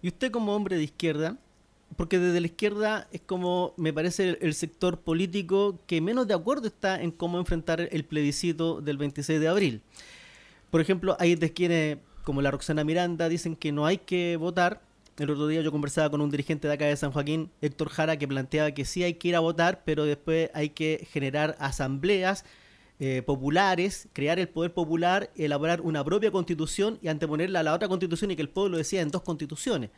Y 0.00 0.08
usted 0.08 0.30
como 0.30 0.54
hombre 0.54 0.76
de 0.76 0.84
izquierda, 0.84 1.36
porque 1.96 2.18
desde 2.18 2.40
la 2.40 2.46
izquierda 2.46 3.08
es 3.12 3.20
como, 3.20 3.74
me 3.76 3.92
parece, 3.92 4.38
el, 4.40 4.54
sector 4.54 5.00
político 5.00 5.78
que 5.86 6.00
menos 6.00 6.26
de 6.26 6.34
acuerdo 6.34 6.66
está 6.66 7.00
en 7.00 7.10
cómo 7.10 7.38
enfrentar 7.38 7.88
el 7.90 8.04
plebiscito 8.04 8.80
del 8.80 8.96
26 8.96 9.40
de 9.40 9.48
abril. 9.48 9.82
Por 10.70 10.80
ejemplo, 10.80 11.16
hay 11.18 11.34
de 11.34 11.52
quienes, 11.52 11.98
como 12.24 12.42
la 12.42 12.50
Roxana 12.50 12.84
Miranda, 12.84 13.28
dicen 13.28 13.56
que 13.56 13.72
no 13.72 13.86
hay 13.86 13.98
que 13.98 14.36
votar. 14.36 14.82
El 15.18 15.30
otro 15.30 15.48
día 15.48 15.60
yo 15.62 15.72
conversaba 15.72 16.10
con 16.10 16.20
un 16.20 16.30
dirigente 16.30 16.68
de 16.68 16.74
acá 16.74 16.86
de 16.86 16.96
San 16.96 17.12
Joaquín, 17.12 17.50
Héctor 17.60 17.88
Jara, 17.90 18.16
que 18.16 18.28
planteaba 18.28 18.70
que 18.70 18.84
sí 18.84 19.02
hay 19.02 19.14
que 19.14 19.28
ir 19.28 19.36
a 19.36 19.40
votar, 19.40 19.82
pero 19.84 20.04
después 20.04 20.50
hay 20.54 20.70
que 20.70 21.06
generar 21.10 21.56
asambleas 21.58 22.44
eh, 23.00 23.22
populares, 23.22 24.08
crear 24.12 24.38
el 24.38 24.48
poder 24.48 24.72
popular, 24.72 25.30
elaborar 25.34 25.80
una 25.80 26.04
propia 26.04 26.30
constitución 26.30 26.98
y 27.02 27.08
anteponerla 27.08 27.60
a 27.60 27.62
la 27.62 27.74
otra 27.74 27.88
constitución 27.88 28.30
y 28.30 28.36
que 28.36 28.42
el 28.42 28.48
pueblo 28.48 28.76
decida 28.76 29.00
en 29.00 29.10
dos 29.10 29.22
constituciones. 29.22 29.90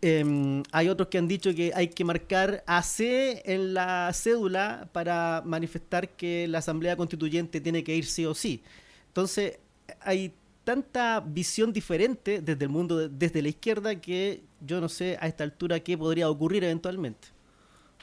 Em, 0.00 0.62
hay 0.70 0.88
otros 0.90 1.08
que 1.08 1.16
han 1.18 1.28
dicho 1.28 1.54
que 1.54 1.72
hay 1.74 1.88
que 1.88 2.04
marcar 2.04 2.62
AC 2.66 3.42
en 3.46 3.72
la 3.72 4.10
cédula 4.12 4.88
para 4.92 5.42
manifestar 5.46 6.10
que 6.10 6.46
la 6.46 6.58
Asamblea 6.58 6.96
Constituyente 6.96 7.60
tiene 7.60 7.82
que 7.82 7.96
ir 7.96 8.04
sí 8.04 8.26
o 8.26 8.34
sí. 8.34 8.62
Entonces, 9.08 9.58
hay 10.00 10.32
tanta 10.62 11.20
visión 11.20 11.72
diferente 11.72 12.40
desde 12.42 12.64
el 12.64 12.70
mundo, 12.70 12.98
de- 12.98 13.08
desde 13.08 13.40
la 13.42 13.48
izquierda, 13.48 13.94
que 14.00 14.42
yo 14.60 14.80
no 14.80 14.88
sé 14.88 15.16
a 15.20 15.26
esta 15.26 15.44
altura 15.44 15.80
qué 15.80 15.96
podría 15.96 16.28
ocurrir 16.28 16.64
eventualmente. 16.64 17.28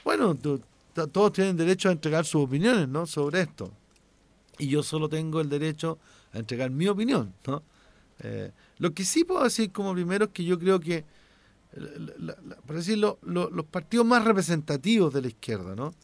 Bueno, 0.04 0.34
to- 0.34 0.60
to- 0.94 1.06
todos 1.06 1.32
tienen 1.32 1.56
derecho 1.56 1.88
a 1.88 1.92
entregar 1.92 2.24
sus 2.24 2.42
opiniones, 2.44 2.88
¿no? 2.88 3.06
Sobre 3.06 3.42
esto. 3.42 3.70
Y 4.58 4.68
yo 4.68 4.82
solo 4.82 5.08
tengo 5.08 5.40
el 5.40 5.48
derecho 5.48 5.98
a 6.32 6.38
entregar 6.38 6.70
mi 6.70 6.88
opinión, 6.88 7.32
¿no? 7.46 7.62
Eh, 8.20 8.50
lo 8.78 8.92
que 8.92 9.04
sí 9.04 9.24
puedo 9.24 9.42
decir 9.44 9.70
como 9.72 9.92
primero 9.94 10.26
es 10.26 10.30
que 10.32 10.44
yo 10.44 10.58
creo 10.58 10.78
que, 10.80 11.04
la- 11.74 12.36
la- 12.44 12.56
por 12.56 12.76
decirlo, 12.76 13.18
lo- 13.22 13.50
los 13.50 13.66
partidos 13.66 14.06
más 14.06 14.24
representativos 14.24 15.12
de 15.14 15.22
la 15.22 15.28
izquierda, 15.28 15.74
¿no? 15.74 15.94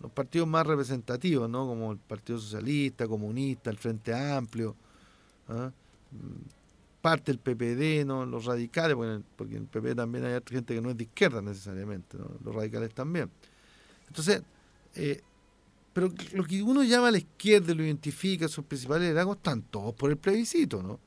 Los 0.00 0.10
partidos 0.12 0.46
más 0.46 0.66
representativos, 0.66 1.48
¿no? 1.48 1.66
Como 1.66 1.92
el 1.92 1.98
Partido 1.98 2.38
Socialista, 2.38 3.08
Comunista, 3.08 3.70
el 3.70 3.78
Frente 3.78 4.12
Amplio, 4.14 4.76
¿ah? 5.48 5.70
Mm, 6.12 7.00
parte 7.00 7.32
del 7.32 7.38
PPD, 7.38 8.04
¿no? 8.04 8.26
Los 8.26 8.44
radicales, 8.44 8.96
porque 8.96 9.22
porque 9.36 9.56
en 9.56 9.62
el 9.62 9.68
PPD 9.68 9.94
también 9.94 10.24
hay 10.24 10.40
gente 10.46 10.74
que 10.74 10.80
no 10.80 10.90
es 10.90 10.96
de 10.96 11.04
izquierda 11.04 11.40
necesariamente, 11.40 12.18
¿no? 12.18 12.30
Los 12.44 12.54
radicales 12.54 12.92
también. 12.92 13.30
Entonces, 14.08 14.42
eh, 14.94 15.22
pero 15.92 16.12
lo 16.34 16.44
que 16.44 16.62
uno 16.62 16.82
llama 16.82 17.08
a 17.08 17.10
la 17.12 17.18
izquierda 17.18 17.72
y 17.72 17.74
lo 17.74 17.84
identifica, 17.84 18.48
sus 18.48 18.64
principales 18.66 19.02
liderazgos, 19.04 19.38
están 19.38 19.62
todos 19.62 19.94
por 19.94 20.10
el 20.10 20.18
plebiscito, 20.18 20.82
¿no? 20.82 21.00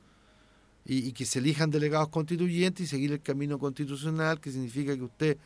Y, 0.92 1.12
que 1.12 1.24
se 1.24 1.38
elijan 1.38 1.70
delegados 1.70 2.08
constituyentes 2.08 2.84
y 2.84 2.88
seguir 2.88 3.12
el 3.12 3.20
camino 3.20 3.60
constitucional, 3.60 4.40
que 4.40 4.50
significa 4.50 4.96
que 4.96 5.02
usted 5.04 5.36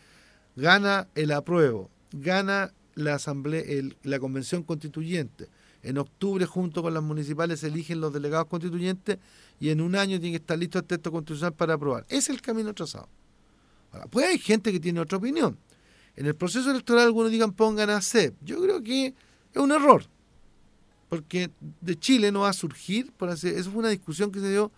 gana 0.56 1.06
el 1.14 1.32
apruebo, 1.32 1.90
gana 2.12 2.72
la 2.94 3.16
asamblea, 3.16 3.60
el- 3.60 3.94
la 4.04 4.18
convención 4.18 4.62
constituyente. 4.62 5.48
En 5.82 5.98
octubre, 5.98 6.46
junto 6.46 6.80
con 6.82 6.94
las 6.94 7.02
municipales, 7.02 7.60
se 7.60 7.66
eligen 7.66 8.00
los 8.00 8.10
delegados 8.14 8.46
constituyentes 8.46 9.18
y 9.60 9.68
en 9.68 9.82
un 9.82 9.96
año 9.96 10.18
tiene 10.18 10.38
que 10.38 10.40
estar 10.40 10.58
listo 10.58 10.78
el 10.78 10.84
texto 10.86 11.12
constitucional 11.12 11.52
para 11.52 11.74
aprobar. 11.74 12.06
Ese 12.08 12.16
es 12.18 12.28
el 12.30 12.40
camino 12.40 12.72
trazado. 12.72 13.10
Ahora, 13.92 14.06
pues 14.06 14.24
hay 14.26 14.38
gente 14.38 14.72
que 14.72 14.80
tiene 14.80 15.00
otra 15.00 15.18
opinión. 15.18 15.58
En 16.16 16.24
el 16.24 16.34
proceso 16.34 16.70
electoral 16.70 17.04
algunos 17.04 17.30
digan 17.30 17.52
pongan 17.52 17.90
a 17.90 18.00
C. 18.00 18.32
Yo 18.40 18.62
creo 18.62 18.82
que 18.82 19.08
es 19.52 19.60
un 19.60 19.72
error. 19.72 20.06
Porque 21.10 21.50
de 21.82 21.98
Chile 21.98 22.32
no 22.32 22.40
va 22.40 22.48
a 22.48 22.54
surgir, 22.54 23.12
por 23.12 23.28
así, 23.28 23.48
eso 23.48 23.70
fue 23.70 23.80
una 23.80 23.90
discusión 23.90 24.32
que 24.32 24.40
se 24.40 24.50
dio, 24.50 24.72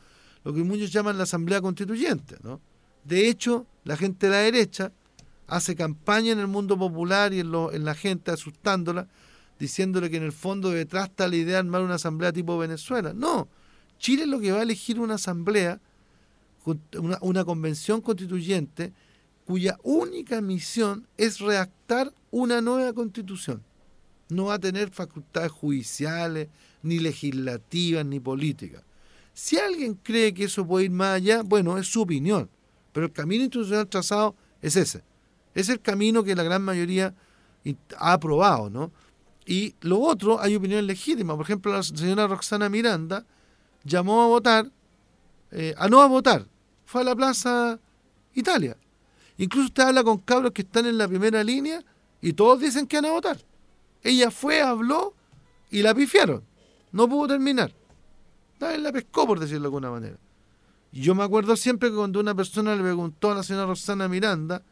lo 0.47 0.55
que 0.55 0.62
muchos 0.62 0.92
llaman 0.92 1.18
la 1.18 1.24
Asamblea 1.24 1.61
Constituyente. 1.61 2.36
¿no? 2.44 2.61
De 3.03 3.28
hecho, 3.28 3.66
la 3.82 3.97
gente 3.97 4.26
de 4.26 4.32
la 4.32 4.38
derecha 4.38 4.92
hace 5.49 5.74
campaña 5.74 6.30
en 6.30 6.38
el 6.38 6.47
mundo 6.47 6.78
popular 6.78 7.34
y 7.34 7.40
en, 7.40 7.84
la 7.84 7.94
gente 7.97 8.30
asustándola, 8.30 9.09
diciéndole 9.59 10.09
que 10.09 10.18
en 10.18 10.22
el 10.22 10.30
fondo 10.30 10.70
detrás 10.70 11.09
está 11.09 11.26
la 11.26 11.34
idea 11.34 11.55
de 11.55 11.59
armar 11.59 11.82
una 11.82 11.97
asamblea 11.97 12.32
tipo 12.32 12.57
Venezuela. 12.59 13.12
No, 13.12 13.49
Chile 13.99 14.22
es 14.22 14.28
lo 14.28 14.38
que 14.38 14.53
va 14.53 14.61
a 14.61 14.62
elegir 14.62 15.01
una 15.01 15.14
asamblea, 15.14 15.80
una, 16.94 17.18
una 17.22 17.44
convención 17.44 18.01
constituyente, 18.01 18.92
cuya 19.47 19.76
única 19.82 20.40
misión 20.40 21.09
es 21.16 21.40
redactar 21.40 22.14
una 22.30 22.61
nueva 22.61 22.92
constitución. 22.92 23.64
No 24.28 24.44
va 24.44 24.55
a 24.55 24.59
tener 24.61 24.90
facultades 24.90 25.51
judiciales, 25.51 26.51
ni 26.84 27.01
legislativas, 27.01 28.07
ni 28.07 28.20
políticas. 28.20 28.86
Si 29.37 29.59
alguien 29.59 30.01
cree 30.03 30.32
que 30.32 30.45
eso 30.45 30.66
puede 30.66 30.87
ir 30.87 30.91
más 30.91 31.16
allá, 31.16 31.43
bueno, 31.43 31.76
es 31.76 31.87
su 31.89 32.01
opinión. 32.01 32.49
Pero 32.91 33.05
el 33.05 33.12
camino 33.12 33.45
institucional 33.45 33.87
trazado 33.87 34.34
es 34.62 34.76
ese. 34.76 35.05
Es 35.55 35.68
el 35.68 35.78
camino 35.78 36.24
que 36.24 36.34
la 36.34 36.43
gran 36.43 36.62
mayoría 36.62 37.14
ha 37.99 38.14
aprobado, 38.14 38.70
¿no? 38.70 38.91
Y 39.45 39.74
lo 39.82 40.01
otro, 40.01 40.41
hay 40.41 40.57
opiniones 40.57 40.87
legítimas. 40.87 41.37
Por 41.37 41.45
ejemplo, 41.45 41.70
la 41.70 41.82
señora 41.82 42.26
Roxana 42.26 42.70
Miranda 42.70 43.26
llamó 43.84 44.22
a 44.22 44.26
votar, 44.26 44.72
eh, 45.51 45.74
a 45.76 45.87
no 45.87 46.01
a 46.01 46.07
votar. 46.07 46.47
Fue 46.87 47.03
a 47.03 47.05
la 47.05 47.14
Plaza 47.14 47.78
Italia. 48.32 48.78
Incluso 49.37 49.66
usted 49.66 49.82
habla 49.82 50.03
con 50.03 50.16
cabros 50.16 50.53
que 50.53 50.62
están 50.62 50.87
en 50.87 50.97
la 50.97 51.07
primera 51.07 51.45
línea 51.45 51.84
y 52.22 52.32
todos 52.32 52.59
dicen 52.59 52.87
que 52.87 52.97
van 52.97 53.05
a 53.05 53.11
votar. 53.11 53.37
Ella 54.03 54.30
fue, 54.30 54.62
habló 54.62 55.12
y 55.70 55.82
la 55.82 55.95
pifiaron. 55.95 56.43
No 56.91 57.07
pudo 57.07 57.28
terminar. 57.28 57.74
Nadie 58.61 58.78
la 58.78 58.92
pescó, 58.92 59.26
por 59.26 59.38
decirlo 59.38 59.62
de 59.62 59.66
alguna 59.66 59.90
manera. 59.90 60.16
Y 60.92 61.02
yo 61.02 61.14
me 61.14 61.24
acuerdo 61.24 61.57
siempre 61.57 61.90
que 61.90 61.96
cuando 61.96 62.20
una 62.20 62.34
persona 62.34 62.74
le 62.74 62.82
preguntó 62.82 63.30
a 63.30 63.34
la 63.34 63.42
señora 63.42 63.66
Roxana 63.66 64.09
Miranda 64.09 64.62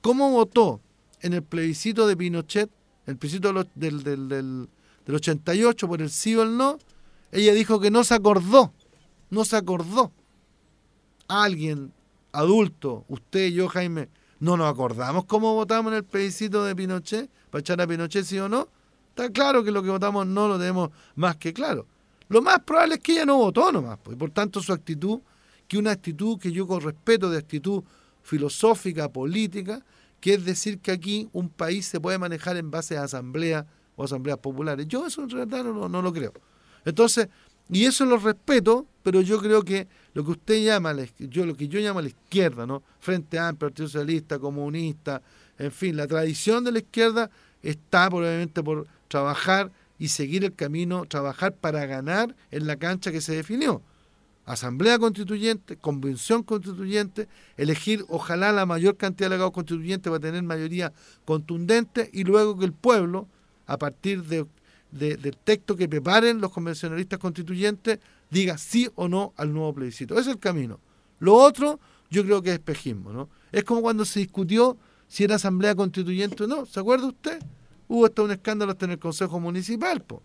cómo 0.00 0.30
votó 0.30 0.80
en 1.20 1.34
el 1.34 1.42
plebiscito 1.42 2.06
de 2.06 2.16
Pinochet, 2.16 2.70
el 3.06 3.16
plebiscito 3.16 3.52
del, 3.52 4.02
del, 4.02 4.28
del, 4.28 4.68
del 5.06 5.14
88 5.14 5.88
por 5.88 6.02
el 6.02 6.10
sí 6.10 6.34
o 6.34 6.42
el 6.42 6.56
no, 6.56 6.78
ella 7.32 7.54
dijo 7.54 7.80
que 7.80 7.90
no 7.90 8.04
se 8.04 8.14
acordó. 8.14 8.72
No 9.30 9.44
se 9.44 9.56
acordó. 9.56 10.12
Alguien 11.28 11.92
adulto, 12.32 13.04
usted 13.08 13.50
yo, 13.50 13.68
Jaime, 13.68 14.08
no 14.40 14.56
nos 14.56 14.70
acordamos 14.70 15.24
cómo 15.24 15.54
votamos 15.54 15.92
en 15.92 15.98
el 15.98 16.04
plebiscito 16.04 16.64
de 16.64 16.74
Pinochet, 16.74 17.30
para 17.50 17.60
echar 17.60 17.80
a 17.80 17.86
Pinochet 17.86 18.24
sí 18.24 18.38
o 18.38 18.48
no. 18.48 18.68
Está 19.10 19.30
claro 19.30 19.64
que 19.64 19.70
lo 19.70 19.82
que 19.82 19.90
votamos 19.90 20.26
no 20.26 20.48
lo 20.48 20.58
tenemos 20.58 20.90
más 21.16 21.36
que 21.36 21.52
claro. 21.52 21.86
Lo 22.28 22.42
más 22.42 22.60
probable 22.60 22.96
es 22.96 23.00
que 23.00 23.12
ella 23.12 23.26
no 23.26 23.38
votó 23.38 23.72
nomás, 23.72 23.98
pues, 24.02 24.16
y 24.16 24.18
por 24.18 24.30
tanto 24.30 24.60
su 24.60 24.72
actitud, 24.72 25.20
que 25.66 25.78
una 25.78 25.92
actitud 25.92 26.38
que 26.38 26.52
yo 26.52 26.66
con 26.66 26.80
respeto 26.80 27.30
de 27.30 27.38
actitud 27.38 27.82
filosófica, 28.22 29.08
política, 29.10 29.82
que 30.20 30.34
es 30.34 30.44
decir 30.44 30.78
que 30.78 30.90
aquí 30.90 31.28
un 31.32 31.48
país 31.48 31.86
se 31.86 32.00
puede 32.00 32.18
manejar 32.18 32.56
en 32.56 32.70
base 32.70 32.96
a 32.96 33.04
asambleas 33.04 33.64
o 33.96 34.04
asambleas 34.04 34.38
populares. 34.38 34.86
Yo 34.88 35.06
eso 35.06 35.22
en 35.22 35.30
realidad 35.30 35.64
no, 35.64 35.88
no 35.88 36.02
lo 36.02 36.12
creo. 36.12 36.32
Entonces, 36.84 37.28
y 37.70 37.84
eso 37.84 38.04
lo 38.06 38.16
respeto, 38.16 38.86
pero 39.02 39.20
yo 39.20 39.38
creo 39.40 39.62
que 39.62 39.86
lo 40.14 40.24
que 40.24 40.30
usted 40.30 40.64
llama, 40.64 40.94
yo 41.18 41.44
lo 41.44 41.54
que 41.54 41.68
yo 41.68 41.78
llamo 41.80 42.00
la 42.00 42.08
izquierda, 42.08 42.66
¿no? 42.66 42.82
Frente 42.98 43.38
Amplio, 43.38 43.68
Partido 43.68 43.88
Socialista, 43.88 44.38
Comunista, 44.38 45.20
en 45.58 45.70
fin, 45.70 45.96
la 45.96 46.06
tradición 46.06 46.64
de 46.64 46.72
la 46.72 46.78
izquierda 46.78 47.30
está 47.62 48.08
probablemente 48.08 48.62
por 48.62 48.86
trabajar 49.08 49.70
y 49.98 50.08
seguir 50.08 50.44
el 50.44 50.54
camino, 50.54 51.04
trabajar 51.06 51.54
para 51.54 51.84
ganar 51.86 52.34
en 52.50 52.66
la 52.66 52.76
cancha 52.76 53.10
que 53.12 53.20
se 53.20 53.34
definió. 53.34 53.82
Asamblea 54.46 54.98
Constituyente, 54.98 55.76
Convención 55.76 56.42
Constituyente, 56.42 57.28
elegir 57.58 58.04
ojalá 58.08 58.50
la 58.52 58.64
mayor 58.64 58.96
cantidad 58.96 59.26
de 59.26 59.30
delegados 59.34 59.52
constituyentes 59.52 60.10
para 60.10 60.20
tener 60.20 60.42
mayoría 60.42 60.92
contundente 61.26 62.08
y 62.12 62.24
luego 62.24 62.58
que 62.58 62.64
el 62.64 62.72
pueblo, 62.72 63.28
a 63.66 63.76
partir 63.78 64.22
de, 64.24 64.46
de- 64.90 65.16
del 65.18 65.36
texto 65.36 65.76
que 65.76 65.86
preparen 65.88 66.40
los 66.40 66.50
convencionalistas 66.50 67.18
constituyentes, 67.18 67.98
diga 68.30 68.56
sí 68.56 68.88
o 68.94 69.06
no 69.08 69.34
al 69.36 69.52
nuevo 69.52 69.74
plebiscito. 69.74 70.14
Ese 70.14 70.30
es 70.30 70.36
el 70.36 70.38
camino. 70.40 70.80
Lo 71.18 71.34
otro, 71.34 71.78
yo 72.10 72.24
creo 72.24 72.40
que 72.40 72.48
es 72.50 72.54
espejismo. 72.54 73.12
¿no? 73.12 73.28
Es 73.52 73.64
como 73.64 73.82
cuando 73.82 74.06
se 74.06 74.20
discutió 74.20 74.78
si 75.08 75.24
era 75.24 75.34
Asamblea 75.36 75.74
Constituyente 75.74 76.44
o 76.44 76.46
no. 76.46 76.64
¿Se 76.64 76.80
acuerda 76.80 77.06
usted? 77.06 77.38
Hubo 77.88 78.06
hasta 78.06 78.22
un 78.22 78.30
escándalo 78.30 78.72
hasta 78.72 78.84
en 78.84 78.92
el 78.92 78.98
Consejo 78.98 79.40
Municipal. 79.40 80.00
po. 80.02 80.22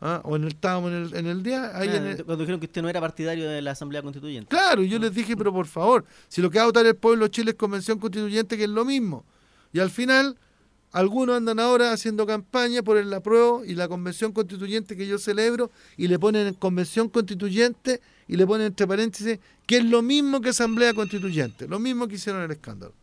¿Ah? 0.00 0.22
O 0.24 0.34
en 0.36 0.42
el, 0.44 0.48
estábamos 0.48 0.90
en 0.92 0.96
el, 1.02 1.14
en 1.14 1.26
el 1.26 1.42
día... 1.42 1.76
Ahí 1.76 1.88
Ah, 1.88 1.96
en 1.96 2.06
el- 2.06 2.24
Cuando 2.24 2.42
dijeron 2.44 2.58
que 2.60 2.66
usted 2.66 2.80
no 2.80 2.88
era 2.88 3.00
partidario 3.00 3.48
de 3.50 3.60
la 3.60 3.72
Asamblea 3.72 4.00
Constituyente. 4.02 4.48
Claro, 4.48 4.82
y 4.82 4.88
yo 4.88 4.98
les 4.98 5.12
dije, 5.14 5.36
pero 5.36 5.52
por 5.52 5.66
favor, 5.66 6.06
si 6.28 6.40
lo 6.40 6.50
que 6.50 6.56
va 6.58 6.62
a 6.62 6.66
votar 6.66 6.86
el 6.86 6.94
pueblo 6.96 7.26
de 7.26 7.30
Chile 7.30 7.50
es 7.50 7.56
convención 7.58 7.98
constituyente, 7.98 8.56
que 8.56 8.64
es 8.64 8.70
lo 8.70 8.86
mismo. 8.86 9.24
Y 9.74 9.78
al 9.80 9.90
final, 9.90 10.38
algunos 10.92 11.36
andan 11.36 11.60
ahora 11.60 11.92
haciendo 11.92 12.24
campaña 12.26 12.82
por 12.82 12.96
el 12.96 13.12
apruebo 13.12 13.62
y 13.62 13.74
la 13.74 13.88
convención 13.88 14.32
constituyente 14.32 14.96
que 14.96 15.06
yo 15.06 15.18
celebro, 15.18 15.70
y 15.98 16.08
le 16.08 16.18
ponen 16.18 16.46
en 16.46 16.54
convención 16.54 17.10
constituyente 17.10 18.00
y 18.26 18.36
le 18.36 18.46
ponen 18.46 18.68
entre 18.68 18.86
paréntesis 18.86 19.38
que 19.66 19.76
es 19.76 19.84
lo 19.84 20.00
mismo 20.00 20.40
que 20.40 20.48
asamblea 20.48 20.94
constituyente, 20.94 21.68
lo 21.68 21.78
mismo 21.78 22.08
que 22.08 22.14
hicieron 22.14 22.40
en 22.40 22.46
el 22.46 22.56
escándalo. 22.56 22.94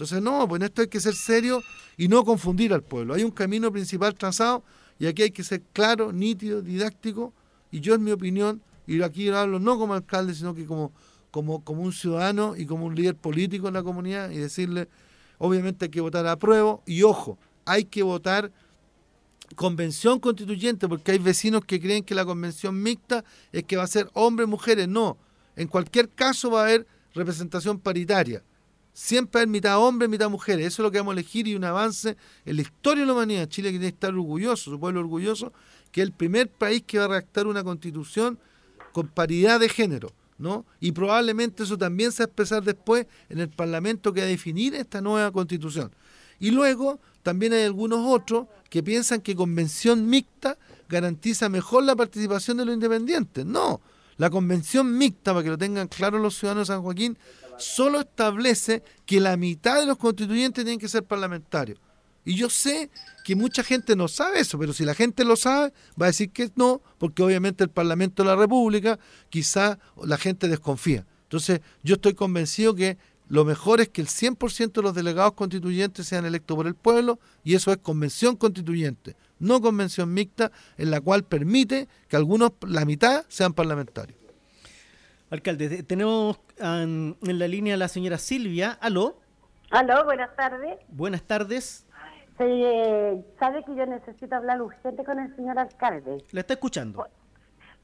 Entonces, 0.00 0.22
no, 0.22 0.48
pues 0.48 0.60
en 0.60 0.64
esto 0.64 0.80
hay 0.80 0.88
que 0.88 0.98
ser 0.98 1.14
serio 1.14 1.62
y 1.98 2.08
no 2.08 2.24
confundir 2.24 2.72
al 2.72 2.82
pueblo. 2.82 3.12
Hay 3.12 3.22
un 3.22 3.30
camino 3.30 3.70
principal 3.70 4.14
trazado 4.14 4.64
y 4.98 5.06
aquí 5.06 5.24
hay 5.24 5.30
que 5.30 5.44
ser 5.44 5.60
claro, 5.74 6.10
nítido, 6.10 6.62
didáctico. 6.62 7.34
Y 7.70 7.80
yo, 7.80 7.96
en 7.96 8.04
mi 8.04 8.10
opinión, 8.10 8.62
y 8.86 9.02
aquí 9.02 9.28
hablo 9.28 9.60
no 9.60 9.78
como 9.78 9.92
alcalde, 9.92 10.34
sino 10.34 10.54
que 10.54 10.64
como, 10.64 10.90
como, 11.30 11.62
como 11.62 11.82
un 11.82 11.92
ciudadano 11.92 12.56
y 12.56 12.64
como 12.64 12.86
un 12.86 12.94
líder 12.94 13.14
político 13.14 13.68
en 13.68 13.74
la 13.74 13.82
comunidad 13.82 14.30
y 14.30 14.38
decirle, 14.38 14.88
obviamente 15.36 15.84
hay 15.84 15.90
que 15.90 16.00
votar 16.00 16.26
a 16.26 16.38
prueba 16.38 16.80
y 16.86 17.02
ojo, 17.02 17.38
hay 17.66 17.84
que 17.84 18.02
votar 18.02 18.50
convención 19.54 20.18
constituyente 20.18 20.88
porque 20.88 21.12
hay 21.12 21.18
vecinos 21.18 21.62
que 21.66 21.78
creen 21.78 22.04
que 22.04 22.14
la 22.14 22.24
convención 22.24 22.82
mixta 22.82 23.22
es 23.52 23.64
que 23.64 23.76
va 23.76 23.82
a 23.82 23.86
ser 23.86 24.08
hombres, 24.14 24.48
mujeres. 24.48 24.88
No, 24.88 25.18
en 25.56 25.68
cualquier 25.68 26.08
caso 26.08 26.50
va 26.52 26.60
a 26.62 26.64
haber 26.64 26.86
representación 27.12 27.78
paritaria. 27.78 28.42
Siempre 29.02 29.40
hay 29.40 29.46
mitad 29.46 29.78
hombres, 29.78 30.10
mitad 30.10 30.28
mujeres. 30.28 30.66
Eso 30.66 30.82
es 30.82 30.84
lo 30.84 30.90
que 30.90 30.98
vamos 30.98 31.12
a 31.12 31.14
elegir 31.18 31.48
y 31.48 31.54
un 31.54 31.64
avance 31.64 32.18
en 32.44 32.56
la 32.56 32.62
historia 32.62 33.00
de 33.00 33.06
la 33.06 33.14
humanidad. 33.14 33.48
Chile 33.48 33.70
tiene 33.70 33.86
que 33.86 33.94
estar 33.94 34.12
orgulloso, 34.12 34.70
su 34.70 34.78
pueblo 34.78 35.00
orgulloso, 35.00 35.54
que 35.90 36.02
es 36.02 36.06
el 36.06 36.12
primer 36.12 36.50
país 36.50 36.84
que 36.86 36.98
va 36.98 37.06
a 37.06 37.08
redactar 37.08 37.46
una 37.46 37.64
constitución 37.64 38.38
con 38.92 39.08
paridad 39.08 39.58
de 39.58 39.70
género, 39.70 40.12
¿no? 40.36 40.66
Y 40.80 40.92
probablemente 40.92 41.62
eso 41.62 41.78
también 41.78 42.12
se 42.12 42.22
va 42.22 42.24
a 42.24 42.28
expresar 42.28 42.62
después 42.62 43.06
en 43.30 43.38
el 43.38 43.48
Parlamento 43.48 44.12
que 44.12 44.20
va 44.20 44.26
a 44.26 44.28
definir 44.28 44.74
esta 44.74 45.00
nueva 45.00 45.32
constitución. 45.32 45.90
Y 46.38 46.50
luego 46.50 47.00
también 47.22 47.54
hay 47.54 47.62
algunos 47.62 48.00
otros 48.06 48.48
que 48.68 48.82
piensan 48.82 49.22
que 49.22 49.34
convención 49.34 50.10
mixta 50.10 50.58
garantiza 50.90 51.48
mejor 51.48 51.84
la 51.84 51.96
participación 51.96 52.58
de 52.58 52.66
los 52.66 52.74
independientes. 52.74 53.46
No, 53.46 53.80
la 54.20 54.28
convención 54.28 54.98
mixta, 54.98 55.32
para 55.32 55.42
que 55.42 55.48
lo 55.48 55.56
tengan 55.56 55.88
claro 55.88 56.18
los 56.18 56.36
ciudadanos 56.36 56.68
de 56.68 56.74
San 56.74 56.82
Joaquín, 56.82 57.16
solo 57.56 58.00
establece 58.00 58.82
que 59.06 59.18
la 59.18 59.34
mitad 59.38 59.80
de 59.80 59.86
los 59.86 59.96
constituyentes 59.96 60.62
tienen 60.62 60.78
que 60.78 60.90
ser 60.90 61.04
parlamentarios. 61.04 61.78
Y 62.26 62.34
yo 62.34 62.50
sé 62.50 62.90
que 63.24 63.34
mucha 63.34 63.64
gente 63.64 63.96
no 63.96 64.08
sabe 64.08 64.40
eso, 64.40 64.58
pero 64.58 64.74
si 64.74 64.84
la 64.84 64.92
gente 64.92 65.24
lo 65.24 65.36
sabe, 65.36 65.72
va 65.98 66.04
a 66.04 66.08
decir 66.08 66.32
que 66.32 66.50
no, 66.54 66.82
porque 66.98 67.22
obviamente 67.22 67.64
el 67.64 67.70
Parlamento 67.70 68.22
de 68.22 68.28
la 68.28 68.36
República, 68.36 68.98
quizá 69.30 69.78
la 70.04 70.18
gente 70.18 70.48
desconfía. 70.48 71.06
Entonces, 71.22 71.62
yo 71.82 71.94
estoy 71.94 72.12
convencido 72.12 72.74
que 72.74 72.98
lo 73.26 73.46
mejor 73.46 73.80
es 73.80 73.88
que 73.88 74.02
el 74.02 74.08
100% 74.08 74.72
de 74.72 74.82
los 74.82 74.94
delegados 74.94 75.32
constituyentes 75.32 76.06
sean 76.06 76.26
electos 76.26 76.58
por 76.58 76.66
el 76.66 76.74
pueblo 76.74 77.20
y 77.42 77.54
eso 77.54 77.72
es 77.72 77.78
convención 77.78 78.36
constituyente, 78.36 79.16
no 79.40 79.60
convención 79.60 80.14
mixta 80.14 80.52
en 80.78 80.90
la 80.90 81.00
cual 81.00 81.24
permite 81.24 81.88
que 82.08 82.16
algunos, 82.16 82.52
la 82.66 82.84
mitad, 82.84 83.24
sean 83.28 83.52
parlamentarios. 83.52 84.18
Alcalde, 85.30 85.82
tenemos 85.82 86.40
en 86.58 87.16
la 87.20 87.48
línea 87.48 87.74
a 87.74 87.76
la 87.76 87.88
señora 87.88 88.18
Silvia. 88.18 88.78
Aló. 88.80 89.16
Aló, 89.70 90.04
buenas 90.04 90.34
tardes. 90.36 90.78
Buenas 90.88 91.22
tardes. 91.22 91.86
Sí, 92.38 92.64
sabe 93.38 93.62
que 93.64 93.76
yo 93.76 93.86
necesito 93.86 94.34
hablar 94.34 94.62
urgente 94.62 95.04
con 95.04 95.18
el 95.18 95.34
señor 95.36 95.58
alcalde. 95.58 96.24
Le 96.32 96.40
está 96.40 96.54
escuchando. 96.54 97.06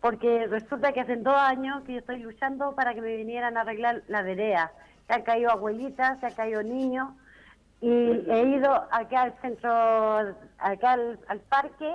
Porque 0.01 0.47
resulta 0.47 0.93
que 0.93 1.01
hace 1.01 1.17
dos 1.17 1.37
años 1.37 1.83
que 1.85 1.93
yo 1.93 1.99
estoy 1.99 2.21
luchando 2.21 2.75
para 2.75 2.95
que 2.95 3.01
me 3.01 3.17
vinieran 3.17 3.57
a 3.57 3.61
arreglar 3.61 4.03
la 4.09 4.23
vereda. 4.23 4.73
Se 5.07 5.15
han 5.15 5.23
caído 5.23 5.51
abuelitas, 5.51 6.19
se 6.21 6.27
han 6.27 6.35
caído 6.35 6.63
niños. 6.63 7.11
Y 7.81 7.89
he 7.89 8.43
ido 8.57 8.73
acá 8.91 9.23
al 9.23 9.35
centro, 9.41 9.71
acá 10.59 10.93
al, 10.93 11.19
al 11.29 11.41
parque, 11.41 11.95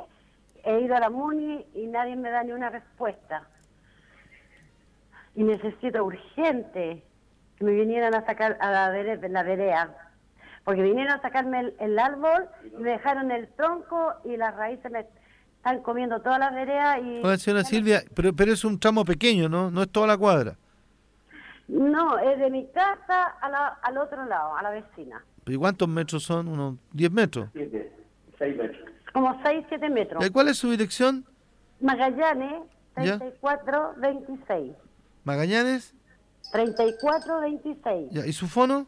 he 0.64 0.80
ido 0.82 0.96
a 0.96 1.00
la 1.00 1.10
MUNI 1.10 1.66
y 1.74 1.88
nadie 1.88 2.16
me 2.16 2.30
da 2.30 2.44
ni 2.44 2.52
una 2.52 2.70
respuesta. 2.70 3.44
Y 5.36 5.44
necesito 5.44 6.04
urgente 6.04 7.04
que 7.58 7.64
me 7.66 7.72
vinieran 7.72 8.14
a 8.16 8.26
sacar 8.26 8.58
a 8.60 8.72
la, 8.72 8.92
vere- 8.92 9.28
la 9.30 9.44
vereda 9.44 10.08
porque 10.64 10.84
vinieron 10.84 11.14
a 11.14 11.22
sacarme 11.24 11.60
el, 11.60 11.76
el 11.80 11.98
árbol, 11.98 12.48
me 12.78 12.92
dejaron 12.92 13.32
el 13.32 13.48
tronco 13.54 14.14
y 14.24 14.38
las 14.38 14.56
raíces 14.56 14.92
me 14.92 15.08
están 15.58 15.82
comiendo 15.82 16.22
todas 16.22 16.38
las 16.38 16.54
veredas 16.54 17.00
y... 17.00 17.40
Señora 17.40 17.64
Silvia, 17.64 18.04
pero, 18.16 18.32
pero 18.36 18.54
es 18.54 18.64
un 18.64 18.80
tramo 18.80 19.04
pequeño, 19.04 19.50
¿no? 19.50 19.72
No 19.72 19.82
es 19.82 19.92
toda 19.92 20.06
la 20.06 20.18
cuadra. 20.20 20.56
No, 21.68 22.20
es 22.20 22.38
de 22.38 22.52
mi 22.52 22.68
casa 22.68 23.24
a 23.42 23.50
la- 23.50 23.80
al 23.82 23.98
otro 23.98 24.24
lado, 24.26 24.56
a 24.56 24.62
la 24.62 24.70
vecina. 24.70 25.24
¿Y 25.48 25.56
cuántos 25.56 25.88
metros 25.88 26.24
son? 26.24 26.48
¿Unos 26.48 26.76
10 26.94 27.12
metros? 27.12 27.50
Como 29.14 29.40
6, 29.44 29.66
7 29.70 29.90
metros. 29.90 30.26
¿Y 30.26 30.30
cuál 30.30 30.48
es 30.50 30.58
su 30.58 30.70
dirección? 30.72 31.26
Magallanes, 31.80 32.62
Ya. 32.98 33.18
34, 33.18 33.94
26. 33.98 34.74
Magallanes. 35.24 35.96
34, 36.52 37.40
26. 37.42 38.10
Ya, 38.12 38.26
¿Y 38.26 38.34
su 38.34 38.48
fono? 38.48 38.88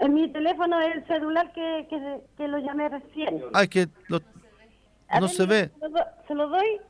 En 0.00 0.14
mi 0.14 0.28
teléfono 0.32 0.80
es 0.80 0.96
el 0.96 1.06
celular 1.06 1.52
que, 1.52 1.86
que, 1.88 2.20
que 2.36 2.48
lo 2.48 2.58
llamé 2.58 2.88
recién. 2.88 3.40
Ah, 3.54 3.62
es 3.62 3.68
que 3.68 3.88
lo- 4.08 4.18
no 4.20 5.20
ver, 5.20 5.30
se 5.30 5.46
ve. 5.46 5.70
¿Se 5.78 5.80
lo, 5.80 5.88
do- 5.90 6.04
se 6.26 6.34
lo 6.34 6.48
doy? 6.48 6.80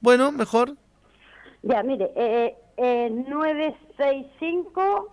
Bueno, 0.00 0.30
mejor. 0.32 0.76
Ya, 1.62 1.82
mire, 1.82 2.10
eh, 2.16 2.56
eh, 2.78 3.10
965 3.10 5.10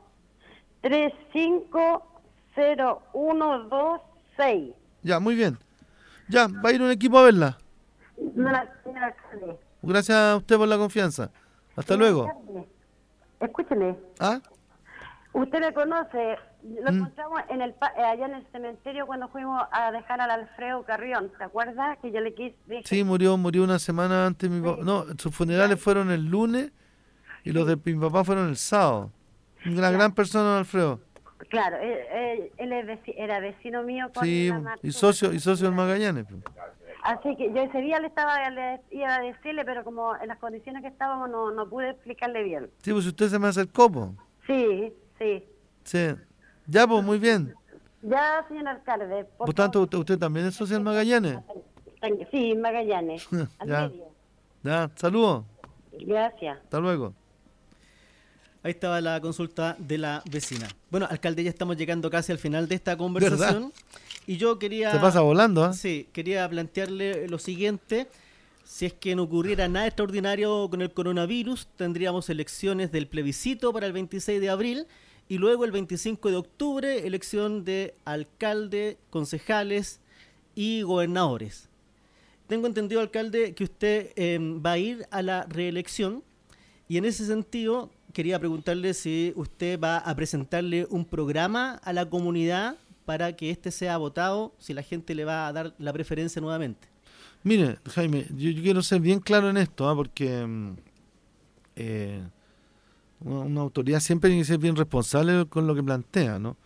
350126. 2.60 4.74
Ya, 5.04 5.20
muy 5.20 5.36
bien. 5.36 5.58
Ya, 6.28 6.48
va 6.48 6.70
a 6.70 6.74
ir 6.74 6.82
un 6.82 6.92
equipo 6.92 7.18
a 7.18 7.24
verla. 7.24 7.58
Gracias 9.82 10.18
a 10.18 10.36
usted 10.38 10.58
por 10.58 10.68
la 10.68 10.78
confianza. 10.78 11.32
Hasta 11.76 11.96
luego. 11.96 12.28
Escúcheme, 13.40 13.96
¿Ah? 14.20 14.42
usted 15.32 15.60
me 15.62 15.74
conoce, 15.74 16.38
lo 16.64 16.92
Mm. 16.92 16.96
encontramos 16.98 17.40
en 17.48 17.62
el, 17.62 17.70
eh, 17.70 18.04
allá 18.04 18.26
en 18.26 18.34
el 18.34 18.46
cementerio 18.52 19.08
cuando 19.08 19.30
fuimos 19.30 19.64
a 19.72 19.90
dejar 19.94 20.20
al 20.20 20.30
Alfredo 20.32 20.84
Carrión, 20.84 21.32
¿te 21.38 21.46
acuerdas? 21.46 21.98
Que 22.02 22.12
yo 22.12 22.20
le 22.20 22.34
quise... 22.34 22.58
dije- 22.68 22.84
Sí, 22.86 23.04
murió, 23.06 23.38
murió 23.38 23.64
una 23.64 23.80
semana 23.80 24.26
antes 24.26 24.50
mi 24.50 24.60
papá. 24.62 24.82
No, 24.84 25.06
sus 25.18 25.34
funerales 25.34 25.82
fueron 25.82 26.12
el 26.12 26.26
lunes 26.26 26.74
y 27.46 27.54
los 27.54 27.66
de 27.66 27.78
mi 27.86 27.94
papá 27.96 28.26
fueron 28.26 28.50
el 28.50 28.58
sábado. 28.58 29.10
Una 29.66 29.90
gran 29.90 30.14
persona, 30.14 30.58
Alfredo. 30.58 31.00
Claro, 31.48 31.78
él, 31.78 31.98
él- 32.58 32.72
él 32.72 32.88
veci- 32.88 33.14
era 33.18 33.40
vecino 33.40 33.82
mío 33.84 34.12
con 34.14 34.24
Sí, 34.26 34.52
y 34.84 34.92
socio, 34.92 35.32
y 35.34 35.40
socio 35.40 35.68
del 35.68 35.76
Magallanes. 35.76 36.26
pues. 36.30 36.44
Así 37.02 37.36
que 37.38 37.52
yo 37.54 37.62
ese 37.62 37.80
día 37.80 38.00
le 38.00 38.08
estaba 38.08 38.50
le 38.50 38.82
iba 38.92 39.16
a 39.16 39.22
decirle, 39.22 39.64
pero 39.64 39.86
como 39.86 40.16
en 40.18 40.28
las 40.28 40.38
condiciones 40.38 40.82
que 40.82 40.90
estábamos 40.90 41.30
no, 41.30 41.50
no 41.52 41.70
pude 41.70 41.92
explicarle 41.92 42.44
bien. 42.44 42.70
Sí, 42.84 42.92
pues 42.92 43.06
usted 43.06 43.30
se 43.30 43.40
me 43.40 43.48
acercó, 43.48 43.90
pues. 43.90 44.10
Sí, 44.46 44.94
sí. 45.18 45.44
Sí. 45.86 46.08
Ya, 46.68 46.86
pues, 46.86 47.04
muy 47.04 47.18
bien. 47.20 47.54
Ya, 48.02 48.46
señor 48.50 48.68
alcalde. 48.68 49.24
Por 49.38 49.46
Por 49.48 49.54
tanto, 49.54 49.82
usted, 49.82 49.98
usted 49.98 50.20
también 50.20 50.46
es 50.48 50.56
socio 50.56 50.76
del 50.76 50.84
Magallanes. 50.84 51.40
Sí, 52.32 52.56
Magallanes. 52.56 53.28
al 53.60 53.68
Ya. 53.68 53.88
medio. 53.88 54.06
Ya, 54.64 54.92
saludos. 54.96 55.46
Gracias. 56.02 56.58
Hasta 56.64 56.80
luego. 56.80 57.14
Ahí 58.62 58.72
estaba 58.72 59.00
la 59.00 59.22
consulta 59.22 59.78
de 59.80 59.98
la 59.98 60.22
vecina. 60.30 60.68
Bueno, 60.92 61.08
alcalde, 61.10 61.44
ya 61.44 61.50
estamos 61.50 61.78
llegando 61.78 62.10
casi 62.10 62.32
al 62.34 62.40
final 62.40 62.68
de 62.68 62.76
esta 62.76 62.98
conversación. 62.98 63.72
Y 64.28 64.38
yo 64.38 64.60
quería... 64.60 64.92
Se 64.92 65.00
pasa 65.00 65.22
volando, 65.22 65.64
¿ah? 65.64 65.74
Sí, 65.74 66.08
quería 66.12 66.48
plantearle 66.50 67.28
lo 67.30 67.40
siguiente. 67.40 68.08
Si 68.66 68.86
es 68.86 68.94
que 68.94 69.16
no 69.16 69.24
ocurriera 69.24 69.68
nada 69.68 69.88
extraordinario 69.88 70.70
con 70.70 70.82
el 70.82 70.94
coronavirus, 70.94 71.68
tendríamos 71.78 72.30
elecciones 72.30 72.92
del 72.92 73.08
plebiscito 73.08 73.72
para 73.72 73.88
el 73.88 73.94
26 73.94 74.42
de 74.42 74.50
abril 74.50 74.88
y 75.30 75.38
luego 75.38 75.64
el 75.64 75.72
25 75.72 76.30
de 76.30 76.36
octubre 76.36 77.08
elección 77.08 77.64
de 77.64 77.96
alcalde, 78.04 78.98
concejales 79.10 80.02
y 80.54 80.82
gobernadores. 80.82 81.70
Tengo 82.48 82.68
entendido, 82.68 83.00
alcalde, 83.00 83.54
que 83.54 83.64
usted 83.64 84.12
eh, 84.16 84.38
va 84.38 84.74
a 84.74 84.78
ir 84.78 85.08
a 85.12 85.22
la 85.22 85.46
reelección 85.50 86.24
y 86.88 86.98
en 86.98 87.06
ese 87.06 87.26
sentido 87.26 87.90
quería 88.14 88.40
preguntarle 88.40 88.94
si 88.94 89.34
usted 89.36 89.80
va 89.80 89.98
a 89.98 90.16
presentarle 90.16 90.88
un 90.90 91.06
programa 91.06 91.74
a 91.84 91.94
la 91.94 92.10
comunidad 92.10 92.78
para 93.06 93.36
que 93.36 93.50
éste 93.50 93.72
sea 93.72 93.98
votado, 93.98 94.54
si 94.60 94.74
la 94.74 94.84
gente 94.84 95.16
le 95.16 95.26
va 95.26 95.48
a 95.48 95.54
dar 95.54 95.74
la 95.78 95.94
preferencia 95.94 96.42
nuevamente. 96.42 96.88
Mire, 97.44 97.80
Jaime, 97.86 98.28
yo, 98.36 98.52
quiero 98.62 98.82
ser 98.82 99.02
bien 99.02 99.20
claro 99.20 99.50
en 99.50 99.58
esto, 99.58 99.88
¿ah? 99.90 99.96
porque 99.96 100.46
mm, 100.46 100.76
eh, 101.76 102.22
una, 103.22 103.40
una 103.40 103.62
autoridad 103.62 104.00
siempre 104.00 104.30
tiene 104.30 104.42
que 104.44 104.48
ser 104.48 104.60
bien 104.60 104.76
responsable 104.76 105.46
con 105.48 105.66
lo 105.66 105.74
que 105.74 105.84
plantea, 105.84 106.38
¿no? 106.38 106.58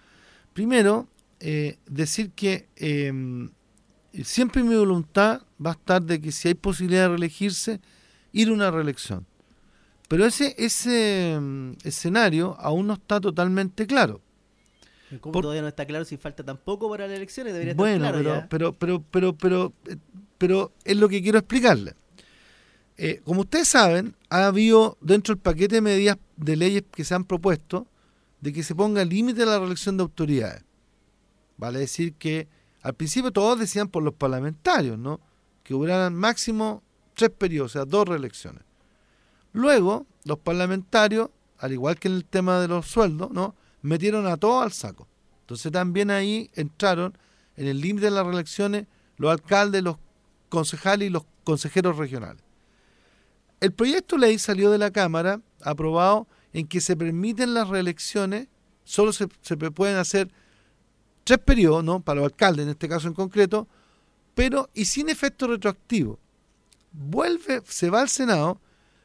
Primero, 0.53 1.07
eh, 1.39 1.77
decir 1.85 2.31
que 2.31 2.69
eh, 2.77 3.11
siempre 4.23 4.63
mi 4.63 4.75
voluntad 4.75 5.41
va 5.63 5.71
a 5.71 5.73
estar 5.73 6.01
de 6.01 6.21
que 6.21 6.31
si 6.31 6.47
hay 6.47 6.53
posibilidad 6.53 7.03
de 7.03 7.09
reelegirse, 7.09 7.81
ir 8.31 8.47
a 8.47 8.53
una 8.53 8.71
reelección. 8.71 9.25
Pero 10.13 10.27
ese, 10.27 10.53
ese 10.59 11.39
mm, 11.41 11.71
escenario 11.83 12.55
aún 12.59 12.85
no 12.85 12.93
está 12.93 13.19
totalmente 13.19 13.87
claro. 13.87 14.21
Por- 15.19 15.41
todavía 15.41 15.63
no 15.63 15.67
está 15.67 15.87
claro 15.87 16.05
si 16.05 16.17
falta 16.17 16.43
tampoco 16.43 16.87
para 16.87 17.07
las 17.07 17.17
elecciones, 17.17 17.51
debería 17.51 17.73
Bueno, 17.73 18.05
estar 18.05 18.21
claro 18.21 18.45
pero, 18.47 18.73
pero, 18.73 19.01
pero, 19.01 19.33
pero, 19.35 19.73
pero, 19.81 19.91
eh, 19.91 19.97
pero 20.37 20.71
es 20.83 20.97
lo 20.97 21.09
que 21.09 21.23
quiero 21.23 21.39
explicarle. 21.39 21.95
Eh, 22.95 23.21
como 23.23 23.41
ustedes 23.41 23.67
saben, 23.69 24.15
ha 24.29 24.45
habido 24.45 24.99
dentro 25.01 25.33
del 25.33 25.41
paquete 25.41 25.77
de 25.77 25.81
medidas 25.81 26.19
de 26.37 26.57
leyes 26.57 26.83
que 26.91 27.03
se 27.03 27.15
han 27.15 27.25
propuesto 27.25 27.87
de 28.39 28.53
que 28.53 28.61
se 28.61 28.75
ponga 28.75 29.03
límite 29.03 29.41
a 29.41 29.47
la 29.47 29.57
reelección 29.57 29.97
de 29.97 30.03
autoridades. 30.03 30.63
Vale 31.57 31.79
decir 31.79 32.13
que 32.13 32.47
al 32.83 32.93
principio 32.93 33.31
todos 33.31 33.57
decían 33.59 33.87
por 33.87 34.03
los 34.03 34.13
parlamentarios, 34.13 34.95
¿no? 34.99 35.19
Que 35.63 35.73
hubieran 35.73 36.13
máximo 36.13 36.83
tres 37.15 37.31
periodos, 37.31 37.71
o 37.71 37.73
sea, 37.73 37.85
dos 37.85 38.07
reelecciones. 38.07 38.61
Luego, 39.53 40.07
los 40.25 40.39
parlamentarios, 40.39 41.29
al 41.59 41.71
igual 41.71 41.97
que 41.97 42.09
en 42.09 42.15
el 42.15 42.25
tema 42.25 42.59
de 42.59 42.67
los 42.67 42.87
sueldos, 42.87 43.31
¿no? 43.31 43.55
Metieron 43.81 44.27
a 44.27 44.37
todos 44.37 44.63
al 44.63 44.71
saco. 44.71 45.07
Entonces 45.41 45.71
también 45.71 46.09
ahí 46.09 46.49
entraron 46.55 47.17
en 47.55 47.67
el 47.67 47.79
límite 47.79 48.05
de 48.05 48.11
las 48.11 48.25
reelecciones 48.25 48.87
los 49.17 49.31
alcaldes, 49.31 49.83
los 49.83 49.97
concejales 50.49 51.07
y 51.07 51.11
los 51.11 51.23
consejeros 51.43 51.97
regionales. 51.97 52.43
El 53.59 53.71
proyecto 53.71 54.17
ley 54.17 54.39
salió 54.39 54.71
de 54.71 54.77
la 54.77 54.91
Cámara 54.91 55.41
aprobado 55.61 56.27
en 56.51 56.67
que 56.67 56.81
se 56.81 56.95
permiten 56.95 57.53
las 57.53 57.69
reelecciones, 57.69 58.47
solo 58.83 59.13
se, 59.13 59.27
se 59.41 59.55
pueden 59.55 59.97
hacer 59.97 60.29
tres 61.23 61.39
periodos, 61.39 61.83
¿no? 61.83 61.99
Para 61.99 62.21
los 62.21 62.25
alcaldes, 62.25 62.63
en 62.63 62.71
este 62.71 62.89
caso 62.89 63.07
en 63.07 63.13
concreto, 63.13 63.67
pero 64.35 64.69
y 64.73 64.85
sin 64.85 65.09
efecto 65.09 65.47
retroactivo. 65.47 66.19
Vuelve, 66.91 67.61
se 67.65 67.89
va 67.89 68.01
al 68.01 68.09
Senado 68.09 68.59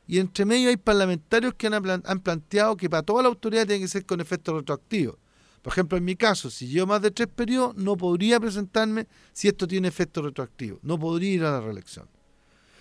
y 0.09 0.19
entre 0.19 0.47
medio 0.47 0.71
hay 0.71 0.79
parlamentarios 0.79 1.55
que 1.55 1.67
han, 1.67 2.03
han 2.05 2.21
planteado 2.21 2.79
que 2.79 2.89
para 2.89 3.03
toda 3.03 3.23
la 3.23 3.29
autoridad 3.29 3.67
tiene 3.67 3.83
que 3.83 3.89
ser 3.89 4.07
con 4.07 4.23
efecto 4.23 4.57
retroactivo. 4.57 5.19
Por 5.61 5.73
ejemplo, 5.73 5.99
en 5.99 6.05
mi 6.07 6.17
caso, 6.17 6.51
si 6.51 6.67
yo 6.71 6.87
más 6.87 7.03
de 7.03 7.11
tres 7.11 7.29
periodos, 7.29 7.77
no 7.77 7.95
podría 7.95 8.41
presentarme 8.41 9.07
si 9.35 9.49
esto 9.49 9.69
tiene 9.69 9.87
efecto 9.87 10.23
retroactivo. 10.23 10.79
No 10.81 10.99
podría 10.99 11.33
ir 11.33 11.45
a 11.45 11.53
la 11.53 11.61
reelección. 11.61 12.09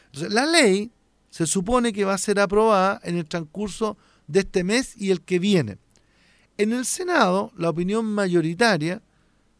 Entonces, 0.06 0.32
la 0.32 0.45
ley 0.45 0.90
se 1.30 1.45
supone 1.45 1.91
que 1.91 2.06
va 2.06 2.14
a 2.14 2.18
ser 2.18 2.40
aprobada 2.40 3.02
en 3.04 3.18
el 3.18 3.26
transcurso 3.26 3.98
de 4.28 4.40
este 4.40 4.64
mes 4.64 4.95
y 4.95 5.12
el 5.12 5.22
que 5.22 5.38
viene. 5.38 5.80
En 6.58 6.72
el 6.72 6.86
Senado, 6.86 7.52
la 7.58 7.70
opinión 7.70 8.06
mayoritaria, 8.06 9.02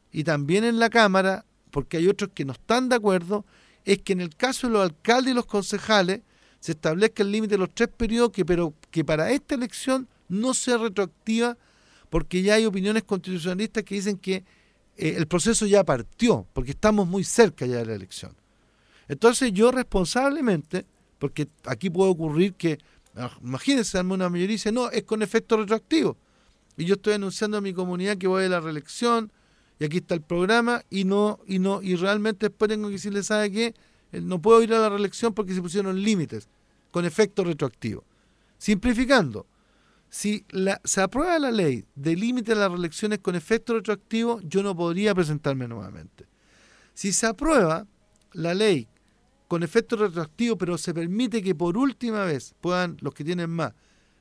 y 0.10 0.24
también 0.24 0.64
en 0.64 0.80
la 0.80 0.90
Cámara, 0.90 1.46
porque 1.70 1.98
hay 1.98 2.08
otros 2.08 2.32
que 2.34 2.46
no 2.46 2.54
están 2.54 2.88
de 2.88 2.96
acuerdo, 2.96 3.46
es 3.84 4.00
que 4.00 4.14
en 4.14 4.22
el 4.22 4.36
caso 4.38 4.68
de 4.68 4.74
los 4.74 4.84
alcaldes 4.84 5.32
y 5.32 5.36
los 5.36 5.46
concejales 5.46 6.22
se 6.68 6.74
establezca 6.74 7.24
el 7.24 7.32
límite 7.32 7.54
de 7.54 7.60
los 7.60 7.74
tres 7.74 7.88
periodos, 7.88 8.34
que, 8.34 8.44
pero 8.44 8.74
que 8.92 9.06
para 9.06 9.32
esta 9.32 9.56
elección 9.56 10.06
no 10.28 10.54
sea 10.54 10.78
retroactiva, 10.78 11.58
porque 12.10 12.42
ya 12.42 12.56
hay 12.56 12.66
opiniones 12.66 13.04
constitucionalistas 13.04 13.86
que 13.86 13.96
dicen 13.96 14.18
que 14.18 14.44
eh, 14.98 15.14
el 15.16 15.28
proceso 15.28 15.66
ya 15.66 15.86
partió, 15.86 16.46
porque 16.52 16.72
estamos 16.72 17.08
muy 17.08 17.24
cerca 17.24 17.66
ya 17.66 17.78
de 17.78 17.86
la 17.86 17.94
elección. 17.94 18.36
Entonces 19.08 19.54
yo 19.54 19.72
responsablemente, 19.72 20.86
porque 21.20 21.48
aquí 21.64 21.90
puede 21.90 22.12
ocurrir 22.12 22.54
que, 22.56 22.80
ah, 23.16 23.32
imagínense, 23.42 23.98
una 24.02 24.28
mayoría 24.28 24.56
dice, 24.56 24.74
no, 24.74 24.90
es 24.90 25.04
con 25.04 25.22
efecto 25.22 25.56
retroactivo. 25.56 26.18
Y 26.76 26.84
yo 26.84 26.96
estoy 26.96 27.14
anunciando 27.14 27.56
a 27.56 27.62
mi 27.62 27.72
comunidad 27.72 28.18
que 28.18 28.28
voy 28.28 28.44
a 28.44 28.50
la 28.50 28.60
reelección, 28.60 29.32
y 29.80 29.86
aquí 29.86 30.00
está 30.00 30.16
el 30.16 30.22
programa, 30.22 30.84
y 30.90 31.06
no, 31.06 31.40
y 31.48 31.60
no, 31.60 31.82
y 31.82 31.96
realmente 31.96 32.50
después 32.50 32.68
tengo 32.68 32.90
que 32.90 32.96
decirle, 32.96 33.24
¿sabe 33.24 33.52
qué? 33.54 33.74
Eh, 34.12 34.20
no 34.20 34.42
puedo 34.42 34.62
ir 34.62 34.74
a 34.74 34.80
la 34.80 34.90
reelección 34.90 35.34
porque 35.34 35.54
se 35.54 35.62
pusieron 35.62 36.04
límites 36.04 36.50
con 36.98 37.06
efecto 37.06 37.44
retroactivo. 37.44 38.04
Simplificando, 38.58 39.46
si 40.10 40.44
se 40.84 41.00
aprueba 41.00 41.38
la 41.38 41.52
ley 41.52 41.86
de 41.94 42.16
límite 42.16 42.54
a 42.54 42.56
las 42.56 42.72
reelecciones 42.72 43.20
con 43.20 43.36
efecto 43.36 43.76
retroactivo, 43.76 44.42
yo 44.42 44.64
no 44.64 44.76
podría 44.76 45.14
presentarme 45.14 45.68
nuevamente. 45.68 46.26
Si 46.96 47.14
se 47.14 47.28
aprueba 47.28 47.86
la 48.34 48.56
ley 48.56 48.88
con 49.48 49.62
efecto 49.62 49.96
retroactivo, 49.96 50.58
pero 50.58 50.76
se 50.80 50.92
permite 50.92 51.44
que 51.44 51.54
por 51.54 51.78
última 51.78 52.26
vez 52.26 52.56
puedan 52.62 52.98
los 53.02 53.14
que 53.14 53.24
tienen 53.24 53.52
más 53.52 53.74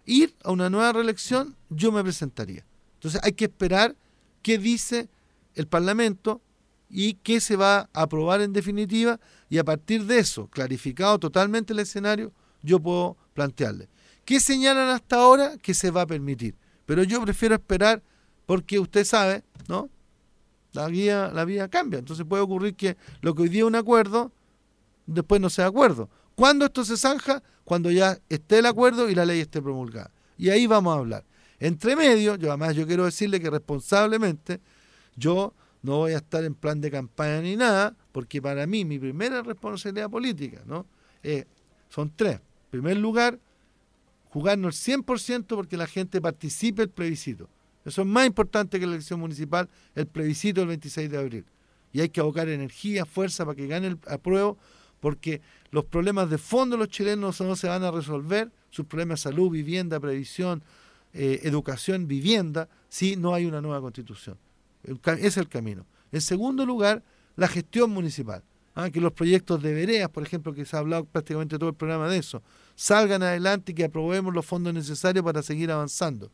ir 0.04 0.34
a 0.44 0.52
una 0.52 0.68
nueva 0.68 0.92
reelección, 0.92 1.56
yo 1.70 1.90
me 1.92 2.02
presentaría. 2.02 2.66
Entonces 2.96 3.22
hay 3.24 3.32
que 3.32 3.46
esperar 3.46 3.96
qué 4.42 4.58
dice 4.58 5.08
el 5.54 5.66
Parlamento 5.66 6.42
y 6.90 7.14
qué 7.14 7.40
se 7.40 7.56
va 7.56 7.88
a 7.94 8.02
aprobar 8.02 8.42
en 8.42 8.52
definitiva 8.52 9.18
y 9.48 9.56
a 9.56 9.64
partir 9.64 10.04
de 10.04 10.18
eso, 10.18 10.48
clarificado 10.48 11.18
totalmente 11.18 11.72
el 11.72 11.78
escenario, 11.78 12.34
yo 12.62 12.80
puedo 12.80 13.16
plantearle. 13.34 13.88
¿Qué 14.24 14.40
señalan 14.40 14.88
hasta 14.88 15.16
ahora 15.16 15.56
que 15.58 15.74
se 15.74 15.90
va 15.90 16.02
a 16.02 16.06
permitir? 16.06 16.56
Pero 16.84 17.02
yo 17.02 17.22
prefiero 17.22 17.54
esperar 17.54 18.02
porque 18.46 18.78
usted 18.78 19.04
sabe, 19.04 19.44
¿no? 19.68 19.88
La 20.72 20.88
vía, 20.88 21.30
la 21.32 21.44
vía 21.44 21.68
cambia. 21.68 21.98
Entonces 21.98 22.26
puede 22.28 22.42
ocurrir 22.42 22.74
que 22.74 22.96
lo 23.20 23.34
que 23.34 23.42
hoy 23.42 23.48
día 23.48 23.60
es 23.60 23.66
un 23.66 23.76
acuerdo, 23.76 24.32
después 25.06 25.40
no 25.40 25.50
sea 25.50 25.66
acuerdo. 25.66 26.10
¿Cuándo 26.34 26.66
esto 26.66 26.84
se 26.84 26.96
zanja? 26.96 27.42
Cuando 27.64 27.90
ya 27.90 28.18
esté 28.28 28.58
el 28.58 28.66
acuerdo 28.66 29.08
y 29.08 29.14
la 29.14 29.24
ley 29.24 29.40
esté 29.40 29.62
promulgada. 29.62 30.10
Y 30.36 30.50
ahí 30.50 30.66
vamos 30.66 30.94
a 30.94 30.98
hablar. 30.98 31.24
Entre 31.58 31.96
medio, 31.96 32.36
yo 32.36 32.48
además 32.48 32.76
yo 32.76 32.86
quiero 32.86 33.04
decirle 33.04 33.40
que 33.40 33.48
responsablemente 33.48 34.60
yo 35.16 35.54
no 35.82 35.98
voy 35.98 36.12
a 36.12 36.18
estar 36.18 36.44
en 36.44 36.54
plan 36.54 36.80
de 36.80 36.90
campaña 36.90 37.40
ni 37.40 37.56
nada, 37.56 37.96
porque 38.12 38.42
para 38.42 38.66
mí 38.66 38.84
mi 38.84 38.98
primera 38.98 39.42
responsabilidad 39.42 40.10
política, 40.10 40.62
¿no? 40.66 40.84
Eh, 41.22 41.46
son 41.88 42.12
tres. 42.14 42.40
Primer 42.76 42.98
lugar, 42.98 43.38
jugarnos 44.28 44.86
el 44.86 45.02
100% 45.02 45.46
porque 45.46 45.78
la 45.78 45.86
gente 45.86 46.20
participe 46.20 46.82
el 46.82 46.90
plebiscito. 46.90 47.48
Eso 47.86 48.02
es 48.02 48.06
más 48.06 48.26
importante 48.26 48.78
que 48.78 48.86
la 48.86 48.92
elección 48.92 49.18
municipal, 49.18 49.70
el 49.94 50.06
plebiscito 50.06 50.60
del 50.60 50.68
26 50.68 51.10
de 51.10 51.16
abril. 51.16 51.44
Y 51.94 52.02
hay 52.02 52.10
que 52.10 52.20
abocar 52.20 52.46
energía, 52.50 53.06
fuerza 53.06 53.46
para 53.46 53.56
que 53.56 53.66
gane 53.66 53.86
el 53.86 53.98
apruebo, 54.08 54.58
porque 55.00 55.40
los 55.70 55.86
problemas 55.86 56.28
de 56.28 56.36
fondo 56.36 56.76
de 56.76 56.80
los 56.80 56.90
chilenos 56.90 57.40
no 57.40 57.56
se 57.56 57.66
van 57.66 57.82
a 57.82 57.90
resolver, 57.90 58.52
sus 58.68 58.84
problemas 58.84 59.20
de 59.20 59.30
salud, 59.30 59.50
vivienda, 59.50 59.98
previsión, 59.98 60.62
eh, 61.14 61.40
educación, 61.44 62.06
vivienda, 62.06 62.68
si 62.90 63.16
no 63.16 63.32
hay 63.32 63.46
una 63.46 63.62
nueva 63.62 63.80
constitución. 63.80 64.36
Ese 64.84 65.26
es 65.26 65.36
el 65.38 65.48
camino. 65.48 65.86
En 66.12 66.20
segundo 66.20 66.66
lugar, 66.66 67.02
la 67.36 67.48
gestión 67.48 67.90
municipal. 67.90 68.42
¿ah? 68.76 68.90
que 68.90 69.00
los 69.00 69.12
proyectos 69.12 69.60
de 69.60 69.74
veredas, 69.74 70.08
por 70.08 70.22
ejemplo, 70.22 70.54
que 70.54 70.64
se 70.64 70.76
ha 70.76 70.78
hablado 70.78 71.04
prácticamente 71.04 71.58
todo 71.58 71.70
el 71.70 71.74
programa 71.74 72.08
de 72.08 72.18
eso, 72.18 72.42
salgan 72.76 73.22
adelante 73.22 73.72
y 73.72 73.74
que 73.74 73.84
aprobemos 73.84 74.32
los 74.32 74.46
fondos 74.46 74.72
necesarios 74.72 75.24
para 75.24 75.42
seguir 75.42 75.72
avanzando. 75.72 76.30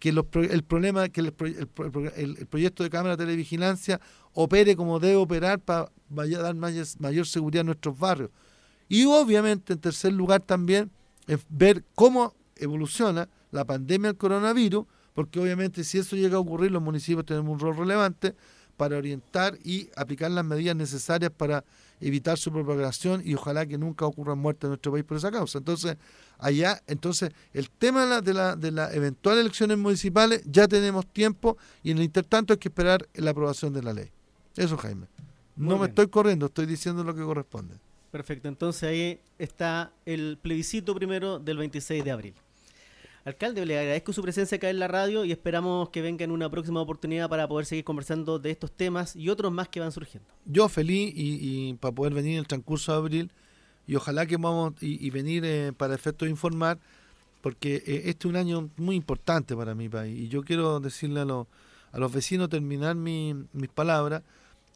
Que 0.00 0.08
el 0.08 0.64
problema, 0.64 1.08
que 1.10 1.20
el, 1.20 1.32
proyecto 1.32 2.82
de 2.82 2.90
Cámara 2.90 3.16
de 3.16 3.24
Televigilancia 3.24 4.00
opere 4.32 4.74
como 4.74 4.98
debe 4.98 5.14
operar 5.14 5.60
para 5.60 5.92
dar 6.08 6.56
mayor, 6.56 7.26
seguridad 7.26 7.60
a 7.60 7.64
nuestros 7.64 7.96
barrios. 7.96 8.30
Y 8.88 9.04
obviamente, 9.04 9.74
en 9.74 9.78
tercer 9.78 10.12
lugar, 10.12 10.40
también 10.40 10.90
ver 11.48 11.84
cómo 11.94 12.34
evoluciona 12.56 13.28
la 13.52 13.64
pandemia 13.64 14.08
del 14.08 14.16
coronavirus, 14.16 14.86
porque 15.14 15.38
obviamente 15.38 15.84
si 15.84 15.98
eso 15.98 16.16
llega 16.16 16.36
a 16.36 16.40
ocurrir, 16.40 16.72
los 16.72 16.82
municipios 16.82 17.24
tenemos 17.24 17.52
un 17.52 17.60
rol 17.60 17.76
relevante 17.76 18.34
para 18.76 18.96
orientar 18.96 19.56
y 19.62 19.88
aplicar 19.94 20.30
las 20.30 20.44
medidas 20.44 20.74
necesarias 20.74 21.30
para 21.30 21.64
evitar 22.02 22.36
su 22.36 22.52
propagación 22.52 23.22
y 23.24 23.34
ojalá 23.34 23.64
que 23.64 23.78
nunca 23.78 24.04
ocurra 24.04 24.34
muerte 24.34 24.66
en 24.66 24.70
nuestro 24.70 24.92
país 24.92 25.04
por 25.04 25.16
esa 25.16 25.30
causa. 25.30 25.58
Entonces, 25.58 25.96
allá, 26.38 26.82
entonces, 26.86 27.30
el 27.54 27.70
tema 27.70 28.20
de 28.20 28.34
las 28.34 28.60
de 28.60 28.70
la, 28.72 28.92
eventuales 28.92 29.42
elecciones 29.42 29.78
municipales 29.78 30.42
ya 30.44 30.66
tenemos 30.68 31.06
tiempo 31.06 31.56
y 31.82 31.92
en 31.92 31.98
el 31.98 32.04
intertanto 32.04 32.52
hay 32.52 32.58
que 32.58 32.68
esperar 32.68 33.08
la 33.14 33.30
aprobación 33.30 33.72
de 33.72 33.82
la 33.82 33.92
ley. 33.92 34.10
Eso, 34.56 34.76
Jaime. 34.76 35.06
no 35.56 35.78
me 35.78 35.86
estoy 35.86 36.08
corriendo, 36.08 36.46
estoy 36.46 36.66
diciendo 36.66 37.04
lo 37.04 37.14
que 37.14 37.22
corresponde. 37.22 37.76
Perfecto, 38.10 38.48
entonces 38.48 38.82
ahí 38.82 39.20
está 39.38 39.90
el 40.04 40.38
plebiscito 40.42 40.94
primero 40.94 41.38
del 41.38 41.56
26 41.56 42.04
de 42.04 42.10
abril. 42.10 42.34
Alcalde, 43.24 43.64
le 43.64 43.78
agradezco 43.78 44.12
su 44.12 44.20
presencia 44.20 44.56
acá 44.56 44.68
en 44.68 44.80
la 44.80 44.88
radio 44.88 45.24
y 45.24 45.30
esperamos 45.30 45.90
que 45.90 46.02
venga 46.02 46.24
en 46.24 46.32
una 46.32 46.50
próxima 46.50 46.80
oportunidad 46.80 47.28
para 47.28 47.46
poder 47.46 47.66
seguir 47.66 47.84
conversando 47.84 48.40
de 48.40 48.50
estos 48.50 48.72
temas 48.72 49.14
y 49.14 49.28
otros 49.28 49.52
más 49.52 49.68
que 49.68 49.78
van 49.78 49.92
surgiendo. 49.92 50.28
Yo 50.44 50.68
feliz 50.68 51.12
y, 51.14 51.74
para 51.74 51.94
poder 51.94 52.14
venir 52.14 52.32
en 52.32 52.38
el 52.40 52.48
transcurso 52.48 52.90
de 52.90 52.98
abril 52.98 53.30
y 53.86 53.94
ojalá 53.94 54.26
que 54.26 54.36
vamos 54.36 54.74
y, 54.80 55.08
venir 55.10 55.44
eh, 55.44 55.72
para 55.72 55.94
efecto 55.94 56.24
de 56.24 56.32
informar 56.32 56.80
porque 57.42 57.76
eh, 57.86 58.02
este 58.06 58.26
es 58.26 58.30
un 58.30 58.36
año 58.36 58.70
muy 58.76 58.96
importante 58.96 59.54
para 59.54 59.74
mi 59.76 59.88
país 59.88 60.18
y 60.18 60.28
yo 60.28 60.42
quiero 60.42 60.80
decirle 60.80 61.20
a, 61.20 61.24
los, 61.24 61.46
a 61.92 61.98
los 61.98 62.12
vecinos 62.12 62.48
terminar 62.48 62.96
mis 62.96 63.36
palabras 63.72 64.22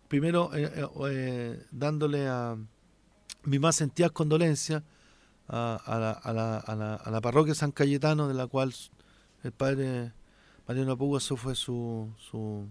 primero 0.06 0.50
eh, 0.54 1.64
dándole 1.72 2.28
a 2.28 2.56
mi 3.42 3.58
más 3.58 3.74
sentidas 3.74 4.12
condolencias 4.12 4.84
a, 5.48 5.80
la, 5.86 6.10
a, 6.10 6.32
la, 6.32 6.58
a, 6.58 6.74
la, 6.74 6.94
a, 6.94 7.10
la, 7.10 7.20
parroquia 7.20 7.54
San 7.54 7.72
Cayetano, 7.72 8.28
de 8.28 8.34
la 8.34 8.46
cual 8.46 8.74
el 9.42 9.52
padre 9.52 10.12
Mariano 10.66 10.96
Pugaso 10.96 11.36
fue 11.36 11.54
su, 11.54 12.10
su, 12.18 12.66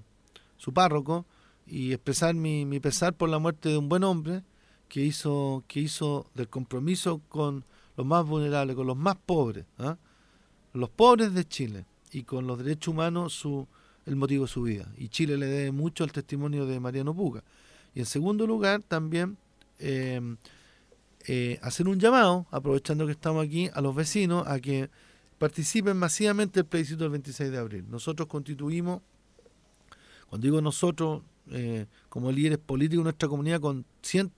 su, 0.58 0.74
párroco, 0.74 1.26
y 1.66 1.94
expresar 1.94 2.36
mi, 2.36 2.66
mi, 2.66 2.80
pesar 2.80 3.14
por 3.14 3.30
la 3.30 3.40
muerte 3.40 3.70
de 3.70 3.78
un 3.78 3.90
buen 3.90 4.04
hombre 4.04 4.44
que 4.88 5.02
hizo, 5.02 5.64
que 5.68 5.80
hizo 5.80 6.30
del 6.36 6.48
compromiso 6.48 7.22
con 7.30 7.66
los 7.98 8.06
más 8.06 8.26
vulnerables, 8.26 8.76
con 8.76 8.88
los 8.88 8.98
más 8.98 9.16
pobres, 9.26 9.66
¿ah? 9.80 9.98
los 10.74 10.90
pobres 10.90 11.34
de 11.34 11.48
Chile, 11.48 11.86
y 12.12 12.24
con 12.24 12.48
los 12.48 12.58
derechos 12.60 12.90
humanos 12.90 13.34
su, 13.34 13.68
el 14.06 14.16
motivo 14.16 14.46
de 14.46 14.52
su 14.52 14.62
vida. 14.64 14.92
Y 14.98 15.10
Chile 15.10 15.38
le 15.38 15.48
debe 15.48 15.72
mucho 15.72 16.04
al 16.04 16.12
testimonio 16.12 16.66
de 16.66 16.80
Mariano 16.80 17.14
Puga. 17.14 17.44
Y 17.94 18.00
en 18.00 18.06
segundo 18.06 18.46
lugar, 18.46 18.84
también 18.84 19.38
eh, 19.80 20.22
eh, 21.28 21.60
hacer 21.62 21.88
un 21.88 22.00
llamado, 22.00 22.46
aprovechando 22.52 23.06
que 23.06 23.14
estamos 23.14 23.44
aquí, 23.44 23.70
a 23.74 23.82
los 23.82 23.96
vecinos 23.96 24.48
a 24.48 24.60
que 24.60 24.90
participen 25.38 25.98
masivamente 25.98 26.60
del 26.60 26.66
plebiscito 26.66 27.04
del 27.04 27.12
26 27.12 27.52
de 27.52 27.58
abril. 27.58 27.86
Nosotros 27.90 28.28
constituimos, 28.28 29.02
cuando 30.30 30.46
digo 30.46 30.62
nosotros, 30.62 31.24
eh, 31.52 31.88
como 32.10 32.32
líderes 32.32 32.60
políticos 32.60 33.02
de 33.02 33.04
nuestra 33.06 33.28
comunidad, 33.28 33.60
con 33.60 33.86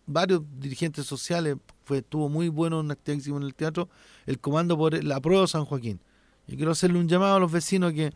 varios 0.05 0.41
dirigentes 0.59 1.05
sociales, 1.05 1.57
fue, 1.83 1.99
estuvo 1.99 2.29
muy 2.29 2.49
bueno 2.49 2.79
un 2.79 2.91
activísimo 2.91 3.37
en 3.37 3.43
el 3.43 3.53
teatro, 3.53 3.89
el 4.25 4.39
comando 4.39 4.77
por 4.77 5.03
la 5.03 5.19
prueba 5.19 5.45
San 5.47 5.65
Joaquín. 5.65 5.99
Y 6.47 6.55
quiero 6.55 6.71
hacerle 6.71 6.99
un 6.99 7.07
llamado 7.07 7.35
a 7.35 7.39
los 7.39 7.51
vecinos 7.51 7.91
a 7.91 7.93
que, 7.93 8.13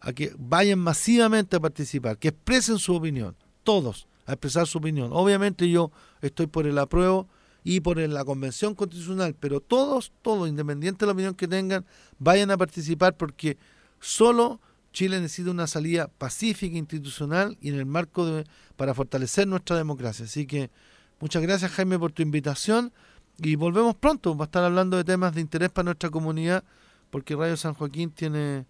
a 0.00 0.12
que 0.12 0.34
vayan 0.38 0.78
masivamente 0.78 1.56
a 1.56 1.60
participar, 1.60 2.18
que 2.18 2.28
expresen 2.28 2.78
su 2.78 2.94
opinión, 2.94 3.34
todos, 3.62 4.06
a 4.26 4.32
expresar 4.32 4.66
su 4.66 4.78
opinión. 4.78 5.10
Obviamente 5.12 5.68
yo 5.70 5.90
estoy 6.20 6.46
por 6.46 6.66
el 6.66 6.78
apruebo 6.78 7.28
y 7.64 7.80
por 7.80 7.98
la 7.98 8.24
Convención 8.26 8.74
Constitucional, 8.74 9.34
pero 9.40 9.58
todos, 9.60 10.12
todos, 10.20 10.48
independiente 10.48 11.00
de 11.00 11.06
la 11.06 11.12
opinión 11.12 11.34
que 11.34 11.48
tengan, 11.48 11.86
vayan 12.18 12.50
a 12.50 12.58
participar 12.58 13.16
porque 13.16 13.56
solo 14.00 14.60
Chile 14.92 15.18
necesita 15.18 15.50
una 15.50 15.66
salida 15.66 16.08
pacífica, 16.08 16.76
institucional 16.76 17.56
y 17.62 17.70
en 17.70 17.76
el 17.76 17.86
marco 17.86 18.26
de, 18.26 18.44
para 18.76 18.92
fortalecer 18.92 19.48
nuestra 19.48 19.76
democracia. 19.76 20.26
Así 20.26 20.46
que 20.46 20.70
muchas 21.20 21.42
gracias 21.42 21.72
Jaime 21.72 21.98
por 21.98 22.12
tu 22.12 22.22
invitación 22.22 22.92
y 23.38 23.56
volvemos 23.56 23.96
pronto, 23.96 24.36
va 24.36 24.44
a 24.44 24.46
estar 24.46 24.62
hablando 24.62 24.98
de 24.98 25.04
temas 25.04 25.34
de 25.34 25.40
interés 25.40 25.70
para 25.70 25.86
nuestra 25.86 26.10
comunidad, 26.10 26.62
porque 27.10 27.34
Radio 27.34 27.56
San 27.56 27.72
Joaquín 27.72 28.10
tiene, 28.10 28.66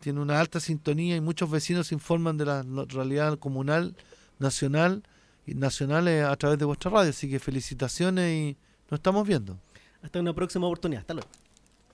tiene 0.00 0.20
una 0.20 0.38
alta 0.38 0.60
sintonía 0.60 1.16
y 1.16 1.22
muchos 1.22 1.50
vecinos 1.50 1.86
se 1.88 1.94
informan 1.94 2.36
de 2.36 2.44
la 2.44 2.62
realidad 2.88 3.38
comunal, 3.38 3.96
nacional 4.38 5.02
nacionales 5.54 6.24
a 6.24 6.36
través 6.36 6.58
de 6.58 6.64
vuestra 6.64 6.90
radio. 6.90 7.10
Así 7.10 7.28
que 7.28 7.38
felicitaciones 7.38 8.32
y 8.32 8.56
nos 8.90 8.98
estamos 8.98 9.26
viendo. 9.26 9.58
Hasta 10.02 10.20
una 10.20 10.34
próxima 10.34 10.66
oportunidad. 10.66 11.00
Hasta 11.00 11.14
luego. 11.14 11.28